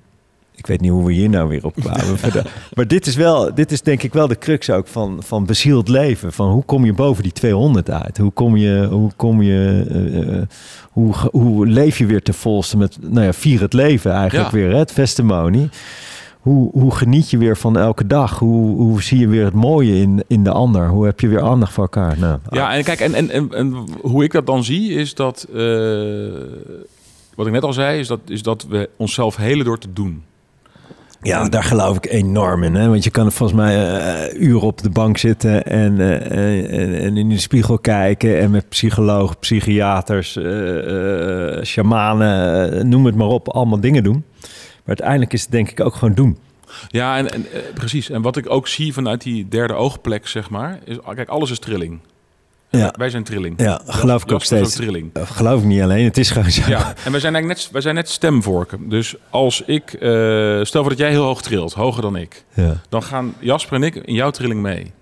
ik 0.56 0.66
weet 0.66 0.81
niet 0.81 0.90
hoe 0.90 1.06
we 1.06 1.12
hier 1.12 1.28
nou 1.28 1.48
weer 1.48 1.64
op 1.64 1.74
kwamen. 1.74 2.18
maar 2.74 2.86
dit 2.86 3.06
is, 3.06 3.16
wel, 3.16 3.55
dit 3.55 3.72
is 3.72 3.82
denk 3.82 4.02
ik 4.02 4.12
wel 4.12 4.26
de 4.28 4.39
crux 4.39 4.70
ook 4.70 4.86
van, 4.86 5.22
van 5.22 5.47
bezield 5.47 5.89
leven. 5.89 6.32
Van 6.32 6.51
hoe 6.51 6.64
kom 6.64 6.85
je 6.85 6.93
boven 6.93 7.22
die 7.22 7.32
200 7.32 7.90
uit? 7.90 8.18
Hoe 8.18 8.31
kom 8.32 8.56
je, 8.56 8.86
hoe 8.90 9.10
kom 9.16 9.43
je, 9.43 9.85
eh, 9.89 10.36
eh, 10.39 10.43
hoe, 10.90 11.14
hoe 11.31 11.66
leef 11.66 11.98
je 11.98 12.06
weer 12.06 12.22
te 12.22 12.32
volste 12.32 12.76
met, 12.76 12.98
nou 13.01 13.24
ja, 13.24 13.32
vier 13.32 13.60
het 13.60 13.72
leven 13.72 14.12
eigenlijk 14.12 14.51
Ja. 14.51 14.56
weer, 14.56 14.70
hè? 14.70 14.78
het 14.78 14.94
testimony. 14.94 15.68
Hoe, 16.40 16.70
hoe 16.72 16.94
geniet 16.94 17.31
je 17.31 17.39
weer 17.39 17.56
van 17.56 17.78
elke 17.78 18.06
dag? 18.06 18.39
Hoe, 18.39 18.76
hoe 18.76 19.02
zie 19.02 19.18
je 19.18 19.28
weer 19.28 19.44
het 19.44 19.55
mooie 19.55 20.01
in, 20.01 20.24
in 20.26 20.44
de 20.44 20.51
ander? 20.51 20.89
Hoe 20.89 21.05
heb 21.05 21.20
je 21.20 21.28
weer 21.28 21.43
aandacht 21.43 21.72
voor 21.72 21.82
elkaar? 21.82 22.18
Nou, 22.18 22.39
Ja, 22.51 22.74
en 22.74 22.85
kijk, 22.85 23.01
en, 23.01 23.14
en, 23.14 23.31
en, 23.31 23.48
en 23.55 23.74
hoe 24.01 24.24
ik 24.24 24.32
dat 24.32 24.47
dan 24.47 24.64
zie, 24.64 24.93
is 24.93 25.14
dat, 25.14 25.47
eh, 25.55 25.62
wat 27.35 27.47
ik 27.47 27.52
net 27.52 27.62
al 27.62 27.72
zei, 27.72 27.98
is 27.98 28.06
dat, 28.09 28.20
is 28.26 28.43
dat 28.43 28.66
we 28.68 28.90
onszelf 28.97 29.36
helen 29.36 29.64
door 29.64 29.78
te 29.78 29.93
doen. 29.93 30.22
Ja, 31.25 31.49
daar 31.49 31.65
geloof 31.65 31.97
ik 31.97 32.07
enorm 32.07 32.63
in. 32.63 32.75
Hè? 32.75 32.89
Want 32.89 33.05
je 33.05 33.11
kan 33.11 33.33
volgens 33.33 33.59
mij 33.59 33.99
eh 33.99 34.41
uren 34.41 34.61
op 34.67 34.83
de 34.83 34.91
bank 34.91 35.19
zitten 35.19 35.65
en, 35.65 36.01
eh, 36.01 36.83
en, 36.83 37.01
en 37.01 37.17
in 37.17 37.29
de 37.29 37.39
spiegel 37.39 37.79
kijken. 37.79 38.39
En 38.39 38.51
met 38.51 38.69
psychologen, 38.69 39.39
psychiaters, 39.39 40.37
eh 40.37 41.63
shamanen, 41.63 42.89
noem 42.89 43.07
het 43.07 43.15
maar 43.15 43.27
op, 43.27 43.49
allemaal 43.49 43.81
dingen 43.81 44.03
doen. 44.03 44.25
Maar 44.41 44.97
uiteindelijk 44.97 45.33
is 45.33 45.43
het 45.43 45.51
denk 45.51 45.71
ik 45.71 45.81
ook 45.81 45.95
gewoon 45.95 46.15
doen. 46.15 46.39
Ja, 46.89 47.17
en, 47.17 47.33
en 47.33 47.47
precies. 47.75 48.11
En 48.11 48.23
wat 48.23 48.37
ik 48.37 48.51
ook 48.51 48.69
zie 48.69 48.93
vanuit 48.93 49.23
die 49.23 49.49
derde 49.49 49.75
oogplek, 49.75 50.27
zeg 50.27 50.51
maar, 50.51 50.79
is, 50.85 50.97
kijk, 51.15 51.29
alles 51.29 51.51
is 51.51 51.59
trilling. 51.59 52.01
Ja. 52.79 52.95
Wij 52.97 53.11
zijn 53.11 53.25
trilling. 53.25 53.61
Ja, 53.63 53.81
geloof 53.87 54.23
ik 54.23 54.33
ook 54.33 54.43
steeds. 54.43 54.75
trilling. 54.75 55.11
Eh, 55.13 55.23
Geloof 55.31 55.61
ik 55.61 55.67
niet 55.67 55.83
alleen, 55.83 56.05
het 56.05 56.19
is 56.19 56.31
gewoon 56.31 56.51
zo. 56.51 56.63
Ja, 56.71 56.95
en 57.05 57.11
wij 57.11 57.21
zijn 57.21 57.35
eigenlijk 57.35 57.47
net, 57.47 57.69
wij 57.73 57.81
zijn 57.81 57.95
net 57.95 58.09
stemvorken. 58.09 58.89
Dus 58.89 59.15
als 59.31 59.63
ik, 59.67 59.93
eh, 59.93 60.01
stel 60.63 60.81
voor 60.81 60.89
dat 60.89 60.99
jij 60.99 61.11
heel 61.11 61.25
hoog 61.25 61.43
trilt, 61.43 61.73
hoger 61.73 62.03
dan 62.03 62.17
ik, 62.17 62.45
Ja. 62.55 62.81
dan 62.89 63.03
gaan 63.03 63.35
Jasper 63.39 63.75
en 63.77 63.83
ik 63.83 63.95
in 63.95 64.15
jouw 64.15 64.31
trilling 64.31 64.61
mee. 64.63 64.93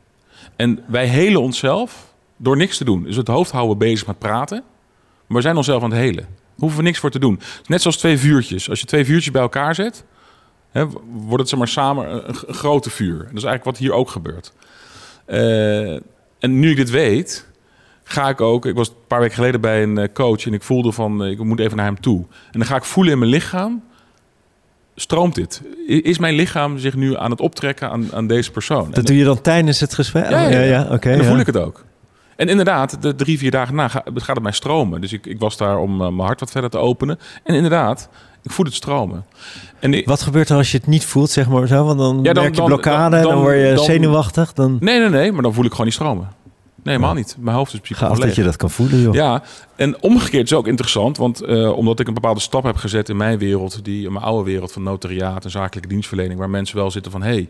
En 0.56 0.80
wij 0.86 1.06
helen 1.06 1.40
onszelf 1.40 2.12
door 2.36 2.56
niks 2.56 2.76
te 2.76 2.84
doen. 2.84 3.02
Dus 3.02 3.16
het 3.16 3.28
hoofd 3.28 3.50
houden 3.50 3.78
bezig 3.78 4.06
met 4.06 4.18
praten, 4.18 4.62
maar 5.26 5.36
we 5.36 5.42
zijn 5.42 5.56
onszelf 5.56 5.82
aan 5.82 5.90
het 5.90 5.98
helen. 6.00 6.26
Hoeven 6.56 6.78
we 6.78 6.84
niks 6.84 6.98
voor 6.98 7.10
te 7.10 7.18
doen. 7.18 7.40
Net 7.66 7.80
zoals 7.82 7.96
twee 7.96 8.18
vuurtjes. 8.18 8.70
Als 8.70 8.80
je 8.80 8.86
twee 8.86 9.04
vuurtjes 9.04 9.32
bij 9.32 9.42
elkaar 9.42 9.74
zet, 9.74 10.04
hè, 10.70 10.86
wordt 11.12 11.38
het 11.38 11.48
zeg 11.48 11.58
maar, 11.58 11.68
samen 11.68 12.28
een, 12.28 12.34
grote 12.34 12.90
vuur. 12.90 13.18
En 13.18 13.26
dat 13.26 13.36
is 13.36 13.44
eigenlijk 13.44 13.64
wat 13.64 13.76
hier 13.78 13.92
ook 13.92 14.10
gebeurt. 14.10 14.52
Eh, 15.24 15.92
en 16.38 16.58
nu 16.58 16.70
ik 16.70 16.76
dit 16.76 16.90
weet, 16.90 17.46
ga 18.04 18.28
ik 18.28 18.40
ook. 18.40 18.66
Ik 18.66 18.74
was 18.74 18.88
een 18.88 18.94
paar 19.06 19.20
weken 19.20 19.34
geleden 19.34 19.60
bij 19.60 19.82
een 19.82 19.98
eh, 19.98 20.08
coach 20.14 20.46
en 20.46 20.52
ik 20.54 20.62
voelde 20.62 20.92
van 20.92 21.24
eh, 21.24 21.30
ik 21.30 21.38
moet 21.44 21.60
even 21.60 21.76
naar 21.76 21.86
hem 21.86 22.00
toe. 22.00 22.18
En 22.52 22.58
dan 22.58 22.64
ga 22.66 22.76
ik 22.76 22.84
voelen 22.84 23.12
in 23.12 23.18
mijn 23.18 23.30
lichaam. 23.30 23.82
Stroomt 24.94 25.34
dit? 25.34 25.62
Is 25.86 26.18
mijn 26.18 26.34
lichaam 26.34 26.78
zich 26.78 26.94
nu 26.94 27.16
aan 27.16 27.30
het 27.30 27.40
optrekken 27.40 27.90
aan, 27.90 28.08
aan 28.12 28.26
deze 28.26 28.50
persoon? 28.50 28.84
En 28.84 28.90
Dat 28.90 29.06
doe 29.06 29.16
je 29.16 29.24
dan 29.24 29.40
tijdens 29.40 29.80
het 29.80 29.94
gesprek? 29.94 30.30
Ja, 30.30 30.48
ja, 30.48 30.60
ja. 30.60 30.86
oké. 30.90 31.16
dan 31.16 31.24
voel 31.26 31.38
ik 31.38 31.46
het 31.46 31.56
ook. 31.56 31.84
En 32.36 32.48
inderdaad, 32.48 33.02
de 33.02 33.14
drie, 33.14 33.38
vier 33.38 33.50
dagen 33.50 33.74
na 33.74 33.88
ga- 33.88 34.02
gaat 34.14 34.34
het 34.34 34.42
mij 34.42 34.52
stromen. 34.52 35.00
Dus 35.00 35.12
ik, 35.12 35.26
ik 35.26 35.38
was 35.38 35.56
daar 35.56 35.78
om 35.78 35.92
eh, 36.00 36.08
mijn 36.08 36.26
hart 36.26 36.40
wat 36.40 36.50
verder 36.50 36.70
te 36.70 36.78
openen. 36.78 37.18
En 37.44 37.54
inderdaad, 37.54 38.08
ik 38.42 38.50
voel 38.50 38.64
het 38.66 38.74
stromen. 38.74 39.24
En 39.80 40.02
Wat 40.04 40.22
gebeurt 40.22 40.48
er 40.48 40.56
als 40.56 40.70
je 40.70 40.76
het 40.78 40.86
niet 40.86 41.04
voelt, 41.04 41.30
zeg 41.30 41.48
maar 41.48 41.66
zo? 41.66 41.84
Want 41.84 41.98
dan, 41.98 42.18
Ja, 42.22 42.32
dan- 42.32 42.42
merk 42.42 42.54
je 42.54 42.60
dan- 42.60 42.68
blokkade 42.70 43.16
dan- 43.16 43.24
en 43.24 43.34
dan 43.34 43.40
word 43.44 43.56
je 43.56 43.72
dan- 43.74 43.84
zenuwachtig. 43.84 44.52
Dan 44.52 44.76
nee, 44.80 44.98
nee, 44.98 45.08
nee, 45.08 45.32
maar 45.32 45.42
dan 45.42 45.54
voel 45.54 45.64
ik 45.64 45.70
gewoon 45.70 45.86
niet 45.86 45.94
stromen. 45.94 46.28
Nee, 46.82 46.94
helemaal 46.94 47.14
niet. 47.14 47.36
Mijn 47.38 47.56
hoofd 47.56 47.68
is 47.72 47.74
in 47.74 47.80
principe 47.80 48.06
gaaf 48.06 48.18
dat 48.18 48.34
je 48.36 48.42
dat 48.44 48.56
kan 48.56 48.70
voelen, 48.70 49.00
joh. 49.00 49.14
Ja, 49.14 49.42
en 49.76 50.02
omgekeerd 50.02 50.44
is 50.44 50.52
ook 50.52 50.66
interessant, 50.66 51.16
want 51.16 51.40
eh, 51.40 51.76
omdat 51.76 52.00
ik 52.00 52.08
een 52.08 52.14
bepaalde 52.14 52.40
stap 52.40 52.62
heb 52.62 52.76
gezet 52.76 53.08
in 53.08 53.16
mijn 53.16 53.38
wereld, 53.38 53.84
die 53.84 54.06
in 54.06 54.12
mijn 54.12 54.24
oude 54.24 54.44
wereld 54.50 54.72
van 54.72 54.82
notariaat 54.82 55.44
en 55.44 55.50
zakelijke 55.50 55.88
dienstverlening, 55.88 56.38
waar 56.38 56.50
mensen 56.50 56.76
wel 56.76 56.90
zitten 56.90 57.12
van, 57.12 57.22
hé, 57.22 57.32
hey, 57.32 57.48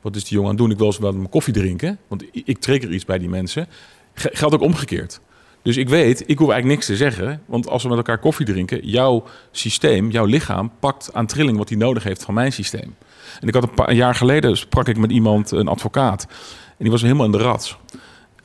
wat 0.00 0.16
is 0.16 0.22
die 0.24 0.32
jongen 0.32 0.44
aan 0.50 0.54
het 0.54 0.62
doen? 0.64 0.70
Ik 0.72 0.78
wil 0.78 0.86
eens 0.86 0.98
wel 0.98 1.12
mijn 1.12 1.28
koffie 1.28 1.54
drinken, 1.54 1.98
want 2.08 2.24
ik 2.32 2.58
trigger 2.58 2.90
iets 2.92 3.04
bij 3.04 3.18
die 3.18 3.28
mensen. 3.28 3.66
Ge- 4.14 4.30
Geldt 4.32 4.54
ook 4.54 4.60
omgekeerd. 4.60 5.20
Dus 5.62 5.76
ik 5.76 5.88
weet, 5.88 6.20
ik 6.20 6.38
hoef 6.38 6.48
eigenlijk 6.50 6.66
niks 6.66 6.86
te 6.86 6.96
zeggen, 6.96 7.42
want 7.46 7.68
als 7.68 7.82
we 7.82 7.88
met 7.88 7.98
elkaar 7.98 8.18
koffie 8.18 8.46
drinken, 8.46 8.86
jouw 8.86 9.24
systeem, 9.50 10.10
jouw 10.10 10.24
lichaam 10.24 10.70
pakt 10.80 11.10
aan 11.12 11.26
trilling 11.26 11.58
wat 11.58 11.68
hij 11.68 11.78
nodig 11.78 12.02
heeft 12.02 12.24
van 12.24 12.34
mijn 12.34 12.52
systeem. 12.52 12.94
En 13.40 13.48
ik 13.48 13.54
had 13.54 13.62
een 13.62 13.74
paar 13.74 13.88
een 13.88 13.96
jaar 13.96 14.14
geleden 14.14 14.56
sprak 14.56 14.88
ik 14.88 14.96
met 14.96 15.10
iemand, 15.10 15.50
een 15.50 15.68
advocaat, 15.68 16.26
en 16.68 16.76
die 16.78 16.90
was 16.90 17.02
helemaal 17.02 17.26
in 17.26 17.32
de 17.32 17.38
rat. 17.38 17.76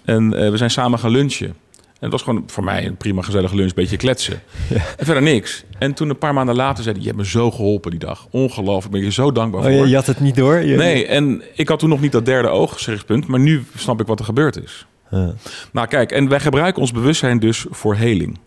En 0.08 0.34
eh, 0.34 0.50
we 0.50 0.58
zijn 0.58 0.72
samen 0.72 1.00
gaan 1.00 1.12
lunchen. 1.12 1.48
En 1.48 2.04
het 2.04 2.12
was 2.12 2.22
gewoon 2.22 2.44
voor 2.48 2.64
mij 2.64 2.86
een 2.86 2.98
prima 2.98 3.22
gezellige 3.22 3.56
lunch, 3.56 3.74
beetje 3.74 3.98
kletsen. 3.98 4.42
En 4.98 5.06
verder 5.06 5.24
niks. 5.24 5.64
En 5.80 5.94
toen 5.94 6.10
een 6.10 6.18
paar 6.18 6.34
maanden 6.34 6.56
later 6.56 6.84
zei 6.84 6.96
hij, 6.96 7.04
je 7.04 7.10
hebt 7.12 7.22
me 7.22 7.28
zo 7.30 7.52
geholpen 7.52 7.92
die 7.92 8.00
dag. 8.00 8.28
Ongelooflijk, 8.32 8.92
ben 8.94 9.04
je 9.04 9.12
zo 9.12 9.32
dankbaar 9.32 9.62
Oh, 9.62 9.68
voor. 9.68 9.76
je, 9.84 9.88
je 9.90 9.96
had 9.96 10.06
het 10.06 10.20
niet 10.20 10.36
door? 10.36 10.56
Je- 10.56 10.76
Nee, 10.78 11.06
en 11.06 11.42
ik 11.56 11.68
had 11.70 11.80
toen 11.80 11.90
nog 11.90 12.02
niet 12.02 12.12
dat 12.12 12.26
derde 12.26 12.48
ooggezichtspunt, 12.48 13.28
maar 13.28 13.40
nu 13.40 13.64
snap 13.76 14.02
ik 14.02 14.08
wat 14.08 14.20
er 14.20 14.26
gebeurd 14.26 14.64
is. 14.64 14.86
Ja. 15.12 15.34
Nou 15.72 15.88
kijk, 15.88 16.12
en 16.12 16.30
wij 16.30 16.40
gebruiken 16.40 16.82
ons 16.82 16.92
bewustzijn 16.92 17.40
dus 17.40 17.66
voor 17.70 17.96
heling. 17.96 18.38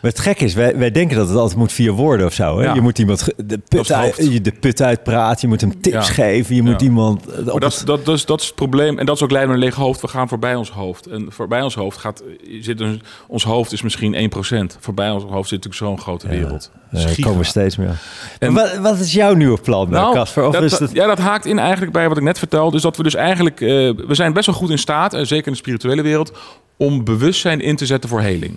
Maar 0.00 0.10
het 0.10 0.20
gek 0.20 0.40
is, 0.40 0.54
wij, 0.54 0.76
wij 0.76 0.90
denken 0.90 1.16
dat 1.16 1.28
het 1.28 1.36
altijd 1.36 1.58
moet 1.58 1.72
via 1.72 1.90
woorden 1.92 2.26
of 2.26 2.32
zo. 2.32 2.58
Hè? 2.58 2.64
Ja. 2.64 2.74
Je 2.74 2.80
moet 2.80 2.98
iemand 2.98 3.28
de 3.36 3.58
put, 3.68 3.92
uit, 3.92 4.44
de 4.44 4.52
put 4.60 4.82
uitpraten, 4.82 5.38
je 5.40 5.46
moet 5.48 5.60
hem 5.60 5.80
tips 5.80 5.94
Ja. 6.06 6.12
geven, 6.12 6.54
je 6.54 6.62
moet 6.62 6.80
Ja. 6.80 6.86
iemand... 6.86 7.26
eh, 7.26 7.44
Maar 7.44 7.60
dat, 7.60 7.72
is, 7.72 7.78
het- 7.78 7.86
dat, 7.86 8.04
dat, 8.04 8.14
is, 8.14 8.24
dat 8.24 8.40
is 8.40 8.46
het 8.46 8.54
probleem. 8.54 8.98
En 8.98 9.06
dat 9.06 9.16
is 9.16 9.22
ook 9.22 9.30
leiden 9.30 9.52
naar 9.54 9.62
een 9.62 9.68
leeg 9.68 9.78
hoofd. 9.78 10.00
We 10.00 10.08
gaan 10.08 10.28
voorbij 10.28 10.54
ons 10.54 10.70
hoofd. 10.70 11.06
En 11.06 11.26
voorbij 11.28 11.62
ons 11.62 11.74
hoofd 11.74 11.98
gaat, 11.98 12.22
zit 12.60 12.80
een, 12.80 13.02
ons 13.28 13.44
hoofd 13.44 13.72
is 13.72 13.82
misschien 13.82 14.30
1%. 14.74 14.76
Voorbij 14.80 15.10
ons 15.10 15.22
hoofd 15.24 15.48
zit 15.48 15.64
natuurlijk 15.64 15.74
zo'n 15.74 16.00
grote 16.00 16.28
wereld. 16.28 16.70
Daar 16.90 17.08
giga. 17.08 17.28
komen 17.28 17.44
steeds 17.44 17.76
meer. 17.76 17.98
En- 18.38 18.52
Maar 18.52 18.64
wat, 18.64 18.78
wat 18.92 18.98
is 18.98 19.12
jouw 19.12 19.34
nieuwe 19.34 19.60
plan, 19.60 19.90
nou, 19.90 20.02
Nou, 20.02 20.14
Casper? 20.14 20.46
Of 20.46 20.52
dat, 20.52 20.62
is 20.62 20.78
het... 20.78 20.92
ja, 20.92 21.06
dat 21.06 21.18
haakt 21.18 21.46
in 21.46 21.58
eigenlijk 21.58 21.92
bij 21.92 22.08
wat 22.08 22.16
ik 22.16 22.22
net 22.22 22.38
vertelde. 22.38 22.70
Dus 22.72 22.82
dat 22.82 22.96
we 22.96 23.02
dus 23.02 23.14
eigenlijk... 23.14 23.60
eh, 23.60 23.68
we 24.06 24.14
zijn 24.14 24.32
best 24.32 24.46
wel 24.46 24.54
goed 24.54 24.70
in 24.70 24.78
staat, 24.78 25.14
en 25.14 25.26
zeker 25.26 25.46
in 25.46 25.52
de 25.52 25.58
spirituele 25.58 26.02
wereld... 26.02 26.32
om 26.76 27.04
bewustzijn 27.04 27.60
in 27.60 27.76
te 27.76 27.86
zetten 27.86 28.10
voor 28.10 28.20
heling. 28.20 28.56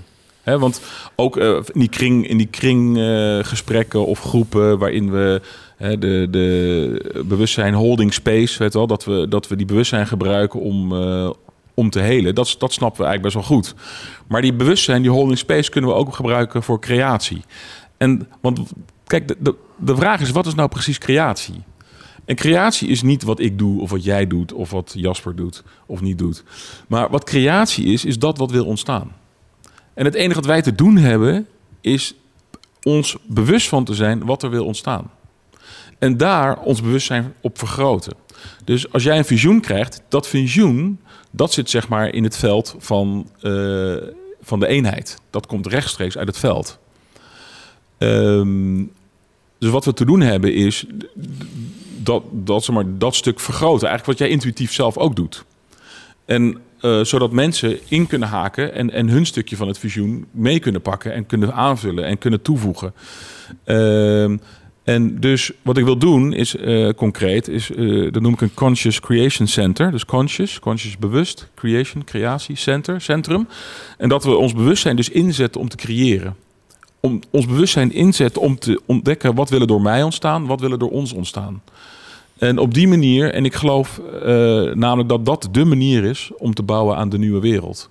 Want 0.56 0.82
ook 1.16 1.38
eh, 1.38 1.54
in 1.54 1.80
die 1.80 1.90
kring, 1.90 2.28
in 2.28 2.38
die 2.38 2.48
kringgesprekken 2.48 3.46
gesprekken 3.46 4.06
of 4.06 4.20
groepen... 4.20 4.78
waarin 4.78 5.12
we 5.12 5.42
de, 5.78 6.28
de 6.32 7.24
bewustzijn 7.26 7.74
holding 7.74 8.14
space... 8.14 8.60
Weet 8.60 8.74
wel, 8.74 8.88
dat, 8.88 9.06
we, 9.06 9.26
dat 9.30 9.48
we 9.48 9.56
die 9.56 9.66
bewustzijn 9.66 10.08
gebruiken 10.08 10.60
om... 10.60 10.94
eh, 10.94 11.30
om 11.74 11.90
te 11.90 12.00
helen, 12.00 12.36
dat, 12.36 12.56
dat 12.60 12.74
snappen 12.74 13.02
we 13.02 13.08
eigenlijk 13.08 13.36
best 13.36 13.48
wel 13.48 13.58
goed. 13.58 13.76
Maar 14.28 14.42
die 14.42 14.54
bewustzijn, 14.54 15.02
die 15.02 15.12
holding 15.12 15.38
space, 15.38 15.70
kunnen 15.70 15.90
we 15.90 15.96
ook 15.96 16.16
gebruiken 16.16 16.64
voor 16.64 16.80
creatie. 16.80 17.42
En, 17.98 18.28
want 18.42 18.60
kijk, 19.04 19.28
de, 19.28 19.56
de 19.76 19.96
vraag 19.96 20.22
is, 20.22 20.32
wat 20.32 20.46
is 20.46 20.56
nou 20.56 20.70
precies 20.70 20.98
creatie? 20.98 21.64
En 22.26 22.36
creatie 22.36 22.88
is 22.88 23.02
niet 23.02 23.24
wat 23.24 23.40
ik 23.40 23.58
doe 23.58 23.82
of 23.82 23.90
wat 23.90 24.04
jij 24.04 24.28
doet 24.28 24.54
of 24.54 24.72
wat 24.72 24.94
Jasper 24.96 25.36
doet 25.36 25.64
of 25.86 26.02
niet 26.02 26.18
doet. 26.18 26.44
Maar 26.88 27.10
wat 27.10 27.24
creatie 27.24 27.86
is, 27.86 28.06
is 28.06 28.20
dat 28.20 28.38
wat 28.38 28.52
wil 28.52 28.66
ontstaan. 28.66 29.12
En 29.98 30.06
het 30.06 30.14
enige 30.14 30.36
wat 30.36 30.46
wij 30.46 30.62
te 30.62 30.76
doen 30.76 30.98
hebben, 30.98 31.48
is 31.82 32.14
ons 32.84 33.18
bewust 33.28 33.68
van 33.68 33.84
te 33.84 33.94
zijn 33.94 34.26
wat 34.26 34.44
er 34.44 34.50
wil 34.50 34.66
ontstaan. 34.66 35.12
En 36.00 36.18
daar 36.18 36.60
ons 36.60 36.82
bewustzijn 36.82 37.34
op 37.42 37.58
vergroten. 37.58 38.14
Dus 38.64 38.92
als 38.92 39.04
jij 39.04 39.18
een 39.18 39.26
visioen 39.26 39.62
krijgt, 39.62 40.02
dat 40.10 40.28
visioen, 40.28 41.00
dat 41.32 41.54
zit 41.54 41.70
zeg 41.70 41.88
maar 41.88 42.14
in 42.14 42.24
het 42.24 42.38
veld 42.38 42.76
van, 42.78 43.30
eh, 43.42 43.96
van 44.42 44.60
de 44.60 44.68
eenheid. 44.68 45.18
Dat 45.30 45.46
komt 45.48 45.68
rechtstreeks 45.68 46.18
uit 46.18 46.28
het 46.28 46.38
veld. 46.38 46.80
Ehm, 47.98 48.84
dus 49.60 49.70
wat 49.70 49.86
we 49.86 49.94
te 49.94 50.06
doen 50.06 50.22
hebben 50.22 50.54
is 50.54 50.86
dat, 51.98 52.24
dat, 52.32 52.64
zeg 52.64 52.76
maar, 52.76 52.98
dat 52.98 53.16
stuk 53.16 53.40
vergroten. 53.40 53.88
Eigenlijk 53.88 54.20
wat 54.20 54.28
jij 54.28 54.36
intuïtief 54.36 54.74
zelf 54.74 54.98
ook 54.98 55.16
doet. 55.16 55.46
En 56.26 56.62
eh, 56.82 57.04
zodat 57.04 57.32
mensen 57.32 57.80
in 57.88 58.08
kunnen 58.08 58.28
haken 58.28 58.74
en, 58.74 58.92
en 58.92 59.10
hun 59.10 59.26
stukje 59.26 59.56
van 59.56 59.68
het 59.68 59.80
visioen 59.80 60.26
mee 60.32 60.60
kunnen 60.60 60.82
pakken 60.82 61.14
en 61.14 61.26
kunnen 61.26 61.54
aanvullen 61.54 62.06
en 62.06 62.18
kunnen 62.18 62.42
toevoegen. 62.42 62.94
Ehm, 63.64 64.38
en 64.84 65.20
dus 65.20 65.52
wat 65.62 65.78
ik 65.78 65.84
wil 65.84 65.98
doen 65.98 66.34
is 66.34 66.56
eh, 66.56 66.90
concreet, 66.90 67.48
is, 67.48 67.72
eh, 67.72 68.12
dat 68.12 68.22
noem 68.22 68.34
ik 68.34 68.42
een 68.42 68.54
Conscious 68.54 69.00
Creation 69.00 69.48
Center. 69.48 69.92
Dus 69.92 70.06
conscious, 70.06 70.60
conscious 70.60 70.98
bewust, 70.98 71.50
creation, 71.56 72.04
creatie, 72.04 72.56
center, 72.56 73.02
centrum. 73.02 73.48
En 73.98 74.10
dat 74.10 74.24
we 74.24 74.36
ons 74.36 74.54
bewustzijn 74.54 74.96
dus 74.96 75.10
inzetten 75.10 75.62
om 75.62 75.70
te 75.70 75.76
creëren. 75.76 76.36
Om 77.00 77.20
ons 77.32 77.46
bewustzijn 77.46 77.92
inzetten 77.92 78.42
om 78.42 78.60
te 78.60 78.82
ontdekken 78.86 79.36
wat 79.36 79.50
willen 79.50 79.68
door 79.68 79.82
mij 79.82 80.04
ontstaan, 80.04 80.46
wat 80.46 80.62
willen 80.62 80.80
door 80.80 80.92
ons 80.92 81.14
ontstaan. 81.14 81.62
En 82.40 82.58
op 82.58 82.74
die 82.74 82.88
manier, 82.88 83.34
en 83.34 83.46
ik 83.46 83.54
geloof 83.56 84.00
eh, 84.00 84.26
namelijk 84.74 85.10
dat 85.10 85.26
dat 85.26 85.48
de 85.52 85.66
manier 85.66 86.04
is 86.04 86.32
om 86.38 86.54
te 86.54 86.64
bouwen 86.64 86.98
aan 86.98 87.10
de 87.10 87.18
nieuwe 87.18 87.40
wereld. 87.40 87.90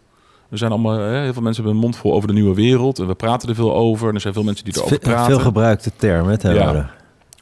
Er 0.50 0.58
zijn 0.58 0.70
allemaal, 0.70 0.98
hè, 0.98 1.22
heel 1.22 1.32
veel 1.32 1.42
mensen 1.42 1.62
hebben 1.62 1.80
een 1.80 1.86
mond 1.88 1.96
vol 1.96 2.12
over 2.12 2.28
de 2.28 2.34
nieuwe 2.34 2.54
wereld. 2.54 2.98
En 2.98 3.06
we 3.06 3.14
praten 3.14 3.48
er 3.48 3.54
veel 3.54 3.74
over. 3.74 4.08
En 4.08 4.14
er 4.14 4.20
zijn 4.20 4.32
veel 4.34 4.42
mensen 4.42 4.64
die 4.64 4.74
erover 4.76 4.94
Ve- 4.94 5.00
praten. 5.02 5.26
veel 5.34 5.44
gebruikte 5.44 5.90
term, 5.96 6.28
hè, 6.28 6.38
tegenwoordig. 6.38 6.96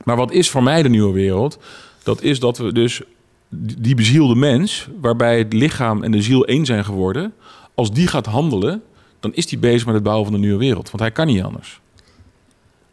Maar 0.04 0.16
wat 0.16 0.32
is 0.32 0.50
voor 0.50 0.62
mij 0.62 0.82
de 0.82 0.88
nieuwe 0.88 1.12
wereld? 1.12 1.58
Dat 2.02 2.22
is 2.22 2.40
dat 2.40 2.58
we 2.58 2.72
dus 2.72 3.02
die 3.78 3.94
bezielde 3.94 4.34
mens, 4.34 4.88
waarbij 5.00 5.38
het 5.38 5.52
lichaam 5.52 6.02
en 6.02 6.10
de 6.10 6.22
ziel 6.22 6.44
één 6.46 6.64
zijn 6.64 6.84
geworden, 6.84 7.32
als 7.74 7.92
die 7.92 8.06
gaat 8.06 8.26
handelen, 8.26 8.82
dan 9.20 9.34
is 9.34 9.46
die 9.46 9.58
bezig 9.58 9.84
met 9.86 9.94
het 9.94 10.04
bouwen 10.04 10.24
van 10.24 10.34
de 10.34 10.40
nieuwe 10.40 10.58
wereld. 10.58 10.90
Want 10.90 11.02
hij 11.02 11.10
kan 11.10 11.26
niet 11.26 11.42
anders. 11.42 11.80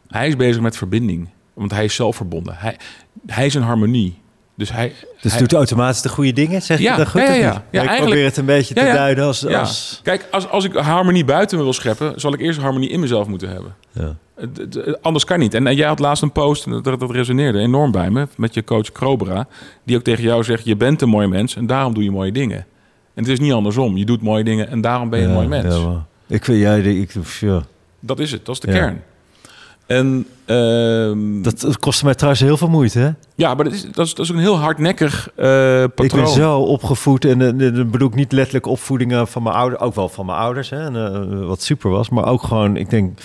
Hij 0.08 0.28
is 0.28 0.36
bezig 0.36 0.62
met 0.62 0.76
verbinding, 0.76 1.28
want 1.54 1.70
hij 1.70 1.84
is 1.84 1.94
zelf 1.94 2.16
verbonden. 2.16 2.54
Hij, 2.56 2.76
hij 3.26 3.46
is 3.46 3.54
in 3.54 3.62
harmonie. 3.62 4.20
Dus 4.56 4.72
hij, 4.72 4.92
Dus 5.20 5.30
hij- 5.32 5.40
doet 5.40 5.52
automatisch 5.52 6.02
de 6.02 6.08
goede 6.08 6.32
dingen, 6.32 6.62
zeg 6.62 6.78
Ja, 6.78 6.90
je 6.92 6.98
dat 6.98 7.08
goed? 7.08 7.20
ja, 7.20 7.32
ja, 7.32 7.34
ja. 7.34 7.52
ik 7.54 7.72
eigenlijk- 7.72 8.00
probeer 8.04 8.24
het 8.24 8.36
een 8.36 8.44
beetje 8.44 8.74
te 8.74 8.80
duiden 8.80 9.24
als... 9.24 9.46
Als 9.46 10.00
Kijk, 10.02 10.28
als, 10.30 10.48
als 10.48 10.64
ik 10.64 10.72
harmonie 10.74 11.24
buiten 11.24 11.56
me 11.58 11.62
wil 11.64 11.72
scheppen, 11.72 12.20
zal 12.20 12.32
ik 12.32 12.40
eerst 12.40 12.58
harmonie 12.60 12.88
in 12.88 13.00
mezelf 13.00 13.26
moeten 13.26 13.48
hebben. 13.48 13.74
anders 15.02 15.24
kan 15.24 15.38
niet. 15.38 15.54
En, 15.54 15.66
en 15.66 15.74
jij 15.76 15.86
had 15.86 15.98
laatst 15.98 16.22
een 16.22 16.32
post, 16.32 16.66
en 16.66 16.82
dat, 16.82 17.00
dat 17.00 17.10
resoneerde 17.10 17.58
enorm 17.58 17.90
bij 17.92 18.10
me, 18.10 18.28
met 18.36 18.54
je 18.54 18.64
coach 18.64 18.92
Krobera, 18.92 19.46
die 19.84 19.96
ook 19.96 20.02
tegen 20.02 20.22
jou 20.22 20.44
zegt, 20.44 20.64
je 20.64 20.76
bent 20.76 21.02
een 21.02 21.08
mooi 21.08 21.26
mens 21.26 21.56
en 21.56 21.66
daarom 21.66 21.94
doe 21.94 22.02
je 22.04 22.10
mooie 22.10 22.32
dingen. 22.32 22.58
En 23.14 23.22
het 23.22 23.28
is 23.28 23.38
niet 23.40 23.52
andersom. 23.52 23.96
Je 23.96 24.04
doet 24.04 24.22
mooie 24.22 24.44
dingen 24.44 24.68
en 24.68 24.80
daarom 24.80 25.10
ben 25.10 25.20
je 25.20 25.26
een 25.26 25.32
mooi 25.32 25.48
mens. 25.48 25.74
ik 26.26 26.44
vind 26.44 26.58
jij... 26.58 26.80
Ik, 26.80 27.12
ja. 27.40 27.62
Dat 28.00 28.18
is 28.18 28.30
het, 28.32 28.46
dat 28.46 28.54
is 28.54 28.60
de 28.60 28.66
kern. 28.66 29.02
En 29.86 30.26
ehm, 30.56 31.42
dat, 31.42 31.60
dat 31.60 31.78
kostte 31.78 32.04
mij 32.04 32.14
trouwens 32.14 32.42
heel 32.42 32.56
veel 32.56 32.68
moeite, 32.68 32.98
hè? 32.98 33.10
ja, 33.34 33.54
maar 33.54 33.64
dat 33.64 33.72
is, 33.72 33.82
dat, 33.92 34.06
is, 34.06 34.14
dat 34.14 34.24
is 34.24 34.30
ook 34.30 34.36
een 34.36 34.42
heel 34.42 34.58
hardnekkig 34.58 35.28
eh 35.36 35.44
patroon. 35.94 36.04
Ik 36.06 36.12
ben 36.12 36.28
zo 36.28 36.58
opgevoed 36.58 37.24
en 37.24 37.38
dan 37.38 37.90
bedoel 37.90 38.08
ik 38.08 38.14
niet 38.14 38.32
letterlijk 38.32 38.66
opvoedingen 38.66 39.28
van 39.28 39.42
mijn 39.42 39.54
ouders, 39.54 39.82
ook 39.82 39.94
wel 39.94 40.08
van 40.08 40.26
mijn 40.26 40.38
ouders, 40.38 40.70
hè, 40.70 40.84
en, 40.84 40.96
eh, 40.96 41.46
wat 41.46 41.62
super 41.62 41.90
was, 41.90 42.08
maar 42.08 42.26
ook 42.26 42.42
gewoon, 42.42 42.76
ik 42.76 42.90
denk, 42.90 43.18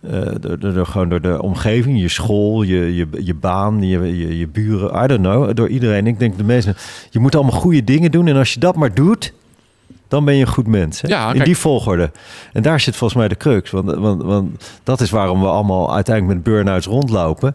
eh, 0.00 0.20
door, 0.40 0.58
door, 0.58 0.72
door- 0.74 0.86
gewoon 0.86 1.08
door 1.08 1.20
de 1.20 1.42
omgeving, 1.42 2.00
je 2.00 2.08
school, 2.08 2.62
je, 2.62 2.94
je, 2.94 3.06
je 3.18 3.34
baan, 3.34 3.82
je, 3.82 4.16
je, 4.18 4.38
je 4.38 4.48
buren, 4.48 5.04
I 5.04 5.06
don't 5.06 5.20
know, 5.20 5.54
door 5.54 5.68
iedereen. 5.68 6.06
Ik 6.06 6.18
denk 6.18 6.36
de 6.36 6.44
meeste, 6.44 6.74
je 7.10 7.18
moet 7.18 7.34
allemaal 7.34 7.60
goede 7.60 7.84
dingen 7.84 8.10
doen 8.10 8.26
en 8.26 8.36
als 8.36 8.54
je 8.54 8.60
dat 8.60 8.76
maar 8.76 8.94
doet, 8.94 9.32
dan 10.08 10.24
ben 10.24 10.34
je 10.34 10.40
een 10.40 10.52
goed 10.52 10.66
mens. 10.66 11.00
Hè? 11.00 11.08
Ja, 11.08 11.32
In 11.32 11.44
die 11.44 11.56
volgorde. 11.56 12.10
En 12.52 12.62
daar 12.62 12.80
zit 12.80 12.96
volgens 12.96 13.18
mij 13.18 13.28
de 13.28 13.36
crux. 13.36 13.70
Want, 13.70 13.94
want, 13.94 14.22
want 14.22 14.64
dat 14.82 15.00
is 15.00 15.10
waarom 15.10 15.40
we 15.40 15.46
allemaal 15.46 15.94
uiteindelijk 15.94 16.34
met 16.34 16.44
burn-outs 16.44 16.86
rondlopen. 16.86 17.54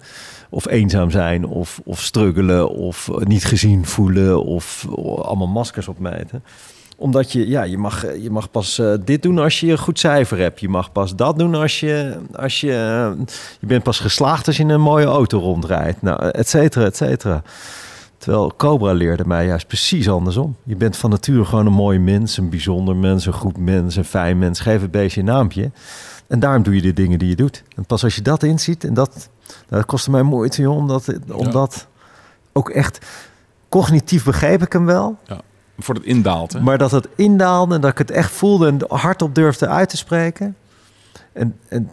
Of 0.49 0.67
eenzaam 0.67 1.11
zijn, 1.11 1.45
of, 1.45 1.80
of 1.84 2.01
struggelen, 2.01 2.69
of 2.69 3.09
niet 3.19 3.45
gezien 3.45 3.85
voelen, 3.85 4.43
of 4.43 4.88
allemaal 5.21 5.47
maskers 5.47 5.88
opmijten 5.88 6.43
omdat 6.99 7.31
je, 7.31 7.47
ja, 7.47 7.63
je 7.63 7.77
mag, 7.77 8.05
je 8.21 8.30
mag 8.30 8.51
pas 8.51 8.80
eh, 8.80 8.93
dit 9.05 9.21
doen 9.21 9.38
als 9.38 9.59
je 9.59 9.71
een 9.71 9.77
goed 9.77 9.99
cijfer 9.99 10.38
hebt. 10.38 10.59
Je 10.59 10.69
mag 10.69 10.91
pas 10.91 11.15
dat 11.15 11.38
doen 11.38 11.55
als 11.55 11.80
je, 11.80 12.17
als 12.35 12.61
je, 12.61 12.71
eh, 12.71 13.26
je 13.59 13.67
bent 13.67 13.84
pas 13.84 13.99
geslaagd 13.99 14.47
als 14.47 14.57
je 14.57 14.63
in 14.63 14.69
een 14.69 14.81
mooie 14.81 15.05
auto 15.05 15.39
rondrijdt. 15.39 16.01
Nou, 16.01 16.30
et 16.30 16.49
cetera, 16.49 16.85
et 16.85 16.97
cetera. 16.97 17.43
Terwijl 18.20 18.54
Cobra 18.58 18.91
leerde 18.91 19.26
mij 19.26 19.46
juist 19.46 19.68
precies 19.68 20.10
andersom. 20.10 20.56
Je 20.64 20.76
bent 20.76 20.98
van 20.98 21.10
nature 21.10 21.46
gewoon 21.46 21.66
een 21.66 21.74
mooi 21.74 22.00
mens, 22.00 22.38
een 22.38 22.50
bijzonder 22.50 22.96
mens, 22.96 23.26
een 23.26 23.34
goed 23.34 23.58
mens, 23.58 23.96
een 23.96 24.06
fijn 24.06 24.38
mens. 24.38 24.60
Geef 24.60 24.82
het 24.82 24.91
beestje 24.91 25.20
een 25.20 25.26
naampje. 25.26 25.72
En 26.28 26.40
daarom 26.40 26.64
doe 26.64 26.76
je 26.76 26.82
de 26.82 26.94
dingen 26.94 27.20
die 27.20 27.30
je 27.30 27.36
doet. 27.36 27.64
En 27.76 27.86
pas 27.86 28.04
als 28.04 28.16
je 28.16 28.22
dat 28.22 28.44
inziet, 28.44 28.84
en 28.84 28.94
dat, 28.94 29.30
nou, 29.48 29.60
dat 29.68 29.86
kostte 29.86 30.12
mij 30.12 30.22
moeite, 30.22 30.62
joh, 30.62 30.78
omdat, 30.78 31.14
omdat 31.32 31.88
ook 32.52 32.70
echt 32.70 33.06
cognitief 33.70 34.24
begreep 34.24 34.62
ik 34.62 34.74
hem 34.74 34.86
wel. 34.86 35.18
Ja. 35.26 35.41
Voor 35.78 35.96
het 35.96 36.04
indaalt. 36.04 36.54
Hè? 36.54 36.60
Maar 36.60 36.78
dat 36.78 36.91
het 36.91 37.08
indaalde 37.16 37.76
en 37.76 37.82
dat 37.82 37.91
ik 37.91 37.98
het 37.98 38.12
echt 38.12 38.32
voelde 38.32 38.68
en 38.68 38.80
hardop 38.88 39.36
durfde 39.36 39.68
uit 39.68 39.90
te 39.90 39.98
spreken. 39.98 40.56
En, 41.34 41.58
en 41.68 41.90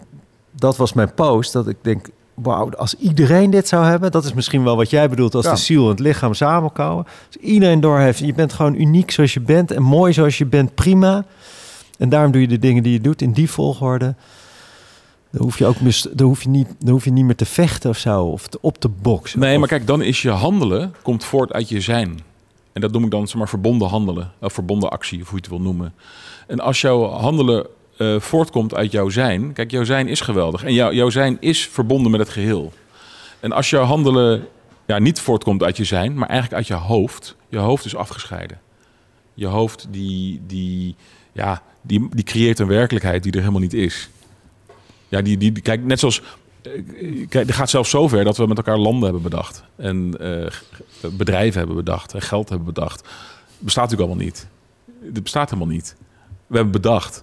dat 0.50 0.76
was 0.76 0.92
mijn 0.92 1.14
post, 1.14 1.52
dat 1.52 1.68
ik 1.68 1.76
denk, 1.80 2.08
wauw, 2.36 2.70
als 2.70 2.94
iedereen 2.94 3.50
dit 3.50 3.68
zou 3.68 3.84
hebben, 3.84 4.10
dat 4.10 4.24
is 4.24 4.32
misschien 4.32 4.64
wel 4.64 4.76
wat 4.76 4.90
jij 4.90 5.08
bedoelt 5.08 5.34
als 5.34 5.44
Ja. 5.44 5.50
de 5.50 5.56
ziel 5.56 5.82
en 5.84 5.90
het 5.90 5.98
lichaam 5.98 6.34
samenkomen. 6.34 7.04
Als 7.26 7.36
iedereen 7.40 7.80
doorheeft, 7.80 8.18
je 8.18 8.34
bent 8.34 8.52
gewoon 8.52 8.74
uniek 8.74 9.10
zoals 9.10 9.34
je 9.34 9.40
bent 9.40 9.70
en 9.70 9.82
mooi 9.82 10.12
zoals 10.12 10.38
je 10.38 10.46
bent, 10.46 10.74
prima. 10.74 11.24
En 11.98 12.08
daarom 12.08 12.32
doe 12.32 12.40
je 12.40 12.48
de 12.48 12.58
dingen 12.58 12.82
die 12.82 12.92
je 12.92 13.00
doet 13.00 13.22
in 13.22 13.32
die 13.32 13.50
volgorde. 13.50 14.14
Dan 15.30 15.42
hoef 15.42 15.58
je 15.58 15.66
ook 15.66 15.80
mis, 15.80 16.06
dan 16.12 16.26
hoef 16.26 16.42
je 16.42 16.48
niet, 16.48 16.68
dan 16.78 16.92
hoef 16.92 17.04
je 17.04 17.10
niet 17.12 17.24
meer 17.24 17.36
te 17.36 17.44
vechten 17.44 17.90
of 17.90 17.98
zo, 17.98 18.24
of 18.24 18.46
te, 18.46 18.58
op 18.60 18.78
te 18.78 18.88
boksen. 18.88 19.40
Nee, 19.40 19.52
Of- 19.52 19.58
maar 19.58 19.68
kijk, 19.68 19.86
dan 19.86 20.02
is 20.02 20.22
je 20.22 20.30
handelen 20.30 20.94
komt 21.02 21.24
voort 21.24 21.52
uit 21.52 21.68
je 21.68 21.80
zijn. 21.80 22.20
En 22.72 22.80
dat 22.80 22.92
noem 22.92 23.04
ik 23.04 23.10
dan 23.10 23.26
zeg 23.26 23.36
maar 23.38 23.48
verbonden 23.48 23.88
handelen, 23.88 24.32
of 24.40 24.52
verbonden 24.52 24.90
actie, 24.90 25.20
of 25.22 25.28
hoe 25.28 25.36
je 25.38 25.40
het 25.42 25.50
wil 25.50 25.60
noemen. 25.60 25.94
En 26.46 26.60
als 26.60 26.80
jouw 26.80 27.04
handelen 27.08 27.66
eh, 27.96 28.20
voortkomt 28.20 28.74
uit 28.74 28.92
jouw 28.92 29.08
zijn, 29.08 29.52
kijk, 29.52 29.70
jouw 29.70 29.84
zijn 29.84 30.08
is 30.08 30.20
geweldig. 30.20 30.64
En 30.64 30.72
jouw, 30.72 30.92
jouw 30.92 31.10
zijn 31.10 31.36
is 31.40 31.68
verbonden 31.68 32.10
met 32.10 32.20
het 32.20 32.28
geheel. 32.28 32.72
En 33.40 33.52
als 33.52 33.70
jouw 33.70 33.84
handelen 33.84 34.48
ja, 34.86 34.98
niet 34.98 35.20
voortkomt 35.20 35.62
uit 35.62 35.76
je 35.76 35.84
zijn, 35.84 36.14
maar 36.14 36.28
eigenlijk 36.28 36.58
uit 36.58 36.66
je 36.66 36.86
hoofd, 36.86 37.36
je 37.48 37.58
hoofd 37.58 37.84
is 37.84 37.96
afgescheiden. 37.96 38.60
Je 39.34 39.46
hoofd 39.46 39.86
die, 39.90 40.40
die, 40.46 40.94
ja, 41.32 41.62
die, 41.82 42.08
die 42.10 42.24
creëert 42.24 42.58
een 42.58 42.66
werkelijkheid 42.66 43.22
die 43.22 43.32
er 43.32 43.38
helemaal 43.38 43.60
niet 43.60 43.74
is. 43.74 44.08
Ja, 45.08 45.22
die, 45.22 45.38
die, 45.38 45.60
kijk, 45.60 45.84
net 45.84 45.98
zoals 45.98 46.22
eh, 46.62 47.26
Kijk, 47.28 47.46
het 47.46 47.56
gaat 47.56 47.70
zelfs 47.70 47.90
zover 47.90 48.24
dat 48.24 48.36
we 48.36 48.46
met 48.46 48.56
elkaar 48.56 48.78
landen 48.78 49.04
hebben 49.04 49.22
bedacht. 49.22 49.62
En 49.76 50.14
eh, 50.20 51.10
bedrijven 51.12 51.58
hebben 51.58 51.76
bedacht. 51.76 52.14
En 52.14 52.22
geld 52.22 52.48
hebben 52.48 52.66
bedacht. 52.66 53.08
Bestaat 53.58 53.90
natuurlijk 53.90 54.10
allemaal 54.10 54.24
niet. 54.24 54.46
Het 55.14 55.22
bestaat 55.22 55.50
helemaal 55.50 55.74
niet. 55.74 55.96
We 56.46 56.54
hebben 56.54 56.72
bedacht. 56.72 57.22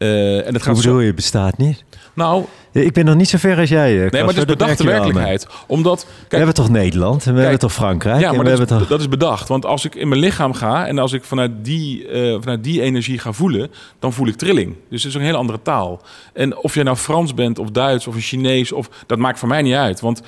Eh, 0.00 0.36
en 0.38 0.44
het 0.44 0.46
Hoe 0.54 0.60
gaat 0.60 0.76
zo, 0.76 0.82
bedoel 0.82 1.00
je, 1.00 1.14
bestaat 1.14 1.56
niet? 1.58 1.84
Nou, 2.14 2.44
Ik 2.72 2.92
ben 2.92 3.04
nog 3.04 3.14
niet 3.14 3.28
zo 3.28 3.38
ver 3.38 3.58
als 3.58 3.68
jij. 3.68 3.92
eh, 4.04 4.10
nee, 4.10 4.20
maar 4.24 4.28
het 4.34 4.36
is 4.38 4.44
bedachte 4.44 4.84
werkelijkheid. 4.84 5.46
Omdat, 5.66 6.00
we 6.02 6.06
kijk, 6.18 6.30
hebben 6.30 6.54
toch 6.54 6.68
Nederland 6.70 7.26
en 7.26 7.34
we 7.34 7.40
hebben 7.40 7.58
toch 7.58 7.72
Frankrijk 7.72 8.20
ja, 8.20 8.32
maar 8.32 8.44
we 8.44 8.50
dat 8.50 8.60
is, 8.60 8.66
toch... 8.66 8.86
dat 8.86 9.00
is 9.00 9.08
bedacht. 9.08 9.48
Want 9.48 9.64
als 9.66 9.84
ik 9.84 9.94
in 9.94 10.08
mijn 10.08 10.20
lichaam 10.20 10.52
ga 10.52 10.86
en 10.86 10.98
als 10.98 11.12
ik 11.12 11.24
vanuit 11.24 11.50
die, 11.62 12.08
eh, 12.08 12.36
vanuit 12.40 12.64
die 12.64 12.82
energie 12.82 13.18
ga 13.18 13.32
voelen, 13.32 13.70
dan 13.98 14.12
voel 14.12 14.26
ik 14.26 14.36
trilling. 14.36 14.74
Dus 14.90 15.02
het 15.02 15.12
is 15.12 15.18
een 15.18 15.24
hele 15.26 15.36
andere 15.36 15.62
taal. 15.62 16.02
En 16.32 16.56
of 16.56 16.74
je 16.74 16.82
nou 16.82 16.96
Frans 16.96 17.34
bent 17.34 17.58
of 17.58 17.70
Duits 17.70 18.06
of 18.06 18.14
een 18.14 18.20
Chinees, 18.20 18.72
of, 18.72 18.88
dat 19.06 19.18
maakt 19.18 19.38
voor 19.38 19.48
mij 19.48 19.62
niet 19.62 19.74
uit. 19.74 20.00
Want 20.00 20.22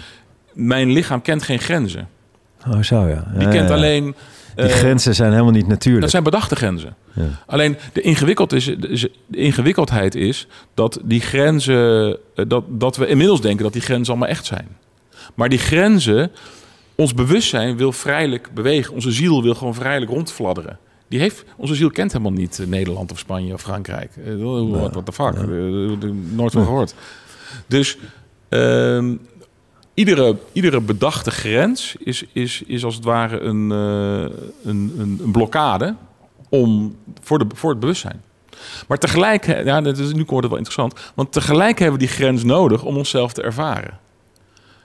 mijn 0.52 0.92
lichaam 0.92 1.22
kent 1.22 1.42
geen 1.42 1.58
grenzen. 1.58 2.08
Oh, 2.68 2.82
zo 2.82 3.08
ja. 3.08 3.24
Die 3.34 3.42
Ja, 3.46 3.50
kent 3.50 3.68
ja. 3.68 3.74
alleen. 3.74 4.14
Die 4.54 4.64
eh, 4.64 4.70
grenzen 4.70 5.14
zijn 5.14 5.30
helemaal 5.30 5.52
niet 5.52 5.66
natuurlijk. 5.66 6.02
Dat 6.02 6.10
zijn 6.10 6.22
bedachte 6.22 6.56
grenzen. 6.56 6.96
Ja. 7.12 7.22
Alleen 7.46 7.76
de, 7.92 8.00
ingewikkeld 8.00 8.52
is, 8.52 8.64
de 8.64 9.10
de 9.26 9.38
ingewikkeldheid 9.38 10.14
is 10.14 10.46
dat 10.74 10.98
die 11.04 11.20
grenzen, 11.20 12.18
eh, 12.34 12.44
dat, 12.48 12.64
dat 12.68 12.96
we 12.96 13.06
inmiddels 13.06 13.40
denken 13.40 13.62
dat 13.62 13.72
die 13.72 13.82
grenzen 13.82 14.12
allemaal 14.14 14.30
echt 14.30 14.44
zijn. 14.44 14.68
Maar 15.34 15.48
die 15.48 15.58
grenzen, 15.58 16.30
ons 16.94 17.14
bewustzijn 17.14 17.76
wil 17.76 17.92
vrijelijk 17.92 18.50
bewegen. 18.54 18.94
Onze 18.94 19.12
ziel 19.12 19.42
wil 19.42 19.54
gewoon 19.54 19.74
vrijelijk 19.74 20.10
rondfladderen. 20.10 20.78
Die 21.08 21.20
heeft, 21.20 21.44
onze 21.56 21.74
ziel 21.74 21.90
kent 21.90 22.12
helemaal 22.12 22.32
niet 22.32 22.58
eh, 22.58 22.66
Nederland 22.66 23.12
of 23.12 23.18
Spanje 23.18 23.52
of 23.52 23.60
Frankrijk. 23.60 24.10
Eh, 24.16 24.34
Wat 24.70 24.92
what 24.92 25.06
the 25.06 25.12
fuck? 25.12 25.34
Eh, 25.34 26.10
Nooit 26.30 26.52
van 26.52 26.64
gehoord. 26.64 26.94
Dus 27.66 27.98
ehm, 28.48 29.14
iedere, 30.08 30.36
iedere 30.52 30.80
bedachte 30.80 31.30
grens 31.30 31.96
is, 31.98 32.24
is, 32.32 32.62
is 32.66 32.84
als 32.84 32.94
het 32.94 33.04
ware 33.04 33.40
een, 33.40 33.72
eh, 33.72 34.36
een, 34.70 34.94
een, 34.98 35.20
een 35.22 35.30
blokkade 35.30 35.94
om, 36.48 36.96
voor, 37.20 37.38
de, 37.38 37.46
voor 37.54 37.70
het 37.70 37.80
bewustzijn. 37.80 38.22
Maar 38.88 38.98
tegelijk, 38.98 39.46
ja, 39.64 39.80
dat 39.80 39.98
is, 39.98 40.12
nu 40.12 40.24
wordt 40.26 40.42
het 40.42 40.48
wel 40.48 40.56
interessant, 40.56 41.12
want 41.14 41.32
tegelijk 41.32 41.78
hebben 41.78 41.98
we 41.98 42.06
die 42.06 42.14
grens 42.14 42.44
nodig 42.44 42.84
om 42.84 42.96
onszelf 42.96 43.32
te 43.32 43.42
ervaren. 43.42 43.98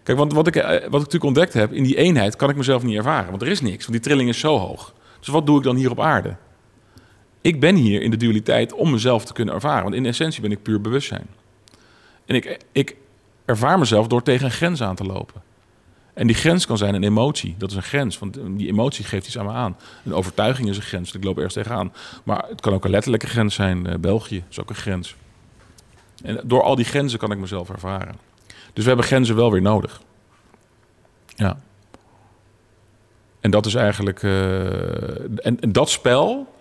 Kijk, 0.04 0.18
want 0.18 0.34
wat 0.34 0.48
ik, 0.48 0.56
eh, 0.56 0.70
wat 0.70 0.80
ik 0.80 0.92
natuurlijk 0.92 1.24
ontdekt 1.24 1.54
heb, 1.54 1.74
in 1.74 1.84
die 1.84 1.98
eenheid 1.98 2.36
kan 2.36 2.50
ik 2.50 2.56
mezelf 2.56 2.84
niet 2.84 2.98
ervaren, 2.98 3.30
want 3.30 3.42
er 3.42 3.48
is 3.48 3.62
niks, 3.62 3.86
want 3.86 3.92
die 3.92 4.02
trilling 4.02 4.30
is 4.30 4.40
zo 4.40 4.58
hoog. 4.58 4.94
Dus 5.20 5.28
wat 5.28 5.46
doe 5.46 5.58
ik 5.58 5.64
dan 5.64 5.76
hier 5.76 5.92
op 5.92 6.00
aarde? 6.00 6.36
Ik 7.42 7.60
ben 7.60 7.76
hier 7.76 8.02
in 8.02 8.12
de 8.12 8.18
dualiteit 8.18 8.74
om 8.74 8.92
mezelf 8.92 9.26
te 9.26 9.34
kunnen 9.34 9.54
ervaren, 9.54 9.84
want 9.84 9.96
in 9.96 10.06
essentie 10.06 10.42
ben 10.42 10.52
ik 10.52 10.62
puur 10.62 10.82
bewustzijn. 10.82 11.28
En 12.26 12.36
ik, 12.36 12.58
ik 12.72 12.96
ervaar 13.48 13.80
mezelf 13.80 14.08
door 14.08 14.24
tegen 14.24 14.46
een 14.46 14.52
grens 14.52 14.82
aan 14.82 14.96
te 14.96 15.04
lopen. 15.04 15.42
En 16.14 16.28
die 16.28 16.36
grens 16.36 16.66
kan 16.66 16.78
zijn 16.78 16.96
een 16.96 17.04
emotie. 17.04 17.56
Dat 17.58 17.70
is 17.70 17.76
een 17.76 17.84
grens, 17.84 18.20
want 18.20 18.38
die 18.58 18.68
emotie 18.68 19.06
geeft 19.06 19.28
iets 19.28 19.38
aan 19.38 19.46
me 19.46 19.52
aan. 19.52 19.78
Een 20.06 20.14
overtuiging 20.14 20.70
is 20.70 20.78
een 20.78 20.84
grens, 20.84 21.14
ik 21.14 21.24
loop 21.24 21.36
ergens 21.36 21.54
tegenaan. 21.54 21.94
Maar 22.24 22.46
het 22.50 22.62
kan 22.62 22.74
ook 22.74 22.86
een 22.86 22.92
letterlijke 22.92 23.28
grens 23.28 23.56
zijn. 23.56 23.88
Eh, 23.88 23.96
België 23.96 24.44
is 24.50 24.60
ook 24.60 24.70
een 24.70 24.76
grens. 24.76 25.16
En 26.24 26.42
door 26.44 26.64
al 26.64 26.76
die 26.76 26.86
grenzen 26.86 27.20
kan 27.20 27.32
ik 27.32 27.38
mezelf 27.38 27.70
ervaren. 27.70 28.16
Dus 28.48 28.84
we 28.84 28.88
hebben 28.88 29.06
grenzen 29.06 29.36
wel 29.36 29.52
weer 29.52 29.62
nodig. 29.62 30.02
Ja. 31.36 31.60
En 33.40 33.52
dat 33.52 33.66
is 33.66 33.76
eigenlijk... 33.76 34.24
eh, 34.24 35.46
en, 35.46 35.60
dat 35.72 35.90
spel... 35.90 36.56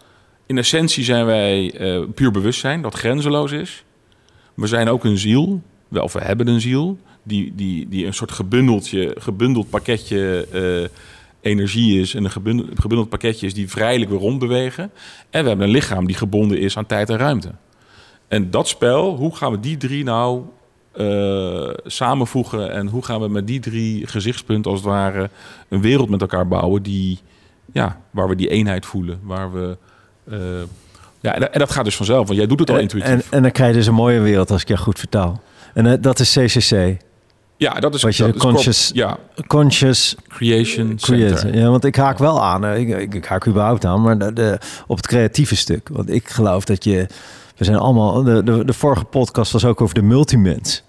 In 0.47 0.59
essentie 0.59 1.05
zijn 1.05 1.27
wij 1.27 1.75
eh, 1.75 2.03
puur 2.15 2.31
bewustzijn, 2.31 2.83
dat 2.83 2.95
grenzeloos 2.95 3.53
is. 3.53 3.85
We 4.55 4.67
zijn 4.67 4.89
ook 4.89 5.05
een 5.05 5.19
ziel, 5.19 5.63
wel, 5.89 6.03
of 6.03 6.13
we 6.13 6.21
hebben 6.21 6.47
een 6.49 6.61
ziel, 6.61 6.99
die, 7.23 7.53
die, 7.55 7.89
die 7.89 8.07
een 8.07 8.15
soort 8.15 8.33
gebundeldje, 8.33 9.17
gebundeld 9.19 9.71
pakketje 9.71 10.47
eh, 10.53 10.89
energie 11.53 12.01
is 12.01 12.15
en 12.15 12.25
een 12.25 12.31
gebundeld, 12.31 12.69
gebundeld 12.81 13.09
pakketje 13.09 13.47
is 13.47 13.55
die 13.55 13.71
vrijelijk 13.71 14.11
weer 14.11 14.19
rondbewegen. 14.21 14.91
En 15.31 15.43
we 15.43 15.49
hebben 15.49 15.67
een 15.67 15.73
lichaam 15.73 16.07
die 16.07 16.17
gebonden 16.17 16.59
is 16.59 16.77
aan 16.77 16.87
tijd 16.87 17.11
en 17.11 17.17
ruimte. 17.17 17.51
En 18.29 18.51
dat 18.51 18.69
spel, 18.69 19.17
hoe 19.17 19.37
gaan 19.37 19.53
we 19.53 19.61
die 19.61 19.77
drie 19.77 20.05
nou 20.05 20.43
eh, 20.93 21.69
samenvoegen 21.85 22.71
en 22.73 22.87
hoe 22.89 23.05
gaan 23.05 23.21
we 23.21 23.29
met 23.29 23.47
die 23.47 23.61
drie 23.61 24.07
gezichtspunten 24.07 24.71
als 24.71 24.81
het 24.81 24.89
ware 24.91 25.31
een 25.69 25.81
wereld 25.81 26.09
met 26.09 26.21
elkaar 26.21 26.49
bouwen 26.49 26.83
die, 26.83 27.19
ja, 27.73 28.01
waar 28.11 28.29
we 28.29 28.35
die 28.37 28.49
eenheid 28.49 28.87
voelen, 28.87 29.19
waar 29.23 29.53
we... 29.53 29.77
eh, 30.31 30.39
ja, 31.21 31.35
en 31.35 31.41
dat- 31.41 31.51
en 31.51 31.59
dat 31.59 31.71
gaat 31.71 31.85
dus 31.85 31.97
vanzelf, 31.97 32.27
want 32.27 32.39
jij 32.39 32.47
doet 32.49 32.59
het 32.61 32.71
al 32.71 32.77
en, 32.77 32.83
intuïtief. 32.83 33.11
en, 33.11 33.23
en 33.31 33.43
dan 33.43 33.51
krijg 33.51 33.71
je 33.71 33.77
dus 33.77 33.87
een 33.87 33.95
mooie 33.95 34.21
wereld 34.21 34.51
als 34.51 34.63
ik 34.63 34.69
jou 34.69 34.81
goed 34.81 34.99
vertaal. 34.99 35.41
En 35.77 35.87
eh, 35.87 35.93
dat 36.01 36.21
is 36.21 36.33
CCC. 36.39 36.97
Ja, 37.57 37.73
dat 37.75 37.95
is, 37.95 38.03
Wat 38.03 38.17
je 38.17 38.23
dat 38.25 38.35
is 38.35 38.41
conscious- 38.41 38.91
ja, 38.95 39.19
Conscious 39.47 40.17
creation 40.29 40.93
center. 40.99 41.57
Ja, 41.57 41.69
want 41.71 41.85
ik 41.85 41.97
haak 41.97 42.19
wel 42.19 42.43
aan. 42.45 42.65
eh, 42.65 42.79
Ik, 42.81 42.89
ik, 42.99 43.15
ik 43.15 43.25
haak 43.25 43.47
überhaupt 43.47 43.85
aan, 43.85 44.03
maar 44.03 44.19
de, 44.19 44.33
de- 44.33 44.59
op 44.87 44.97
het 44.97 45.07
creatieve 45.07 45.57
stuk. 45.57 45.89
Want 45.93 46.11
ik 46.11 46.29
geloof 46.29 46.65
dat 46.65 46.85
je... 46.85 47.07
We 47.57 47.65
zijn 47.65 47.77
allemaal... 47.77 48.23
De, 48.23 48.43
de, 48.43 48.65
de 48.65 48.73
vorige 48.73 49.05
podcast 49.05 49.53
was 49.53 49.65
ook 49.65 49.81
over 49.81 49.95
de 49.95 50.03
multimens. 50.03 50.83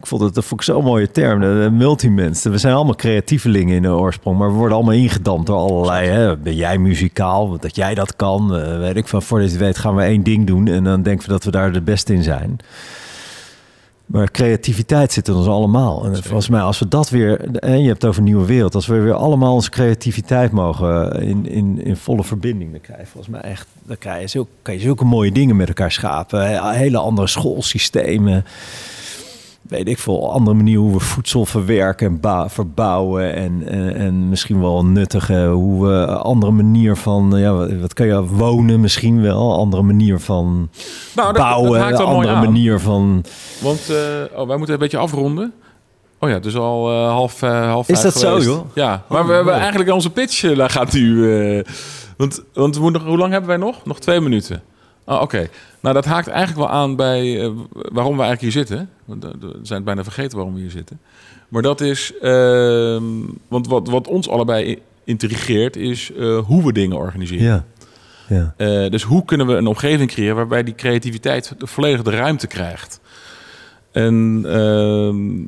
Ik 0.00 0.06
vond 0.06 0.22
het 0.22 0.34
dat 0.34 0.44
vond 0.44 0.60
ik 0.60 0.66
zo'n 0.66 0.84
mooie 0.84 1.10
term, 1.10 1.40
de, 1.40 1.60
de 1.62 1.70
multimens. 1.70 2.42
We 2.42 2.58
zijn 2.58 2.74
allemaal 2.74 2.94
creatievelingen 2.94 3.76
in 3.76 3.82
de 3.82 3.88
oorsprong, 3.88 4.38
maar 4.38 4.48
we 4.50 4.56
worden 4.56 4.76
allemaal 4.76 4.94
ingedampt 4.94 5.46
door 5.46 5.56
allerlei. 5.56 6.08
Hè? 6.08 6.36
Ben 6.36 6.54
jij 6.54 6.78
muzikaal? 6.78 7.58
Dat 7.58 7.76
jij 7.76 7.94
dat 7.94 8.16
kan? 8.16 8.56
eh, 8.56 8.78
weet 8.78 8.96
ik 8.96 9.08
van. 9.08 9.22
Voordat 9.22 9.48
je 9.50 9.54
het 9.56 9.64
weet 9.64 9.78
gaan 9.78 9.94
we 9.94 10.02
één 10.02 10.22
ding 10.22 10.46
doen 10.46 10.66
en 10.68 10.84
dan 10.84 11.02
denken 11.02 11.26
we 11.26 11.32
dat 11.32 11.44
we 11.44 11.50
daar 11.50 11.72
de 11.72 11.80
beste 11.82 12.12
in 12.14 12.22
zijn. 12.22 12.56
Maar 14.06 14.30
creativiteit 14.30 15.12
zit 15.12 15.28
in 15.28 15.34
ons 15.34 15.46
allemaal. 15.46 16.04
En 16.04 16.22
volgens 16.22 16.48
mij, 16.48 16.60
als 16.60 16.78
we 16.78 16.88
dat 16.88 17.10
weer, 17.10 17.58
en 17.58 17.80
je 17.80 17.86
hebt 17.86 18.02
het 18.02 18.04
over 18.04 18.18
een 18.18 18.28
nieuwe 18.28 18.46
wereld, 18.46 18.74
als 18.74 18.86
we 18.86 18.98
weer 18.98 19.12
allemaal 19.12 19.54
onze 19.54 19.70
creativiteit 19.70 20.50
mogen 20.50 21.22
in, 21.22 21.48
in, 21.48 21.84
in 21.84 21.96
volle 21.96 22.24
verbinding, 22.24 22.70
dan 22.70 22.80
krijg 22.80 23.00
je 23.00 23.06
volgens 23.06 23.32
mij 23.32 23.40
echt, 23.40 23.66
dan 23.82 23.98
krijg 23.98 24.20
je 24.20 24.26
zulke, 24.26 24.50
kan 24.62 24.74
je 24.74 24.80
zulke 24.80 25.04
mooie 25.04 25.32
dingen 25.32 25.56
met 25.56 25.68
elkaar 25.68 25.92
schapen. 25.92 26.70
Hele 26.72 26.98
andere 26.98 27.26
schoolsystemen. 27.26 28.44
Weet 29.68 29.88
ik 29.88 29.98
veel, 29.98 30.32
andere 30.32 30.56
manier 30.56 30.78
hoe 30.78 30.92
we 30.92 31.00
voedsel 31.00 31.46
verwerken 31.46 32.20
en 32.22 32.50
verbouwen. 32.50 33.34
En, 33.34 33.62
en, 33.68 33.94
en 33.96 34.28
misschien 34.28 34.60
wel 34.60 34.84
nuttige, 34.84 35.46
hoe 35.46 35.86
we 35.86 35.92
een 35.92 36.08
andere 36.16 36.52
manier 36.52 36.96
van, 36.96 37.32
ja, 37.36 37.52
wat, 37.52 37.72
wat 37.80 37.92
kan 37.94 38.06
je 38.06 38.24
wonen 38.26 38.80
misschien 38.80 39.22
wel, 39.22 39.54
andere 39.58 39.82
manier 39.82 40.20
van 40.20 40.68
Nou, 41.14 41.32
dat, 41.32 41.42
bouwen, 41.42 41.90
dat 41.90 42.00
andere 42.00 42.34
manier 42.34 42.80
van. 42.80 43.24
Want 43.60 43.90
eh, 43.90 44.40
oh, 44.40 44.46
wij 44.46 44.56
moeten 44.56 44.74
een 44.74 44.80
beetje 44.80 44.98
afronden. 44.98 45.52
Oh 46.18 46.28
ja, 46.28 46.34
het 46.36 46.44
is 46.46 46.56
al 46.56 46.90
eh, 46.90 47.08
half, 47.08 47.42
eh, 47.42 47.70
half 47.70 47.88
Is 47.88 48.00
vijf 48.00 48.12
dat 48.14 48.22
zo, 48.22 48.40
joh? 48.40 48.64
Ja, 48.74 49.02
maar 49.08 49.20
Oh, 49.20 49.26
we 49.26 49.32
hebben 49.32 49.54
eigenlijk 49.54 49.90
onze 49.92 50.10
pitch, 50.10 50.54
daar 50.54 50.70
gaat 50.70 50.92
eh, 51.30 51.72
want 52.16 52.42
want 52.54 52.76
we 52.76 52.82
moeten, 52.82 53.00
nog- 53.00 53.10
hoe 53.10 53.18
lang 53.18 53.30
hebben 53.32 53.48
wij 53.50 53.58
nog? 53.58 53.84
Nog 53.84 53.98
twee 54.00 54.20
minuten. 54.20 54.62
Oh, 55.04 55.20
oké. 55.20 55.48
Nou, 55.80 55.94
dat 55.94 56.04
haakt 56.04 56.28
eigenlijk 56.28 56.58
wel 56.68 56.78
aan 56.78 56.96
bij 56.96 57.40
eh, 57.40 57.50
waarom 57.72 58.16
we 58.16 58.22
eigenlijk 58.22 58.40
hier 58.40 58.52
zitten. 58.66 58.90
Eh, 59.08 59.14
We 59.40 59.58
zijn 59.62 59.84
bijna 59.84 60.02
vergeten 60.02 60.36
waarom 60.36 60.54
we 60.54 60.60
hier 60.60 60.70
zitten. 60.70 61.00
Maar 61.48 61.62
dat 61.62 61.80
is... 61.80 62.12
ehm, 62.20 63.04
want 63.48 63.66
wat, 63.66 63.88
wat 63.88 64.08
ons 64.08 64.28
allebei 64.28 64.78
intrigeert 65.04 65.76
is 65.76 66.12
eh, 66.12 66.38
hoe 66.38 66.64
we 66.64 66.72
dingen 66.72 66.96
organiseren. 66.96 67.44
Ja. 67.44 67.64
Ja. 68.56 68.88
Dus 68.88 69.02
hoe 69.02 69.24
kunnen 69.24 69.46
we 69.46 69.54
een 69.54 69.66
omgeving 69.66 70.10
creëren 70.10 70.36
waarbij 70.36 70.62
die 70.62 70.74
creativiteit 70.74 71.54
de 71.58 71.66
volledige 71.66 72.02
de 72.02 72.10
ruimte 72.10 72.46
krijgt? 72.46 73.00
En, 73.92 74.42
ehm, 74.46 75.42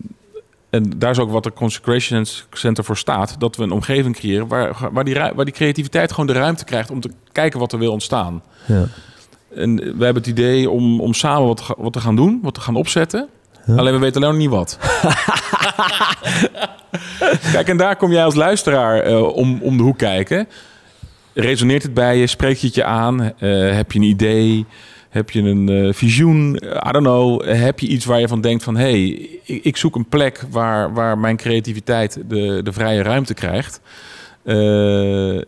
en 0.71 0.99
daar 0.99 1.11
is 1.11 1.19
ook 1.19 1.31
wat 1.31 1.43
de 1.45 1.53
Consecration 1.53 2.27
Center 2.51 2.85
voor 2.85 2.97
staat. 2.97 3.41
Dat 3.41 3.57
we 3.57 3.63
een 3.63 3.71
omgeving 3.71 4.15
creëren 4.17 4.47
waar, 4.49 4.89
waar, 4.93 5.05
die, 5.05 5.15
waar 5.15 5.45
die 5.45 5.55
creativiteit 5.55 6.11
gewoon 6.11 6.27
de 6.27 6.33
ruimte 6.33 6.65
krijgt 6.65 6.91
om 6.91 7.01
te 7.01 7.11
kijken 7.33 7.59
wat 7.61 7.73
er 7.73 7.79
wil 7.79 7.93
ontstaan. 7.93 8.43
Ja. 8.67 8.87
En 9.57 9.77
we 9.77 10.05
hebben 10.05 10.23
het 10.23 10.27
idee 10.27 10.71
om, 10.71 11.01
om 11.01 11.15
samen 11.15 11.47
wat, 11.47 11.75
wat 11.77 11.93
te 11.93 12.01
gaan 12.01 12.17
doen, 12.17 12.39
wat 12.43 12.55
te 12.55 12.61
gaan 12.61 12.77
opzetten. 12.77 13.29
Alleen 13.77 13.93
we 13.93 13.99
weten 13.99 14.23
alleen 14.23 14.35
nog 14.35 14.43
niet 14.43 14.51
wat. 14.51 14.79
Kijk, 17.53 17.69
en 17.69 17.77
daar 17.77 17.97
kom 17.97 18.13
jij 18.13 18.25
als 18.25 18.35
luisteraar 18.35 19.01
eh, 19.01 19.23
om, 19.23 19.59
om 19.63 19.77
de 19.77 19.83
hoek 19.83 19.99
kijken. 19.99 20.49
Resoneert 21.35 21.83
het 21.83 21.95
bij 21.95 22.19
je? 22.19 22.27
Spreekt 22.27 22.61
je 22.61 22.67
het 22.67 22.77
je 22.77 22.85
aan? 22.85 23.21
Eh, 23.21 23.33
heb 23.75 23.93
je 23.93 23.99
een 23.99 24.05
idee? 24.05 24.67
Heb 25.09 25.31
je 25.31 25.43
een 25.43 25.69
eh, 25.69 25.93
visioen? 25.93 26.55
I 26.63 26.91
don't 26.91 27.05
know. 27.05 27.45
Heb 27.45 27.79
je 27.79 27.87
iets 27.87 28.05
waar 28.05 28.21
je 28.21 28.29
van 28.29 28.41
denkt 28.41 28.65
van... 28.65 28.77
hé, 28.77 28.83
hey, 28.83 29.09
ik, 29.45 29.65
ik 29.65 29.77
zoek 29.77 29.97
een 29.97 30.09
plek 30.09 30.45
waar, 30.51 30.93
waar 30.93 31.19
mijn 31.19 31.37
creativiteit 31.37 32.23
de, 32.29 32.61
de 32.63 32.73
vrije 32.73 33.03
ruimte 33.03 33.35
krijgt. 33.35 33.81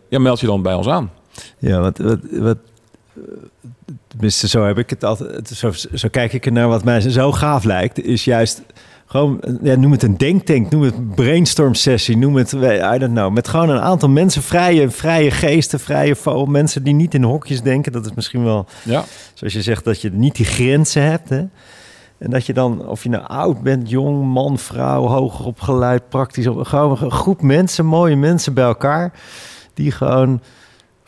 Ja, 0.09 0.19
meld 0.19 0.39
je 0.39 0.47
dan 0.47 0.61
bij 0.61 0.73
ons 0.73 0.87
aan. 0.87 1.11
Ja, 1.57 1.79
wat, 1.79 1.97
wat, 1.97 2.19
wat 2.31 2.57
tenminste, 4.07 4.47
zo 4.47 4.65
heb 4.65 4.77
ik 4.77 4.89
het 4.89 5.03
altijd. 5.03 5.47
Zo, 5.47 5.71
zo 5.93 6.07
kijk 6.11 6.33
ik 6.33 6.45
er 6.45 6.51
naar 6.51 6.67
wat 6.67 6.83
mij 6.83 6.99
zo 7.01 7.31
gaaf 7.31 7.63
lijkt, 7.63 8.03
is 8.03 8.23
juist 8.23 8.61
gewoon, 9.05 9.41
ja, 9.61 9.75
noem 9.75 9.91
het 9.91 10.03
een 10.03 10.17
denktank, 10.17 10.69
noem 10.69 10.81
het 10.81 11.15
brainstorm 11.15 11.73
sessie, 11.73 12.17
noem 12.17 12.35
het, 12.35 12.51
I 12.53 12.97
don't 12.97 13.11
know, 13.11 13.33
met 13.33 13.47
gewoon 13.47 13.69
een 13.69 13.79
aantal 13.79 14.09
mensen, 14.09 14.41
vrije, 14.41 14.89
vrije 14.89 15.31
geesten, 15.31 15.79
vrije 15.79 16.15
mensen 16.47 16.83
die 16.83 16.93
niet 16.93 17.13
in 17.13 17.23
hokjes 17.23 17.61
denken. 17.61 17.91
Dat 17.91 18.05
is 18.05 18.13
misschien 18.13 18.43
wel, 18.43 18.65
Ja, 18.83 19.03
zoals 19.33 19.53
je 19.53 19.61
zegt, 19.61 19.83
dat 19.83 20.01
je 20.01 20.11
niet 20.11 20.35
die 20.35 20.45
grenzen 20.45 21.03
hebt, 21.03 21.29
hè. 21.29 21.45
En 22.17 22.29
dat 22.29 22.45
je 22.45 22.53
dan, 22.53 22.87
of 22.87 23.03
je 23.03 23.09
nou 23.09 23.23
oud 23.27 23.61
bent, 23.61 23.89
jong, 23.89 24.33
man, 24.33 24.57
vrouw, 24.57 25.05
hoger 25.05 25.45
opgeleid, 25.45 26.09
praktisch, 26.09 26.47
op, 26.47 26.65
gewoon 26.65 26.97
een 27.01 27.11
groep 27.11 27.41
mensen, 27.41 27.85
mooie 27.85 28.15
mensen 28.15 28.53
bij 28.53 28.63
elkaar, 28.63 29.11
die 29.73 29.91
gewoon 29.91 30.41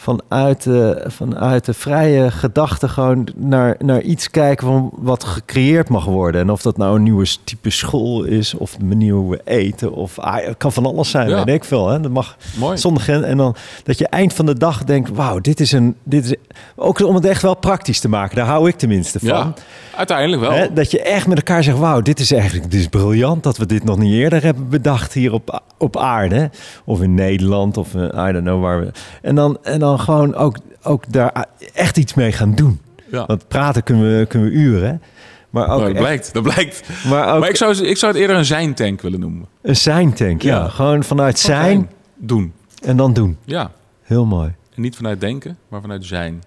vanuit 0.02 0.64
de, 0.64 1.03
vanuit 1.07 1.65
de 1.65 1.73
vrije 1.73 2.32
gedachte 2.32 2.88
gewoon 2.88 3.28
naar, 3.36 3.76
naar 3.80 4.02
iets 4.02 4.30
kijken 4.30 4.68
van 4.68 4.90
wat 4.95 5.23
gecreëerd 5.23 5.90
mag 5.90 6.06
worden. 6.06 6.41
En 6.41 6.49
of 6.49 6.61
dat 6.61 6.78
nou 6.78 6.95
een 6.95 7.03
nieuwe 7.03 7.28
type 7.44 7.69
school 7.69 8.23
is, 8.23 8.53
of 8.53 8.76
de 8.76 8.86
manier 8.86 9.14
hoe 9.14 9.30
we 9.32 9.41
eten, 9.44 9.91
of 9.94 10.19
ah, 10.19 10.45
het 10.45 10.57
kan 10.57 10.72
van 10.72 10.86
alles 10.86 11.10
zijn, 11.10 11.30
Ja. 11.30 11.44
weet 11.44 11.56
ik 11.56 11.64
veel. 11.64 11.88
Hè? 11.88 11.99
Dat 11.99 12.11
mag 12.11 12.38
mooi. 12.57 12.78
En 13.06 13.38
dan 13.38 13.56
dat 13.84 13.98
je 13.98 14.07
eind 14.07 14.34
van 14.34 14.45
de 14.45 14.57
dag 14.57 14.84
denkt, 14.84 15.10
wauw, 15.10 15.40
dit 15.40 15.60
is 15.60 15.72
een, 15.72 15.95
dit 16.03 16.26
is 16.26 16.36
ook 16.76 16.99
om 16.99 17.15
het 17.15 17.26
echt 17.26 17.41
wel 17.41 17.56
praktisch 17.56 17.99
te 17.99 18.10
maken. 18.10 18.36
Daar 18.36 18.45
hou 18.45 18.68
ik 18.68 18.76
tenminste 18.76 19.19
van. 19.19 19.28
Ja, 19.28 19.53
uiteindelijk 19.95 20.41
wel. 20.41 20.52
Hè, 20.52 20.73
dat 20.73 20.91
je 20.91 21.02
echt 21.02 21.28
met 21.28 21.38
elkaar 21.38 21.64
zegt, 21.64 21.78
wauw, 21.78 22.02
dit 22.02 22.19
is 22.19 22.32
eigenlijk 22.32 22.72
dit 22.72 22.80
is 22.80 22.88
briljant 22.88 23.44
dat 23.44 23.57
we 23.57 23.65
dit 23.65 23.84
nog 23.84 23.98
niet 23.98 24.14
eerder 24.14 24.44
hebben 24.44 24.69
bedacht 24.69 25.14
hier 25.14 25.34
op, 25.34 25.61
op 25.81 25.97
aarde. 25.97 26.49
Of 26.85 27.01
in 27.01 27.13
Nederland, 27.13 27.77
of 27.77 27.95
eh, 27.95 28.01
I 28.01 28.31
don't 28.31 28.43
know 28.45 28.61
waar 28.61 28.79
we... 28.79 28.91
En 29.21 29.35
dan, 29.35 29.57
en 29.63 29.79
dan 29.79 29.99
gewoon 29.99 30.35
ook, 30.35 30.57
ook 30.83 31.11
daar 31.13 31.45
echt 31.73 31.97
iets 31.97 32.13
mee 32.13 32.31
gaan 32.31 32.55
doen. 32.55 32.79
Ja. 33.11 33.25
Want 33.25 33.47
praten 33.47 33.83
kunnen 33.83 34.17
we, 34.19 34.25
kunnen 34.25 34.49
we 34.49 34.53
uren, 34.55 35.01
maar 35.49 35.63
ook, 35.63 35.69
Nou, 35.69 35.79
dat 35.81 35.89
echt- 35.89 35.99
blijkt, 35.99 36.33
dat 36.33 36.43
blijkt. 36.43 36.83
maar 37.09 37.33
ook 37.33 37.39
Maar 37.39 37.49
ik 37.49 37.55
zou, 37.55 37.75
ik 37.77 37.97
zou 37.97 38.11
het 38.11 38.21
eerder 38.21 38.35
een 38.37 38.45
zijn-tank 38.45 39.01
willen 39.01 39.19
noemen. 39.19 39.45
een 39.61 39.75
zijn-tank. 39.75 40.41
Ja. 40.41 40.55
Ja. 40.57 40.67
gewoon 40.67 41.03
vanuit 41.03 41.39
zijn 41.39 41.89
Doen. 42.17 42.53
en 42.83 42.97
dan 42.97 43.13
doen. 43.13 43.37
Ja. 43.45 43.71
Heel 44.01 44.25
mooi. 44.25 44.53
En 44.75 44.81
niet 44.81 44.95
vanuit 44.95 45.19
denken, 45.21 45.57
maar 45.67 45.81
vanuit 45.81 46.05
zijn. 46.05 46.41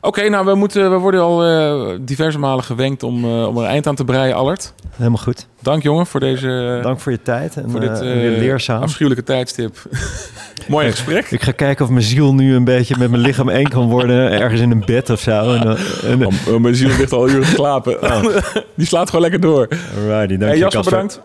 Oké, 0.00 0.28
nou, 0.28 0.44
we, 0.46 0.54
moeten, 0.54 0.90
we 0.90 0.96
worden 0.96 1.20
al 1.20 1.44
eh, 1.44 1.98
diverse 2.00 2.38
malen 2.38 2.64
gewenkt 2.64 3.02
om, 3.02 3.24
eh, 3.24 3.46
om 3.46 3.56
er 3.56 3.62
een 3.62 3.68
eind 3.68 3.86
aan 3.86 3.94
te 3.94 4.04
breien, 4.04 4.34
Allard. 4.34 4.74
Helemaal 4.96 5.22
goed. 5.22 5.46
Dank, 5.60 5.82
jongen, 5.82 6.06
voor 6.06 6.20
deze 6.20 6.78
Dank 6.82 7.00
voor 7.00 7.12
je 7.12 7.22
tijd 7.22 7.56
en 7.56 7.70
voor 7.70 7.80
dit 7.80 7.90
eh, 7.90 8.00
weer 8.00 8.30
leerzaam. 8.30 8.82
afschuwelijke 8.82 9.24
tijdstip. 9.24 9.76
Mooi 10.68 10.90
gesprek. 10.90 11.30
Ik 11.30 11.42
ga 11.42 11.52
kijken 11.52 11.84
of 11.84 11.90
mijn 11.90 12.04
ziel 12.04 12.34
nu 12.34 12.54
een 12.54 12.64
beetje 12.64 12.94
met 12.98 13.10
mijn 13.10 13.22
lichaam 13.22 13.48
één 13.48 13.68
kan 13.68 13.88
worden. 13.88 14.30
Ergens 14.30 14.60
in 14.60 14.70
een 14.70 14.82
bed 14.86 15.10
of 15.10 15.20
zo. 15.20 15.54
En, 15.54 16.26
Oh, 16.48 16.60
mijn 16.60 16.74
ziel 16.74 16.88
ligt 16.88 17.12
al 17.12 17.28
uren 17.28 17.40
te 17.42 17.46
slapen. 17.50 17.98
Die 18.74 18.86
slaat 18.86 19.06
gewoon 19.06 19.22
lekker 19.22 19.40
door. 19.40 19.68
Alrighty, 19.96 20.36
dank 20.36 20.50
Hey, 20.50 20.58
Jasper, 20.58 20.82
bedankt. 20.84 21.20